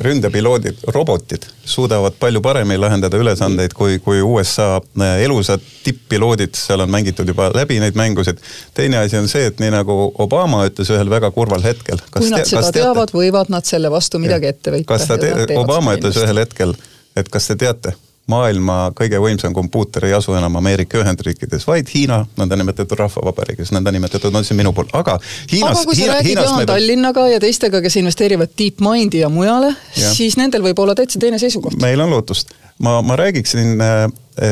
ründepiloodid, 0.00 0.76
robotid 0.94 1.42
suudavad 1.64 2.14
palju 2.20 2.40
paremini 2.40 2.78
lahendada 2.78 3.18
ülesandeid 3.18 3.72
kui, 3.74 3.98
kui 3.98 4.20
USA 4.22 4.76
äh, 4.78 5.16
elusad 5.24 5.62
tipp-piloodid, 5.82 6.54
seal 6.54 6.84
on 6.84 6.92
mängitud 6.94 7.28
juba 7.28 7.48
läbi 7.54 7.80
neid 7.82 7.98
mängusid. 7.98 8.38
teine 8.74 9.00
asi 9.02 9.18
on 9.18 9.26
see, 9.28 9.48
et 9.50 9.58
nii 9.58 9.72
nagu 9.74 10.12
Obama 10.22 10.62
ütles 10.68 10.92
ühel 10.94 11.10
väga 11.10 11.32
kurval 11.34 11.66
hetkel. 11.66 11.98
kui 12.12 12.30
nad 12.30 12.44
te, 12.44 12.52
seda 12.52 12.70
teavad, 12.72 13.10
võivad 13.10 13.50
nad 13.50 13.66
selle 13.66 13.90
vastu 13.90 14.22
midagi 14.22 14.52
ette 14.52 14.76
võita. 14.76 14.92
kas 14.94 15.08
ta 15.10 15.18
te-, 15.18 15.34
Obama 15.58 15.96
ütles 15.98 16.20
ühel 16.22 16.44
hetkel, 16.44 16.76
et 17.18 17.28
kas 17.34 17.50
te 17.50 17.58
teate, 17.64 17.96
maailma 18.30 18.76
kõige 18.96 19.18
võimsam 19.20 19.52
kompuuter 19.54 20.06
ei 20.08 20.14
asu 20.16 20.32
enam 20.36 20.56
Ameerika 20.56 20.98
Ühendriikides, 21.00 21.66
vaid 21.68 21.90
Hiina 21.92 22.22
nõndanimetatud 22.38 22.96
rahvavabariigis, 22.98 23.72
nõndanimetatud 23.74 24.34
on 24.34 24.46
see 24.46 24.56
minu 24.56 24.72
pool, 24.76 24.88
aga 24.96 25.18
Hiinas. 25.52 25.82
aga 25.82 25.84
kui 25.84 25.98
sa 25.98 26.00
Hiina, 26.00 26.14
räägid 26.14 26.30
Hiinas 26.30 26.48
Jaan 26.48 26.62
me... 26.62 26.66
Tallinnaga 26.70 27.26
ja 27.28 27.42
teistega, 27.42 27.82
kes 27.84 27.98
investeerivad 28.00 28.54
DeepMindi 28.58 29.20
ja 29.20 29.28
mujale, 29.32 29.74
siis 29.92 30.38
nendel 30.40 30.64
võib 30.64 30.80
olla 30.84 30.96
täitsa 30.96 31.20
teine 31.20 31.40
seisukoht. 31.42 31.76
meil 31.82 32.00
on 32.00 32.14
lootust. 32.14 32.56
ma, 32.78 33.00
ma 33.02 33.16
räägiksin 33.20 33.76
äh, 33.84 34.08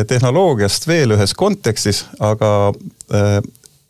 tehnoloogiast 0.09 0.87
veel 0.87 1.17
ühes 1.17 1.35
kontekstis, 1.35 2.05
aga 2.21 2.53
äh, 3.15 3.41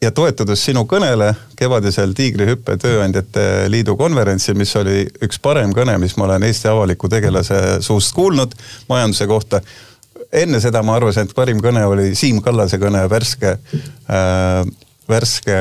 ja 0.03 0.11
toetudes 0.11 0.65
sinu 0.65 0.83
kõnele 0.91 1.31
kevadisel 1.59 2.13
Tiigrihüppe 2.17 2.77
Tööandjate 2.81 3.69
Liidu 3.71 3.95
konverentsil, 3.99 4.57
mis 4.59 4.75
oli 4.79 5.05
üks 5.23 5.39
parem 5.43 5.73
kõne, 5.77 5.95
mis 6.03 6.17
ma 6.19 6.27
olen 6.27 6.47
Eesti 6.49 6.71
avaliku 6.73 7.11
tegelase 7.13 7.61
suust 7.85 8.15
kuulnud 8.17 8.57
majanduse 8.91 9.27
kohta. 9.31 9.61
enne 10.33 10.61
seda 10.61 10.83
ma 10.83 10.97
arvasin, 10.97 11.29
et 11.29 11.35
parim 11.35 11.61
kõne 11.63 11.85
oli 11.87 12.15
Siim 12.15 12.41
Kallase 12.43 12.79
kõne 12.83 13.05
värske 13.11 13.57
äh, 14.11 14.65
värske 15.13 15.57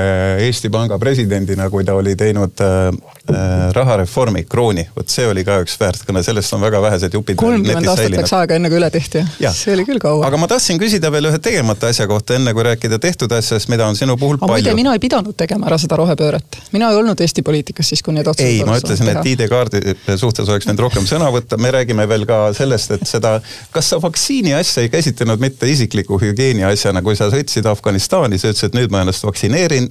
Eesti 0.45 0.71
Panga 0.73 0.97
presidendina, 1.01 1.67
kui 1.71 1.85
ta 1.87 1.95
oli 1.99 2.15
teinud 2.19 2.61
äh, 2.63 2.87
äh, 3.31 3.71
rahareformi, 3.75 4.43
krooni, 4.49 4.85
vot 4.95 5.11
see 5.11 5.27
oli 5.27 5.43
ka 5.47 5.59
üks 5.63 5.77
väärt 5.81 6.05
kõne, 6.07 6.23
sellest 6.25 6.55
on 6.55 6.63
väga 6.63 6.81
vähesed 6.83 7.15
jupid. 7.17 7.37
kolmkümmend 7.41 7.89
aastat 7.91 8.15
läks 8.15 8.33
aega, 8.37 8.57
enne 8.57 8.71
kui 8.71 8.79
üle 8.79 8.89
tehti, 8.93 9.23
see 9.41 9.75
oli 9.75 9.85
küll 9.87 10.01
kaua. 10.01 10.25
aga 10.27 10.39
ma 10.41 10.49
tahtsin 10.51 10.79
küsida 10.81 11.11
veel 11.13 11.29
ühe 11.31 11.41
tegemata 11.43 11.91
asja 11.91 12.07
kohta, 12.09 12.37
enne 12.39 12.53
kui 12.55 12.65
rääkida 12.67 12.99
tehtud 13.01 13.31
asjast, 13.37 13.69
mida 13.71 13.87
on 13.87 13.99
sinu 13.99 14.17
puhul 14.21 14.39
aga 14.39 14.47
palju. 14.47 14.65
muide, 14.65 14.75
mina 14.79 14.95
ei 14.97 15.03
pidanud 15.03 15.37
tegema 15.37 15.69
ära 15.69 15.79
seda 15.81 15.99
rohepööret, 16.01 16.59
mina 16.75 16.91
ei 16.91 17.01
olnud 17.01 17.21
Eesti 17.21 17.45
poliitikas 17.45 17.91
siis, 17.93 18.03
kui 18.05 18.15
need 18.15 18.27
otsused 18.31 18.47
ei, 18.47 18.63
ma 18.67 18.79
ütlesin, 18.79 19.11
et 19.13 19.31
ID-kaardi 19.33 19.95
suhtes 20.15 20.47
oleks 20.49 20.69
võinud 20.69 20.85
rohkem 20.87 21.07
sõna 21.09 21.29
võtta, 21.33 21.59
me 21.61 21.73
räägime 21.75 22.07
veel 22.09 22.25
ka 22.29 22.41
sellest, 22.57 22.95
et 22.97 23.07
seda, 23.09 23.37
kas 23.75 23.91
sa 23.93 24.01
vaktsiini 24.01 24.55
asja 24.57 24.85
ei 24.85 24.91
käsitlenud 24.93 25.41
mitte 25.43 25.69
isikliku 25.69 26.19
hügieeni 26.21 26.65
asjana, 26.67 27.03
kui 27.05 27.17
sa 27.19 27.29
sõitsid 27.33 27.67
Afganistani, 27.69 28.39
sa 28.41 28.51
ütlesid, 28.51 28.71
et 28.71 28.79
nüüd 28.79 28.93
ma 28.93 29.03
ennast 29.05 29.25
vaktsineerin 29.27 29.40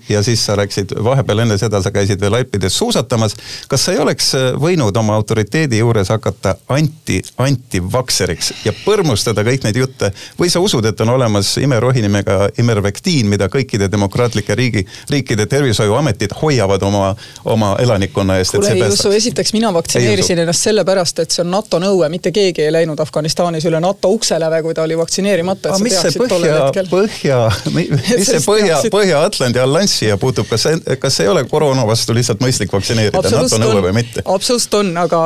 ja 0.08 0.22
siis 0.22 0.44
sa 0.46 0.56
läksid, 0.56 0.94
vahepeal 1.04 1.44
enne 1.44 1.58
seda 1.58 1.82
sa 1.82 1.90
käisid 1.90 2.20
veel 2.20 2.34
Alpides 2.34 2.76
suusatamas. 2.78 3.36
kas 3.68 3.84
sa 3.84 3.92
ei 3.92 3.98
oleks 3.98 4.32
võinud 4.60 4.96
oma 4.96 5.14
autoriteedi 5.14 5.78
juures 5.78 6.08
hakata 6.08 6.54
anti, 6.68 7.20
antivakseriks 7.38 8.52
ja 8.64 8.72
põrmustada 8.84 9.44
kõik 9.46 9.64
neid 9.64 9.76
jutte 9.76 10.12
või 10.38 10.50
sa 10.50 10.60
usud, 10.60 10.84
et 10.84 11.00
on 11.00 11.08
olemas 11.16 11.56
imerohi 11.58 12.02
nimega 12.02 12.48
imervektiin, 12.58 13.26
mida 13.26 13.48
kõikide 13.48 13.90
demokraatlike 13.92 14.54
riigi, 14.54 14.84
riikide 15.10 15.46
tervishoiuametid 15.46 16.34
hoiavad 16.42 16.82
oma, 16.82 17.14
oma 17.44 17.74
elanikkonna 17.78 18.38
eest. 18.38 18.54
kuule 18.56 18.72
ei 18.72 18.88
usu, 18.88 19.10
esiteks 19.10 19.52
mina 19.52 19.72
vaktsineerisin 19.74 20.38
ennast 20.44 20.68
sellepärast, 20.68 21.18
et 21.24 21.30
see 21.30 21.44
on 21.44 21.50
NATO 21.54 21.80
nõue, 21.82 22.08
mitte 22.12 22.32
keegi 22.34 22.66
ei 22.66 22.72
läinud 22.72 23.00
Afganistanis 23.00 23.66
üle 23.68 23.80
NATO 23.80 24.10
ukse 24.14 24.38
läve, 24.40 24.62
kui 24.62 24.74
ta 24.74 24.82
oli 24.82 24.98
vaktsineerimata. 24.98 25.76
mis 25.82 25.98
see 26.02 26.14
põhja, 26.34 26.58
põhja, 26.90 27.40
mis 27.74 28.28
see 28.28 28.42
põhja, 28.44 28.80
põhja 28.92 29.24
Atlandi 29.30 29.62
alliansi 29.62 30.10
ja 30.10 30.18
puutub, 30.20 30.48
kas 30.50 30.66
see, 30.66 30.96
kas 31.00 31.20
ei 31.24 31.28
ole 31.30 31.44
koroona 31.48 31.86
vastu 31.88 32.14
lihtsalt 32.16 32.42
mõistlik 32.42 32.72
vaktsineerida, 32.74 33.22
NATO 33.30 33.60
nõue 33.62 33.82
või 33.86 33.94
mitte? 34.00 34.24
absoluutselt 34.24 34.76
on, 34.80 34.92
aga 35.00 35.22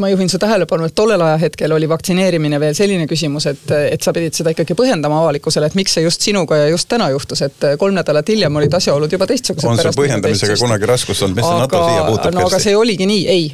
ma 0.00 0.10
juhin 0.12 0.30
su 0.30 0.40
tähelepanu, 0.40 0.88
et 0.88 0.94
tollel 0.96 1.22
ajahetkel 1.26 1.72
oli 1.76 1.88
vaktsineerimine 1.90 2.60
veel 2.62 2.76
selline 2.76 3.08
küsimus, 3.10 3.48
et, 3.50 3.64
et 3.90 4.02
sa 4.02 4.14
pidid 4.16 4.36
seda 4.36 4.54
ikkagi 4.54 4.76
põhjendama 4.78 5.20
avalikkusele, 5.24 5.68
et 5.70 5.78
miks 5.78 5.96
see 5.98 6.04
just 6.06 6.24
sinuga 6.24 6.58
ja 6.62 6.68
just 6.72 6.88
täna 6.90 7.10
juhtus, 7.12 7.42
et 7.46 7.68
kolm 7.78 7.96
nädalat 7.98 8.28
hiljem 8.32 8.60
olid 8.60 8.78
asjaolud 8.78 9.12
juba 9.12 9.28
teistsugused. 9.30 9.68
on 9.68 9.80
sul 9.80 9.96
põhjendamisega 9.98 10.58
kunagi 10.60 10.90
raskust 10.90 11.26
olnud, 11.26 11.40
mis 11.40 11.48
see 11.48 11.60
NATO 11.62 11.82
siia 11.88 12.06
puutub? 12.08 12.38
no 12.38 12.46
aga 12.48 12.60
see 12.62 12.76
oligi 12.76 13.08
nii, 13.10 13.26
ei, 13.34 13.46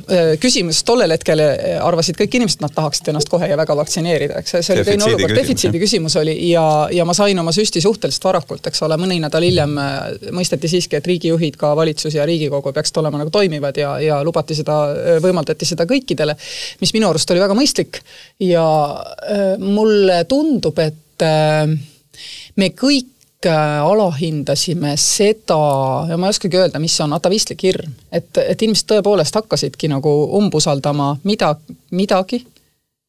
küsimus 0.42 0.82
tollel 0.86 1.16
hetkel 1.16 1.42
arvasid 1.80 2.18
kõik 2.20 2.38
inimesed, 2.40 2.62
nad 2.64 2.74
tahaksid 2.76 3.12
ennast 3.12 3.30
kohe 3.32 3.48
ja 3.50 3.58
väga 3.60 3.76
vaktsineerida, 3.80 4.42
eks 4.42 4.58
see 4.60 4.76
oli 4.76 4.86
teine 4.86 5.08
olukord, 5.08 5.36
defitsiidi 5.36 5.82
küsimus 5.82 6.16
oli 6.20 6.36
ja, 6.50 6.64
ja 6.92 7.06
ma 7.08 7.16
sain 7.16 7.38
oma 7.40 7.54
süsti 7.54 7.82
suhteliselt 7.84 8.26
varakult, 8.30 8.66
eks 8.70 8.82
ole, 8.86 8.98
mõni 9.00 9.20
nädal 9.22 9.46
hiljem 9.46 9.69
äh, 9.78 10.30
mõisteti 10.36 10.68
siiski, 10.70 10.98
et 10.98 11.06
riigijuhid, 11.06 11.56
ka 11.60 11.72
valitsus 11.76 12.14
ja 12.16 12.26
riigikogu 12.28 12.72
peaksid 12.74 13.00
olema 13.02 13.20
nagu 13.20 13.32
toimivad 13.34 13.76
ja, 13.80 13.94
ja 14.02 14.18
lubati 14.26 14.56
seda, 14.58 14.80
äh, 14.94 15.20
võimaldati 15.22 15.68
seda 15.68 15.86
kõikidele, 15.90 16.36
mis 16.80 16.94
minu 16.96 17.10
arust 17.10 17.30
oli 17.30 17.42
väga 17.42 17.56
mõistlik 17.58 18.02
ja 18.46 18.66
äh, 18.94 19.54
mulle 19.60 20.24
tundub, 20.30 20.78
et 20.78 20.98
me 22.56 22.70
kõik 22.72 23.44
alahindasime 23.44 24.94
seda, 25.00 25.58
ja 26.08 26.16
ma 26.16 26.28
ei 26.28 26.32
oskagi 26.34 26.56
öelda, 26.60 26.80
mis 26.80 26.96
on 27.04 27.12
atavistlik 27.16 27.64
hirm. 27.64 27.92
et, 28.12 28.28
et 28.40 28.62
inimesed 28.62 28.88
tõepoolest 28.88 29.36
hakkasidki 29.36 29.88
nagu 29.92 30.12
umbusaldama 30.36 31.14
mida, 31.24 31.54
midagi 31.92 32.42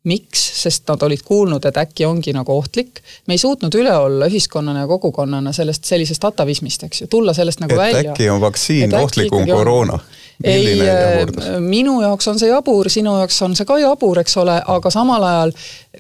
miks, 0.04 0.42
sest 0.64 0.88
nad 0.90 1.04
olid 1.06 1.22
kuulnud, 1.26 1.66
et 1.66 1.78
äkki 1.78 2.06
ongi 2.06 2.34
nagu 2.34 2.56
ohtlik. 2.58 3.02
me 3.28 3.38
ei 3.38 3.42
suutnud 3.42 3.76
üle 3.78 3.94
olla 3.98 4.26
ühiskonnana 4.32 4.86
ja 4.86 4.88
kogukonnana 4.88 5.54
sellest 5.54 5.86
sellisest 5.86 6.26
atavismist, 6.26 6.84
eks 6.84 7.02
ju, 7.02 7.08
tulla 7.08 7.34
sellest 7.38 7.62
nagu 7.62 7.78
et 7.78 7.80
välja. 7.80 8.12
äkki 8.12 8.30
on 8.30 8.42
vaktsiin 8.42 8.96
ohtlikum 8.96 9.46
koroona? 9.48 10.00
Ei, 10.44 10.80
äh, 10.82 11.60
minu 11.60 12.00
jaoks 12.02 12.28
on 12.32 12.40
see 12.42 12.50
jabur, 12.50 12.90
sinu 12.90 13.16
jaoks 13.20 13.42
on 13.46 13.56
see 13.58 13.68
ka 13.68 13.78
jabur, 13.82 14.22
eks 14.22 14.38
ole, 14.42 14.58
aga 14.76 14.92
samal 14.94 15.26
ajal 15.28 15.56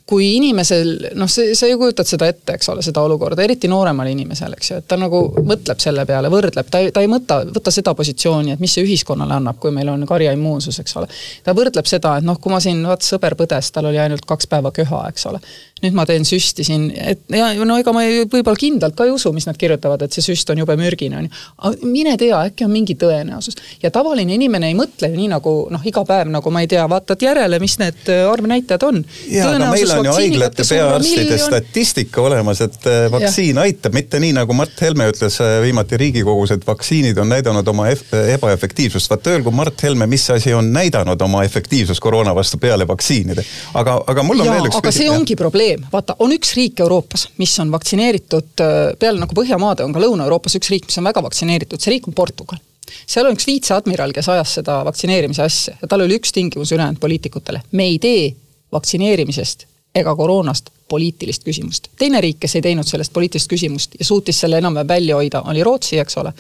kui 0.08 0.28
inimesel, 0.38 0.92
noh, 1.20 1.30
see, 1.32 1.56
sa 1.58 1.68
ju 1.68 1.78
kujutad 1.80 2.08
seda 2.08 2.28
ette, 2.32 2.56
eks 2.56 2.70
ole, 2.72 2.84
seda 2.86 3.04
olukorda, 3.04 3.44
eriti 3.44 3.70
nooremal 3.72 4.08
inimesel, 4.12 4.56
eks 4.58 4.72
ju, 4.72 4.80
et 4.82 4.88
ta 4.88 4.98
nagu 5.00 5.24
mõtleb 5.48 5.82
selle 5.84 6.06
peale, 6.08 6.32
võrdleb, 6.32 6.70
ta 6.72 6.80
ei, 6.84 6.94
ta 6.96 7.04
ei 7.04 7.10
mõtle, 7.12 7.52
võta 7.56 7.74
seda 7.76 7.94
positsiooni, 7.98 8.56
et 8.56 8.64
mis 8.64 8.76
see 8.78 8.86
ühiskonnale 8.88 9.36
annab, 9.40 9.60
kui 9.62 9.74
meil 9.76 9.92
on 9.92 10.06
karjaimmuunsus, 10.08 10.80
eks 10.84 10.98
ole. 11.02 11.12
ta 11.44 11.56
võrdleb 11.58 11.90
seda, 11.90 12.18
et 12.20 12.28
noh, 12.28 12.40
kui 12.40 12.54
ma 12.54 12.62
siin, 12.64 12.84
vaat 12.88 13.04
sõber 13.08 13.36
põdes, 13.40 13.72
tal 13.76 13.92
oli 13.92 14.00
ainult 14.00 14.26
kaks 14.28 14.48
päeva 14.52 14.72
köha, 14.76 15.04
eks 15.12 15.28
ole 15.32 15.44
nüüd 15.82 15.96
ma 15.98 16.06
teen 16.06 16.26
süsti 16.28 16.66
siin, 16.66 16.90
et 16.94 17.24
ja 17.34 17.52
no 17.66 17.78
ega 17.82 17.94
ma 17.96 18.04
võib-olla 18.06 18.58
kindlalt 18.60 18.96
ka 18.98 19.08
ei 19.08 19.14
usu, 19.14 19.32
mis 19.34 19.48
nad 19.50 19.58
kirjutavad, 19.60 20.04
et 20.06 20.14
see 20.14 20.26
süst 20.26 20.50
on 20.54 20.62
jube 20.62 20.76
mürgine, 20.80 21.18
on 21.18 21.28
ju. 21.28 21.32
aga 21.68 21.90
mine 21.90 22.14
tea, 22.22 22.38
äkki 22.52 22.68
on 22.68 22.74
mingi 22.74 22.96
tõenäosus. 23.02 23.58
ja 23.82 23.92
tavaline 23.94 24.36
inimene 24.38 24.70
ei 24.70 24.78
mõtle 24.78 25.10
ju 25.12 25.18
nii 25.18 25.32
nagu 25.32 25.56
noh, 25.74 25.86
iga 25.88 26.04
päev 26.08 26.30
nagu 26.34 26.54
ma 26.54 26.62
ei 26.62 26.70
tea, 26.72 26.84
vaatad 26.90 27.26
järele, 27.26 27.60
mis 27.64 27.78
need 27.82 28.12
äh, 28.14 28.24
arvnäitajad 28.30 28.86
on. 28.88 29.02
jaa, 29.32 29.56
aga 29.56 29.72
meil 29.74 29.96
on 29.96 30.10
ju 30.10 30.16
haiglate 30.20 30.68
peaarstide 30.70 31.40
statistika 31.42 32.26
olemas, 32.28 32.62
et 32.68 32.90
äh, 32.90 33.08
vaktsiin 33.14 33.58
ja. 33.58 33.66
aitab, 33.66 33.98
mitte 33.98 34.22
nii, 34.22 34.36
nagu 34.38 34.54
Mart 34.58 34.86
Helme 34.86 35.10
ütles 35.12 35.40
äh, 35.42 35.58
viimati 35.66 35.98
Riigikogus, 36.02 36.54
et 36.56 36.68
vaktsiinid 36.68 37.18
on 37.22 37.32
näidanud 37.34 37.68
oma 37.74 37.90
ebaefektiivsust. 37.90 39.10
vaat 39.10 39.34
öelgu 39.34 39.52
Mart 39.56 39.82
Helme, 39.84 40.08
mis 40.12 40.30
asi 40.30 40.54
on 40.54 40.70
näidanud 40.74 41.22
oma 41.22 41.44
efektiivsust 41.48 42.00
koroona 42.04 42.36
vastu 42.36 42.62
peale 42.62 42.88
vaktsiinide. 42.88 43.46
aga, 43.74 43.98
aga 44.08 44.24
mul 44.24 44.46
on 44.46 44.52
ja, 44.52 44.60
veel 44.60 44.70
üks 44.70 44.78
aga 44.82 44.94
see 44.96 45.10
ongi 45.10 45.36
probleem 45.40 45.71
probleem, 45.72 45.92
vaata, 45.92 46.16
on 46.20 46.34
üks 46.36 46.56
riik 46.58 46.80
Euroopas, 46.80 47.28
mis 47.38 47.54
on 47.60 47.72
vaktsineeritud, 47.72 48.52
äh, 48.60 48.98
peale 49.00 49.20
nagu 49.20 49.36
Põhjamaade 49.36 49.86
on 49.86 49.94
ka 49.94 50.02
Lõuna-Euroopas 50.04 50.58
üks 50.60 50.70
riik, 50.72 50.86
mis 50.90 50.98
on 50.98 51.08
väga 51.08 51.24
vaktsineeritud, 51.24 51.80
see 51.82 51.96
riik 51.96 52.08
on 52.08 52.14
Portugal. 52.14 52.60
seal 53.08 53.26
on 53.26 53.38
üks 53.38 53.48
viitseadmiral, 53.48 54.12
kes 54.12 54.28
ajas 54.30 54.58
seda 54.60 54.82
vaktsineerimise 54.84 55.44
asja 55.44 55.78
ja 55.80 55.88
tal 55.88 56.02
oli 56.04 56.18
üks 56.20 56.34
tingimus 56.36 56.72
ülejäänud 56.72 57.00
poliitikutele, 57.00 57.62
me 57.72 57.84
ei 57.88 58.00
tee 58.00 58.36
vaktsineerimisest 58.72 59.66
ega 59.96 60.16
koroonast 60.16 60.70
poliitilist 60.92 61.48
küsimust. 61.48 61.88
teine 62.00 62.22
riik, 62.22 62.42
kes 62.44 62.58
ei 62.60 62.66
teinud 62.68 62.88
sellest 62.88 63.14
poliitilist 63.16 63.52
küsimust 63.52 63.96
ja 64.00 64.06
suutis 64.06 64.40
selle 64.44 64.60
enam-vähem 64.60 64.88
välja 64.88 65.16
hoida, 65.16 65.44
oli 65.48 65.64
Rootsi, 65.64 66.00
eks 66.04 66.18
ole. 66.20 66.34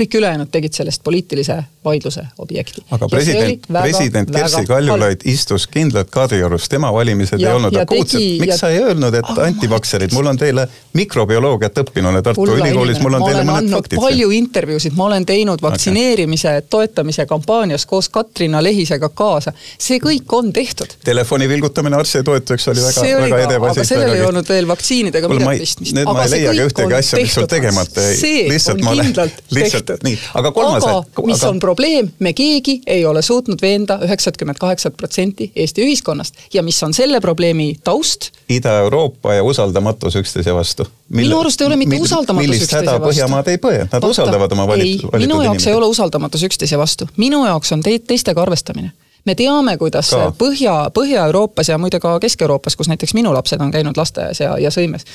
kõik 0.00 0.14
ülejäänud 0.18 0.48
tegid 0.50 0.72
sellest 0.72 1.02
poliitilise 1.04 1.58
vaidluse 1.84 2.24
objekti. 2.38 2.82
aga 2.90 3.08
president, 3.08 3.66
president 3.68 4.30
Kersti 4.30 4.66
Kaljulaid 4.66 5.26
istus 5.28 5.66
kindlalt 5.66 6.10
Kadriorus, 6.10 6.68
tema 6.68 6.92
valimised 6.92 7.40
ja, 7.40 7.50
ei 7.50 7.54
olnud 7.58 7.76
akuutsed. 7.76 8.20
miks 8.40 8.54
ja... 8.54 8.58
sa 8.58 8.70
ei 8.72 8.80
öelnud, 8.82 9.14
et 9.14 9.30
oh, 9.30 9.42
antivakserid, 9.46 10.14
mul 10.16 10.30
on 10.32 10.40
teile 10.40 10.66
mikrobioloogiat 10.98 11.82
õppinuna 11.84 12.22
Tartu 12.22 12.48
Ülikoolis, 12.56 13.00
mul 13.04 13.18
on 13.18 13.26
teile 13.26 13.44
mõned 13.48 13.76
faktid. 13.76 14.00
palju 14.02 14.30
intervjuusid, 14.38 14.96
ma 14.98 15.06
olen 15.10 15.26
teinud 15.28 15.62
vaktsineerimise 15.62 16.56
okay. 16.56 16.68
toetamise 16.76 17.26
kampaanias 17.30 17.86
koos 17.86 18.08
Katrina 18.08 18.62
Lehisega 18.64 19.12
kaasa. 19.14 19.52
see 19.78 20.00
kõik 20.02 20.38
on 20.38 20.52
tehtud. 20.52 20.98
Telefoni 21.04 21.48
vilgutamine 21.48 22.00
arstide 22.00 22.26
toetuseks 22.26 22.68
oli 22.74 22.86
väga, 22.88 23.08
väga 23.26 23.42
edev 23.46 23.70
asi 23.70 23.91
sellel 23.92 24.14
ei 24.16 24.24
olnud 24.26 24.48
veel 24.48 24.68
vaktsiinidega 24.68 25.30
midagi 25.30 25.62
pistmist. 25.62 25.96
Nüüd 25.96 26.08
ma 26.08 26.24
ei 26.24 26.32
leia 26.34 26.54
ka 26.56 26.66
ühtegi 26.68 26.96
asja, 26.98 27.20
mis 27.22 27.36
sul 27.36 27.48
tegemata 27.50 28.04
jäi. 28.06 28.16
see 28.58 28.72
on 28.72 28.82
kindlalt 28.86 29.42
tehtud. 29.52 30.04
nii, 30.06 30.18
aga 30.40 30.52
kolmas 30.56 30.86
aga 30.88 31.26
mis 31.28 31.42
aga... 31.42 31.50
on 31.50 31.60
probleem, 31.62 32.10
me 32.22 32.32
keegi 32.36 32.78
ei 32.86 33.04
ole 33.08 33.22
suutnud 33.22 33.62
veenda 33.62 33.98
üheksakümmend 34.06 34.60
kaheksat 34.62 34.96
protsenti 34.96 35.50
Eesti 35.56 35.84
ühiskonnast 35.86 36.48
ja 36.54 36.64
mis 36.66 36.80
on 36.82 36.94
selle 36.96 37.20
probleemi 37.20 37.74
taust? 37.84 38.30
Ida-Euroopa 38.52 39.34
ja 39.38 39.44
usaldamatus 39.44 40.16
üksteise 40.20 40.54
vastu. 40.54 40.86
minu 41.08 41.40
arust 41.40 41.60
ei 41.60 41.66
ole 41.66 41.76
mitte 41.76 42.00
usaldamatus 42.00 42.56
üksteise 42.56 42.86
vastu. 42.86 43.06
Põhjamaad 43.08 43.52
ei 43.52 43.62
põe, 43.62 43.84
nad 43.84 44.00
Oota, 44.00 44.12
usaldavad 44.16 44.52
oma 44.52 44.66
valitud 44.70 45.08
inimesi. 45.08 45.26
minu 45.26 45.42
jaoks 45.42 45.66
ei 45.66 45.78
ole 45.78 45.92
usaldamatus 45.92 46.48
üksteise 46.48 46.78
vastu, 46.78 47.08
minu 47.16 47.44
jaoks 47.46 47.72
on 47.76 47.84
teid 47.84 48.08
teistega 48.08 48.42
arvestamine 48.42 48.92
me 49.24 49.34
teame, 49.34 49.76
kuidas 49.78 50.10
ka. 50.10 50.30
Põhja, 50.38 50.74
Põhja-Euroopas 50.94 51.70
ja 51.70 51.78
muide 51.78 52.00
ka 52.02 52.16
Kesk-Euroopas, 52.22 52.76
kus 52.78 52.90
näiteks 52.90 53.14
minu 53.14 53.32
lapsed 53.34 53.60
on 53.62 53.70
käinud 53.70 53.98
lasteaias 53.98 54.40
ja, 54.42 54.56
ja 54.58 54.70
sõimes. 54.74 55.06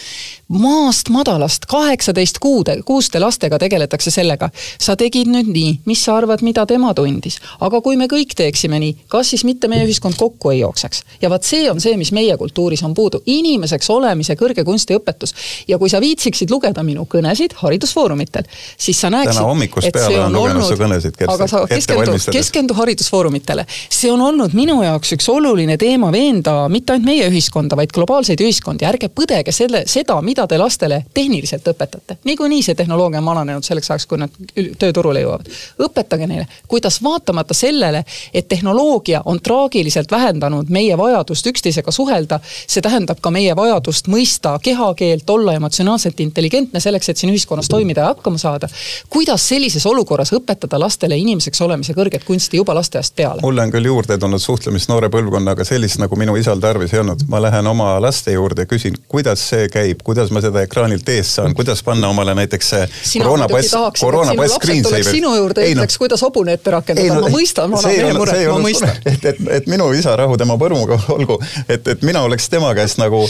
maast 0.48 1.10
madalast 1.12 1.66
kaheksateist 1.68 2.40
kuude, 2.40 2.78
kuuste 2.88 3.20
lastega 3.20 3.60
tegeletakse 3.60 4.12
sellega. 4.12 4.50
sa 4.80 4.96
tegid 4.96 5.28
nüüd 5.28 5.52
nii, 5.52 5.74
mis 5.86 6.04
sa 6.06 6.16
arvad, 6.18 6.42
mida 6.42 6.66
tema 6.66 6.94
tundis. 6.94 7.40
aga 7.60 7.82
kui 7.82 7.98
me 7.98 8.08
kõik 8.08 8.36
teeksime 8.36 8.80
nii, 8.80 8.96
kas 9.08 9.34
siis 9.34 9.44
mitte 9.44 9.68
meie 9.68 9.84
ühiskond 9.86 10.16
kokku 10.16 10.52
ei 10.56 10.60
jookseks? 10.60 11.04
ja 11.22 11.30
vaat 11.30 11.44
see 11.44 11.70
on 11.72 11.82
see, 11.82 11.98
mis 11.98 12.12
meie 12.12 12.38
kultuuris 12.38 12.84
on 12.84 12.94
puudu, 12.94 13.22
inimeseks 13.26 13.90
olemise 13.90 14.36
kõrge 14.40 14.64
kunstiõpetus. 14.64 15.36
ja 15.68 15.78
kui 15.78 15.90
sa 15.90 16.02
viitsiksid 16.02 16.52
lugeda 16.52 16.84
minu 16.84 17.08
kõnesid 17.12 17.58
haridusfoorumitel, 17.60 18.48
siis 18.78 19.02
sa 19.02 19.12
näeksid, 19.12 19.44
olen 19.44 20.34
lugenud 20.34 20.64
su 20.64 20.80
kõnesid, 20.80 21.20
aga 21.28 21.48
sa 21.48 21.66
keskendu, 21.68 22.16
keskendu 22.32 22.74
haridusfoorumitele 22.78 23.68
see 23.98 24.12
on 24.12 24.22
olnud 24.22 24.54
minu 24.54 24.78
jaoks 24.84 25.16
üks 25.16 25.28
oluline 25.32 25.78
teema 25.82 26.12
veenda 26.14 26.68
mitte 26.70 26.94
ainult 26.94 27.08
meie 27.08 27.28
ühiskonda, 27.32 27.78
vaid 27.80 27.94
globaalseid 27.96 28.42
ühiskondi, 28.44 28.86
ärge 28.86 29.10
põdege 29.14 29.54
selle, 29.56 29.84
seda, 29.90 30.20
mida 30.22 30.46
te 30.48 30.60
lastele 30.62 31.00
tehniliselt 31.14 31.66
õpetate. 31.72 32.20
niikuinii 32.28 32.62
see 32.66 32.76
tehnoloogia 32.78 33.22
on 33.24 33.30
vananenud 33.32 33.66
selleks 33.66 33.90
ajaks, 33.92 34.06
kui 34.06 34.20
nad 34.22 34.34
tööturule 34.80 35.24
jõuavad. 35.24 35.50
õpetage 35.88 36.28
neile, 36.30 36.46
kuidas 36.68 37.00
vaatamata 37.04 37.58
sellele, 37.58 38.04
et 38.34 38.48
tehnoloogia 38.48 39.22
on 39.26 39.42
traagiliselt 39.42 40.12
vähendanud 40.12 40.70
meie 40.70 40.98
vajadust 40.98 41.50
üksteisega 41.54 41.92
suhelda, 41.92 42.40
see 42.68 42.82
tähendab 42.86 43.22
ka 43.22 43.32
meie 43.34 43.56
vajadust 43.56 44.12
mõista 44.14 44.58
kehakeelt, 44.62 45.30
olla 45.30 45.58
emotsionaalselt 45.58 46.20
intelligentne 46.20 46.80
selleks, 46.84 47.10
et 47.10 47.18
siin 47.18 47.34
ühiskonnas 47.34 47.72
toimida 47.72 48.06
ja 48.06 48.14
hakkama 48.14 48.38
saada. 48.38 48.70
kuidas 49.10 49.48
sellises 49.48 49.86
olukorras 49.86 50.34
õpetada 50.34 50.80
lastele 50.80 51.18
inimeseks 51.18 51.62
olemise 51.62 51.94
kõrget 51.98 52.24
kunsti 52.28 52.62
juba 52.62 52.76
lasteaiast 52.78 53.16
peale? 53.16 53.42
mulle 53.42 53.66
on 53.66 53.72
küll 53.72 53.87
juurde 53.88 54.18
tulnud 54.22 54.42
suhtlemist 54.42 54.90
noore 54.92 55.10
põlvkonnaga, 55.14 55.66
sellist 55.68 56.02
nagu 56.02 56.16
minu 56.20 56.36
isal 56.40 56.62
tarvis 56.64 56.94
ei 56.94 57.02
olnud. 57.02 57.26
ma 57.32 57.42
lähen 57.42 57.68
oma 57.68 57.90
laste 58.02 58.32
juurde 58.36 58.66
ja 58.66 58.70
küsin, 58.70 58.98
kuidas 59.08 59.44
see 59.50 59.68
käib, 59.74 60.04
kuidas 60.04 60.32
ma 60.32 60.42
seda 60.44 60.62
ekraanilt 60.66 61.10
ees 61.10 61.34
saan, 61.38 61.56
kuidas 61.58 61.84
panna 61.84 62.10
omale 62.14 62.36
näiteks 62.38 62.70
see 62.74 62.88
koroonapass, 63.24 63.74
koroonapass 64.00 64.58
screensaver. 64.60 65.04
sinu 65.12 65.34
juurde 65.36 65.66
ja 65.66 65.76
ütleks 65.76 65.98
no,, 65.98 66.04
kuidas 66.06 66.24
hobune 66.26 66.58
ette 66.58 66.72
rakendada, 66.74 67.16
no, 67.16 67.26
ma 67.28 67.34
mõistan 67.34 67.72
vana 67.72 67.94
mehe 67.94 68.14
muret, 68.18 68.44
ma 68.52 68.60
mõistan. 68.64 68.94
et, 69.06 69.26
et, 69.32 69.42
et 69.60 69.70
minu 69.72 69.90
isa 69.98 70.16
rahu 70.20 70.38
tema 70.38 70.58
põrmuga 70.60 71.00
olgu, 71.18 71.40
et, 71.68 71.88
et 71.88 72.06
mina 72.08 72.24
oleks 72.28 72.50
tema 72.54 72.74
käest 72.78 73.02
nagu 73.02 73.24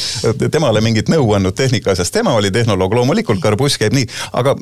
temale 0.51 0.81
mingit 0.85 1.11
nõu 1.13 1.33
andnud 1.37 1.55
tehnika 1.57 1.93
asjast, 1.93 2.13
tema 2.13 2.35
oli 2.37 2.51
tehnoloog, 2.53 2.93
loomulikult 2.99 3.41
Karbuss 3.43 3.79
käib 3.79 3.95
nii, 3.97 4.07
aga 4.37 4.55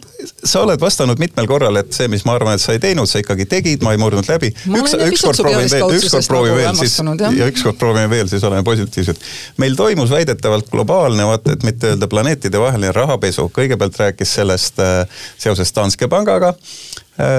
sa 0.43 0.63
oled 0.65 0.81
vastanud 0.81 1.19
mitmel 1.21 1.47
korral, 1.49 1.79
et 1.81 1.93
see, 1.95 2.07
mis 2.11 2.25
ma 2.27 2.35
arvan, 2.37 2.57
et 2.57 2.63
sa 2.63 2.75
ei 2.75 2.81
teinud, 2.83 3.09
sa 3.09 3.21
ikkagi 3.21 3.47
tegid, 3.49 3.83
ma 3.85 3.95
ei 3.95 4.01
murdnud 4.01 4.27
läbi. 4.29 4.51
üks, 4.79 4.95
ükskord 5.09 5.41
proovin 5.41 5.69
veel, 5.71 5.84
ükskord 5.93 6.27
proovime 6.27 6.55
veel, 6.57 6.75
siis 6.79 6.97
ja 7.38 7.47
ükskord 7.51 7.77
proovime 7.79 8.09
veel, 8.09 8.29
siis 8.31 8.43
oleme 8.43 8.63
positiivsed. 8.63 9.21
meil 9.57 9.75
toimus 9.75 10.09
väidetavalt 10.09 10.69
globaalne, 10.71 11.25
vaata 11.25 11.55
et 11.55 11.63
mitte 11.63 11.93
öelda 11.93 12.07
planeetidevaheline 12.07 12.91
rahapesu, 12.95 13.49
kõigepealt 13.55 13.99
rääkis 13.99 14.36
sellest 14.39 14.79
äh, 14.79 15.05
seoses 15.38 15.73
Danske 15.75 16.07
pangaga 16.07 16.53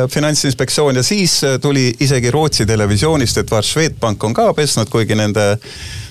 finantsinspektsioon 0.09 0.97
ja 0.97 1.03
siis 1.03 1.45
äh, 1.45 1.59
tuli 1.61 1.95
isegi 2.01 2.31
Rootsi 2.31 2.67
televisioonist, 2.67 3.39
et 3.39 3.51
Swedbank 3.63 4.25
on 4.25 4.35
ka 4.35 4.53
pesnud, 4.55 4.89
kuigi 4.89 5.15
nende 5.15 5.59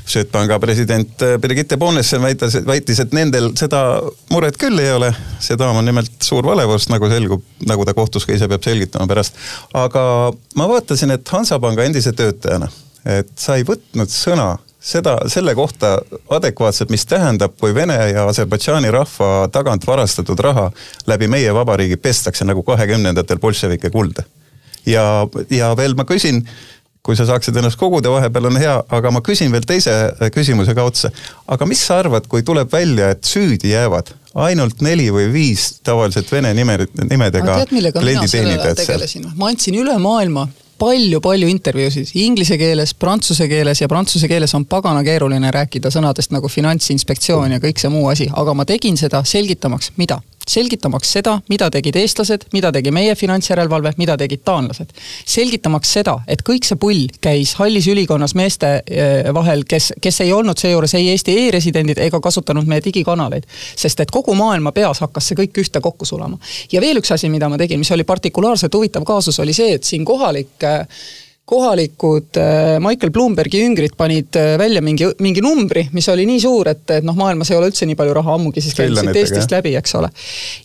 Swedbanka 0.06 0.60
president 0.60 1.22
äh, 1.22 1.40
Birgitte 1.42 1.78
Bonnesen 1.78 2.22
väitas, 2.22 2.60
väitis, 2.66 3.00
et 3.00 3.14
nendel 3.14 3.50
seda 3.58 4.02
muret 4.30 4.60
küll 4.62 4.80
ei 4.80 4.92
ole. 4.94 5.10
see 5.40 5.58
daam 5.58 5.78
on 5.82 5.86
nimelt 5.86 6.14
suur 6.22 6.46
valevorst, 6.46 6.90
nagu 6.94 7.10
selgub, 7.10 7.42
nagu 7.66 7.86
ta 7.86 7.94
kohtus 7.98 8.26
ka 8.26 8.34
ise 8.38 8.48
peab 8.48 8.64
selgitama 8.64 9.08
pärast. 9.10 9.34
aga 9.74 10.06
ma 10.56 10.70
vaatasin, 10.70 11.18
et 11.18 11.34
Hansapanga 11.34 11.84
endise 11.90 12.14
töötajana, 12.14 12.70
et 13.06 13.34
sa 13.36 13.58
ei 13.58 13.66
võtnud 13.66 14.14
sõna 14.14 14.56
seda, 14.86 15.16
selle 15.32 15.56
kohta 15.58 15.98
adekvaatselt, 16.38 16.92
mis 16.94 17.06
tähendab, 17.10 17.56
kui 17.60 17.74
Vene 17.76 17.98
ja 18.12 18.28
Aserbaidžaani 18.30 18.92
rahva 18.94 19.48
tagant 19.54 19.88
varastatud 19.88 20.40
raha 20.46 20.70
läbi 21.10 21.30
meie 21.32 21.54
vabariigi 21.56 21.98
pestakse 21.98 22.46
nagu 22.46 22.64
kahekümnendatel 22.64 23.42
bolševike 23.42 23.90
kulda. 23.94 24.24
ja, 24.86 25.28
ja 25.50 25.74
veel 25.78 25.96
ma 25.98 26.06
küsin 26.06 26.46
kui 27.06 27.14
sa 27.18 27.26
saaksid 27.30 27.58
ennast 27.60 27.78
koguda, 27.78 28.10
vahepeal 28.10 28.50
on 28.50 28.58
hea, 28.58 28.76
aga 28.98 29.12
ma 29.14 29.22
küsin 29.26 29.52
veel 29.54 29.66
teise 29.68 29.94
küsimuse 30.34 30.74
ka 30.74 30.86
otsa. 30.90 31.12
aga 31.48 31.66
mis 31.70 31.82
sa 31.86 32.00
arvad, 32.02 32.28
kui 32.30 32.44
tuleb 32.46 32.72
välja, 32.74 33.12
et 33.14 33.26
süüdi 33.26 33.74
jäävad 33.74 34.14
ainult 34.46 34.82
neli 34.84 35.08
või 35.14 35.30
viis 35.34 35.68
tavaliselt 35.86 36.32
vene 36.32 36.54
nime, 36.54 36.78
nimedega 37.10 37.62
klienditeenindajat 37.70 38.82
seal? 38.84 39.30
ma 39.36 39.50
andsin 39.54 39.78
üle 39.80 39.98
maailma 40.02 40.48
palju-palju 40.80 41.48
intervjuusid 41.48 42.14
inglise 42.20 42.58
keeles, 42.58 42.94
prantsuse 42.94 43.48
keeles 43.48 43.82
ja 43.82 43.88
prantsuse 43.88 44.28
keeles 44.28 44.54
on 44.56 44.66
pagana 44.66 45.04
keeruline 45.04 45.52
rääkida 45.52 45.92
sõnadest 45.94 46.34
nagu 46.36 46.52
finantsinspektsioon 46.52 47.56
ja 47.56 47.62
kõik 47.64 47.80
see 47.82 47.92
muu 47.94 48.08
asi, 48.12 48.30
aga 48.34 48.54
ma 48.54 48.66
tegin 48.66 48.98
seda 49.00 49.24
selgitamaks, 49.24 49.94
mida 49.98 50.20
selgitamaks 50.48 51.12
seda, 51.18 51.40
mida 51.50 51.70
tegid 51.74 51.96
eestlased, 52.00 52.48
mida 52.54 52.72
tegi 52.76 52.92
meie 52.94 53.16
finantsjärelevalve, 53.16 53.96
mida 53.98 54.18
tegid 54.18 54.44
taanlased. 54.46 54.94
selgitamaks 55.26 55.94
seda, 55.98 56.20
et 56.28 56.44
kõik 56.46 56.68
see 56.68 56.80
pull 56.80 57.08
käis 57.22 57.56
hallis 57.60 57.88
ülikonnas 57.92 58.36
meeste 58.36 58.72
eh, 58.86 59.34
vahel, 59.34 59.66
kes, 59.68 59.94
kes 60.02 60.22
ei 60.26 60.34
olnud 60.34 60.58
seejuures 60.62 60.94
ei 60.96 61.10
Eesti 61.16 61.38
e-residendid 61.46 62.00
ega 62.06 62.20
kasutanud 62.22 62.68
meie 62.70 62.84
digikanaleid. 62.86 63.46
sest 63.76 64.00
et 64.00 64.12
kogu 64.12 64.36
maailma 64.36 64.72
peas 64.72 65.02
hakkas 65.02 65.32
see 65.32 65.40
kõik 65.42 65.62
ühte 65.64 65.82
kokku 65.82 66.06
sulama. 66.06 66.38
ja 66.72 66.82
veel 66.82 67.02
üks 67.02 67.12
asi, 67.12 67.30
mida 67.30 67.50
ma 67.50 67.58
tegin, 67.58 67.80
mis 67.80 67.92
oli 67.92 68.04
partikulaarselt 68.04 68.74
huvitav 68.74 69.04
kaasus, 69.04 69.40
oli 69.40 69.54
see, 69.54 69.74
et 69.76 69.84
siin 69.84 70.06
kohalik 70.06 70.64
äh, 70.64 70.88
kohalikud 71.46 72.38
äh, 72.38 72.80
Michael 72.80 73.12
Bloombergi 73.12 73.60
jüngrid 73.62 73.94
panid 73.98 74.36
äh, 74.36 74.58
välja 74.58 74.82
mingi, 74.82 75.06
mingi 75.20 75.42
numbri, 75.46 75.86
mis 75.94 76.08
oli 76.10 76.26
nii 76.26 76.40
suur, 76.42 76.72
et, 76.72 76.90
et 76.90 77.06
noh, 77.06 77.14
maailmas 77.18 77.52
ei 77.52 77.60
ole 77.60 77.70
üldse 77.70 77.86
nii 77.86 77.98
palju 78.00 78.16
raha, 78.18 78.34
ammugi 78.40 78.64
siis 78.66 78.74
käinud 78.78 78.98
siit 78.98 79.20
Eestist 79.22 79.54
läbi, 79.54 79.76
eks 79.78 79.94
ole. 80.00 80.10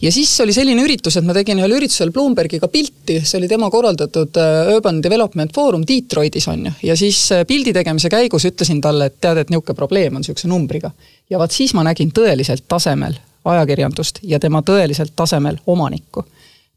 ja 0.01 0.13
siis 0.13 0.33
oli 0.41 0.57
selline 0.57 0.81
üritus, 0.87 1.19
et 1.21 1.29
ma 1.29 1.37
tegin 1.37 1.61
ühel 1.61 1.77
üritusel 1.77 2.15
Bloombergiga 2.17 2.73
pilti, 2.73 3.21
see 3.21 3.43
oli 3.43 3.53
tema 3.53 3.69
korraldatud 3.71 4.41
äh, 4.41 4.73
Urban 4.75 5.03
Development 5.05 5.53
Forum 5.55 5.85
Detroitis 5.89 6.49
on 6.49 6.65
ju, 6.71 6.77
ja 6.89 6.97
siis 6.97 7.27
pildi 7.47 7.77
tegemise 7.77 8.09
käigus 8.09 8.49
ütlesin 8.49 8.81
talle, 8.81 9.13
et 9.13 9.21
tead, 9.21 9.45
et 9.45 9.53
niisugune 9.53 9.77
probleem 9.77 10.17
on 10.17 10.25
niisuguse 10.25 10.49
numbriga. 10.49 10.95
ja 11.31 11.39
vaat 11.39 11.53
siis 11.53 11.77
ma 11.77 11.85
nägin 11.85 12.17
tõeliselt 12.17 12.65
tasemel 12.69 13.21
ajakirjandust 13.45 14.25
ja 14.25 14.41
tema 14.41 14.65
tõeliselt 14.65 15.13
tasemel 15.17 15.61
omanikku. 15.67 16.25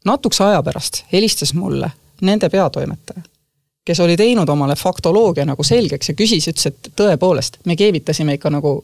natukese 0.04 0.44
aja 0.44 0.62
pärast 0.62 1.06
helistas 1.12 1.54
mulle 1.54 1.88
nende 2.20 2.52
peatoimetaja 2.52 3.32
kes 3.84 4.00
oli 4.00 4.16
teinud 4.16 4.48
omale 4.48 4.76
faktoloogia 4.76 5.44
nagu 5.44 5.62
selgeks 5.62 6.08
ja 6.08 6.14
küsis, 6.16 6.48
ütles, 6.48 6.70
et 6.70 6.90
tõepoolest, 6.96 7.60
me 7.68 7.76
keevitasime 7.76 8.38
ikka 8.38 8.50
nagu 8.50 8.78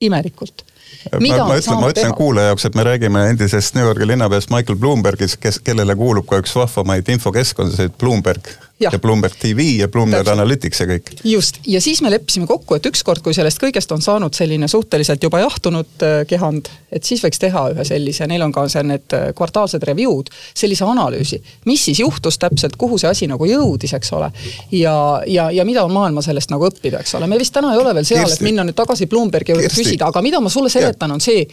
imelikult. 0.00 0.64
ma, 1.12 1.44
ma 1.46 1.56
ütlen, 1.56 1.78
ma 1.80 1.90
ütlen 1.92 2.14
kuulaja 2.16 2.52
jaoks, 2.52 2.66
et 2.68 2.74
me 2.78 2.84
räägime 2.86 3.24
endisest 3.30 3.74
New 3.74 3.86
Yorgi 3.86 4.06
linnapeast 4.06 4.50
Michael 4.52 4.78
Bloombergist, 4.78 5.38
kes, 5.40 5.60
kellele 5.64 5.96
kuulub 5.96 6.28
ka 6.28 6.42
üks 6.42 6.54
vahvamaid 6.58 7.08
infokeskkondasid, 7.16 7.96
Bloomberg 7.98 8.52
ja, 8.82 8.90
ja 8.92 8.98
Bloomberg 8.98 9.36
TV 9.38 9.66
ja 9.78 9.88
Bloomberg 9.88 10.24
Täpselt. 10.24 10.38
Analytics 10.38 10.80
ja 10.80 10.86
kõik. 10.90 11.12
just, 11.24 11.58
ja 11.66 11.80
siis 11.80 12.02
me 12.02 12.10
leppisime 12.12 12.46
kokku, 12.50 12.76
et 12.78 12.86
ükskord, 12.90 13.22
kui 13.24 13.34
sellest 13.36 13.60
kõigest 13.62 13.92
on 13.94 14.02
saanud 14.04 14.34
selline 14.36 14.68
suhteliselt 14.68 15.22
juba 15.22 15.42
jahtunud 15.42 16.06
äh, 16.06 16.16
kehand, 16.28 16.70
et 16.92 17.04
siis 17.08 17.22
võiks 17.24 17.40
teha 17.42 17.64
ühe 17.74 17.86
sellise, 17.88 18.26
neil 18.30 18.44
on 18.46 18.54
ka 18.54 18.66
seal 18.72 18.88
need 18.88 19.16
äh, 19.16 19.28
kvartaalsed 19.38 19.84
review'd, 19.88 20.32
sellise 20.54 20.86
analüüsi, 20.88 21.40
mis 21.70 21.84
siis 21.88 22.02
juhtus 22.02 22.40
täpselt, 22.42 22.76
kuhu 22.80 23.00
see 23.00 23.10
asi 23.10 23.30
nagu 23.30 23.48
jõudis, 23.48 23.94
eks 23.98 24.12
ole. 24.18 24.32
ja, 24.78 24.96
ja, 25.26 25.50
ja 25.50 25.66
mida 25.68 25.84
on 25.86 25.94
maailma 25.94 26.24
sellest 26.24 26.52
nagu 26.54 26.68
õppida, 26.68 27.02
eks 27.02 27.18
ole, 27.18 27.30
me 27.30 27.40
vist 27.40 27.54
täna 27.54 27.74
ei 27.74 27.82
ole 27.82 27.94
veel 27.98 28.08
seal, 28.08 28.30
et 28.30 28.44
minna 28.44 28.66
nüüd 28.66 28.78
tagasi 28.78 29.06
Bloombergi 29.10 29.54
juurde 29.54 29.70
küsida, 29.72 30.10
aga 30.10 30.24
mida 30.24 30.40
ma 30.40 30.52
sulle 30.52 30.72
seletan, 30.72 31.16
on 31.16 31.22
see, 31.22 31.46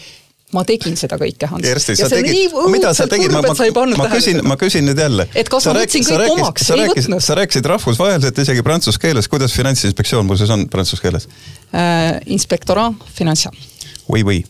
ma 0.55 0.63
tegin 0.67 0.97
seda 0.97 1.17
kõike, 1.21 1.49
Hans. 1.51 1.65
Kersti, 1.65 1.95
sa 1.99 2.09
tegid, 2.11 2.55
mida 2.73 2.91
sa 2.97 3.05
tegid, 3.09 3.33
ma, 3.33 3.41
ma, 3.45 3.85
ma 3.99 4.07
küsin, 4.11 4.41
ma 4.47 4.57
küsin 4.59 4.87
nüüd 4.89 5.01
jälle. 5.01 5.27
et 5.37 5.49
kas 5.51 5.67
sa 5.67 5.73
ma 5.75 5.83
võtsin 5.83 6.05
kõik 6.07 6.33
omaks, 6.35 6.69
ei 6.73 6.87
võtnud. 6.89 7.23
sa 7.23 7.37
rääkisid 7.37 7.69
rahvusvaheliselt 7.69 8.41
isegi 8.45 8.65
prantsuse 8.65 9.01
keeles, 9.01 9.29
kuidas 9.29 9.53
finantsinspektsioon 9.57 10.25
muuseas 10.29 10.53
on 10.55 10.65
prantsuse 10.71 11.05
keeles 11.05 11.29
äh,? 11.73 12.17
Inspektora 12.33 12.89
financial. 13.13 13.53
või, 14.09 14.25
või 14.25 14.41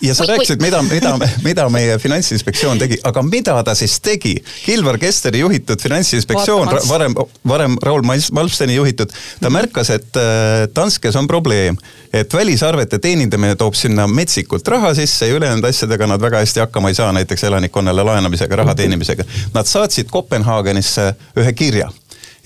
ja 0.00 0.14
sa 0.14 0.26
rääkisid, 0.26 0.62
mida, 0.62 0.82
mida, 0.82 1.18
mida 1.48 1.68
meie 1.68 1.98
Finantsinspektsioon 1.98 2.78
tegi, 2.78 2.98
aga 3.04 3.22
mida 3.22 3.56
ta 3.66 3.74
siis 3.78 3.96
tegi? 4.04 4.34
Kilvar 4.64 4.98
Kesteri 4.98 5.40
juhitud 5.42 5.82
Finantsinspektsioon, 5.82 6.70
varem, 6.88 7.16
varem 7.48 7.76
Raul 7.82 8.02
Malmsteni 8.04 8.74
juhitud, 8.74 9.12
ta 9.40 9.48
mhm. 9.48 9.52
märkas, 9.58 9.90
et 9.94 10.20
äh, 10.20 10.66
Danskes 10.76 11.16
on 11.16 11.26
probleem, 11.30 11.78
et 12.12 12.34
välisarvete 12.34 12.98
teenindamine 12.98 13.56
toob 13.56 13.74
sinna 13.78 14.06
metsikult 14.06 14.68
raha 14.68 14.94
sisse 14.94 15.28
ja 15.28 15.38
ülejäänud 15.38 15.64
asjadega 15.68 16.06
nad 16.06 16.20
väga 16.22 16.42
hästi 16.44 16.64
hakkama 16.64 16.92
ei 16.92 16.98
saa, 16.98 17.12
näiteks 17.12 17.44
elanikkonnale 17.44 18.02
laenamisega, 18.02 18.56
raha 18.56 18.74
teenimisega. 18.74 19.24
Nad 19.54 19.70
saatsid 19.70 20.10
Kopenhaagenisse 20.10 21.12
ühe 21.36 21.52
kirja 21.52 21.90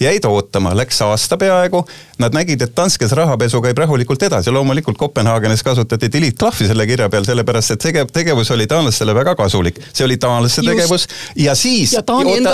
jäid 0.01 0.25
ootama, 0.25 0.77
läks 0.77 1.03
aasta 1.03 1.37
peaaegu. 1.37 1.85
Nad 2.19 2.35
nägid, 2.35 2.63
et 2.63 2.75
Danskes 2.77 3.13
rahapesu 3.13 3.61
käib 3.63 3.79
rahulikult 3.79 4.23
edasi, 4.23 4.51
loomulikult 4.51 4.99
Kopenhaagenis 4.99 5.63
kasutati 5.63 6.11
delete 6.13 6.39
klahvi 6.39 6.67
selle 6.67 6.87
kirja 6.87 7.09
peal, 7.09 7.27
sellepärast 7.27 7.77
et 7.77 7.83
tegev, 7.83 8.13
tegevus 8.13 8.51
oli 8.55 8.67
taanlastele 8.67 9.15
väga 9.15 9.35
kasulik. 9.39 9.81
see 9.93 10.05
oli 10.05 10.17
taanlaste 10.17 10.63
tegevus 10.63 11.09
ja 11.37 11.55
siis. 11.55 11.93
ja 11.93 12.03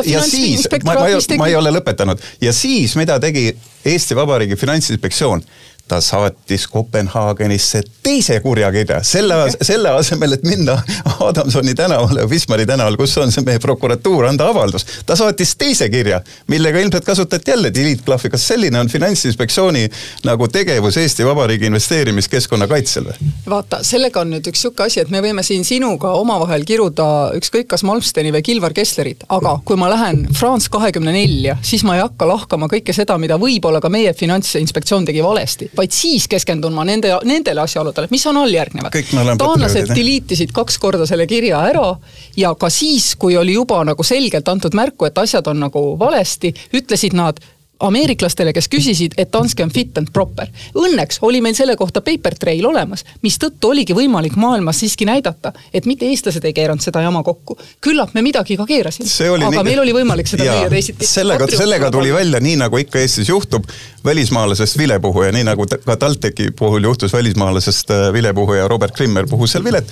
finantsinspektoraat, 0.05 1.14
mis 1.14 1.26
tegi. 1.26 1.38
ma 1.38 1.49
ei 1.49 1.57
ole 1.57 1.72
lõpetanud 1.78 2.20
ja 2.40 2.53
siis, 2.53 2.97
mida 2.97 3.20
tegi 3.20 3.53
Eesti 3.84 4.16
Vabariigi 4.16 4.57
Finantsinspektsioon 4.57 5.42
ta 5.89 6.01
saatis 6.01 6.66
Kopenhaagenisse 6.68 7.82
teise 8.03 8.41
kurjakirja, 8.41 9.03
selle, 9.03 9.35
selle 9.62 9.91
asemel, 9.91 10.32
et 10.32 10.45
minna 10.49 10.78
Adamsoni 11.20 11.74
tänavale, 11.74 12.24
Wismari 12.30 12.66
tänaval, 12.66 12.97
kus 12.97 13.16
on 13.20 13.32
see 13.32 13.45
meie 13.45 13.61
prokuratuur, 13.61 14.24
anda 14.28 14.49
avaldus. 14.49 14.87
ta 15.07 15.16
saatis 15.16 15.57
teise 15.61 15.89
kirja, 15.93 16.20
millega 16.49 16.80
ilmselt 16.80 17.05
kasutati 17.05 17.51
jälle 17.51 17.74
delete 17.74 18.03
klahvi. 18.05 18.30
kas 18.30 18.49
selline 18.49 18.80
on 18.80 18.89
Finantsinspektsiooni 18.89 19.89
nagu 20.24 20.49
tegevus 20.49 20.97
Eesti 20.97 21.26
Vabariigi 21.26 21.66
investeerimiskeskkonna 21.66 22.68
kaitsel 22.68 23.11
või? 23.11 23.32
vaata, 23.51 23.82
sellega 23.82 24.24
on 24.24 24.32
nüüd 24.35 24.49
üks 24.49 24.64
niisugune 24.64 24.87
asi, 24.87 25.01
et 25.05 25.12
me 25.12 25.20
võime 25.20 25.45
siin 25.45 25.64
sinuga 25.64 26.14
omavahel 26.16 26.64
kiruda 26.64 27.07
ükskõik 27.37 27.68
kas 27.74 27.85
Malmsteni 27.85 28.32
või 28.32 28.43
Kilvar 28.43 28.72
Kesslerit, 28.72 29.28
aga 29.28 29.59
kui 29.64 29.76
ma 29.76 29.91
lähen 29.93 30.24
France 30.32 30.72
kahekümne 30.72 31.12
nelja, 31.12 31.59
siis 31.62 31.85
ma 31.85 31.99
ei 31.99 32.05
hakka 32.05 32.28
lahkama 32.28 32.68
kõike 32.72 32.97
seda, 32.97 33.18
mida 33.20 33.37
võib-olla 33.41 33.80
ka 33.85 33.93
meie 33.93 34.14
Finantsinspektsioon 34.16 35.05
tegi 35.05 35.22
valesti 35.24 35.74
vaid 35.77 35.95
siis 35.95 36.29
keskendun 36.31 36.75
ma 36.75 36.85
nende, 36.89 37.12
nendele 37.25 37.64
asjaoludele, 37.64 38.11
mis 38.11 38.27
on 38.31 38.41
alljärgnevad. 38.43 38.99
taanlased 39.39 39.93
delete 39.95 40.37
isid 40.37 40.53
kaks 40.55 40.79
korda 40.83 41.07
selle 41.07 41.27
kirja 41.31 41.62
ära 41.70 41.87
ja 42.37 42.55
ka 42.59 42.70
siis, 42.70 43.14
kui 43.20 43.37
oli 43.37 43.57
juba 43.57 43.83
nagu 43.85 44.07
selgelt 44.07 44.49
antud 44.49 44.75
märku, 44.75 45.09
et 45.09 45.18
asjad 45.18 45.47
on 45.51 45.61
nagu 45.66 45.85
valesti, 46.01 46.55
ütlesid 46.75 47.16
nad 47.18 47.41
ameeriklastele, 47.89 48.53
kes 48.57 48.68
küsisid, 48.72 49.16
et 49.18 49.32
Danske 49.32 49.64
on 49.64 49.72
fit 49.74 49.99
and 49.99 50.11
proper. 50.12 50.51
Õnneks 50.78 51.20
oli 51.26 51.41
meil 51.45 51.57
selle 51.59 51.76
kohta 51.76 52.03
paper 52.05 52.37
trail 52.41 52.66
olemas, 52.66 53.05
mistõttu 53.22 53.70
oligi 53.72 53.97
võimalik 53.97 54.37
maailmas 54.41 54.80
siiski 54.82 55.07
näidata, 55.09 55.53
et 55.74 55.87
mitte 55.87 56.09
eestlased 56.09 56.45
ei 56.45 56.55
keeranud 56.57 56.82
seda 56.85 57.03
jama 57.05 57.22
kokku. 57.22 57.59
küllap 57.85 58.14
me 58.14 58.22
midagi 58.22 58.57
ka 58.57 58.66
keerasime, 58.66 59.09
aga 59.37 59.51
nii... 59.51 59.64
meil 59.64 59.82
oli 59.82 59.95
võimalik 59.97 60.30
seda 60.30 60.47
müüa 60.49 60.70
teisiti. 60.72 61.07
sellega, 61.07 61.49
sellega 61.51 61.91
tuli 61.91 62.12
välja, 62.14 62.41
nii 62.41 62.57
nagu 62.64 62.78
ikka 62.80 63.03
Eestis 63.05 63.28
juhtub, 63.28 63.66
välismaalasest 64.05 64.78
vilepuhuja, 64.78 65.32
nii 65.32 65.45
nagu 65.45 65.66
ka 65.85 65.97
TalTechi 65.97 66.51
puhul 66.59 66.85
juhtus 66.85 67.12
välismaalasest 67.12 67.91
äh, 67.91 68.12
vilepuhuja 68.12 68.68
Robert 68.68 68.95
Krimmer 68.97 69.26
puhus 69.30 69.53
seal 69.53 69.64
vilet, 69.64 69.89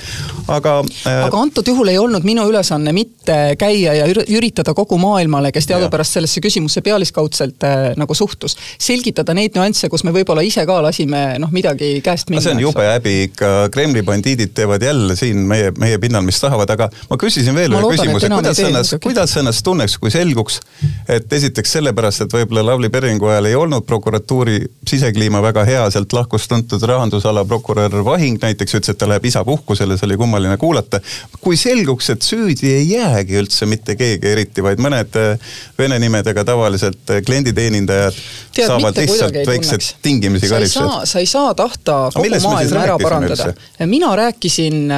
aga 0.49 0.79
äh.... 1.07 1.25
aga 1.27 1.41
antud 1.41 1.69
juhul 1.69 1.93
ei 1.93 1.99
olnud 1.99 2.25
minu 2.25 2.47
ülesanne 2.49 2.93
mitte 2.93 3.39
käia 3.59 3.95
ja 3.95 4.09
üritada 4.09 4.75
kogu 4.75 4.99
maailmale, 4.99 5.53
kes 5.53 5.69
teadupärast 5.71 6.19
sellesse 6.19 6.41
küsimusse 6.45 6.81
pealiskaudselt 6.85 7.65
äh, 7.69 7.82
nagu 7.99 8.15
suhtus. 8.15 8.57
selgitada 8.79 9.35
neid 9.35 9.57
nüansse, 9.57 9.89
kus 9.93 10.05
me 10.05 10.15
võib-olla 10.15 10.45
ise 10.47 10.65
ka 10.69 10.81
lasime 10.85 11.23
noh, 11.43 11.53
midagi 11.55 11.95
käest 12.05 12.31
minna. 12.31 12.43
see 12.45 12.55
on 12.57 12.63
jube 12.63 12.87
häbi, 12.87 13.15
ikka 13.29 13.53
Kremli 13.73 14.03
bandiidid 14.07 14.55
teevad 14.57 14.83
jälle 14.83 15.17
siin 15.17 15.45
meie, 15.49 15.73
meie 15.79 15.99
pinnal, 16.03 16.25
mis 16.27 16.41
tahavad, 16.41 16.71
aga 16.75 16.89
ma 17.11 17.19
küsisin 17.21 17.57
veel 17.57 17.77
ühe 17.77 17.93
küsimuse, 17.95 18.31
kuidas 18.33 18.63
ennast, 18.67 18.99
kuidas 19.03 19.37
ennast 19.41 19.65
tunneks, 19.67 19.99
kui 20.03 20.13
selguks, 20.15 20.61
et 21.09 21.33
esiteks 21.33 21.77
sellepärast, 21.79 22.27
et 22.27 22.37
võib-olla 22.37 22.67
Lavly 22.73 22.91
Perringu 22.93 23.31
ajal 23.31 23.51
ei 23.51 23.59
olnud 23.59 23.87
prokuratuuri 23.89 24.61
sisekliima 24.89 25.43
väga 25.45 25.65
hea, 25.69 25.85
sealt 25.95 26.13
lahkus 26.17 26.49
tuntud 26.51 26.83
rahandusala 26.89 27.45
prokurör 27.49 28.03
Vahing 28.05 28.41
näiteks, 28.43 28.79
ütles, 28.79 28.95
et 28.95 29.01
ta 29.01 29.09
läheb 29.11 29.27
isapuhkusele, 29.31 29.97
see 29.99 30.09
oli 30.11 30.19
kummaline 30.21 30.57
kuulata. 30.61 31.01
kui 31.41 31.57
selguks, 31.57 32.11
et 32.15 32.23
süüdi 32.23 32.73
ei 32.73 32.89
jäägi 32.91 33.39
üldse 33.41 33.67
mitte 33.67 33.97
keegi 33.99 34.33
eriti, 34.35 34.63
vaid 34.65 34.83
mõned 34.83 35.19
vene 35.79 35.99
nimedega 36.03 36.45
tavaliselt 36.47 37.15
kliendid 37.27 37.59
teenindajad 37.63 38.23
Tead, 38.53 38.69
saavad 38.69 38.99
lihtsalt 39.01 39.37
ei 39.41 39.47
väikseid 39.49 39.87
tingimisi 40.05 40.51
karistused 40.51 40.89
saa, 40.89 41.07
sa 41.09 41.23
ei 41.23 41.29
saa 41.31 41.55
tahta 41.57 41.99
kogu 42.15 42.41
maailma 42.45 42.85
ära 42.85 42.99
parandada. 43.01 43.53
mina 43.87 44.13
rääkisin, 44.17 44.93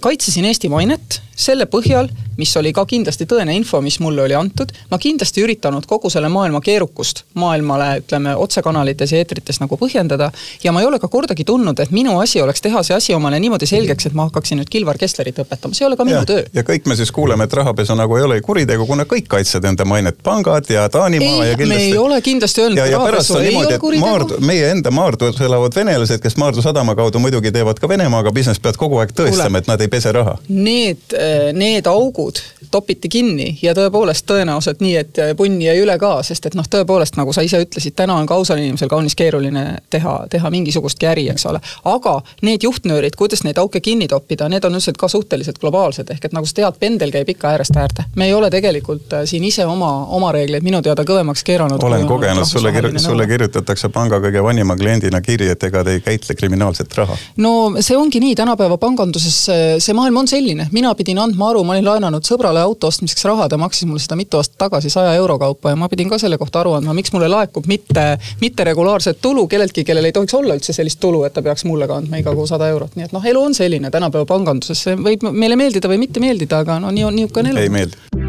kaitsesin 0.00 0.50
Eesti 0.50 0.68
mainet 0.68 1.22
selle 1.36 1.66
põhjal, 1.66 2.08
mis 2.36 2.52
oli 2.56 2.72
ka 2.72 2.84
kindlasti 2.88 3.26
tõene 3.28 3.54
info, 3.56 3.80
mis 3.84 3.98
mulle 4.00 4.22
oli 4.24 4.34
antud, 4.36 4.72
ma 4.90 4.98
kindlasti 4.98 5.42
üritanud 5.44 5.86
kogu 5.88 6.10
selle 6.10 6.28
maailma 6.32 6.60
keerukust 6.64 7.24
maailmale, 7.34 7.88
ütleme, 8.02 8.34
otsekanalites 8.36 9.12
ja 9.12 9.20
eetrites 9.22 9.60
nagu 9.60 9.76
põhjendada. 9.80 10.30
Ja 10.64 10.72
ma 10.72 10.82
ei 10.82 10.88
ole 10.88 10.98
ka 11.02 11.08
kordagi 11.12 11.44
tundnud, 11.48 11.80
et 11.80 11.92
minu 11.94 12.18
asi 12.20 12.40
oleks 12.42 12.62
teha 12.64 12.82
see 12.86 12.96
asi 12.96 13.14
omale 13.14 13.40
niimoodi 13.42 13.68
selgeks, 13.68 14.08
et 14.08 14.16
ma 14.16 14.26
hakkaksin 14.28 14.60
nüüd 14.60 14.70
Kilvar 14.72 14.98
Kesslerit 15.00 15.38
õpetama, 15.44 15.76
see 15.76 15.84
ei 15.84 15.90
ole 15.90 15.98
ka 16.00 16.06
minu 16.08 16.20
ja, 16.20 16.26
töö. 16.28 16.44
ja 16.54 16.64
kõik 16.66 16.88
me 16.88 16.96
siis 16.98 17.12
kuuleme, 17.12 17.44
et 17.48 17.56
rahapesu 17.60 17.96
nagu 17.98 18.16
ei 18.16 18.26
ole 18.26 18.40
kuritegu, 18.44 18.86
kuna 18.88 19.06
kõik 19.08 19.28
kaitsevad 19.32 19.70
enda 19.72 19.86
mainet, 19.88 20.20
pangad 20.24 20.70
ja 20.72 20.88
Taanimaa 20.92 21.46
ja 21.46 21.52
ei, 21.52 21.56
me 21.56 21.62
kindlasti 21.62 21.90
ei 21.90 21.98
ole 21.98 22.20
kindlasti 22.24 22.64
öelnud, 22.64 22.80
ja, 22.80 22.86
et 22.86 22.92
ja 22.92 23.02
rahapesu 23.02 23.38
ei 23.38 23.48
niimoodi, 23.48 23.74
ole 23.74 23.82
kuritegu 23.86 24.08
Maardu, 24.08 24.40
meie 24.46 24.70
enda 24.72 24.90
Maardus 24.94 25.40
elavad 25.40 25.76
venelased, 25.76 26.22
kes 26.22 26.36
Maardu 26.40 26.64
sadama 26.64 26.96
kaudu 26.98 27.22
muidugi 27.22 27.52
teevad 27.54 27.80
ka 27.80 27.88
Venemaaga 27.88 28.32
business, 28.32 28.60
peavad 28.62 28.80
kogu 28.80 29.00
aeg 29.02 29.14
tõestama, 29.16 29.62
et 29.62 29.70
nad 29.70 29.80
ei 29.80 29.90
pese 29.92 30.12
raha. 30.14 30.36
Need, 30.48 31.12
need 31.52 31.86
augud 31.86 32.40
topiti 32.72 33.08
kinni 33.08 33.58
ja 33.62 33.74
tõepoolest 33.76 34.26
tõenäoliselt 34.26 34.80
nii, 34.82 34.94
et 34.96 35.18
punni 35.36 35.66
jäi 35.66 35.82
üle 35.82 35.94
ka, 36.00 36.14
sest 36.26 36.46
et 36.48 36.56
noh, 36.58 36.66
tõepoolest 36.70 37.18
nagu 37.20 37.32
sa 37.36 37.44
ise 37.44 37.60
ütlesid, 37.62 37.94
täna 37.98 38.16
on 38.20 38.26
ka 38.26 38.38
ausal 38.38 38.60
inimesel 38.62 38.90
kaunis 38.90 39.16
keeruline 39.18 39.64
teha, 39.92 40.14
teha 40.32 40.50
mingisugustki 40.50 41.08
äri, 41.10 41.26
eks 41.32 41.46
ole. 41.50 41.60
aga 41.84 42.14
need 42.42 42.64
juhtnöörid, 42.64 43.16
kuidas 43.18 43.44
neid 43.44 43.60
auke 43.60 43.80
kinni 43.80 44.08
toppida, 44.08 44.48
need 44.48 44.64
on 44.64 44.78
üldiselt 44.78 44.98
ka 45.00 45.08
suhteliselt 45.08 45.60
globaalsed, 45.60 46.10
ehk 46.14 46.24
et 46.28 46.36
nagu 46.36 46.48
sa 46.48 46.56
tead, 46.60 46.78
pendel 46.80 47.12
käib 47.14 47.28
ikka 47.34 47.52
äärest 47.52 47.76
äärde. 47.76 48.06
me 48.16 48.26
ei 48.26 48.34
ole 48.34 48.50
tegelikult 48.50 49.12
äh, 49.12 49.26
siin 49.28 49.44
ise 49.44 49.66
oma, 49.66 49.90
oma 50.16 50.32
reegleid 50.32 50.64
minu 50.64 50.82
teada 50.82 51.04
kõvemaks 51.04 51.44
keeranud. 51.44 51.82
olen 51.82 52.06
kogenud, 52.06 52.48
sulle 52.48 52.72
kir-, 52.72 52.90
sulle 52.98 53.26
kirjutatakse 53.26 53.88
panga 53.88 54.20
kõige 54.22 54.42
vanima 54.42 54.76
kliendina 54.76 55.20
kiri, 55.20 55.48
et 55.52 55.68
ega 55.68 55.84
te 55.84 55.98
ei 55.98 56.00
käitle 56.00 56.34
kriminaalset 56.34 56.96
raha. 56.96 57.16
no 57.36 57.52
see 57.80 57.96
ongi 57.96 58.20
nii, 58.20 58.34
tänapäeva 58.38 58.78
panganduses 58.80 59.44
see- 59.44 59.76
see 59.78 59.94
maailm 59.94 60.16
on 60.24 60.28
selline, 60.28 60.68
mina 60.72 60.94
pidin 60.94 61.11
andma 61.18 61.50
aru, 61.50 61.64
ma 61.64 61.76
olin 61.76 61.88
laenanud 61.88 62.26
sõbrale 62.26 62.62
auto 62.62 62.88
ostmiseks 62.92 63.26
raha, 63.28 63.48
ta 63.48 63.58
maksis 63.60 63.88
mulle 63.88 64.02
seda 64.02 64.16
mitu 64.18 64.40
aastat 64.40 64.58
tagasi 64.64 64.90
saja 64.92 65.14
euro 65.18 65.38
kaupa 65.38 65.72
ja 65.72 65.78
ma 65.78 65.88
pidin 65.92 66.10
ka 66.12 66.18
selle 66.22 66.38
kohta 66.40 66.62
aru 66.62 66.76
andma, 66.78 66.94
miks 66.96 67.12
mulle 67.12 67.28
laekub 67.32 67.68
mitte, 67.70 68.06
mitte 68.40 68.64
regulaarset 68.68 69.20
tulu 69.22 69.46
kelleltki, 69.50 69.84
kellel 69.88 70.08
ei 70.08 70.16
tohiks 70.16 70.34
olla 70.38 70.56
üldse 70.58 70.76
sellist 70.76 71.00
tulu, 71.00 71.24
et 71.28 71.36
ta 71.36 71.44
peaks 71.44 71.66
mulle 71.68 71.88
ka 71.90 72.00
andma 72.00 72.22
iga 72.22 72.34
kuu 72.36 72.46
sada 72.48 72.70
eurot, 72.72 72.96
nii 72.96 73.10
et 73.10 73.16
noh, 73.16 73.30
elu 73.34 73.46
on 73.50 73.56
selline 73.58 73.90
tänapäeva 73.90 74.28
panganduses, 74.28 74.86
see 74.88 74.98
võib 74.98 75.28
meile 75.30 75.58
meeldida 75.60 75.90
või 75.90 76.02
mitte 76.06 76.22
meeldida, 76.22 76.64
aga 76.64 76.80
no 76.82 76.94
nii 76.94 77.08
on, 77.08 77.18
niisugune 77.20 77.54
elu. 77.54 77.66
ei 77.66 77.72
meeldi. 77.80 78.21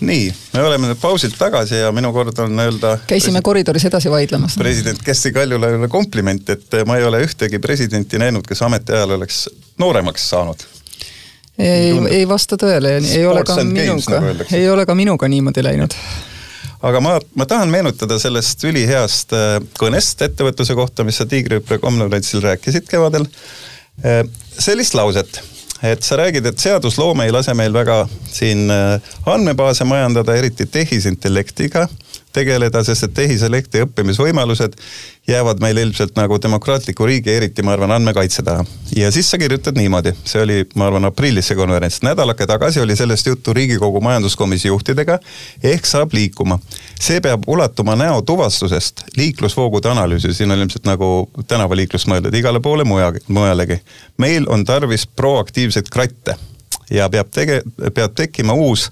nii, 0.00 0.28
me 0.52 0.62
oleme 0.62 0.90
nüüd 0.90 1.00
pausilt 1.00 1.36
tagasi 1.38 1.80
ja 1.80 1.90
minu 1.94 2.12
kord 2.12 2.38
on 2.44 2.60
öelda 2.60 2.96
käisime 3.08 3.40
koridoris 3.44 3.86
edasi 3.88 4.10
vaidlemas. 4.12 4.56
president 4.60 5.02
Kersti 5.02 5.32
Kaljulaiule 5.32 5.88
kompliment, 5.88 6.50
et 6.50 6.78
ma 6.86 6.98
ei 7.00 7.04
ole 7.04 7.22
ühtegi 7.24 7.60
presidenti 7.62 8.20
näinud, 8.20 8.44
kes 8.48 8.62
ametiajal 8.62 9.16
oleks 9.16 9.46
nooremaks 9.78 10.28
saanud. 10.30 10.66
ei, 11.58 11.92
ei 12.10 12.28
vasta 12.28 12.58
tõele, 12.60 12.98
ei 13.00 13.26
ole 13.26 13.44
ka 13.44 13.56
minuga 13.64 14.20
nagu 14.20 14.48
ei 14.52 14.70
ole 14.70 14.86
ka 14.86 14.94
minuga 14.94 15.28
niimoodi 15.32 15.64
läinud 15.64 15.96
aga 16.82 17.00
ma, 17.00 17.16
ma 17.34 17.48
tahan 17.48 17.72
meenutada 17.72 18.20
sellest 18.20 18.64
üliheast 18.68 19.32
äh, 19.32 19.58
kõnest 19.80 20.22
ettevõtluse 20.28 20.76
kohta, 20.76 21.08
mis 21.08 21.22
sa 21.22 21.26
Tiigrihüppe 21.28 21.80
konverentsil 21.80 22.44
rääkisid 22.44 22.88
kevadel. 22.90 23.28
sellist 24.60 24.92
lauset, 24.94 25.38
et 25.92 26.02
sa 26.02 26.16
räägid, 26.16 26.46
et 26.46 26.58
seadusloome 26.58 27.26
ei 27.26 27.34
lase 27.34 27.54
meil 27.54 27.74
väga 27.74 28.02
siin 28.30 28.70
äh, 28.70 29.14
andmebaase 29.26 29.84
majandada, 29.84 30.36
eriti 30.36 30.66
tehisintellektiga 30.66 31.86
tegeleda, 32.36 32.82
sest 32.84 33.06
et 33.08 33.14
tehisintellekti 33.16 33.82
õppimisvõimalused 33.86 34.76
jäävad 35.28 35.62
meil 35.64 35.80
ilmselt 35.82 36.14
nagu 36.18 36.38
demokraatliku 36.42 37.06
riigi, 37.08 37.32
eriti 37.32 37.64
ma 37.66 37.74
arvan, 37.74 37.94
andmekaitse 37.96 38.44
taha. 38.46 38.64
ja 38.96 39.10
siis 39.12 39.30
sa 39.30 39.38
kirjutad 39.38 39.78
niimoodi, 39.78 40.12
see 40.24 40.42
oli, 40.42 40.58
ma 40.74 40.86
arvan, 40.90 41.08
aprillis 41.08 41.50
see 41.50 41.58
konverents, 41.58 42.02
nädalake 42.06 42.46
tagasi 42.46 42.80
oli 42.80 42.96
sellest 42.96 43.26
juttu 43.26 43.54
Riigikogu 43.56 44.00
majanduskomisjoni 44.04 44.74
juhtidega 44.74 45.18
ehk 45.62 45.86
saab 45.86 46.14
liikuma. 46.14 46.58
see 47.00 47.20
peab 47.20 47.44
ulatuma 47.46 47.96
näotuvastusest 47.96 49.04
liiklusvoogude 49.16 49.90
analüüsi, 49.90 50.34
siin 50.34 50.50
on 50.50 50.64
ilmselt 50.64 50.86
nagu 50.86 51.30
tänavaliiklust 51.48 52.10
mõeldud 52.12 52.34
igale 52.34 52.60
poole 52.60 52.84
muja, 52.84 53.12
mujalegi. 53.28 53.80
meil 54.18 54.48
on 54.48 54.64
tarvis 54.64 55.06
proaktiivseid 55.06 55.88
kratte 55.92 56.36
ja 56.90 57.08
peab 57.10 57.32
tege-, 57.34 57.62
peab 57.94 58.14
tekkima 58.14 58.52
uus 58.52 58.88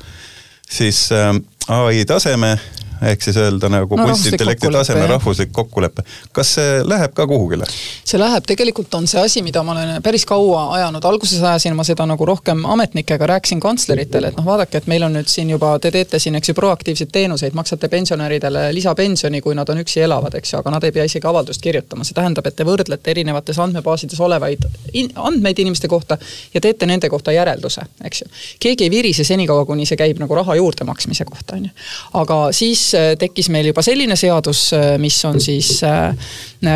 siis 0.70 1.08
äh, 1.12 1.34
ai 1.68 2.04
taseme 2.04 2.58
ehk 3.02 3.22
siis 3.22 3.36
öelda 3.36 3.68
nagu 3.68 3.96
No 3.96 4.06
kunstintellekti 4.06 4.70
taseme 4.72 5.06
rahvuslik 5.06 5.52
kokkulepe. 5.52 6.02
kas 6.32 6.54
see 6.54 6.80
läheb 6.84 7.14
ka 7.14 7.26
kuhugile? 7.26 7.66
see 8.04 8.18
läheb, 8.18 8.44
tegelikult 8.46 8.94
on 8.94 9.06
see 9.10 9.20
asi, 9.20 9.42
mida 9.42 9.62
ma 9.62 9.72
olen 9.72 10.02
päris 10.02 10.24
kaua 10.28 10.66
ajanud, 10.78 11.04
alguses 11.04 11.42
ajasin 11.42 11.76
ma 11.76 11.84
seda 11.84 12.06
nagu 12.06 12.26
rohkem 12.26 12.64
ametnikega, 12.64 13.26
rääkisin 13.26 13.60
kantsleritele, 13.60 14.28
et 14.28 14.38
noh, 14.38 14.46
vaadake, 14.46 14.78
et 14.78 14.86
meil 14.90 15.02
on 15.02 15.14
nüüd 15.16 15.30
siin 15.30 15.50
juba, 15.50 15.74
te 15.78 15.90
teete 15.94 16.18
siin, 16.18 16.38
eks 16.38 16.50
ju, 16.50 16.54
proaktiivseid 16.58 17.12
teenuseid, 17.12 17.54
maksate 17.54 17.88
pensionäridele 17.88 18.66
lisapensioni, 18.74 19.40
kui 19.40 19.54
nad 19.54 19.68
on 19.68 19.82
üksi 19.84 20.04
elavad, 20.04 20.34
eks 20.38 20.54
ju, 20.54 20.60
aga 20.60 20.74
nad 20.76 20.84
ei 20.84 20.92
pea 20.94 21.06
isegi 21.08 21.28
avaldust 21.28 21.62
kirjutama, 21.64 22.04
see 22.04 22.16
tähendab, 22.16 22.46
et 22.46 22.56
te 22.56 22.66
võrdlete 22.66 23.14
erinevates 23.14 23.58
andmebaasides 23.58 24.20
olevaid 24.20 24.66
in 24.92 25.10
andmeid 25.16 25.58
inimeste 25.64 25.88
kohta 25.88 26.18
ja 26.54 26.60
teete 26.60 26.86
nende 26.86 27.10
kohta 27.12 27.32
järelduse, 27.34 27.86
eks 28.04 28.24
ju. 28.24 28.30
keegi 28.60 28.88
ei 28.88 28.90
virise 28.90 29.24
senikaua, 29.24 29.66
kuni 29.66 29.86
see 29.86 29.98
käib 30.00 30.20
nagu 30.22 30.34
raha 30.34 30.56
juurdemaksmise 30.60 31.24
kohta, 31.28 31.58
on 31.58 31.68
ju. 31.68 31.74
aga 32.20 32.40
siis 32.52 32.83
äh, 32.94 33.12
tekkis 33.18 33.48
meil 33.54 33.70
juba 33.70 33.82
selline 33.84 34.16
seadus, 34.18 34.66
mis 35.00 35.16
on 35.24 35.40
siis 35.42 35.78
äh, 35.86 36.12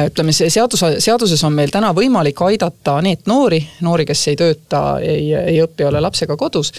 ütleme, 0.08 0.32
see 0.36 0.50
seadus, 0.52 0.82
seaduses 1.04 1.42
on 1.44 1.54
meil 1.56 1.72
täna 1.72 1.92
võimalik 1.96 2.40
aidata 2.46 2.98
NEET-noori, 3.04 3.60
noori, 3.84 4.06
kes 4.08 4.24
ei 4.32 4.38
tööta, 4.38 4.82
ei, 5.04 5.30
ei 5.38 5.60
õpi, 5.64 5.84
ei 5.84 5.88
ole 5.88 6.02
lapsega 6.04 6.36
kodus. 6.36 6.72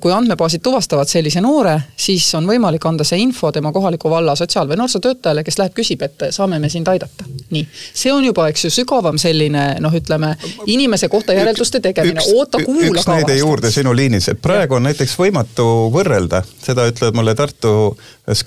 kui 0.00 0.12
andmebaasid 0.12 0.62
tuvastavad 0.62 1.08
sellise 1.10 1.40
noore, 1.44 1.74
siis 1.96 2.26
on 2.38 2.46
võimalik 2.46 2.84
anda 2.88 3.04
see 3.04 3.18
info 3.22 3.50
tema 3.52 3.72
kohaliku 3.72 4.10
valla 4.10 4.34
sotsiaal- 4.38 4.68
või 4.70 4.78
noorsootöötajale, 4.80 5.44
kes 5.44 5.58
läheb, 5.58 5.74
küsib, 5.76 6.02
et 6.06 6.28
saame 6.30 6.58
me 6.58 6.68
sind 6.68 6.88
aidata. 6.88 7.24
nii, 7.50 7.66
see 7.94 8.12
on 8.12 8.24
juba, 8.24 8.48
eks 8.48 8.64
ju, 8.64 8.70
sügavam 8.70 9.18
selline 9.18 9.64
noh, 9.80 9.94
ütleme 9.94 10.34
inimese 10.66 11.08
kohta 11.08 11.32
järelduste 11.32 11.80
tegemine, 11.80 12.22
oota, 12.34 12.60
kuula 12.64 12.92
üks 12.92 13.08
näide 13.08 13.38
juurde 13.38 13.70
sinu 13.72 13.94
liinis, 13.96 14.28
et 14.32 14.40
praegu 14.42 14.78
on 14.78 14.86
näiteks 14.88 15.16
võimatu 15.18 15.66
võrrelda, 15.94 16.42
seda 16.62 16.86
ütlevad 16.90 17.18
mulle 17.18 17.34
Tartu 17.38 17.72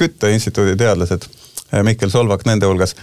Skytte 0.01 0.31
instituudi 0.33 0.73
teadlased, 0.77 1.27
Mihkel 1.83 2.09
Solvak 2.09 2.45
nende 2.45 2.67
hulgas, 2.67 2.95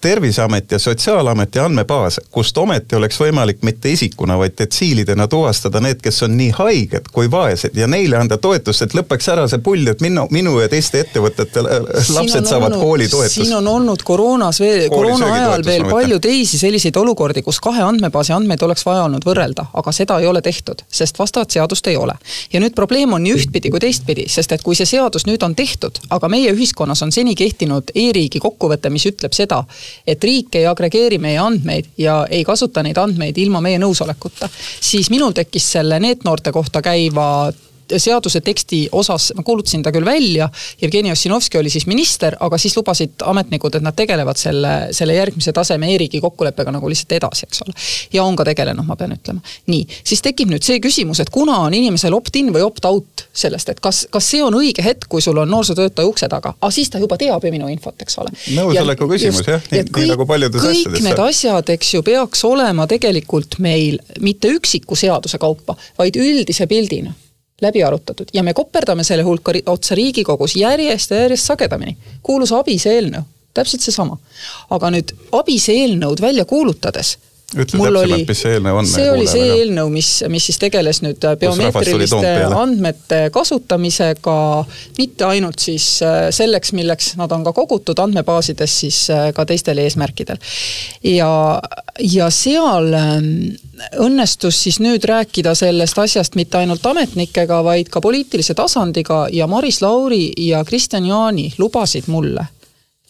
terviseameti 0.00 0.74
ja 0.74 0.78
Sotsiaalameti 0.78 1.58
andmebaas, 1.58 2.20
kust 2.30 2.58
ometi 2.58 2.96
oleks 2.96 3.18
võimalik 3.20 3.64
mitte 3.66 3.90
isikuna, 3.90 4.36
vaid 4.38 4.54
detsiilidena 4.58 5.26
tuvastada 5.28 5.80
need, 5.82 5.98
kes 6.02 6.22
on 6.22 6.36
nii 6.38 6.52
haiged 6.54 7.08
kui 7.12 7.30
vaesed 7.30 7.74
ja 7.76 7.88
neile 7.90 8.20
anda 8.20 8.38
toetust, 8.38 8.84
et 8.86 8.94
lõpeks 8.94 9.30
ära 9.32 9.48
see 9.50 9.58
pull, 9.64 9.82
et 9.90 10.00
minu, 10.04 10.28
minu 10.30 10.54
ja 10.60 10.68
teiste 10.70 11.02
ettevõtete 11.02 11.64
lapsed 12.14 12.46
saavad 12.46 12.76
koolitoetust. 12.78 13.34
siin 13.40 13.56
on 13.58 13.66
olnud 13.68 14.04
koroonas 14.06 14.60
veel, 14.62 14.86
koroona 14.92 15.32
ajal 15.34 15.66
veel 15.66 15.88
palju 15.90 16.20
teisi 16.22 16.58
selliseid 16.58 16.96
olukordi, 16.96 17.42
kus 17.42 17.58
kahe 17.60 17.82
andmebaasi 17.82 18.32
andmeid 18.36 18.62
oleks 18.62 18.86
vaja 18.86 19.08
olnud 19.08 19.26
võrrelda, 19.26 19.66
aga 19.74 19.92
seda 19.92 20.20
ei 20.22 20.30
ole 20.30 20.42
tehtud, 20.42 20.86
sest 20.90 21.18
vastavat 21.18 21.50
seadust 21.50 21.86
ei 21.90 21.96
ole. 21.96 22.14
ja 22.52 22.62
nüüd 22.62 22.78
probleem 22.78 23.12
on 23.12 23.26
nii 23.26 23.34
ühtpidi 23.34 23.74
kui 23.74 23.82
teistpidi, 23.82 24.28
sest 24.30 24.54
et 24.54 24.62
kui 24.62 24.78
see 24.78 24.86
seadus 24.86 25.26
nüüd 25.26 25.42
on 25.42 25.58
tehtud, 25.58 25.98
aga 26.10 26.30
meie 26.30 26.54
ühiskonnas 26.54 27.02
on 27.02 27.12
seni 27.12 27.34
kehtinud 27.34 27.87
e-riigi 27.94 28.40
kokkuvõte, 28.42 28.90
mis 28.90 29.06
ütleb 29.10 29.34
seda, 29.36 29.62
et 30.06 30.24
riik 30.24 30.58
ei 30.58 30.66
agregeeri 30.66 31.18
meie 31.22 31.38
andmeid 31.42 31.92
ja 31.98 32.20
ei 32.30 32.44
kasuta 32.44 32.82
neid 32.82 32.98
andmeid 32.98 33.38
ilma 33.38 33.62
meie 33.64 33.78
nõusolekuta, 33.82 34.50
siis 34.80 35.10
minul 35.10 35.36
tekkis 35.36 35.72
selle 35.78 36.00
NEET-noorte 36.02 36.52
kohta 36.52 36.82
käiva 36.82 37.28
seaduse 37.96 38.40
teksti 38.40 38.88
osas 38.92 39.32
ma 39.36 39.42
kuulutasin 39.42 39.82
ta 39.82 39.92
küll 39.94 40.04
välja, 40.04 40.48
Jevgeni 40.82 41.12
Ossinovski 41.12 41.58
oli 41.58 41.70
siis 41.70 41.86
minister, 41.86 42.36
aga 42.40 42.58
siis 42.58 42.76
lubasid 42.76 43.22
ametnikud, 43.24 43.74
et 43.78 43.84
nad 43.84 43.96
tegelevad 43.96 44.36
selle, 44.36 44.74
selle 44.96 45.14
järgmise 45.16 45.52
taseme 45.52 45.90
e-riigi 45.94 46.20
kokkuleppega 46.20 46.72
nagu 46.74 46.88
lihtsalt 46.90 47.12
edasi, 47.18 47.46
eks 47.48 47.62
ole. 47.66 47.74
ja 48.12 48.24
on 48.24 48.36
ka 48.36 48.44
tegelenud, 48.48 48.86
ma 48.86 48.96
pean 48.96 49.14
ütlema. 49.16 49.40
nii, 49.66 49.86
siis 50.04 50.22
tekib 50.24 50.50
nüüd 50.52 50.64
see 50.66 50.80
küsimus, 50.84 51.20
et 51.22 51.30
kuna 51.34 51.58
on 51.66 51.74
inimesel 51.74 52.14
opt-in 52.14 52.52
või 52.54 52.64
opt-out 52.66 53.26
sellest, 53.32 53.68
et 53.72 53.80
kas, 53.80 54.06
kas 54.10 54.30
see 54.30 54.42
on 54.44 54.54
õige 54.58 54.84
hetk, 54.84 55.08
kui 55.08 55.22
sul 55.24 55.38
on 55.38 55.50
noorsootöötaja 55.50 56.08
ukse 56.08 56.28
taga, 56.28 56.54
aga 56.60 56.72
siis 56.74 56.90
ta 56.90 57.00
juba 57.02 57.18
teab 57.20 57.44
ju 57.44 57.52
minu 57.54 57.70
infot, 57.72 57.96
eks 58.02 58.18
ole. 58.22 58.34
Nõusoleku 58.56 59.08
küsimus, 59.10 59.46
jah, 59.48 59.62
nii- 59.72 59.86
nii 59.96 60.10
nagu 60.12 60.26
paljudes 60.26 60.62
kõik 60.62 60.82
asjades. 60.82 61.06
need 61.06 61.22
asjad, 61.28 61.72
eks 61.76 61.94
ju, 61.94 62.02
peaks 62.02 62.44
olema 62.44 62.86
tegelikult 62.90 63.58
meil 63.62 63.98
mitte 64.20 64.50
üksiku 64.52 64.96
seaduse 64.98 65.38
kaupa, 65.38 65.76
vaid 65.98 66.16
üldise 66.20 66.66
pildina 66.66 67.14
läbi 67.60 67.84
arutatud 67.84 68.28
ja 68.32 68.42
me 68.42 68.54
koperdame 68.54 69.04
selle 69.04 69.22
hulka 69.22 69.52
otsa 69.66 69.94
Riigikogus 69.94 70.56
järjest 70.56 71.10
ja 71.10 71.20
järjest 71.20 71.44
sagedamini. 71.44 71.96
kuulus 72.22 72.52
ABIS 72.52 72.86
eelnõu, 72.86 73.22
täpselt 73.54 73.82
seesama. 73.82 74.18
aga 74.70 74.90
nüüd 74.90 75.14
ABIS 75.32 75.68
eelnõud 75.68 76.20
välja 76.20 76.44
kuulutades 76.44 77.18
ütle 77.56 77.80
täpsemalt, 77.80 78.28
mis 78.28 78.40
see 78.42 78.50
eelnõu 78.58 78.76
on. 78.76 78.88
see 78.88 79.06
oli 79.08 79.24
see 79.28 79.44
aga... 79.46 79.54
eelnõu, 79.56 79.88
mis, 79.92 80.08
mis 80.28 80.48
siis 80.50 80.58
tegeles 80.60 81.00
nüüd 81.00 81.22
biomeetriliste 81.40 82.32
andmete 82.52 83.20
kasutamisega 83.32 84.34
mitte 84.98 85.24
ainult 85.24 85.64
siis 85.64 85.86
äh, 86.04 86.28
selleks, 86.34 86.74
milleks 86.76 87.14
nad 87.20 87.32
on 87.32 87.46
ka 87.46 87.54
kogutud 87.56 87.98
andmebaasides, 88.04 88.74
siis 88.84 88.98
äh, 89.14 89.30
ka 89.36 89.46
teistel 89.48 89.80
eesmärkidel. 89.80 90.36
ja, 91.08 91.30
ja 92.04 92.28
seal 92.34 92.92
ähm, 92.98 93.32
õnnestus 93.96 94.60
siis 94.66 94.76
nüüd 94.84 95.08
rääkida 95.08 95.56
sellest 95.56 95.98
asjast 96.04 96.36
mitte 96.36 96.60
ainult 96.60 96.84
ametnikega, 96.84 97.62
vaid 97.64 97.88
ka 97.88 98.04
poliitilise 98.04 98.58
tasandiga 98.58 99.24
ja 99.32 99.48
Maris 99.48 99.80
Lauri 99.80 100.26
ja 100.50 100.60
Kristjan 100.68 101.08
Jaani 101.08 101.48
lubasid 101.56 102.12
mulle 102.12 102.44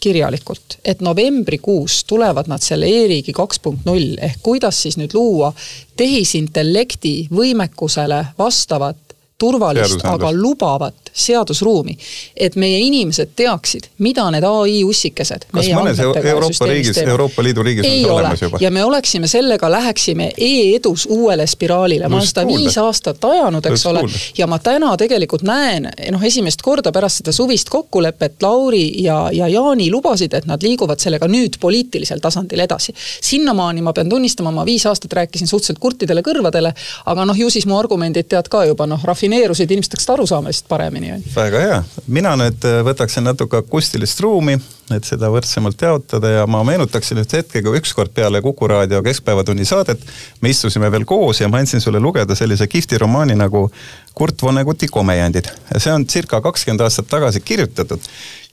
kirjalikult, 0.01 0.79
et 0.85 1.01
novembrikuus 1.01 2.05
tulevad 2.09 2.49
nad 2.49 2.63
selle 2.63 2.87
e-riigi 2.87 3.33
kaks 3.37 3.61
punkt 3.63 3.87
null 3.89 4.17
ehk 4.23 4.43
kuidas 4.43 4.83
siis 4.83 4.99
nüüd 5.01 5.15
luua 5.17 5.53
tehisintellekti 5.99 7.15
võimekusele 7.35 8.25
vastavat 8.39 9.08
turvalist, 9.39 10.03
aga 10.05 10.33
lubavat 10.35 11.13
seadusruumi. 11.13 11.97
et 12.37 12.57
meie 12.57 12.79
inimesed 12.79 13.31
teaksid, 13.37 13.89
mida 13.99 14.25
need 14.35 14.45
ai 14.45 14.83
ussikesed 14.85 15.47
kas 15.53 15.69
mõnes 15.75 16.01
Euroopa 16.03 16.67
riigis, 16.67 16.99
Euroopa 17.03 17.43
Liidu 17.43 17.63
riigis 17.63 17.87
on 17.87 17.93
see 17.93 18.11
olemas 18.11 18.43
juba? 18.43 18.59
ja 18.61 18.71
me 18.71 18.85
oleksime 18.85 19.31
sellega, 19.31 19.71
läheksime 19.71 20.31
e-edus 20.37 21.07
uuele 21.11 21.47
spiraalile, 21.47 22.09
ma 22.09 22.19
olen 22.19 22.31
seda 22.31 22.45
viis 22.49 22.79
aastat 22.83 23.25
ajanud, 23.25 23.67
eks 23.71 23.87
ole, 23.91 24.03
ja 24.39 24.47
ma 24.51 24.59
täna 24.63 24.95
tegelikult 24.99 25.47
näen, 25.47 25.87
noh, 26.13 26.25
esimest 26.27 26.63
korda 26.67 26.93
pärast 26.95 27.23
seda 27.23 27.35
suvist 27.35 27.71
kokkulepet 27.71 28.43
Lauri 28.43 29.03
ja, 29.03 29.21
ja 29.33 29.49
Jaani 29.49 29.91
lubasid, 29.95 30.35
et 30.35 30.51
nad 30.51 30.63
liiguvad 30.63 30.99
sellega 31.03 31.31
nüüd 31.31 31.61
poliitilisel 31.61 32.23
tasandil 32.25 32.63
edasi. 32.67 32.95
sinnamaani 33.21 33.83
ma 33.87 33.95
pean 33.95 34.11
tunnistama, 34.11 34.51
ma 34.55 34.67
viis 34.67 34.87
aastat 34.87 35.15
rääkisin 35.23 35.47
suhteliselt 35.47 35.79
kurtidele 35.79 36.23
kõrvadele, 36.27 36.75
aga 37.07 37.27
noh, 37.29 37.39
ju 37.39 37.51
siis 37.51 37.67
mu 37.71 37.79
argumendid 37.79 38.29
tead 38.31 38.51
ka 38.51 38.65
juba 38.67 38.87
noh, 38.91 39.03
rafineerusid, 39.29 39.71
inimesed 39.71 39.93
hakkasid 39.93 40.13
aru 40.15 40.27
saama 40.27 40.49
sellest 40.49 40.69
paremini. 40.69 41.13
väga 41.35 41.61
hea, 41.61 41.79
mina 42.07 42.35
nüüd 42.37 42.65
äh, 42.65 42.81
võtaksin 42.87 43.27
natuke 43.27 43.61
akustilist 43.61 44.21
ruumi, 44.25 44.57
et 44.95 45.05
seda 45.05 45.29
võrdsemalt 45.33 45.83
jaotada 45.83 46.31
ja 46.31 46.47
ma 46.47 46.63
meenutaksin 46.65 47.21
ühte 47.21 47.43
hetke, 47.43 47.63
kui 47.63 47.77
ükskord 47.79 48.13
peale 48.15 48.41
Kuku 48.43 48.69
raadio 48.69 49.03
Keskpäevatunni 49.05 49.65
saadet 49.69 50.01
me 50.41 50.51
istusime 50.51 50.91
veel 50.91 51.05
koos 51.05 51.41
ja 51.41 51.49
ma 51.49 51.61
andsin 51.61 51.81
sulle 51.81 52.01
lugeda 52.01 52.35
sellise 52.35 52.67
kihvti 52.67 52.99
romaani 52.99 53.37
nagu 53.37 53.69
Kurt 54.15 54.43
Vonneguti 54.43 54.89
Komejandid. 54.89 55.51
ja 55.75 55.81
see 55.81 55.93
on 55.93 56.07
circa 56.07 56.41
kakskümmend 56.41 56.81
aastat 56.81 57.09
tagasi 57.09 57.41
kirjutatud 57.41 58.01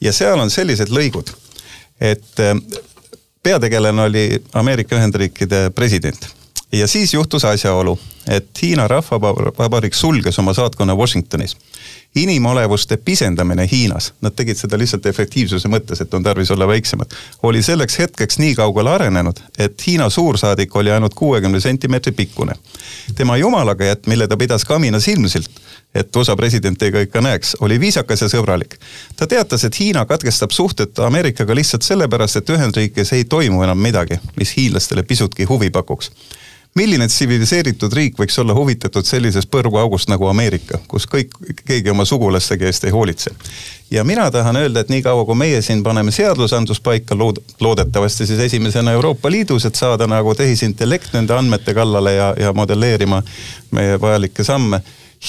ja 0.02 0.14
seal 0.14 0.40
on 0.40 0.52
sellised 0.52 0.92
lõigud, 0.92 1.32
et 2.02 2.44
äh, 2.44 2.56
peategelane 3.44 4.10
oli 4.10 4.26
Ameerika 4.54 4.96
Ühendriikide 4.96 5.70
president 5.76 6.28
ja 6.80 6.88
siis 6.88 7.14
juhtus 7.14 7.46
asjaolu, 7.46 8.00
et 8.28 8.62
Hiina 8.62 8.88
Rahvavabariik 8.88 9.94
sulges 9.94 10.40
oma 10.40 10.54
saatkonna 10.54 10.96
Washingtonis. 10.96 11.58
inimolevuste 12.16 12.98
pisendamine 12.98 13.70
Hiinas, 13.72 14.14
nad 14.22 14.32
tegid 14.32 14.56
seda 14.56 14.78
lihtsalt 14.80 15.06
efektiivsuse 15.06 15.68
mõttes, 15.68 16.00
et 16.02 16.14
on 16.14 16.24
tarvis 16.24 16.52
olla 16.52 16.68
väiksemad, 16.68 17.12
oli 17.44 17.64
selleks 17.64 18.00
hetkeks 18.00 18.38
nii 18.40 18.54
kaugele 18.56 18.90
arenenud, 18.90 19.40
et 19.60 19.88
Hiina 19.88 20.10
suursaadik 20.10 20.76
oli 20.76 20.92
ainult 20.92 21.14
kuuekümne 21.14 21.60
sentimeetri 21.60 22.12
pikkune. 22.12 22.54
tema 23.16 23.38
jumalakätt, 23.38 24.08
mille 24.08 24.28
ta 24.28 24.38
pidas 24.38 24.66
kamina 24.66 25.00
silmsilt, 25.00 25.50
et 25.96 26.16
USA 26.16 26.36
president 26.36 26.82
ei 26.82 26.92
ka 26.92 27.00
ikka 27.00 27.22
näeks, 27.22 27.58
oli 27.60 27.80
viisakas 27.80 28.22
ja 28.22 28.28
sõbralik. 28.28 28.76
ta 29.16 29.28
teatas, 29.28 29.64
et 29.64 29.80
Hiina 29.80 30.06
katkestab 30.06 30.52
suhted 30.52 30.98
Ameerikaga 30.98 31.56
lihtsalt 31.56 31.82
sellepärast, 31.82 32.36
et 32.36 32.50
Ühendriikides 32.50 33.14
ei 33.14 33.26
toimu 33.26 33.64
enam 33.64 33.78
midagi, 33.78 34.20
mis 34.36 34.58
hiinlastele 34.58 35.04
pisutki 35.04 35.44
huvi 35.44 35.70
pakuks 35.70 36.12
milline 36.76 37.08
tsiviliseeritud 37.08 37.94
riik 37.94 38.18
võiks 38.20 38.36
olla 38.42 38.54
huvitatud 38.54 39.08
sellisest 39.08 39.50
põrguaugust 39.52 40.10
nagu 40.12 40.28
Ameerika, 40.28 40.80
kus 40.92 41.08
kõik, 41.08 41.32
keegi 41.66 41.92
oma 41.94 42.06
sugulastega 42.06 42.68
eest 42.68 42.84
ei 42.84 42.92
hoolitse. 42.92 43.32
ja 43.92 44.04
mina 44.04 44.32
tahan 44.32 44.56
öelda, 44.56 44.80
et 44.80 44.90
niikaua 44.90 45.26
kui 45.26 45.36
meie 45.36 45.62
siin 45.62 45.84
paneme 45.84 46.12
seadusandlust 46.12 46.84
paika, 46.84 47.16
lood-, 47.16 47.40
loodetavasti 47.60 48.28
siis 48.28 48.40
esimesena 48.40 48.92
Euroopa 48.92 49.32
Liidus, 49.32 49.66
et 49.66 49.76
saada 49.76 50.08
nagu 50.08 50.36
tehisintellekt 50.36 51.14
nende 51.14 51.34
andmete 51.34 51.74
kallale 51.74 52.14
ja, 52.14 52.34
ja 52.40 52.54
modelleerima 52.54 53.24
meie 53.72 54.02
vajalikke 54.02 54.44
samme. 54.44 54.82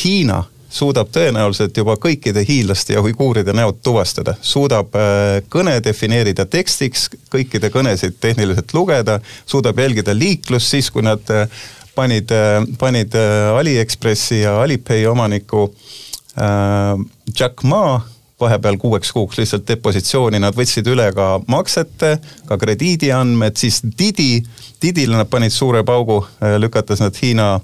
Hiina 0.05 0.45
suudab 0.77 1.11
tõenäoliselt 1.15 1.77
juba 1.77 1.97
kõikide 2.01 2.45
hiidlaste 2.47 2.97
ja 2.97 3.03
uiguuride 3.05 3.55
näod 3.57 3.81
tuvastada, 3.85 4.37
suudab 4.45 4.97
äh, 4.99 5.41
kõne 5.53 5.79
defineerida 5.85 6.47
tekstiks, 6.51 7.09
kõikide 7.33 7.71
kõnesid 7.73 8.19
tehniliselt 8.21 8.75
lugeda, 8.77 9.21
suudab 9.47 9.79
jälgida 9.81 10.15
liiklust 10.17 10.75
siis, 10.75 10.91
kui 10.93 11.05
nad 11.07 11.23
äh, 11.33 11.47
panid, 11.97 12.33
äh, 12.35 12.61
panid 12.79 13.17
Aliekspressi 13.57 14.43
ja 14.43 14.59
Alipay 14.63 15.07
omaniku 15.09 15.71
äh, 15.71 17.07
Jack 17.39 17.65
Ma 17.65 18.01
vahepeal 18.41 18.77
kuueks 18.77 19.15
kuuks 19.17 19.39
lihtsalt 19.41 19.65
depositsiooni, 19.69 20.37
nad 20.45 20.53
võtsid 20.53 20.91
üle 20.93 21.07
ka 21.17 21.39
maksete, 21.49 22.19
ka 22.45 22.59
krediidiandmed, 22.61 23.57
siis 23.57 23.81
Didi, 23.81 24.43
Didile 24.83 25.17
nad 25.17 25.31
panid 25.33 25.55
suure 25.55 25.81
paugu, 25.89 26.19
lükates 26.61 27.01
nad 27.01 27.17
Hiina 27.17 27.55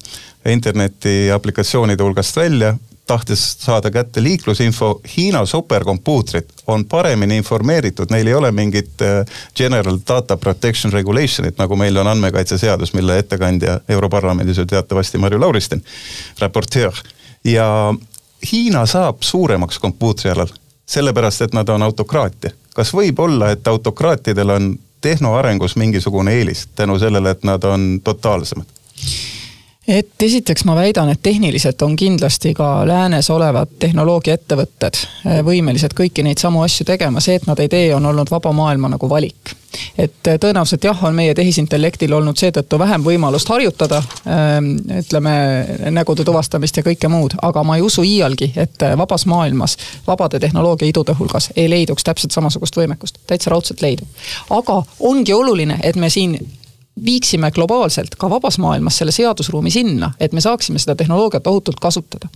interneti 0.49 1.29
aplikatsioonide 1.35 2.01
hulgast 2.03 2.41
välja 2.41 2.73
tahtes 3.07 3.57
saada 3.59 3.91
kätte 3.91 4.23
liiklusinfo, 4.23 5.01
Hiina 5.17 5.47
superkompuutrid 5.47 6.45
on 6.67 6.85
paremini 6.85 7.37
informeeritud, 7.37 8.07
neil 8.11 8.27
ei 8.27 8.35
ole 8.35 8.53
mingit 8.53 9.03
äh, 9.03 9.27
General 9.57 9.99
Data 10.09 10.37
Protection 10.37 10.93
Regulation'it, 10.93 11.59
nagu 11.59 11.77
meil 11.77 11.97
on 11.97 12.07
andmekaitseseadus, 12.07 12.95
mille 12.95 13.19
ettekandja 13.19 13.81
Europarlamendis 13.89 14.59
ju 14.59 14.67
teatavasti 14.67 15.19
Marju 15.19 15.41
Lauristin, 15.41 15.85
raportöör. 16.39 16.95
ja 17.45 17.95
Hiina 18.53 18.87
saab 18.87 19.23
suuremaks 19.23 19.79
kompuutrialal, 19.79 20.49
sellepärast 20.87 21.43
et 21.43 21.53
nad 21.53 21.69
on 21.69 21.83
autokraatia. 21.83 22.51
kas 22.75 22.95
võib 22.95 23.19
olla, 23.19 23.51
et 23.51 23.69
autokraatidel 23.69 24.51
on 24.51 24.79
tehnoarengus 25.01 25.77
mingisugune 25.77 26.33
eelis 26.33 26.69
tänu 26.75 26.99
sellele, 26.99 27.31
et 27.31 27.45
nad 27.45 27.65
on 27.65 28.01
totaalsemad? 28.05 28.67
Et 29.89 30.23
esiteks 30.23 30.65
ma 30.65 30.77
väidan, 30.77 31.11
et 31.11 31.23
tehniliselt 31.23 31.83
on 31.83 31.97
kindlasti 31.97 32.55
ka 32.55 32.87
läänes 32.87 33.31
olevad 33.31 33.73
tehnoloogiaettevõtted 33.83 35.01
eh, 35.27 35.41
võimelised 35.45 35.97
kõiki 35.99 36.23
neid 36.23 36.39
samu 36.39 36.63
asju 36.63 36.87
tegema, 36.87 37.21
see, 37.21 37.41
et 37.41 37.49
nad 37.51 37.59
ei 37.59 37.69
tee, 37.69 37.89
on 37.95 38.07
olnud 38.07 38.31
vaba 38.31 38.53
maailma 38.55 38.93
nagu 38.95 39.11
valik. 39.11 39.57
et 39.99 40.27
eh, 40.31 40.39
tõenäoliselt 40.39 40.85
jah, 40.85 41.05
on 41.05 41.15
meie 41.15 41.35
tehisintellektil 41.35 42.13
olnud 42.13 42.39
seetõttu 42.39 42.79
vähem 42.79 43.03
võimalust 43.03 43.49
harjutada 43.49 44.03
ehm, 44.27 44.71
ütleme, 45.03 45.35
nägude 45.91 46.25
tuvastamist 46.25 46.77
ja 46.77 46.87
kõike 46.87 47.09
muud, 47.09 47.35
aga 47.43 47.63
ma 47.67 47.77
ei 47.77 47.83
usu 47.83 48.07
iialgi, 48.07 48.53
et 48.57 48.87
eh, 48.87 48.97
vabas 48.99 49.27
maailmas, 49.27 49.77
vabade 50.07 50.39
tehnoloogiaidude 50.39 51.19
hulgas 51.19 51.51
ei 51.57 51.71
leiduks 51.71 52.07
täpselt 52.07 52.31
samasugust 52.31 52.79
võimekust, 52.79 53.19
täitsa 53.27 53.51
raudselt 53.51 53.83
leidub. 53.83 54.09
aga 54.51 54.83
ongi 55.01 55.33
oluline, 55.35 55.81
et 55.83 55.97
me 55.97 56.11
siin 56.11 56.39
viiksime 57.05 57.51
globaalselt 57.51 58.15
ka 58.19 58.31
vabas 58.31 58.59
maailmas 58.59 58.99
selle 58.99 59.13
seadusruumi 59.13 59.71
sinna, 59.71 60.13
et 60.21 60.33
me 60.33 60.41
saaksime 60.41 60.79
seda 60.79 60.95
tehnoloogiat 60.97 61.47
ohutult 61.47 61.81
kasutada. 61.81 62.29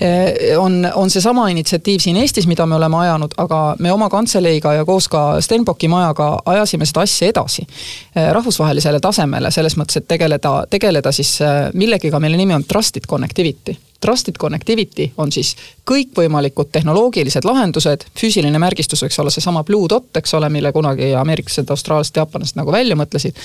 Eh, 0.00 0.58
on, 0.58 0.88
on 0.94 1.10
seesama 1.10 1.48
initsiatiiv 1.48 2.00
siin 2.00 2.16
Eestis, 2.16 2.46
mida 2.46 2.66
me 2.66 2.74
oleme 2.74 2.96
ajanud, 2.96 3.34
aga 3.36 3.76
me 3.78 3.92
oma 3.92 4.08
kantseleiga 4.08 4.72
ja 4.72 4.84
koos 4.84 5.08
ka 5.08 5.40
Stenbocki 5.40 5.88
majaga 5.88 6.38
ajasime 6.46 6.86
seda 6.86 7.02
asja 7.02 7.28
edasi 7.28 7.66
eh, 7.66 8.30
rahvusvahelisele 8.32 9.00
tasemele, 9.00 9.50
selles 9.50 9.76
mõttes, 9.76 9.98
et 9.98 10.08
tegeleda, 10.08 10.54
tegeleda 10.70 11.12
siis 11.12 11.40
eh, 11.42 11.58
millegiga, 11.74 12.20
mille 12.22 12.38
nimi 12.38 12.54
on 12.54 12.64
trusted 12.64 13.10
connectivity 13.10 13.76
Trusted 14.00 14.38
Connectivity 14.38 15.08
on 15.18 15.32
siis 15.34 15.56
kõikvõimalikud 15.88 16.70
tehnoloogilised 16.72 17.46
lahendused, 17.48 18.04
füüsiline 18.18 18.58
märgistus 18.62 19.02
võiks 19.02 19.18
olla 19.18 19.32
seesama 19.34 19.64
Blue 19.66 19.88
Dot, 19.90 20.12
eks 20.20 20.34
ole, 20.38 20.50
mille 20.54 20.72
kunagi 20.72 21.10
ameeriklased, 21.18 21.70
austraallased, 21.74 22.16
jaapanlased 22.20 22.60
nagu 22.60 22.72
välja 22.72 22.96
mõtlesid. 22.98 23.38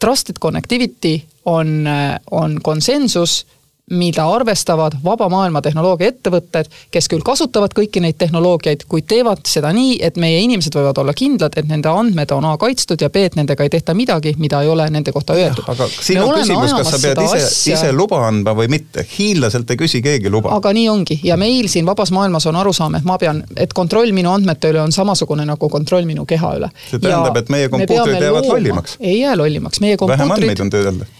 Trusted 0.00 0.40
Connectivity 0.40 1.18
on, 1.44 1.84
on 2.30 2.56
konsensus 2.64 3.42
mida 3.90 4.24
arvestavad 4.28 4.96
vaba 5.04 5.28
maailma 5.28 5.62
tehnoloogiaettevõtted, 5.62 6.68
kes 6.90 7.08
küll 7.08 7.24
kasutavad 7.24 7.72
kõiki 7.76 8.02
neid 8.04 8.18
tehnoloogiaid, 8.20 8.84
kuid 8.88 9.06
teevad 9.08 9.44
seda 9.48 9.72
nii, 9.74 9.98
et 10.04 10.18
meie 10.20 10.40
inimesed 10.44 10.74
võivad 10.76 11.00
olla 11.02 11.14
kindlad, 11.16 11.56
et 11.56 11.68
nende 11.68 11.90
andmed 11.90 12.32
on 12.34 12.48
A 12.48 12.56
kaitstud 12.60 13.00
ja 13.02 13.10
B, 13.12 13.24
et 13.28 13.36
nendega 13.38 13.64
ei 13.64 13.72
tehta 13.72 13.94
midagi, 13.96 14.34
mida 14.38 14.62
ei 14.62 14.70
ole 14.72 14.88
nende 14.90 15.12
kohta 15.12 15.36
öeldud. 15.38 15.64
aga 15.68 15.88
siin 15.88 16.22
on 16.22 16.34
küsimus, 16.36 16.74
kas 16.76 16.90
sa 16.94 17.02
pead 17.02 17.22
ise, 17.24 17.42
ise 17.72 17.92
luba 17.92 18.20
andma 18.28 18.54
või 18.56 18.70
mitte, 18.72 19.04
hiinlaselt 19.18 19.70
ei 19.70 19.80
küsi 19.80 20.02
keegi 20.04 20.30
luba. 20.30 20.54
aga 20.56 20.72
nii 20.76 20.88
ongi 20.88 21.20
ja 21.24 21.36
meil 21.40 21.68
siin 21.68 21.86
vabas 21.86 22.12
maailmas 22.14 22.46
on 22.46 22.56
arusaam, 22.56 22.98
et 22.98 23.06
ma 23.08 23.18
pean, 23.18 23.42
et 23.56 23.72
kontroll 23.72 24.12
minu 24.16 24.32
andmete 24.32 24.72
üle 24.72 24.82
on 24.82 24.92
samasugune 24.92 25.46
nagu 25.48 25.68
kontroll 25.68 26.08
minu 26.08 26.26
keha 26.26 26.54
üle. 26.60 26.72
see 26.90 27.00
tähendab, 27.02 27.36
et 27.36 27.48
meie 27.48 27.68
kompuutrid 27.72 28.20
jäävad 28.22 28.52
lollimaks? 28.52 28.98
ei 29.00 29.20
jää 29.20 29.36
lollimaks, 29.38 29.80
meie 29.80 29.96
kompuutrid 29.96 30.28
vähem 30.28 30.36
andmeid 30.38 30.66
on 30.66 30.70
töödelda 30.70 31.17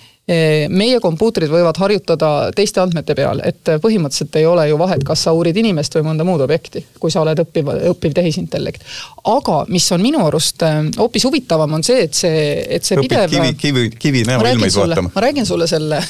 meie 0.69 1.01
kompuutrid 1.01 1.49
võivad 1.49 1.79
harjutada 1.81 2.51
teiste 2.57 2.83
andmete 2.83 3.15
peal, 3.17 3.41
et 3.49 3.71
põhimõtteliselt 3.81 4.37
ei 4.37 4.47
ole 4.47 4.67
ju 4.69 4.77
vahet, 4.81 5.05
kas 5.07 5.23
sa 5.25 5.33
uurid 5.33 5.57
inimest 5.57 5.97
või 5.97 6.05
mõnda 6.11 6.27
muud 6.29 6.43
objekti, 6.45 6.85
kui 7.01 7.13
sa 7.13 7.23
oled 7.23 7.41
õppiv, 7.41 7.71
õppiv 7.95 8.17
tehisintellekt. 8.19 8.85
aga 9.25 9.63
mis 9.73 9.89
on 9.93 10.05
minu 10.05 10.25
arust 10.27 10.63
äh, 10.67 10.83
hoopis 10.99 11.25
huvitavam, 11.25 11.79
on 11.79 11.87
see, 11.87 12.03
et 12.05 12.15
see, 12.15 12.43
et 12.77 12.85
see 12.85 13.01
pidev 13.01 13.31
kivi, 13.33 13.55
kivi, 13.57 13.91
kivi 13.97 14.25
näoilmeid 14.29 14.77
vaatama. 14.77 15.15
ma 15.15 15.25
räägin 15.29 15.47
sulle 15.47 15.67
selle 15.67 16.03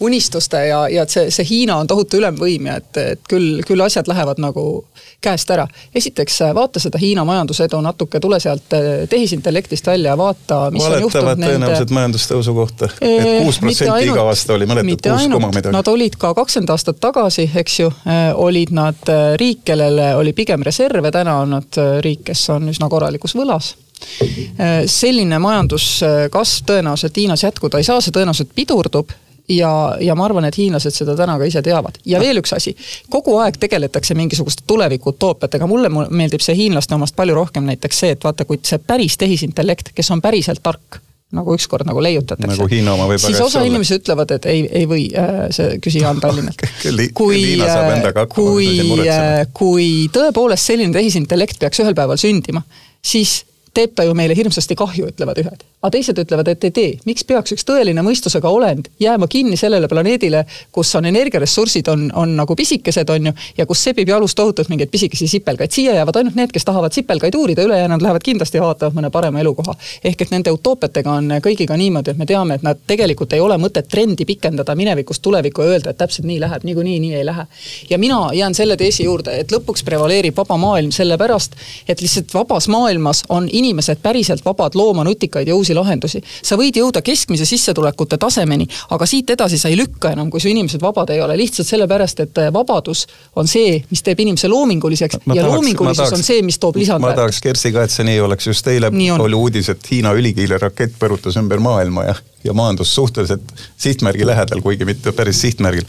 unistuste 0.00 0.66
ja, 0.66 0.88
ja 0.88 1.02
et 1.02 1.10
see, 1.10 1.30
see 1.30 1.46
Hiina 1.48 1.76
on 1.80 1.86
tohutu 1.86 2.18
ülemvõim 2.18 2.66
ja 2.70 2.78
et, 2.80 2.96
et 2.98 3.28
küll, 3.28 3.62
küll 3.66 3.84
asjad 3.84 4.08
lähevad 4.10 4.40
nagu 4.42 4.84
käest 5.24 5.50
ära. 5.50 5.66
esiteks 5.94 6.40
vaata 6.54 6.80
seda 6.82 6.98
Hiina 6.98 7.24
majandusedu 7.24 7.80
natuke, 7.84 8.20
tule 8.20 8.40
sealt 8.40 8.74
eh, 8.76 9.06
tehisintellektist 9.10 9.86
välja 9.86 10.12
ja 10.12 10.18
vaata, 10.18 10.70
mis 10.74 10.82
Valetavad 10.82 10.98
on 10.98 11.06
juhtunud 11.06 11.38
nende... 11.38 11.52
tõenäoliselt 11.52 11.94
majandustõusu 11.98 12.54
kohta, 12.54 12.90
et 13.00 13.30
kuus 13.44 13.60
protsenti 13.62 14.10
iga 14.10 14.26
aasta 14.28 14.56
oli, 14.56 14.68
mäletad, 14.70 15.08
kuus 15.08 15.30
koma 15.32 15.52
midagi. 15.54 15.76
Nad 15.76 15.92
olid 15.92 16.18
ka 16.20 16.34
kakskümmend 16.36 16.74
aastat 16.74 17.00
tagasi, 17.00 17.48
eks 17.62 17.80
ju, 17.80 17.92
eh, 18.04 18.26
olid 18.34 18.74
nad 18.76 19.08
eh, 19.12 19.24
riik, 19.40 19.64
kellele 19.70 20.14
oli 20.18 20.34
pigem 20.36 20.66
reserve, 20.66 21.14
täna 21.14 21.38
on 21.44 21.58
nad 21.58 21.82
riik, 22.04 22.26
kes 22.30 22.48
on 22.56 22.68
üsna 22.74 22.90
korralikus 22.92 23.36
võlas 23.38 23.74
selline 24.90 25.38
majanduskasv 25.40 26.66
tõenäoliselt 26.68 27.16
Hiinas 27.16 27.44
jätkuda 27.46 27.78
ei 27.80 27.86
saa, 27.86 28.02
see 28.04 28.12
tõenäoliselt 28.12 28.50
pidurdub 28.52 29.14
ja, 29.48 29.96
ja 30.00 30.14
ma 30.14 30.24
arvan, 30.24 30.46
et 30.48 30.58
hiinlased 30.58 30.94
seda 30.94 31.16
täna 31.18 31.36
ka 31.38 31.48
ise 31.48 31.62
teavad. 31.62 31.98
ja 32.08 32.20
veel 32.20 32.40
üks 32.40 32.54
asi, 32.56 32.74
kogu 33.10 33.36
aeg 33.42 33.58
tegeletakse 33.60 34.16
mingisuguste 34.18 34.64
tuleviku 34.66 35.12
utoopiatega, 35.14 35.68
mulle 35.70 35.90
meeldib 35.92 36.44
see 36.44 36.56
hiinlaste 36.64 36.96
omast 36.96 37.16
palju 37.16 37.36
rohkem 37.36 37.66
näiteks 37.68 38.04
see, 38.04 38.14
et 38.16 38.24
vaata, 38.24 38.46
kui 38.48 38.60
see 38.62 38.80
päris 38.80 39.18
tehisintellekt, 39.20 39.92
kes 39.94 40.10
on 40.14 40.22
päriselt 40.24 40.62
tark, 40.64 41.00
nagu 41.34 41.54
ükskord 41.56 41.86
nagu 41.88 42.02
leiutatakse. 42.02 42.48
nagu 42.48 42.68
Hiina 42.70 42.94
oma 42.94 43.08
võib 43.10 43.22
siis 43.22 43.40
osa 43.42 43.64
inimesi 43.66 43.98
ütlevad, 43.98 44.36
et 44.36 44.46
ei, 44.50 44.64
ei 44.70 44.88
või 44.88 45.06
äh, 45.18 45.46
see 45.54 45.78
küsija 45.84 46.12
on 46.14 46.22
Tallinnalt 46.22 46.64
kui, 47.20 47.42
äh, 47.60 48.28
kui, 48.34 48.68
äh, 49.08 49.40
kui 49.52 49.88
tõepoolest 50.14 50.72
selline 50.72 50.94
tehisintellekt 50.94 51.60
peaks 51.60 51.82
ühel 51.84 51.96
päeval 51.96 52.20
sündima, 52.20 52.62
siis 53.04 53.42
teeb 53.74 53.94
ta 53.94 54.04
ju 54.06 54.14
meile 54.14 54.36
hirmsasti 54.36 54.76
kahju, 54.78 55.10
ütlevad 55.12 55.40
ühed 55.42 55.64
aga 55.84 55.92
teised 55.98 56.16
ütlevad, 56.16 56.48
et 56.48 56.64
ei 56.64 56.72
tee. 56.72 56.92
miks 57.04 57.26
peaks 57.28 57.52
üks 57.52 57.66
tõeline 57.68 58.00
mõistusega 58.04 58.48
olend 58.48 58.88
jääma 59.00 59.26
kinni 59.28 59.56
sellele 59.60 59.88
planeedile, 59.88 60.44
kus 60.72 60.94
on 60.96 61.04
energiaressursid, 61.10 61.88
on, 61.92 62.06
on 62.16 62.32
nagu 62.38 62.56
pisikesed, 62.56 63.10
on 63.12 63.28
ju, 63.28 63.32
ja 63.58 63.66
kus 63.68 63.82
sebib 63.84 64.08
jalus 64.08 64.34
tohutult 64.34 64.70
mingeid 64.72 64.88
pisikesi 64.90 65.28
sipelgaid. 65.28 65.70
siia 65.76 65.94
jäävad 65.98 66.16
ainult 66.16 66.38
need, 66.40 66.52
kes 66.54 66.64
tahavad 66.64 66.96
sipelgaid 66.96 67.36
uurida, 67.36 67.66
ülejäänud 67.68 68.02
lähevad 68.02 68.24
kindlasti 68.24 68.58
ja 68.58 68.62
vaatavad 68.64 68.96
mõne 68.96 69.10
parema 69.12 69.42
elukoha. 69.44 69.74
ehk 70.04 70.22
et 70.22 70.32
nende 70.32 70.54
utoopiatega 70.56 71.12
on 71.12 71.28
kõigiga 71.44 71.76
niimoodi, 71.76 72.14
et 72.14 72.22
me 72.22 72.26
teame, 72.26 72.54
et 72.54 72.64
nad 72.64 72.80
tegelikult 72.86 73.36
ei 73.36 73.44
ole 73.44 73.60
mõtet 73.60 73.88
trendi 73.88 74.24
pikendada 74.24 74.74
minevikust 74.74 75.22
tulevikku 75.22 75.62
ja 75.62 75.74
öelda, 75.74 75.90
et 75.90 76.00
täpselt 76.00 76.24
nii 76.24 76.40
läheb, 76.40 76.64
niikuinii 76.64 76.96
nii 77.00 77.14
ei 77.20 77.26
lähe. 77.26 77.46
ja 77.90 77.98
mina 77.98 78.30
jään 78.32 78.54
selle 78.54 78.76
teesi 78.76 79.04
juurde, 79.04 79.36
et 79.36 79.52
lõpuks 79.52 79.84
prevaleerib 79.84 80.36
vaba 80.36 80.56
maailm 80.56 80.90
sellepärast, 80.90 81.60
et 81.88 82.00
lihtsalt 82.00 82.34
vabas 82.34 82.68
maailmas 82.68 83.24
on 83.28 83.48
inimesed 83.64 84.02
päriselt 84.02 84.44
vabad 84.44 84.76
looma 84.78 85.04
nutikaid 85.04 85.48
ja 85.48 85.56
uusi 85.56 85.74
lahendusi. 85.74 86.22
sa 86.42 86.56
võid 86.60 86.76
jõuda 86.78 87.02
keskmise 87.02 87.46
sissetulekute 87.48 88.18
tasemeni, 88.20 88.66
aga 88.90 89.06
siit 89.06 89.30
edasi 89.30 89.58
sa 89.58 89.72
ei 89.72 89.78
lükka 89.80 90.12
enam, 90.12 90.30
kui 90.30 90.40
su 90.40 90.48
inimesed 90.52 90.82
vabad 90.82 91.10
ei 91.14 91.22
ole, 91.24 91.36
lihtsalt 91.40 91.68
sellepärast, 91.68 92.20
et 92.26 92.42
äh, 92.42 92.52
vabadus 92.52 93.06
on 93.36 93.48
see, 93.48 93.80
mis 93.90 94.04
teeb 94.04 94.20
inimese 94.24 94.50
loominguliseks 94.52 95.24
ma 95.24 95.38
ja 95.38 95.42
tahaks, 95.42 95.56
loomingulisus 95.56 96.02
tahaks, 96.02 96.18
on 96.18 96.26
see, 96.26 96.42
mis 96.42 96.60
toob 96.60 96.78
lisandväärtust. 96.82 97.16
ma 97.16 97.22
tahaks, 97.22 97.40
Kersti, 97.44 97.72
ka, 97.72 97.88
et 97.88 97.96
see 97.96 98.06
nii 98.10 98.20
oleks, 98.20 98.52
just 98.52 98.70
eile 98.72 98.92
oli 99.18 99.40
uudis, 99.40 99.72
et 99.72 99.90
Hiina 99.90 100.14
ülikiirerakett 100.16 100.96
põrutas 101.00 101.40
ümber 101.40 101.62
maailma 101.62 102.08
ja 102.10 102.14
ja 102.44 102.52
maandus 102.52 102.94
suhteliselt 102.94 103.42
sihtmärgi 103.76 104.26
lähedal, 104.26 104.60
kuigi 104.60 104.84
mitte 104.84 105.12
päris 105.12 105.40
sihtmärgil. 105.40 105.84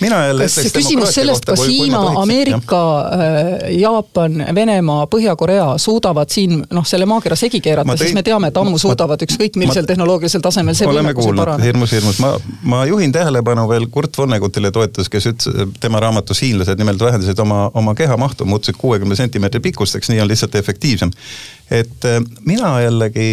mina 0.00 0.26
jälle 0.26 0.42
kas 0.42 0.54
see 0.54 0.70
küsimus 0.70 1.14
sellest, 1.14 1.44
kas 1.44 1.66
Hiina, 1.66 2.00
Ameerika, 2.22 2.82
äh, 2.98 3.70
Jaapan, 3.78 4.46
Venemaa, 4.54 5.06
Põhja-Korea 5.06 5.78
suudavad 5.78 6.30
siin 6.30 6.62
noh, 6.70 6.86
selle 6.86 7.06
maakera 7.16 7.38
segi 7.38 7.60
keerata, 7.64 7.94
tõin... 7.94 8.02
siis 8.02 8.16
me 8.16 8.22
teame, 8.26 8.50
et 8.52 8.60
ammu 8.60 8.78
suudavad 8.80 9.22
ükskõik 9.26 9.58
millisel 9.60 9.84
ma, 9.86 9.90
tehnoloogilisel 9.92 10.44
tasemel 10.44 10.76
see 10.78 10.88
oleme 10.90 11.14
kuulnud, 11.16 11.52
hirmus, 11.64 11.94
hirmus, 11.96 12.20
ma, 12.22 12.34
ma 12.68 12.82
juhin 12.88 13.14
tähelepanu 13.14 13.66
veel 13.70 13.88
Kurt 13.92 14.18
Vonnegutile 14.18 14.70
toetus, 14.74 15.10
kes 15.12 15.30
ütles, 15.32 15.72
tema 15.80 16.02
raamatus 16.04 16.42
Hiinlased 16.44 16.78
nimelt 16.82 17.02
vähendasid 17.02 17.40
oma, 17.42 17.66
oma 17.74 17.96
kehamahtu, 17.98 18.46
muutusid 18.48 18.78
kuuekümne 18.80 19.18
sentimeetri 19.18 19.62
pikkusteks, 19.64 20.12
nii 20.12 20.22
on 20.24 20.30
lihtsalt 20.30 20.54
efektiivsem. 20.60 21.10
et 21.70 22.04
äh, 22.04 22.22
mina 22.44 22.76
jällegi 22.80 23.28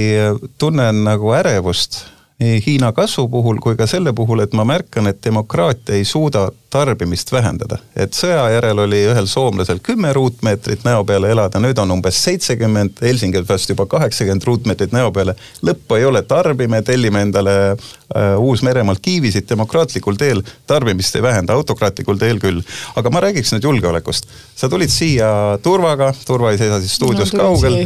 tunnen 0.58 1.04
nagu 1.04 1.34
ärevust 1.38 2.04
nii 2.44 2.64
Hiina 2.66 2.92
kasvu 2.92 3.28
puhul 3.32 3.62
kui 3.64 3.78
ka 3.80 3.88
selle 3.88 4.14
puhul, 4.14 4.44
et 4.44 4.54
ma 4.58 4.66
märkan, 4.68 5.08
et 5.08 5.22
demokraatia 5.24 5.96
ei 5.96 6.06
suuda 6.06 6.50
tarbimist 6.74 7.32
vähendada. 7.32 7.78
et 7.96 8.16
sõja 8.18 8.48
järel 8.50 8.80
oli 8.86 9.04
ühel 9.12 9.28
soomlasel 9.30 9.80
kümme 9.84 10.14
ruutmeetrit 10.14 10.84
näo 10.88 11.04
peale 11.06 11.30
elada, 11.32 11.62
nüüd 11.62 11.78
on 11.80 11.92
umbes 11.98 12.18
seitsekümmend, 12.26 12.98
Helsingil 13.02 13.46
vast 13.50 13.70
juba 13.70 13.86
kaheksakümmend 13.86 14.48
ruutmeetrit 14.50 14.96
näo 14.96 15.12
peale. 15.12 15.36
lõppu 15.66 16.00
ei 16.00 16.08
ole, 16.10 16.24
tarbime, 16.28 16.82
tellime 16.82 17.22
endale 17.28 17.56
äh, 17.72 18.34
Uus-Meremaalt 18.40 19.04
kiivisid 19.06 19.48
demokraatlikul 19.50 20.18
teel, 20.18 20.42
tarbimist 20.68 21.16
ei 21.16 21.22
vähenda, 21.22 21.54
autokraatlikul 21.54 22.18
teel 22.18 22.42
küll. 22.42 22.64
aga 22.96 23.14
ma 23.14 23.22
räägiks 23.28 23.54
nüüd 23.54 23.70
julgeolekust. 23.70 24.28
sa 24.56 24.70
tulid 24.70 24.90
siia 24.90 25.30
turvaga, 25.64 26.14
turva 26.26 26.52
ei 26.52 26.58
seisa 26.58 26.82
siis 26.82 26.98
stuudios 26.98 27.34
no, 27.34 27.54
kaugel. 27.54 27.80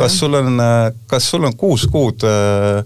kas 0.00 0.18
sul 0.18 0.40
on, 0.40 0.56
äh, 0.64 0.90
kas 1.06 1.30
sul 1.30 1.44
on 1.44 1.56
kuus 1.56 1.86
kuud 1.92 2.24
äh, 2.24 2.40
Äh, 2.80 2.84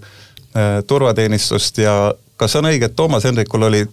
turvateenistust 0.87 1.77
ja 1.83 2.13
kas 2.39 2.55
on 2.55 2.67
õige, 2.69 2.89
et 2.89 2.95
Toomas 2.95 3.23
Hendrikul 3.27 3.67
oli 3.67 3.83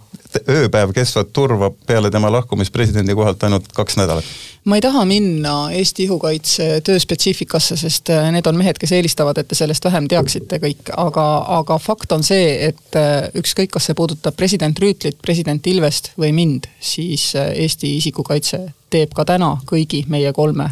ööpäev 0.48 0.92
kestvat 0.96 1.32
turva 1.32 1.70
peale 1.86 2.10
tema 2.10 2.30
lahkumist 2.32 2.72
presidendi 2.72 3.14
kohalt 3.14 3.42
ainult 3.44 3.68
kaks 3.76 3.96
nädalat? 4.00 4.24
ma 4.64 4.78
ei 4.78 4.82
taha 4.84 5.04
minna 5.04 5.54
Eesti 5.74 6.04
ihukaitse 6.06 6.66
töö 6.86 6.98
spetsiifikasse, 7.02 7.76
sest 7.76 8.10
äh, 8.14 8.28
need 8.34 8.46
on 8.46 8.58
mehed, 8.58 8.78
kes 8.78 8.92
eelistavad, 8.94 9.38
et 9.38 9.48
te 9.50 9.58
sellest 9.58 9.84
vähem 9.84 10.06
teaksite 10.08 10.60
kõik, 10.62 10.92
aga, 10.96 11.26
aga 11.58 11.78
fakt 11.82 12.14
on 12.14 12.22
see, 12.26 12.68
et 12.68 12.98
äh, 12.98 13.26
ükskõik, 13.38 13.72
kas 13.74 13.90
see 13.90 13.98
puudutab 13.98 14.38
president 14.38 14.78
Rüütlit, 14.78 15.18
president 15.22 15.66
Ilvest 15.66 16.12
või 16.18 16.30
mind, 16.36 16.70
siis 16.80 17.32
Eesti 17.34 17.96
isikukaitse 17.98 18.62
teeb 18.92 19.14
ka 19.16 19.26
täna 19.26 19.56
kõigi 19.66 20.04
meie 20.12 20.32
kolme 20.36 20.70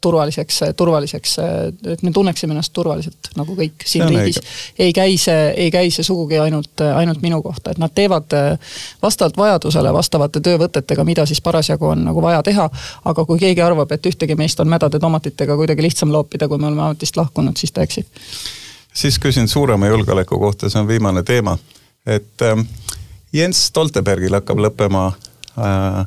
turvaliseks, 0.00 0.60
turvaliseks, 0.76 1.34
et 1.92 2.02
me 2.02 2.12
tunneksime 2.12 2.54
ennast 2.54 2.72
turvaliselt, 2.72 3.30
nagu 3.36 3.54
kõik 3.56 3.84
siin 3.84 4.06
riigis. 4.08 4.40
ei 4.78 4.92
käi 4.96 5.16
see, 5.20 5.50
ei 5.56 5.70
käi 5.70 5.90
see 5.92 6.06
sugugi 6.06 6.38
ainult, 6.40 6.80
ainult 6.94 7.22
minu 7.22 7.42
kohta, 7.42 7.74
et 7.74 7.80
nad 7.82 7.92
teevad 7.94 8.32
vastavalt 9.02 9.36
vajadusele, 9.36 9.92
vastavate 9.92 10.40
töövõtetega, 10.44 11.04
mida 11.04 11.26
siis 11.26 11.40
parasjagu 11.44 11.92
on 11.92 12.04
nagu 12.08 12.22
vaja 12.22 12.42
teha, 12.46 12.68
aga 13.04 13.24
kui 13.28 13.40
keegi 13.42 13.64
arvab, 13.64 13.92
et 13.92 14.06
ühtegi 14.06 14.36
meist 14.38 14.60
on 14.60 14.70
mädade 14.72 15.00
tomatitega 15.00 15.56
kuidagi 15.56 15.84
lihtsam 15.84 16.12
loopida, 16.12 16.48
kui 16.48 16.58
me 16.58 16.70
oleme 16.70 16.86
ametist 16.88 17.16
lahkunud, 17.16 17.56
siis 17.56 17.72
ta 17.72 17.84
eksib. 17.84 18.06
siis 18.94 19.18
küsin 19.18 19.48
suurema 19.48 19.86
julgeoleku 19.86 20.38
kohta, 20.38 20.70
see 20.70 20.80
on 20.80 20.88
viimane 20.88 21.22
teema, 21.22 21.58
et 22.06 22.42
äh, 22.42 22.64
Jens 23.32 23.66
Stoltenbergil 23.66 24.34
hakkab 24.34 24.58
lõppema 24.58 25.10
äh, 25.58 26.06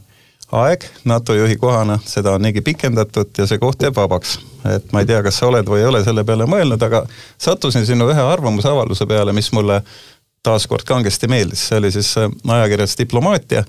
aeg 0.54 0.86
NATO 1.10 1.36
juhi 1.36 1.58
kohana, 1.58 1.98
seda 2.06 2.36
on 2.38 2.44
niigi 2.46 2.62
pikendatud 2.62 3.34
ja 3.38 3.48
see 3.50 3.60
koht 3.62 3.82
jääb 3.82 3.96
vabaks. 3.98 4.38
et 4.76 4.92
ma 4.94 5.02
ei 5.04 5.10
tea, 5.10 5.24
kas 5.24 5.42
sa 5.42 5.50
oled 5.50 5.68
või 5.68 5.82
ei 5.82 5.90
ole 5.90 6.04
selle 6.06 6.24
peale 6.24 6.46
mõelnud, 6.50 6.84
aga 6.86 7.04
sattusin 7.42 7.86
sinu 7.86 8.08
ühe 8.12 8.22
arvamusavalduse 8.22 9.06
peale, 9.10 9.34
mis 9.34 9.52
mulle 9.52 9.82
taaskord 10.44 10.86
kangesti 10.88 11.28
meeldis, 11.28 11.68
see 11.68 11.82
oli 11.82 11.92
siis 11.92 12.14
äh, 12.18 12.30
ajakirjas 12.58 12.98
Diplomaatia, 13.00 13.64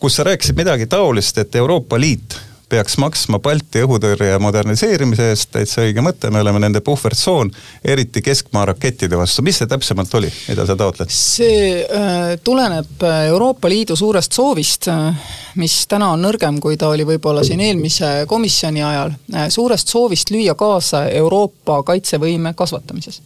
kus 0.00 0.16
sa 0.16 0.24
rääkisid 0.28 0.56
midagi 0.56 0.86
taolist, 0.86 1.38
et 1.38 1.54
Euroopa 1.56 2.00
Liit 2.00 2.38
peaks 2.72 2.96
maksma 3.00 3.38
Balti 3.42 3.82
õhutõrje 3.84 4.38
moderniseerimise 4.40 5.28
eest, 5.32 5.50
täitsa 5.52 5.82
õige 5.84 6.04
mõte, 6.04 6.30
me 6.32 6.40
oleme 6.40 6.62
nende 6.62 6.80
puhvertsoon, 6.84 7.50
eriti 7.84 8.22
keskmaa 8.24 8.64
rakettide 8.72 9.18
vastu, 9.20 9.44
mis 9.44 9.60
see 9.60 9.68
täpsemalt 9.68 10.14
oli, 10.16 10.30
mida 10.48 10.66
sa 10.68 10.76
taotled? 10.78 11.12
see 11.12 11.82
äh, 11.82 12.34
tuleneb 12.44 13.04
äh, 13.04 13.26
Euroopa 13.32 13.68
Liidu 13.68 13.96
suurest 13.98 14.32
soovist 14.32 14.88
äh,, 14.92 15.28
mis 15.60 15.82
täna 15.90 16.12
on 16.14 16.24
nõrgem, 16.24 16.60
kui 16.64 16.78
ta 16.80 16.88
oli 16.94 17.06
võib-olla 17.08 17.44
siin 17.46 17.60
eelmise 17.60 18.12
komisjoni 18.30 18.84
ajal 18.88 19.12
äh,, 19.34 19.50
suurest 19.52 19.92
soovist 19.92 20.32
lüüa 20.32 20.56
kaasa 20.58 21.04
Euroopa 21.12 21.82
kaitsevõime 21.92 22.54
kasvatamises 22.56 23.20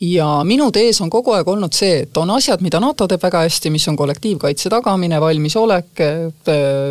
ja 0.00 0.28
minu 0.44 0.68
tees 0.74 1.00
on 1.00 1.10
kogu 1.10 1.32
aeg 1.36 1.48
olnud 1.48 1.72
see, 1.76 2.02
et 2.04 2.18
on 2.20 2.30
asjad, 2.34 2.60
mida 2.64 2.80
NATO 2.82 3.06
teeb 3.08 3.22
väga 3.22 3.44
hästi, 3.46 3.72
mis 3.72 3.86
on 3.88 3.96
kollektiivkaitse 3.96 4.70
tagamine, 4.72 5.20
valmisolek, 5.22 6.04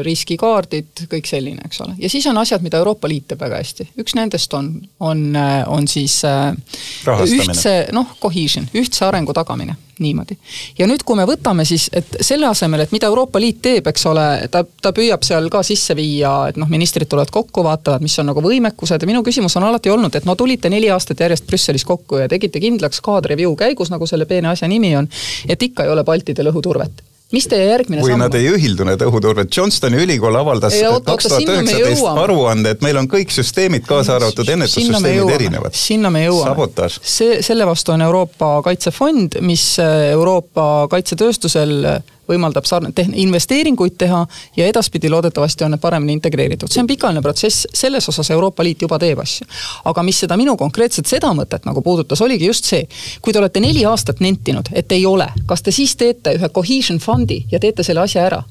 riskikaardid, 0.06 1.06
kõik 1.12 1.30
selline, 1.30 1.66
eks 1.70 1.82
ole. 1.86 1.96
ja 2.02 2.10
siis 2.10 2.26
on 2.32 2.42
asjad, 2.42 2.66
mida 2.66 2.82
Euroopa 2.82 3.10
Liit 3.12 3.28
teeb 3.30 3.46
väga 3.46 3.62
hästi. 3.62 3.90
üks 4.02 4.18
nendest 4.18 4.54
on, 4.58 4.74
on, 5.00 5.26
on 5.68 5.88
siis 5.88 6.22
äh, 6.26 6.54
ühtse, 7.06 7.78
noh, 7.96 8.16
cohesion, 8.22 8.70
ühtse 8.74 9.06
arengu 9.06 9.34
tagamine 9.38 9.78
niimoodi. 10.00 10.38
ja 10.78 10.88
nüüd, 10.88 11.04
kui 11.06 11.18
me 11.18 11.26
võtame 11.28 11.66
siis, 11.66 11.88
et 11.94 12.18
selle 12.22 12.48
asemel, 12.50 12.86
et 12.86 12.94
mida 12.96 13.08
Euroopa 13.12 13.40
Liit 13.40 13.62
teeb, 13.66 13.88
eks 13.92 14.06
ole, 14.12 14.26
ta, 14.52 14.64
ta 14.64 14.92
püüab 14.96 15.24
seal 15.24 15.50
ka 15.54 15.64
sisse 15.64 15.96
viia, 15.96 16.36
et 16.50 16.60
noh, 16.62 16.70
ministrid 16.72 17.10
tulevad 17.12 17.32
kokku, 17.34 17.64
vaatavad, 17.66 18.04
mis 18.06 18.18
on 18.20 18.30
nagu 18.32 18.44
võimekused 18.44 19.02
ja 19.02 19.10
minu 19.10 19.24
küsimus 19.26 19.58
on 19.60 19.68
alati 19.70 19.94
olnud, 19.94 20.16
et 20.16 20.28
no 20.28 20.36
tulite 20.36 20.70
neli 20.70 20.92
aastat 20.94 21.26
järjest 21.26 21.48
Brüsselis 21.48 21.88
kokku 21.88 22.24
ja 22.24 22.30
tegite 22.32 22.62
kindlaks 22.64 23.02
kaadreview 23.06 23.56
käigus, 23.60 23.94
nagu 23.94 24.08
selle 24.10 24.28
peene 24.30 24.52
asja 24.52 24.70
nimi 24.72 24.96
on, 25.00 25.10
et 25.50 25.70
ikka 25.70 25.86
ei 25.86 25.94
ole 25.94 26.04
Baltidel 26.04 26.52
õhuturvet 26.54 27.15
mis 27.36 27.48
teie 27.52 27.68
järgmine 27.70 28.04
kui 28.04 28.14
samm 28.14 28.24
nad 28.26 28.38
ei 28.38 28.50
ühildu, 28.54 28.88
need 28.88 29.04
õhuturved, 29.06 29.52
Johnstoni 29.52 30.02
ülikool 30.06 30.40
avaldas 30.40 30.78
kaks 31.06 31.30
tuhat 31.30 31.52
üheksateist 31.56 32.10
aruande, 32.26 32.76
et 32.76 32.84
meil 32.86 33.00
on 33.02 33.10
kõik 33.12 33.34
süsteemid, 33.36 33.86
kaasa 33.88 34.18
arvatud 34.20 34.50
ennetussüsteemid 34.56 35.36
erinevad. 35.36 35.76
sinna 35.78 36.12
me 36.14 36.26
jõuame. 36.26 36.90
see, 37.02 37.42
selle 37.46 37.68
vastu 37.68 37.96
on 37.96 38.06
Euroopa 38.06 38.58
Kaitsefond, 38.66 39.40
mis 39.46 39.68
Euroopa 39.84 40.88
kaitsetööstusel 40.92 41.76
võimaldab 42.30 42.66
sarn-, 42.66 42.94
te-, 42.96 43.08
investeeringuid 43.26 43.98
teha 43.98 44.26
ja 44.58 44.68
edaspidi 44.68 45.10
loodetavasti 45.10 45.66
on 45.66 45.76
need 45.76 45.82
paremini 45.82 46.14
integreeritud. 46.14 46.72
see 46.72 46.82
on 46.82 46.88
pikaajaline 46.88 47.22
protsess, 47.22 47.68
selles 47.74 48.10
osas 48.10 48.32
Euroopa 48.32 48.64
Liit 48.64 48.82
juba 48.82 49.00
teeb 49.00 49.20
asju. 49.20 49.48
aga 49.86 50.04
mis 50.04 50.20
seda 50.20 50.38
minu 50.38 50.58
konkreetselt 50.58 51.08
seda 51.08 51.34
mõtet 51.34 51.66
nagu 51.66 51.82
puudutas, 51.82 52.22
oligi 52.22 52.46
just 52.46 52.66
see, 52.66 52.88
kui 53.22 53.34
te 53.34 53.40
olete 53.40 53.60
neli 53.60 53.86
aastat 53.86 54.20
nentinud, 54.20 54.70
et 54.74 54.92
ei 54.92 55.06
ole, 55.06 55.28
kas 55.46 55.62
te 55.62 55.72
siis 55.72 55.96
teete 55.96 56.36
ühe 56.40 56.50
cohesion 56.50 57.00
fondi 57.00 57.46
ja 57.52 57.60
teete 57.60 57.84
selle 57.84 58.02
asja 58.06 58.26
ära? 58.26 58.44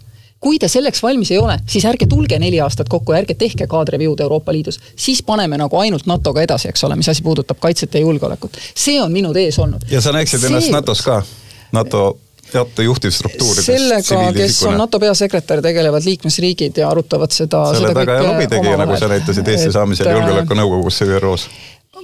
kui 0.44 0.58
te 0.60 0.68
selleks 0.68 1.00
valmis 1.02 1.30
ei 1.32 1.38
ole, 1.40 1.56
siis 1.66 1.86
ärge 1.88 2.06
tulge 2.10 2.36
neli 2.38 2.58
aastat 2.60 2.90
kokku 2.92 3.14
ja 3.14 3.22
ärge 3.22 3.36
tehke 3.40 3.66
kaadreview'd 3.70 4.20
Euroopa 4.20 4.52
Liidus. 4.52 4.80
siis 4.96 5.22
paneme 5.22 5.56
nagu 5.56 5.78
ainult 5.80 6.06
NATO-ga 6.06 6.44
edasi, 6.44 6.68
eks 6.68 6.84
ole, 6.84 6.98
mis 7.00 7.08
asi 7.08 7.22
puudutab 7.24 7.60
kaitset 7.60 7.94
ja 7.94 8.00
julgeolekut. 8.00 8.58
see 8.74 9.00
on 9.02 9.12
minu 9.12 9.32
tees 9.32 9.58
olnud. 9.58 9.88
ja 9.90 10.00
sa 10.00 10.12
näeksid 10.12 10.40
see... 10.40 10.52
ennast 10.52 10.70
NATO-s 10.70 11.02
ka? 11.02 11.22
NATO 11.72 12.18
NATO 12.54 12.82
juhtivstruktuurides. 12.82 13.66
sellega, 13.66 14.32
kes 14.36 14.62
on 14.68 14.78
NATO 14.78 15.00
peasekretär, 15.02 15.62
tegelevad 15.64 16.04
liikmesriigid 16.04 16.82
ja 16.82 16.90
arutavad 16.90 17.32
seda. 17.34 17.66
selle 17.74 17.94
taga 17.96 18.18
ja 18.20 18.26
lobitegija, 18.28 18.76
nagu 18.80 18.98
sa 19.00 19.10
näitasid 19.10 19.48
Eesti 19.54 19.72
saamisel 19.74 20.10
äh, 20.10 20.18
Julgeolekunõukogusse 20.18 21.08
ÜRO-s 21.16 21.48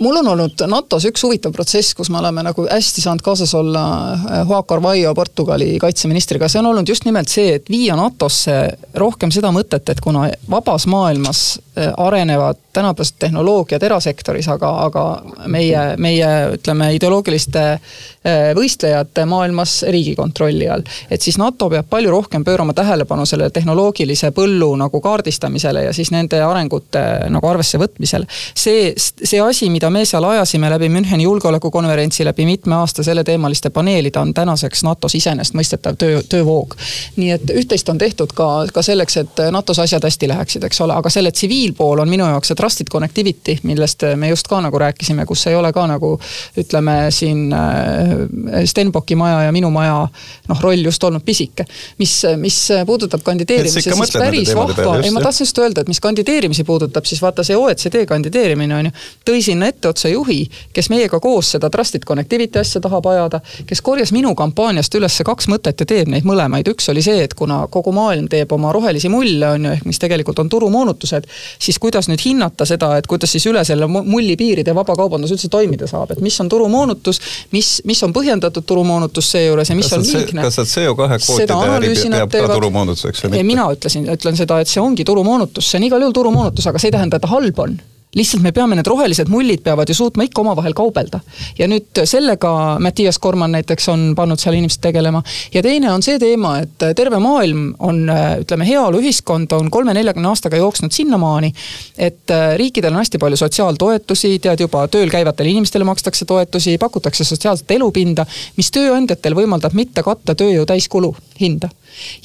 mul 0.00 0.16
on 0.16 0.28
olnud 0.28 0.62
NATO-s 0.66 1.06
üks 1.10 1.22
huvitav 1.24 1.52
protsess, 1.54 1.94
kus 1.96 2.10
me 2.10 2.18
oleme 2.20 2.44
nagu 2.44 2.64
hästi 2.70 3.02
saanud 3.04 3.24
kaasas 3.24 3.52
olla 3.54 3.82
äh, 4.12 4.42
Juan 4.48 4.64
Carvalho, 4.64 5.14
Portugali 5.14 5.74
kaitseministriga, 5.82 6.48
see 6.48 6.62
on 6.62 6.70
olnud 6.72 6.88
just 6.88 7.04
nimelt 7.08 7.28
see, 7.32 7.54
et 7.58 7.70
viia 7.70 7.96
NATO-sse 7.98 8.56
rohkem 9.00 9.32
seda 9.34 9.52
mõtet, 9.54 9.92
et 9.92 10.00
kuna 10.04 10.28
vabas 10.50 10.86
maailmas 10.90 11.44
äh, 11.76 11.92
arenevad 11.96 12.60
tänapäevased 12.72 13.14
tehnoloogiad 13.18 13.82
erasektoris, 13.82 14.48
aga, 14.48 14.70
aga 14.84 15.04
meie, 15.46 15.80
meie 15.98 16.28
ütleme, 16.54 16.92
ideoloogiliste 16.94 17.62
äh, 17.72 18.50
võistlejate 18.56 19.24
maailmas 19.26 19.80
Riigikontrolli 19.88 20.68
all. 20.70 20.82
et 21.10 21.22
siis 21.22 21.38
NATO 21.38 21.70
peab 21.70 21.88
palju 21.90 22.10
rohkem 22.10 22.44
pöörama 22.44 22.72
tähelepanu 22.72 23.26
sellele 23.26 23.50
tehnoloogilise 23.50 24.30
põllu 24.36 24.70
nagu 24.78 25.00
kaardistamisele 25.00 25.84
ja 25.84 25.92
siis 25.92 26.10
nende 26.14 26.42
arengute 26.42 27.02
nagu 27.28 27.46
arvesse 27.46 27.78
võtmisele. 27.78 28.26
see, 28.54 28.92
see 28.96 29.40
asi, 29.40 29.70
mida 29.70 29.90
me 29.90 30.04
seal 30.04 30.24
ajasime 30.24 30.70
läbi 30.70 30.88
Müncheni 30.88 31.26
julgeolekukonverentsi, 31.26 32.24
läbi 32.24 32.46
mitme 32.46 32.74
aasta 32.74 33.02
selleteemaliste 33.02 33.70
paneelide, 33.70 34.18
on 34.18 34.34
tänaseks 34.34 34.84
NATO-s 34.86 35.14
iseenesestmõistetav 35.14 35.98
töö, 35.98 36.22
töövoog. 36.28 36.76
nii 37.16 37.30
et 37.30 37.50
üht-teist 37.50 37.88
on 37.90 37.98
tehtud 37.98 38.32
ka, 38.34 38.48
ka 38.72 38.82
selleks, 38.82 39.16
et 39.16 39.44
NATO-s 39.50 39.78
asjad 39.78 40.06
hästi 40.06 40.28
läheksid, 40.28 40.64
eks 40.70 40.80
ole, 40.80 40.94
aga 40.94 41.10
selle 41.10 41.32
tsiviilpool 41.34 41.98
on 41.98 42.08
minu 42.08 42.30
jaoks 42.30 42.50
see 42.50 42.59
trusted 42.60 42.90
connectivity, 42.92 43.56
millest 43.68 44.04
me 44.20 44.30
just 44.30 44.48
ka 44.50 44.60
nagu 44.60 44.78
rääkisime, 44.80 45.24
kus 45.28 45.46
ei 45.50 45.56
ole 45.56 45.72
ka 45.72 45.86
nagu 45.88 46.12
ütleme 46.60 46.96
siin 47.14 47.48
äh, 47.56 48.64
Stenbocki 48.68 49.16
maja 49.16 49.46
ja 49.46 49.52
minu 49.54 49.70
maja 49.72 50.02
noh, 50.48 50.62
roll 50.62 50.84
just 50.84 51.04
olnud 51.04 51.24
pisike. 51.24 51.64
mis, 51.98 52.14
mis 52.36 52.58
puudutab 52.86 53.24
kandideerimisi, 53.24 53.82
siis 53.82 54.12
päris 54.16 54.54
vahva, 54.56 54.98
ei 55.04 55.10
ma 55.14 55.22
tahtsin 55.24 55.46
just 55.46 55.58
öelda, 55.58 55.84
et 55.84 55.88
mis 55.88 56.00
kandideerimisi 56.00 56.64
puudutab, 56.64 57.04
siis 57.08 57.22
vaata 57.22 57.44
see 57.46 57.56
OECD 57.56 58.04
kandideerimine 58.08 58.76
on 58.76 58.90
ju, 58.90 58.94
tõi 59.30 59.42
sinna 59.44 59.70
etteotsa 59.70 60.12
juhi, 60.12 60.42
kes 60.76 60.90
meiega 60.92 61.20
koos 61.20 61.54
seda 61.56 61.70
trusted 61.70 62.04
connectivity 62.08 62.60
asja 62.60 62.82
tahab 62.84 63.06
ajada, 63.10 63.40
kes 63.66 63.82
korjas 63.84 64.12
minu 64.16 64.34
kampaaniast 64.38 64.94
üles 64.98 65.20
kaks 65.26 65.48
mõtet 65.52 65.80
ja 65.80 65.88
teeb 65.88 66.10
neid 66.12 66.26
mõlemaid, 66.28 66.68
üks 66.72 66.88
oli 66.92 67.02
see, 67.04 67.24
et 67.24 67.34
kuna 67.38 67.62
kogu 67.72 67.92
maailm 67.96 68.28
teeb 68.30 68.52
oma 68.56 68.72
rohelisi 68.76 69.10
mulle, 69.12 69.54
on 69.56 69.68
ju, 69.68 69.74
ehk 69.78 69.88
mis 69.88 70.00
tegelikult 70.02 70.38
on 70.42 70.50
turumoonutused, 70.52 71.28
siis 71.58 71.78
kuidas 71.82 72.08
nüüd 72.10 72.22
hinnata 72.24 72.49
hinnata 72.50 72.66
seda, 72.66 72.96
et 72.98 73.06
kuidas 73.06 73.30
siis 73.32 73.46
üle 73.46 73.62
selle 73.64 73.86
mulli 73.86 74.36
piiride 74.36 74.74
vabakaubandus 74.74 75.32
üldse 75.34 75.48
toimida 75.48 75.86
saab, 75.86 76.10
et 76.14 76.20
mis 76.20 76.38
on 76.40 76.48
turumoonutus, 76.48 77.20
mis, 77.52 77.82
mis 77.84 78.02
on 78.02 78.12
põhjendatud 78.12 78.66
turumoonutus 78.66 79.30
seejuures 79.30 79.70
ja 79.70 79.76
mis 79.76 79.88
kas 79.88 79.98
on 79.98 80.06
liigne. 80.06 80.42
kas 80.42 80.58
see 80.58 80.86
CO2 80.86 81.20
kvootide 81.24 81.60
äri 81.76 81.94
peab 82.10 82.34
ka 82.34 82.54
turumoonutuseks 82.54 83.24
või 83.24 83.30
mitte? 83.30 83.46
mina 83.52 83.70
ütlesin, 83.72 84.08
ütlen 84.10 84.36
seda, 84.36 84.60
et 84.60 84.68
see 84.68 84.82
ongi 84.82 85.04
turumoonutus, 85.04 85.70
see 85.70 85.80
on 85.80 85.88
igal 85.88 86.04
juhul 86.06 86.16
turumoonutus, 86.16 86.66
aga 86.66 86.82
see 86.82 86.90
ei 86.90 86.98
tähenda, 86.98 87.20
et 87.20 87.26
ta 87.26 87.30
halb 87.30 87.64
on 87.64 87.78
lihtsalt 88.14 88.42
me 88.42 88.50
peame, 88.52 88.74
need 88.74 88.88
rohelised 88.90 89.30
mullid 89.30 89.62
peavad 89.62 89.88
ju 89.88 89.94
suutma 89.94 90.24
ikka 90.26 90.42
omavahel 90.42 90.74
kaubelda. 90.74 91.20
ja 91.58 91.68
nüüd 91.70 92.02
sellega 92.04 92.78
Mattias 92.82 93.18
Korman 93.18 93.52
näiteks 93.54 93.88
on 93.92 94.02
pannud 94.16 94.40
seal 94.42 94.56
inimesed 94.58 94.82
tegelema. 94.82 95.22
ja 95.54 95.62
teine 95.62 95.92
on 95.92 96.02
see 96.02 96.18
teema, 96.18 96.56
et 96.64 96.86
terve 96.96 97.20
maailm 97.22 97.74
on, 97.78 98.02
ütleme, 98.42 98.66
heaoluühiskond 98.66 99.52
on 99.54 99.70
kolme-neljakümne 99.70 100.28
aastaga 100.28 100.58
jooksnud 100.58 100.92
sinnamaani, 100.92 101.52
et 101.98 102.34
riikidel 102.56 102.92
on 102.92 103.02
hästi 103.04 103.18
palju 103.22 103.38
sotsiaaltoetusi, 103.44 104.38
tead 104.42 104.66
juba, 104.66 104.86
tööl 104.88 105.10
käivatele 105.10 105.54
inimestele 105.54 105.86
makstakse 105.86 106.26
toetusi, 106.26 106.78
pakutakse 106.78 107.24
sotsiaalset 107.24 107.70
elupinda, 107.78 108.26
mis 108.56 108.74
tööandjatel 108.74 109.38
võimaldab 109.38 109.76
mitte 109.78 110.02
katta 110.02 110.34
tööjõu 110.34 110.66
täiskulu 110.66 111.14
hinda 111.40 111.70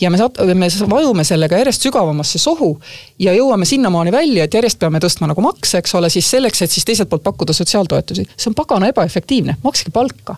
ja 0.01 0.09
me 0.09 0.19
sat-, 0.19 0.39
me 0.55 0.69
vajume 0.89 1.23
sellega 1.27 1.59
järjest 1.59 1.85
sügavamasse 1.85 2.39
sohu 2.41 2.75
ja 3.19 3.33
jõuame 3.35 3.67
sinnamaani 3.67 4.13
välja, 4.13 4.45
et 4.45 4.53
järjest 4.53 4.79
peame 4.79 5.01
tõstma 5.03 5.29
nagu 5.31 5.43
makse, 5.45 5.74
eks 5.75 5.95
ole, 5.95 6.09
siis 6.09 6.29
selleks, 6.31 6.61
et 6.61 6.71
siis 6.71 6.85
teiselt 6.85 7.09
poolt 7.09 7.23
pakkuda 7.23 7.53
sotsiaaltoetusi. 7.53 8.27
see 8.37 8.51
on 8.51 8.55
pagana 8.55 8.91
ebaefektiivne, 8.93 9.57
makske 9.63 9.91
palka. 9.91 10.35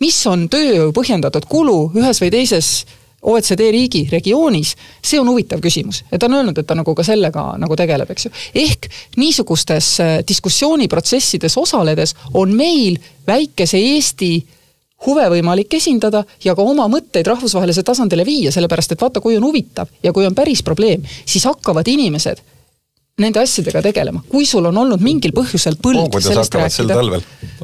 mis 0.00 0.26
on 0.26 0.48
tööjõu 0.48 0.92
põhjendatud 0.92 1.46
kulu 1.48 1.92
ühes 1.96 2.20
või 2.22 2.30
teises 2.30 2.84
OECD 3.24 3.70
riigi 3.72 4.02
regioonis, 4.12 4.74
see 5.02 5.20
on 5.20 5.28
huvitav 5.28 5.62
küsimus 5.64 6.02
ja 6.10 6.18
ta 6.18 6.26
on 6.28 6.40
öelnud, 6.40 6.58
et 6.58 6.66
ta 6.66 6.74
nagu 6.76 6.94
ka 6.94 7.04
sellega 7.06 7.54
nagu 7.58 7.76
tegeleb, 7.76 8.10
eks 8.10 8.26
ju. 8.26 8.32
ehk 8.64 8.88
niisugustes 9.16 9.88
äh, 10.00 10.18
diskussiooniprotsessides 10.28 11.56
osaledes 11.58 12.14
on 12.34 12.52
meil 12.56 12.98
väikese 13.26 13.80
Eesti 13.80 14.34
huve 15.06 15.24
võimalik 15.32 15.76
esindada 15.76 16.24
ja 16.44 16.54
ka 16.56 16.64
oma 16.64 16.86
mõtteid 16.88 17.26
rahvusvahelisele 17.28 17.84
tasandile 17.84 18.24
viia, 18.26 18.52
sellepärast 18.52 18.94
et 18.94 19.00
vaata, 19.00 19.20
kui 19.24 19.36
on 19.36 19.44
huvitav 19.44 19.88
ja 20.02 20.12
kui 20.12 20.26
on 20.26 20.34
päris 20.34 20.62
probleem, 20.62 21.04
siis 21.24 21.44
hakkavad 21.48 21.88
inimesed 21.88 22.40
nende 23.22 23.38
asjadega 23.44 23.82
tegelema, 23.84 24.24
kui 24.28 24.46
sul 24.46 24.64
on 24.70 24.78
olnud 24.82 25.02
mingil 25.04 25.34
põhjusel 25.36 25.76
põld 25.82 26.16
sellest 26.18 26.56
rääkida. 26.58 26.98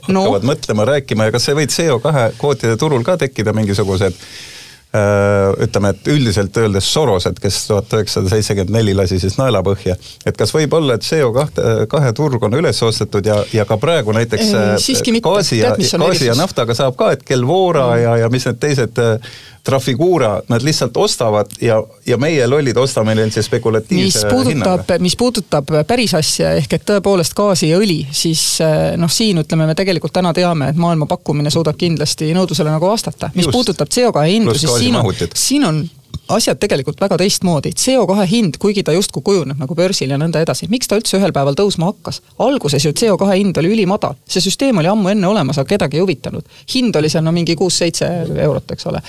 No. 0.06 0.22
hakkavad 0.22 0.46
mõtlema, 0.46 0.86
rääkima 0.86 1.26
ja 1.26 1.34
kas 1.34 1.48
sa 1.48 1.56
võid 1.58 1.74
CO2 1.74 2.30
kvootide 2.38 2.78
turul 2.78 3.02
ka 3.06 3.16
tekkida 3.20 3.54
mingisugused 3.56 4.16
Äh, 4.90 5.62
ütleme, 5.62 5.92
et 5.94 6.08
üldiselt 6.10 6.56
öeldes 6.58 6.88
Sorosed, 6.90 7.36
kes 7.38 7.60
tuhat 7.68 7.92
üheksasada 7.94 8.32
seitsekümmend 8.32 8.74
neli 8.74 8.94
lasi 8.98 9.20
siis 9.22 9.36
naela 9.38 9.60
põhja, 9.62 9.94
et 10.26 10.34
kas 10.34 10.50
võib 10.50 10.72
olla, 10.74 10.96
et 10.98 11.06
CO 11.06 11.28
kahte, 11.36 11.62
kahe 11.92 12.10
turg 12.18 12.42
on 12.42 12.56
üles 12.58 12.82
ostetud 12.82 13.28
ja, 13.30 13.36
ja 13.54 13.62
ka 13.68 13.78
praegu 13.78 14.10
näiteks 14.16 14.50
äh, 14.50 14.72
gaasi 15.22 15.60
ja, 15.60 15.76
gaasi 15.78 16.26
ja 16.26 16.34
naftaga 16.34 16.74
saab 16.74 16.98
ka, 16.98 17.12
et 17.14 17.22
Kelvora 17.22 17.84
mm. 17.92 18.02
ja, 18.02 18.16
ja 18.24 18.32
mis 18.34 18.48
need 18.50 18.58
teised 18.66 18.98
äh, 18.98 19.30
Trafigura, 19.64 20.40
nad 20.48 20.62
lihtsalt 20.64 20.96
ostavad 20.96 21.52
ja, 21.60 21.82
ja 22.06 22.16
meie 22.16 22.46
lollid 22.48 22.76
ostame 22.80 23.14
neil 23.14 23.32
see 23.34 23.44
spekulatiivse 23.44 24.24
mis 24.24 24.32
puudutab, 24.32 24.94
mis 25.04 25.16
puudutab 25.20 25.72
päris 25.86 26.14
asja, 26.16 26.54
ehk 26.60 26.78
et 26.78 26.86
tõepoolest 26.88 27.36
gaasi 27.36 27.70
ja 27.70 27.78
õli, 27.80 28.00
siis 28.12 28.42
eh, 28.64 28.96
noh, 29.00 29.12
siin 29.12 29.42
ütleme, 29.44 29.68
me 29.68 29.76
tegelikult 29.78 30.14
täna 30.16 30.32
teame, 30.36 30.70
et 30.72 30.80
maailma 30.80 31.08
pakkumine 31.10 31.52
suudab 31.52 31.78
kindlasti 31.80 32.32
nõudlusele 32.36 32.72
nagu 32.72 32.88
vastata. 32.88 33.30
mis 33.34 33.48
Just. 33.48 33.56
puudutab 33.56 33.92
CO2 33.92 34.26
hindu, 34.32 34.56
siis 34.58 34.76
siin 34.80 34.96
on, 34.96 35.12
siin 35.34 35.68
on 35.68 35.82
asjad 36.34 36.58
tegelikult 36.60 37.00
väga 37.00 37.18
teistmoodi. 37.20 37.72
CO2 37.76 38.26
hind, 38.30 38.58
kuigi 38.62 38.84
ta 38.86 38.94
justkui 38.94 39.22
kujuneb 39.24 39.60
nagu 39.60 39.74
börsil 39.76 40.10
ja 40.12 40.18
nõnda 40.20 40.42
edasi, 40.44 40.68
miks 40.70 40.88
ta 40.90 40.98
üldse 41.00 41.18
ühel 41.18 41.34
päeval 41.36 41.56
tõusma 41.58 41.90
hakkas? 41.90 42.20
alguses 42.40 42.84
ju 42.84 42.92
CO2 42.96 43.28
hind 43.34 43.58
oli 43.60 43.72
ülimadal, 43.74 44.16
see 44.28 44.42
süsteem 44.44 44.78
oli 44.80 44.90
ammu 44.90 45.10
enne 45.12 45.28
olemas, 45.28 45.58
aga 45.58 45.68
kedagi 45.74 45.98
ei 45.98 46.04
huvitanud. 46.04 46.46
hind 46.74 46.96
oli 46.96 47.10
seal 47.12 47.24
no 47.24 47.32
mingi 47.32 47.56
kuus-seitse 47.56 48.08
eurot, 48.42 48.70
eks 48.74 48.86
ole. 48.86 49.02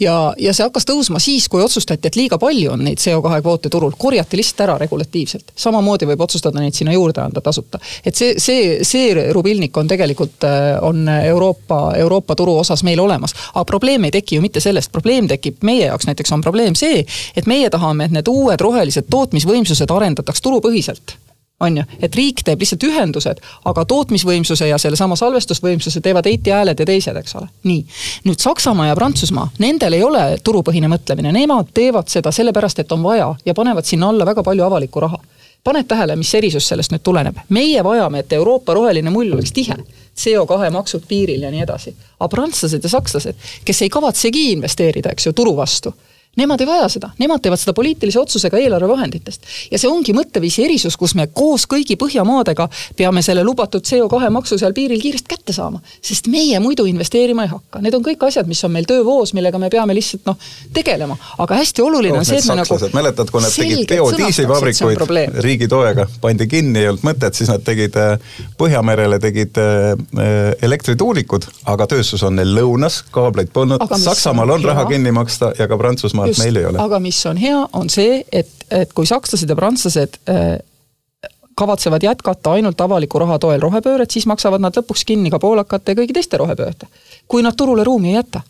ja, 0.00 0.16
ja 0.38 0.54
see 0.54 0.66
hakkas 0.66 0.88
tõusma 0.88 1.20
siis, 1.22 1.48
kui 1.48 1.62
otsustati, 1.62 2.08
et 2.08 2.16
liiga 2.16 2.38
palju 2.38 2.72
on 2.72 2.84
neid 2.86 3.00
CO2 3.02 3.40
kvoote 3.42 3.72
turul, 3.72 3.94
korjati 3.98 4.40
lihtsalt 4.40 4.64
ära 4.66 4.78
regulatiivselt. 4.82 5.52
samamoodi 5.56 6.08
võib 6.12 6.24
otsustada 6.26 6.60
neid 6.60 6.74
sinna 6.74 6.94
juurde 6.96 7.22
anda 7.24 7.40
tasuta. 7.40 7.80
et 8.04 8.14
see, 8.14 8.34
see, 8.42 8.78
see 8.82 9.30
rubilnik 9.32 9.76
on 9.76 9.88
tegelikult, 9.88 10.44
äh, 10.44 10.76
on 10.82 11.08
Euroopa, 11.08 11.94
Euroopa 11.96 12.36
turu 12.36 12.58
osas 12.58 12.82
meil 12.82 13.00
olemas. 13.00 13.34
aga 13.54 13.64
probleem 13.64 14.04
ei 14.04 14.10
teki 14.10 14.36
ju 14.36 14.44
mitte 14.44 14.60
sellest, 14.60 14.92
probleem 14.92 15.28
tekib 15.28 15.62
meie 15.66 15.86
jaoks 15.86 16.06
näiteks 16.06 16.32
on 16.32 16.40
probleem 16.40 16.65
see, 16.74 17.04
et 17.36 17.46
meie 17.46 17.70
tahame, 17.70 18.04
et 18.04 18.10
need 18.10 18.28
uued 18.28 18.60
rohelised 18.60 19.06
tootmisvõimsused 19.10 19.92
arendataks 19.92 20.42
turupõhiselt 20.42 21.14
on 21.60 21.76
ju, 21.76 21.82
et 22.02 22.14
riik 22.14 22.42
teeb 22.44 22.60
lihtsalt 22.60 22.84
ühendused, 22.84 23.40
aga 23.64 23.84
tootmisvõimsuse 23.88 24.68
ja 24.68 24.78
sellesama 24.78 25.16
salvestusvõimsuse 25.16 26.02
teevad 26.04 26.26
Eiti 26.28 26.52
hääled 26.52 26.80
ja 26.80 26.86
teised, 26.86 27.16
eks 27.16 27.36
ole. 27.40 27.48
nii, 27.64 27.84
nüüd 28.28 28.42
Saksamaa 28.42 28.90
ja 28.90 28.96
Prantsusmaa, 28.96 29.48
nendel 29.58 29.96
ei 29.96 30.04
ole 30.04 30.24
turupõhine 30.44 30.90
mõtlemine, 30.92 31.32
nemad 31.32 31.72
teevad 31.74 32.12
seda 32.12 32.32
sellepärast, 32.32 32.84
et 32.84 32.92
on 32.92 33.02
vaja 33.02 33.32
ja 33.44 33.54
panevad 33.54 33.88
sinna 33.88 34.10
alla 34.12 34.26
väga 34.26 34.42
palju 34.42 34.64
avalikku 34.64 35.00
raha. 35.00 35.18
paned 35.64 35.86
tähele, 35.88 36.16
mis 36.16 36.34
erisus 36.34 36.68
sellest 36.68 36.92
nüüd 36.92 37.02
tuleneb? 37.02 37.38
meie 37.48 37.84
vajame, 37.84 38.18
et 38.18 38.32
Euroopa 38.32 38.74
roheline 38.74 39.10
mull 39.10 39.32
oleks 39.32 39.52
tihe. 39.52 39.76
CO2 40.16 40.70
maksud 40.70 41.02
piiril 41.08 41.42
ja 41.42 41.50
nii 41.50 41.62
edasi. 41.62 41.94
aga 42.20 42.28
prantslased 42.28 42.84
ja 42.84 42.88
sakslased, 42.88 43.34
kes 43.64 43.82
ei 43.82 43.88
kavatsegi 43.88 44.52
investeerida, 44.52 45.10
eks 45.10 45.26
ju, 45.26 45.32
turu 45.32 45.56
vastu 45.56 45.94
Nemad 46.36 46.60
ei 46.60 46.66
vaja 46.68 46.88
seda, 46.92 47.10
nemad 47.18 47.40
teevad 47.40 47.60
seda 47.60 47.72
poliitilise 47.72 48.20
otsusega 48.20 48.58
eelarvevahenditest. 48.60 49.46
ja 49.70 49.78
see 49.78 49.88
ongi 49.90 50.12
mõtteviisi 50.16 50.64
erisus, 50.64 50.96
kus 50.96 51.14
me 51.14 51.26
koos 51.32 51.64
kõigi 51.70 51.96
Põhjamaadega 51.96 52.68
peame 52.96 53.22
selle 53.22 53.44
lubatud 53.44 53.84
CO2 53.86 54.28
maksu 54.30 54.58
seal 54.60 54.74
piiril 54.76 55.00
kiiresti 55.00 55.28
kätte 55.32 55.52
saama. 55.56 55.80
sest 56.02 56.28
meie 56.28 56.60
muidu 56.60 56.84
investeerima 56.84 57.46
ei 57.46 57.52
hakka, 57.52 57.80
need 57.80 57.94
on 57.96 58.04
kõik 58.04 58.26
asjad, 58.28 58.46
mis 58.46 58.60
on 58.64 58.74
meil 58.74 58.84
töövoos, 58.84 59.32
millega 59.32 59.58
me 59.58 59.70
peame 59.72 59.94
lihtsalt 59.96 60.28
noh, 60.28 60.36
tegelema. 60.76 61.16
aga 61.38 61.60
hästi 61.62 61.82
oluline 61.82 62.18
oh, 62.18 62.20
on 62.20 62.28
see, 62.28 62.38
et 62.38 62.50
me 62.50 62.58
nagu 62.60 62.90
mäletad, 62.92 63.32
kui 63.32 63.40
nad 63.40 63.56
tegid 63.56 63.88
biodiislivabrikuid 63.94 65.40
riigi 65.46 65.68
toega, 65.72 66.06
pandi 66.20 66.48
kinni, 66.50 66.82
ei 66.84 66.90
olnud 66.92 67.06
mõtet, 67.06 67.38
siis 67.38 67.48
nad 67.52 67.64
tegid 67.64 67.96
äh, 67.96 68.20
Põhjamerele 68.60 69.18
tegid 69.22 69.56
äh, 69.60 69.96
äh, 70.20 70.52
elektrituulikud, 70.68 71.48
aga 71.72 71.88
tööstus 71.90 72.24
on 72.26 72.36
neil 72.36 72.52
lõunas, 72.60 73.00
kaableid 73.14 73.52
polnud, 73.56 73.82
Saksamaal 74.04 74.56
on 74.56 74.64
raha 74.68 74.86
kinni 74.90 75.12
maksta 75.16 75.52
ja 75.58 75.68
ka 75.70 75.78
Prantsusmaal 75.80 76.25
Just, 76.32 76.44
meil 76.44 76.56
ei 76.56 76.70
ole. 76.70 76.80
aga 76.82 77.00
mis 77.02 77.20
on 77.26 77.36
hea, 77.40 77.60
on 77.72 77.90
see, 77.92 78.22
et, 78.32 78.50
et 78.70 78.92
kui 78.96 79.06
sakslased 79.06 79.50
ja 79.50 79.56
prantslased 79.58 80.18
äh, 80.30 80.56
kavatsevad 81.56 82.02
jätkata 82.04 82.52
ainult 82.58 82.80
avaliku 82.80 83.22
raha 83.22 83.38
toel 83.40 83.62
rohepööret, 83.64 84.10
siis 84.12 84.26
maksavad 84.28 84.60
nad 84.60 84.76
lõpuks 84.76 85.06
kinni 85.08 85.32
ka 85.32 85.40
poolakate 85.40 85.94
ja 85.94 86.00
kõigi 86.02 86.16
teiste 86.18 86.40
rohepöörde. 86.42 86.90
kui 87.28 87.42
nad 87.42 87.56
turule 87.56 87.84
ruumi 87.84 88.12
ei 88.12 88.20
jäta 88.20 88.42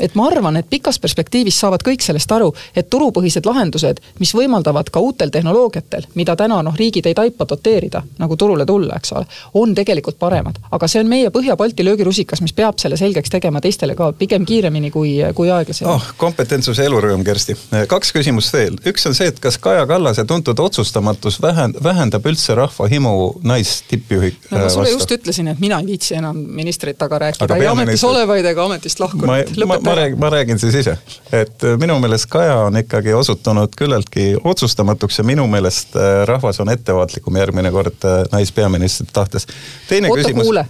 et 0.00 0.14
ma 0.14 0.26
arvan, 0.28 0.56
et 0.56 0.66
pikas 0.70 0.98
perspektiivis 1.00 1.56
saavad 1.60 1.80
kõik 1.84 2.04
sellest 2.04 2.32
aru, 2.32 2.50
et 2.76 2.88
turupõhised 2.92 3.46
lahendused, 3.48 4.00
mis 4.20 4.32
võimaldavad 4.36 4.90
ka 4.92 5.00
uutel 5.00 5.32
tehnoloogiatel, 5.32 6.04
mida 6.14 6.36
täna 6.36 6.60
noh, 6.62 6.76
riigid 6.76 7.06
ei 7.08 7.14
taipa 7.16 7.46
doteerida, 7.48 8.02
nagu 8.20 8.36
turule 8.36 8.66
tulla, 8.68 8.98
eks 9.00 9.12
ole, 9.16 9.26
on 9.54 9.74
tegelikult 9.74 10.18
paremad. 10.18 10.60
aga 10.70 10.88
see 10.88 11.00
on 11.00 11.08
meie 11.08 11.30
Põhja-Balti 11.32 11.84
löögirusikas, 11.84 12.42
mis 12.44 12.52
peab 12.52 12.78
selle 12.78 12.96
selgeks 12.96 13.32
tegema 13.32 13.60
teistele 13.60 13.94
ka 13.96 14.12
pigem 14.12 14.44
kiiremini 14.44 14.90
kui, 14.90 15.16
kui 15.34 15.50
aeglasemalt 15.50 15.96
oh,. 15.96 16.12
kompetentsus 16.16 16.78
ja 16.78 16.84
elurõõm, 16.90 17.24
Kersti. 17.24 17.56
kaks 17.88 18.12
küsimust 18.12 18.52
veel, 18.52 18.76
üks 18.86 19.08
on 19.08 19.16
see, 19.16 19.30
et 19.32 19.40
kas 19.40 19.58
Kaja 19.58 19.86
Kallase 19.88 20.24
tuntud 20.28 20.60
otsustamatus 20.60 21.40
vähend-, 21.42 21.80
vähendab 21.82 22.26
üldse 22.28 22.54
rahva 22.54 22.88
himu 22.92 23.16
naistippjuhi 23.42 24.32
no 24.50 24.60
ma 24.60 24.68
sulle 24.72 24.92
just 24.92 25.16
ütlesin, 25.16 25.48
et 25.54 25.60
mina 25.60 25.80
ei 25.80 25.88
viitsi 25.88 26.18
enam 26.20 26.36
ministreid 26.36 27.00
taga 27.00 27.18
rääkida, 27.24 27.56
ei 27.56 27.68
ametis 27.72 28.04
olevaid 28.04 28.44
ega 28.52 28.68
ametist 28.68 29.00
lahkunud. 29.00 29.56
Ma 29.86 29.94
räägin, 29.96 30.18
ma 30.20 30.30
räägin 30.30 30.58
siis 30.58 30.74
ise, 30.74 30.96
et 31.32 31.64
äh, 31.64 31.78
minu 31.80 31.98
meelest 32.02 32.28
Kaja 32.32 32.56
on 32.66 32.76
ikkagi 32.76 33.14
osutunud 33.14 33.74
küllaltki 33.78 34.34
otsustamatuks 34.44 35.18
ja 35.18 35.24
minu 35.24 35.46
meelest 35.50 35.96
äh, 35.96 36.24
rahvas 36.28 36.60
on 36.60 36.72
ettevaatlikum 36.72 37.36
järgmine 37.36 37.72
kord 37.72 38.04
äh, 38.04 38.24
naispeaministri 38.32 39.06
tahtes. 39.12 39.46
teine 39.88 40.10
Oota, 40.10 40.22
küsimus. 40.22 40.44
kuule, 40.44 40.66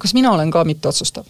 kas 0.00 0.14
mina 0.14 0.32
olen 0.32 0.50
ka 0.50 0.64
mitteotsustav? 0.64 1.24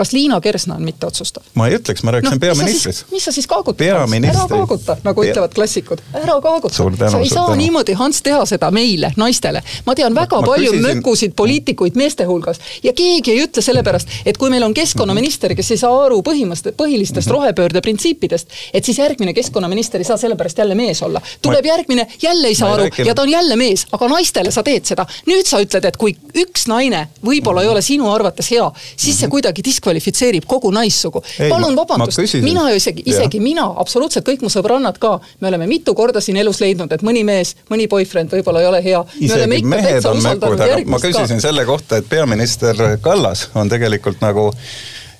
Kas 0.00 0.12
Liina 0.12 0.40
Kersna 0.40 0.74
on 0.74 0.82
mitteotsustav? 0.82 1.42
ma 1.54 1.66
ei 1.68 1.76
ütleks, 1.76 2.00
ma 2.06 2.14
rääkisin 2.14 2.38
no, 2.38 2.40
peaministrist. 2.40 3.04
mis 3.12 3.24
sa 3.24 3.32
siis 3.32 3.46
kaagutad? 3.46 3.84
ära 3.84 4.46
kaaguta, 4.48 4.96
nagu 5.04 5.24
ütlevad 5.26 5.52
klassikud, 5.54 6.00
ära 6.16 6.38
kaaguta. 6.40 6.72
sa 7.10 7.18
ei 7.20 7.28
saa 7.28 7.50
tänu. 7.50 7.58
niimoodi, 7.60 7.92
Hans, 8.00 8.22
teha 8.24 8.40
seda 8.48 8.70
meile, 8.72 9.12
naistele. 9.20 9.60
ma 9.86 9.94
tean 9.98 10.16
väga 10.16 10.38
ma, 10.38 10.46
ma 10.46 10.52
palju 10.54 10.70
küsisin... 10.72 10.86
mökusid 10.86 11.34
poliitikuid 11.36 11.98
meeste 12.00 12.24
hulgas 12.24 12.62
ja 12.82 12.94
keegi 12.96 13.34
ei 13.34 13.42
ütle 13.44 13.64
sellepärast, 13.64 14.14
et 14.24 14.40
kui 14.40 14.48
meil 14.52 14.64
on 14.64 14.74
keskkonnaminister, 14.74 15.52
kes 15.58 15.74
ei 15.76 15.82
saa 15.82 15.92
aru 16.06 16.22
põhimõttest, 16.24 16.72
põhilistest 16.80 17.26
mm 17.26 17.30
-hmm. 17.30 17.36
rohepöörde 17.36 17.84
printsiipidest, 17.84 18.56
et 18.72 18.84
siis 18.84 18.98
järgmine 18.98 19.36
keskkonnaminister 19.36 20.00
ei 20.00 20.08
saa 20.08 20.16
sellepärast 20.16 20.64
jälle 20.64 20.74
mees 20.74 21.02
olla. 21.02 21.20
tuleb 21.42 21.64
ma... 21.64 21.74
järgmine, 21.74 22.06
jälle 22.22 22.48
ei 22.48 22.54
saa 22.54 22.72
aru 22.72 22.88
rääkin... 22.88 23.06
ja 23.06 23.14
ta 23.14 23.22
on 23.22 23.28
jälle 23.36 23.56
mees, 23.56 23.86
aga 23.92 24.08
naistele 24.08 24.50
sa 24.50 24.62
teed 24.62 24.88
seda. 24.94 25.06
nüüd 25.26 25.44
sa 25.44 25.60
ütled, 25.60 25.84
et 25.84 25.96
kui 25.96 26.16
üks 26.34 26.66
naine 26.72 27.08
võib-olla 27.24 27.62
ei 27.62 27.68
ole 27.68 27.82
sinu 27.82 28.08
arvates 28.12 28.50
hea, 28.50 28.72
siis 28.96 29.18
see 29.18 29.26
mhm. 29.26 29.36
kuidagi 29.36 29.64
diskvalifitseerib 29.64 29.89
diskvalifitseerib 29.90 30.44
kogu 30.46 30.70
naissoogu. 30.70 31.22
palun 31.48 31.76
vabandust, 31.76 32.20
mina 32.42 32.68
ju 32.70 32.76
isegi, 32.76 33.02
isegi 33.06 33.38
ja. 33.38 33.42
mina, 33.42 33.66
absoluutselt 33.82 34.26
kõik 34.26 34.44
mu 34.44 34.50
sõbrannad 34.52 34.98
ka, 34.98 35.18
me 35.40 35.50
oleme 35.50 35.66
mitu 35.66 35.94
korda 35.94 36.20
siin 36.20 36.38
elus 36.40 36.60
leidnud, 36.60 36.92
et 36.92 37.02
mõni 37.06 37.24
mees, 37.26 37.56
mõni 37.70 37.88
boyfriend 37.90 38.32
võib-olla 38.36 38.62
ei 38.62 38.70
ole 38.70 38.82
hea. 38.84 39.02
isegi 39.20 39.62
mehed 39.64 40.06
on 40.06 40.22
mäkud, 40.22 40.60
aga 40.60 40.80
ma 40.86 41.02
küsisin 41.02 41.40
ka. 41.40 41.48
selle 41.48 41.66
kohta, 41.66 42.00
et 42.00 42.08
peaminister 42.08 42.98
Kallas 43.02 43.48
on 43.54 43.68
tegelikult 43.68 44.22
nagu 44.22 44.50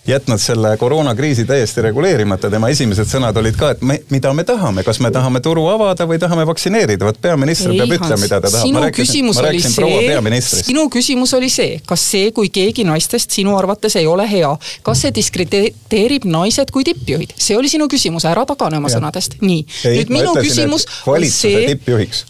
jätnud 0.07 0.39
selle 0.39 0.77
koroonakriisi 0.77 1.45
täiesti 1.45 1.83
reguleerimata, 1.83 2.51
tema 2.51 2.69
esimesed 2.73 3.09
sõnad 3.09 3.37
olid 3.37 3.57
ka, 3.59 3.71
et 3.75 3.83
me, 3.85 3.99
mida 4.11 4.33
me 4.35 4.45
tahame, 4.49 4.85
kas 4.87 5.01
me 5.05 5.11
tahame 5.13 5.43
turu 5.45 5.67
avada 5.69 6.07
või 6.09 6.19
tahame 6.21 6.47
vaktsineerida, 6.49 7.05
vot 7.05 7.21
peaminister 7.21 7.75
peab 7.75 7.93
ütlema, 7.99 8.19
mida 8.23 8.41
ta 8.41 8.49
tahab. 8.49 8.65
sinu 8.65 8.83
küsimus 8.97 9.41
oli 9.45 9.61
see, 9.61 10.63
sinu 10.65 10.87
küsimus 10.93 11.35
oli 11.37 11.53
see, 11.53 11.77
kas 11.87 12.07
see, 12.15 12.33
kui 12.37 12.49
keegi 12.55 12.87
naistest 12.89 13.37
sinu 13.37 13.55
arvates 13.59 13.97
ei 14.01 14.09
ole 14.09 14.27
hea, 14.31 14.51
kas 14.87 15.05
see 15.05 15.15
diskrediteerib 15.21 16.25
naised 16.25 16.73
kui 16.73 16.87
tippjuhid? 16.89 17.37
see 17.37 17.59
oli 17.59 17.69
sinu 17.73 17.89
küsimus, 17.93 18.25
ära 18.31 18.47
tagane 18.49 18.81
oma 18.81 18.89
ja. 18.89 18.97
sõnadest. 18.99 19.39
nii, 19.45 19.63
nüüd 20.01 20.17
minu 20.17 20.35
küsimus 20.41 20.89
on 21.05 21.29
see, 21.29 21.77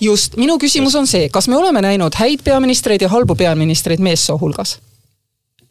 just, 0.03 0.37
minu 0.41 0.59
küsimus 0.59 0.99
on 0.99 1.07
see, 1.11 1.31
kas 1.33 1.49
me 1.49 1.59
oleme 1.61 1.87
näinud 1.87 2.19
häid 2.19 2.43
peaministreid 2.45 3.07
ja 3.07 3.15
halbu 3.15 3.39
peaministreid 3.39 4.03
meessoo 4.03 4.39
hulgas? 4.43 4.81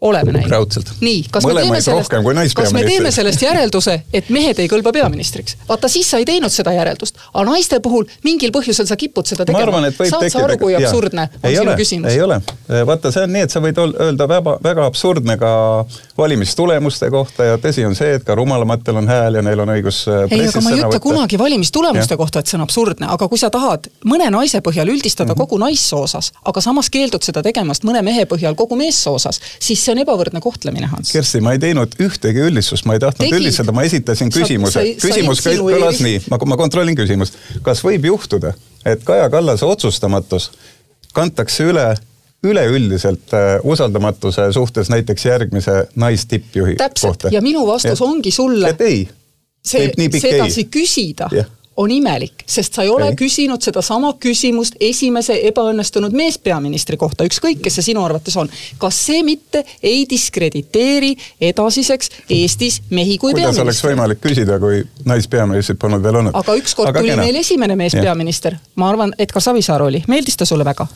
Oleme 0.01 0.31
näinud. 0.31 0.79
nii, 1.01 1.23
kas 1.31 1.45
me 1.45 1.53
teeme 1.53 1.81
sellest, 1.81 2.11
kas 2.55 2.73
me 2.73 2.83
teeme 2.83 3.11
sellest 3.11 3.41
järelduse, 3.43 3.97
et 4.13 4.29
mehed 4.31 4.59
ei 4.63 4.69
kõlba 4.71 4.93
peaministriks? 4.95 5.57
vaata, 5.67 5.89
siis 5.91 6.07
sa 6.11 6.21
ei 6.21 6.25
teinud 6.25 6.53
seda 6.53 6.71
järeldust, 6.71 7.19
aga 7.33 7.43
naiste 7.49 7.81
puhul 7.83 8.05
mingil 8.23 8.53
põhjusel 8.55 8.87
sa 8.87 8.95
kipud 8.95 9.27
seda 9.27 9.43
tegema. 9.45 9.81
saad 9.99 10.29
sa 10.31 10.43
aru, 10.45 10.55
kui 10.61 10.75
absurdne 10.79 11.27
on 11.43 11.55
sinu 11.55 11.75
küsimus? 11.81 12.13
ei 12.13 12.21
ole, 12.23 12.39
vaata, 12.87 13.11
see 13.11 13.25
on 13.27 13.35
nii, 13.35 13.43
et 13.47 13.55
sa 13.55 13.63
võid 13.63 13.81
öelda 13.89 14.27
väga, 14.31 14.55
väga 14.63 14.85
absurdne 14.87 15.35
ka 15.41 15.51
valimistulemuste 16.17 17.11
kohta 17.11 17.49
ja 17.51 17.59
tõsi 17.59 17.83
on 17.87 17.99
see, 17.99 18.15
et 18.21 18.23
ka 18.23 18.39
rumalamatel 18.39 19.01
on 19.01 19.11
hääl 19.11 19.41
ja 19.41 19.43
neil 19.43 19.65
on 19.65 19.73
õigus 19.75 20.05
äh, 20.07 20.23
ei, 20.31 20.47
aga 20.47 20.63
ma 20.63 20.75
ei 20.77 20.83
ütle 20.85 21.03
kunagi 21.03 21.41
valimistulemuste 21.41 22.15
ja. 22.15 22.21
kohta, 22.23 22.39
et 22.39 22.47
see 22.47 22.55
on 22.55 22.63
absurdne, 22.63 23.11
aga 23.11 23.27
kui 23.27 23.41
sa 23.41 23.51
tahad 23.51 23.91
mõne 24.07 24.31
naise 24.31 24.63
põhjal 24.63 24.87
üldistada 24.95 25.33
mm 25.33 25.35
-hmm. 25.35 25.43
kogu 25.43 25.59
naissoo 25.59 26.05
osas, 26.07 26.31
aga 26.47 26.63
samas 26.63 26.87
keeldud 26.89 27.27
seda 27.27 27.43
tegemast 27.43 27.83
mõne 27.83 28.01
mehe 28.05 28.23
põhjal 28.31 28.55
kogu 28.55 28.79
meessoo 28.79 29.19
osas, 29.19 29.43
siis 29.59 29.88
see 29.89 29.97
on 29.97 30.03
ebavõrdne 30.03 30.41
kohtlemine, 30.43 30.89
Hans. 30.91 31.11
Kersti, 31.15 31.41
ma 31.45 31.55
ei 31.55 31.61
teinud 31.61 31.95
ühtegi 32.05 32.43
üldistust, 32.45 32.85
ma 32.89 32.95
ei 32.97 33.03
tahtnud 33.03 33.25
Tegid. 33.25 33.39
üldistada, 33.41 33.73
ma 33.75 33.85
esitasin 33.87 34.31
küsimuse. 34.33 34.83
küsimus 35.01 35.41
kõlas 35.45 36.03
nii, 36.05 36.21
ma, 36.29 36.39
ma 36.53 36.59
kontrollin 36.59 36.97
küsimust. 36.99 37.39
kas 37.65 37.81
võib 37.85 38.09
juhtuda, 38.11 38.53
et 38.85 39.03
Kaja 39.07 39.29
Kallase 39.33 39.67
otsustamatus 39.67 40.51
kantakse 41.17 41.65
üle 41.71 41.89
üleüldiselt 42.45 43.33
äh, 43.35 43.57
usaldamatuse 43.67 44.45
suhtes 44.55 44.87
näiteks 44.93 45.25
järgmise 45.25 45.73
naistippjuhi 45.99 46.77
kohta? 47.01 47.27
ja 47.35 47.41
minu 47.43 47.65
vastus 47.67 47.99
ja. 47.99 48.05
ongi 48.05 48.31
sulle. 48.31 48.69
et 48.69 48.81
ei. 48.81 49.01
see, 49.65 49.89
sedasi 50.21 50.69
küsida 50.71 51.27
yeah 51.33 51.49
on 51.79 51.91
imelik, 51.91 52.43
sest 52.45 52.75
sa 52.75 52.83
ei 52.83 52.89
ole 52.91 53.07
ei. 53.13 53.15
küsinud 53.19 53.63
sedasama 53.63 54.11
küsimust 54.19 54.75
esimese 54.83 55.37
ebaõnnestunud 55.47 56.15
meespeaministri 56.15 56.97
kohta, 56.99 57.27
ükskõik, 57.29 57.61
kes 57.63 57.79
see 57.79 57.89
sinu 57.91 58.03
arvates 58.03 58.35
on. 58.39 58.49
kas 58.81 58.99
see 59.07 59.23
mitte 59.23 59.63
ei 59.83 60.03
diskrediteeri 60.09 61.13
edasiseks 61.51 62.11
Eestis 62.29 62.81
mehi 62.89 63.17
kui 63.17 63.31
kuidas 63.31 63.55
peaministri? 63.55 63.63
oleks 63.63 63.83
võimalik 63.85 64.23
küsida, 64.23 64.59
kui 64.59 64.83
naispeaministrit 65.07 65.79
polnud 65.79 66.03
veel 66.03 66.19
olnud? 66.19 66.35
aga 66.35 66.57
ükskord 66.59 66.91
tuli 66.99 67.13
kena. 67.13 67.23
meil 67.23 67.39
esimene 67.39 67.79
meespeaminister, 67.79 68.59
ma 68.75 68.91
arvan, 68.91 69.15
Edgar 69.17 69.43
Savisaar 69.43 69.87
oli, 69.87 70.03
meeldis 70.11 70.37
ta 70.37 70.49
sulle 70.49 70.67
väga? 70.67 70.87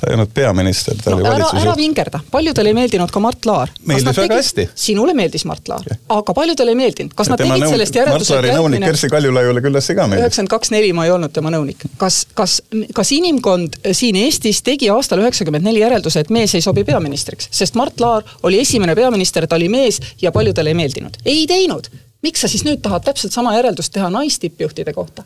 Ta 0.00 0.10
ei 0.10 0.14
olnud 0.14 0.28
peaminister, 0.34 0.96
ta 1.00 1.10
no, 1.10 1.16
oli 1.16 1.24
valitsuse 1.24 1.56
juht. 1.56 1.64
ära 1.64 1.74
vingerda, 1.76 2.18
paljudele 2.30 2.68
ei 2.68 2.76
meeldinud 2.76 3.12
ka 3.12 3.20
Mart 3.24 3.46
Laar. 3.48 3.70
meeldis 3.88 4.18
väga 4.18 4.36
hästi. 4.36 4.66
sinule 4.74 5.14
meeldis 5.16 5.46
Mart 5.48 5.68
Laar, 5.72 5.86
aga 6.18 6.34
paljudele 6.36 6.74
ei 6.74 6.78
meeldinud. 6.82 7.14
kas 7.16 7.30
nad 7.32 7.40
tegid 7.40 7.54
nõunik, 7.54 7.72
sellest 7.72 7.96
järelduse, 7.96 8.34
Mart 8.34 8.44
Laari 8.44 8.58
nõunik 8.58 8.84
Kersti 8.84 9.10
Kaljulaiule 9.14 9.62
kindlasti 9.64 9.96
ka 9.96 10.06
meeldis. 10.06 10.26
üheksakümmend 10.26 10.52
kaks 10.52 10.72
neli 10.74 10.92
ma 10.96 11.06
ei 11.08 11.14
olnud 11.14 11.32
tema 11.32 11.52
nõunik. 11.54 11.86
kas, 12.02 12.26
kas, 12.36 12.58
kas 12.94 13.12
inimkond 13.16 13.80
siin 13.96 14.20
Eestis 14.20 14.60
tegi 14.66 14.90
aastal 14.92 15.24
üheksakümmend 15.24 15.64
neli 15.64 15.80
järelduse, 15.80 16.20
et 16.20 16.30
mees 16.30 16.54
ei 16.54 16.64
sobi 16.64 16.84
peaministriks, 16.84 17.48
sest 17.50 17.80
Mart 17.80 18.00
Laar 18.00 18.36
oli 18.42 18.60
esimene 18.60 18.94
peaminister, 18.94 19.46
ta 19.46 19.56
oli 19.56 19.70
mees 19.72 20.00
ja 20.20 20.32
paljudele 20.32 20.76
ei 20.76 20.80
meeldinud. 20.82 21.16
ei 21.24 21.46
teinud. 21.46 21.88
miks 22.22 22.40
sa 22.44 22.48
siis 22.52 22.68
nüüd 22.68 22.84
tahad 22.84 23.04
täpselt 23.04 23.32
sama 23.32 23.56
järeldust 23.56 23.92
teha 23.96 24.10
naistippjuhtide 24.10 24.92
kohta? 24.92 25.24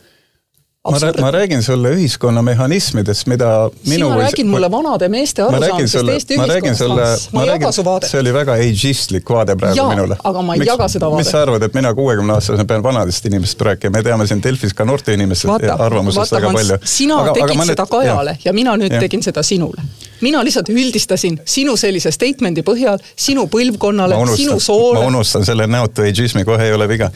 Ma, 0.88 0.98
ma 1.20 1.32
räägin 1.32 1.62
sulle 1.62 1.90
ühiskonna 1.92 2.42
mehhanismidest, 2.42 3.26
mida 3.26 3.70
minu 3.86 4.06
sina 4.06 4.18
räägid 4.18 4.46
mulle 4.46 4.70
vanade 4.70 5.08
meeste 5.08 5.42
arusaamisest 5.42 6.08
Eesti 6.08 6.38
ühiskonnast, 6.40 7.32
ma 7.32 7.42
ei 7.42 7.48
jaga 7.48 7.72
su 7.72 7.84
vaadet. 7.84 8.08
see 8.10 8.20
oli 8.20 8.32
väga 8.32 8.52
ageistlik 8.52 9.28
vaade 9.30 9.56
praegu 9.60 9.76
ja, 9.76 9.88
minule. 9.88 10.16
aga 10.24 10.42
ma 10.42 10.54
ei 10.54 10.62
Miks, 10.62 10.70
jaga 10.70 10.86
seda 10.88 11.10
vaadet. 11.10 11.26
mis 11.26 11.32
sa 11.32 11.42
arvad, 11.42 11.66
et 11.68 11.76
mina 11.76 11.92
kuuekümne 11.94 12.32
aastasena 12.32 12.64
pean 12.64 12.82
vanadest 12.82 13.28
inimestest 13.28 13.64
rääkima, 13.68 13.92
me 13.98 14.02
teame 14.02 14.26
siin 14.30 14.40
Delfis 14.42 14.72
ka 14.74 14.86
noorte 14.88 15.12
inimeste 15.14 15.52
arvamusest 15.76 16.32
väga 16.38 16.54
palju. 16.56 16.80
sina 16.84 17.20
aga, 17.26 17.36
tegid 17.36 17.50
aga 17.50 17.68
seda 17.72 17.84
nüüd, 17.84 17.92
Kajale 17.92 18.36
ja, 18.38 18.44
ja 18.48 18.56
mina 18.56 18.76
nüüd 18.80 18.96
ja. 18.96 19.02
tegin 19.04 19.22
seda 19.28 19.44
sinule. 19.44 19.84
mina 20.24 20.40
lihtsalt 20.44 20.72
üldistasin 20.72 21.36
sinu 21.44 21.76
sellise 21.76 22.14
statement'i 22.16 22.64
põhjal 22.64 23.04
sinu 23.16 23.44
põlvkonnale, 23.52 24.16
sinu 24.32 24.56
soole. 24.60 24.96
ma 24.96 25.12
unustan 25.12 25.44
selle 25.44 25.68
näotu 25.68 26.08
ageismi, 26.08 26.48
kohe 26.48 26.72
ei 26.72 26.72
ole 26.72 26.88
viga. 26.88 27.12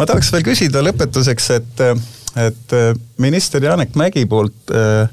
ma 0.00 0.08
tahaks 0.08 0.32
veel 0.32 0.48
küsida 0.48 0.80
lõpetuseks, 0.88 1.52
et 1.60 1.86
et 2.36 2.72
äh, 2.72 2.92
minister 3.18 3.64
Janek 3.64 3.94
Mägi 3.94 4.26
poolt 4.26 4.70
äh, 4.70 5.08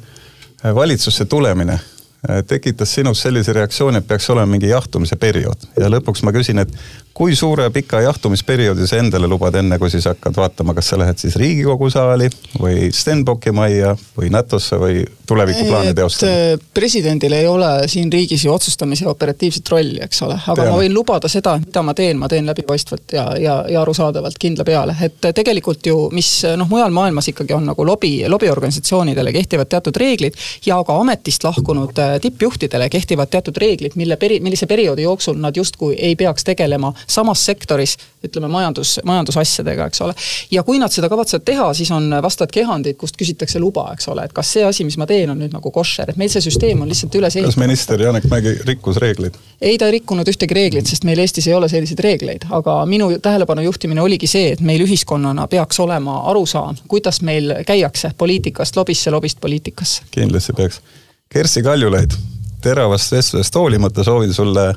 valitsusse 0.76 1.26
tulemine 1.26 1.74
äh, 1.74 2.44
tekitas 2.48 2.94
sinus 2.94 3.22
sellise 3.22 3.54
reaktsiooni, 3.54 3.98
et 3.98 4.08
peaks 4.08 4.30
olema 4.30 4.52
mingi 4.54 4.72
jahtumise 4.72 5.16
periood. 5.20 5.70
Ja 5.80 5.92
lõpuks 5.92 6.24
ma 6.24 6.34
küsin, 6.36 6.62
et 6.64 6.74
kui 7.20 7.36
suure 7.36 7.66
pika 7.70 8.00
jahtumisperioodi 8.02 8.86
sa 8.88 8.96
endale 9.02 9.28
lubad, 9.28 9.58
enne 9.60 9.76
kui 9.80 9.92
siis 9.92 10.06
hakkad 10.08 10.38
vaatama, 10.40 10.72
kas 10.78 10.94
sa 10.94 11.00
lähed 11.02 11.20
siis 11.20 11.36
Riigikogu 11.36 11.90
saali 11.92 12.30
või 12.56 12.94
Stenbocki 12.96 13.52
majja 13.52 13.92
või 14.16 14.30
NATO-sse 14.32 14.80
või 14.80 15.02
tulevikuplaane 15.28 15.92
teostada? 15.94 16.56
presidendil 16.74 17.36
ei 17.36 17.48
ole 17.48 17.72
siin 17.92 18.08
riigis 18.12 18.46
ju 18.46 18.54
otsustamise 18.54 19.08
operatiivset 19.12 19.68
rolli, 19.70 20.00
eks 20.06 20.22
ole, 20.24 20.38
aga 20.40 20.62
Teame. 20.62 20.72
ma 20.72 20.80
võin 20.80 20.96
lubada 20.96 21.28
seda, 21.28 21.58
mida 21.60 21.84
ma 21.84 21.94
teen, 21.98 22.16
ma 22.22 22.30
teen 22.32 22.48
läbipaistvalt 22.48 23.12
ja, 23.18 23.26
ja, 23.38 23.58
ja 23.68 23.82
arusaadavalt 23.82 24.40
kindla 24.40 24.64
peale, 24.64 24.96
et 25.04 25.30
tegelikult 25.36 25.92
ju, 25.92 25.98
mis 26.16 26.32
noh, 26.56 26.72
mujal 26.72 26.96
maailmas 26.96 27.28
ikkagi 27.34 27.58
on 27.58 27.68
nagu 27.74 27.86
lobi, 27.86 28.14
lobiorganisatsioonidele 28.32 29.36
kehtivad 29.36 29.68
teatud 29.76 30.00
reeglid 30.00 30.40
ja 30.66 30.80
ka 30.88 30.98
ametist 31.04 31.44
lahkunud 31.44 32.00
äh, 32.00 32.16
tippjuhtidele 32.24 32.88
kehtivad 32.90 33.36
teatud 33.36 33.60
reeglid, 33.60 34.00
mille 34.00 34.16
peri-, 34.16 34.40
millise 34.40 34.72
perioodi 34.72 35.04
jooksul 35.04 35.36
nad 35.44 35.60
justkui 35.60 36.00
ei 36.00 36.16
peaks 36.16 36.48
tegelema 36.48 36.94
samas 37.10 37.44
sektoris, 37.46 37.96
ütleme 38.26 38.50
majandus, 38.52 38.98
majandusasjadega, 39.08 39.88
eks 39.90 40.02
ole. 40.06 40.16
ja 40.52 40.64
kui 40.64 40.80
nad 40.80 40.94
seda 40.94 41.10
kavatsevad 41.10 41.46
teha, 41.48 41.68
siis 41.74 41.92
on 41.96 42.10
vastavad 42.24 42.52
kehandid, 42.54 42.98
kust 43.00 43.18
küsitakse 43.20 43.60
luba, 43.60 43.88
eks 43.94 44.10
ole, 44.12 44.26
et 44.28 44.34
kas 44.36 44.54
see 44.56 44.66
asi, 44.66 44.86
mis 44.88 44.98
ma 45.00 45.08
teen, 45.10 45.30
on 45.32 45.40
nüüd 45.40 45.56
nagu 45.56 45.72
koššer, 45.74 46.12
et 46.12 46.20
meil 46.20 46.32
see 46.32 46.44
süsteem 46.44 46.82
on 46.82 46.90
lihtsalt 46.92 47.16
üles 47.20 47.36
ehitatud. 47.36 47.56
kas 47.56 47.62
minister 47.64 48.02
Janek 48.02 48.28
Mägi 48.32 48.56
rikkus 48.68 49.00
reegleid? 49.02 49.38
ei, 49.62 49.78
ta 49.78 49.90
ei 49.90 49.98
rikkunud 50.00 50.30
ühtegi 50.32 50.58
reeglit, 50.58 50.90
sest 50.90 51.08
meil 51.08 51.22
Eestis 51.24 51.48
ei 51.48 51.56
ole 51.58 51.70
selliseid 51.72 52.04
reegleid, 52.06 52.48
aga 52.56 52.80
minu 52.90 53.12
tähelepanu 53.22 53.66
juhtimine 53.68 54.02
oligi 54.02 54.28
see, 54.30 54.54
et 54.56 54.64
meil 54.66 54.84
ühiskonnana 54.86 55.48
peaks 55.52 55.80
olema 55.80 56.22
arusaam, 56.32 56.80
kuidas 56.88 57.22
meil 57.26 57.60
käiakse 57.68 58.14
poliitikast 58.18 58.76
lobisse, 58.80 59.12
lobist 59.12 59.40
poliitikasse. 59.42 60.10
kindlasti 60.12 60.54
peaks. 60.58 60.82
Kersti 61.30 61.62
Kaljulaid, 61.62 62.16
teravast 62.62 63.12
vestlusest 63.12 63.56
hoolimata 63.56 64.04
soovin 64.04 64.34
sulle 64.34 64.74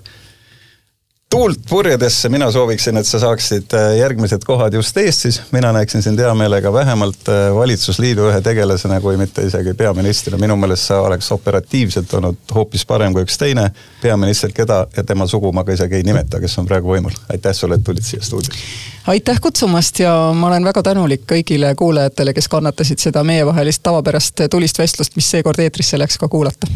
tuult 1.32 1.58
purjedesse, 1.68 2.28
mina 2.28 2.50
sooviksin, 2.52 2.96
et 3.00 3.06
sa 3.08 3.16
saaksid 3.22 3.72
äh, 3.74 3.94
järgmised 3.96 4.44
kohad 4.44 4.74
just 4.76 4.96
Eestis, 4.96 5.40
mina 5.52 5.70
näeksin 5.72 6.02
sind 6.02 6.20
hea 6.20 6.34
meelega 6.36 6.72
vähemalt 6.72 7.28
äh, 7.28 7.54
valitsusliidu 7.56 8.26
ühe 8.28 8.40
tegelasena, 8.44 8.98
kui 9.00 9.16
mitte 9.16 9.46
isegi 9.48 9.72
peaministrina, 9.74 10.36
minu 10.40 10.56
meelest 10.60 10.90
sa 10.90 11.00
oleks 11.00 11.32
operatiivselt 11.32 12.12
olnud 12.18 12.52
hoopis 12.54 12.84
parem 12.86 13.16
kui 13.16 13.24
üks 13.24 13.38
teine 13.40 13.70
peaminister, 14.02 14.52
keda 14.52 14.82
ja 14.96 15.04
tema 15.08 15.26
sugu 15.26 15.54
ma 15.56 15.64
ka 15.64 15.72
isegi 15.72 16.02
ei 16.02 16.04
nimeta, 16.04 16.40
kes 16.40 16.58
on 16.60 16.68
praegu 16.68 16.92
võimul. 16.92 17.16
aitäh 17.32 17.56
sulle, 17.56 17.80
et 17.80 17.84
tulid 17.84 18.04
siia 18.04 18.20
stuudiosse. 18.20 18.68
aitäh 19.14 19.40
kutsumast 19.40 20.04
ja 20.04 20.14
ma 20.36 20.50
olen 20.52 20.68
väga 20.68 20.82
tänulik 20.82 21.24
kõigile 21.32 21.72
kuulajatele, 21.74 22.36
kes 22.36 22.48
kannatasid 22.48 23.08
seda 23.08 23.24
meievahelist 23.24 23.82
tavapärast 23.82 24.44
tulist 24.50 24.84
vestlust, 24.84 25.16
mis 25.16 25.30
seekord 25.30 25.64
eetrisse 25.64 25.98
läks 25.98 26.20
ka 26.20 26.28
kuulata 26.28 26.68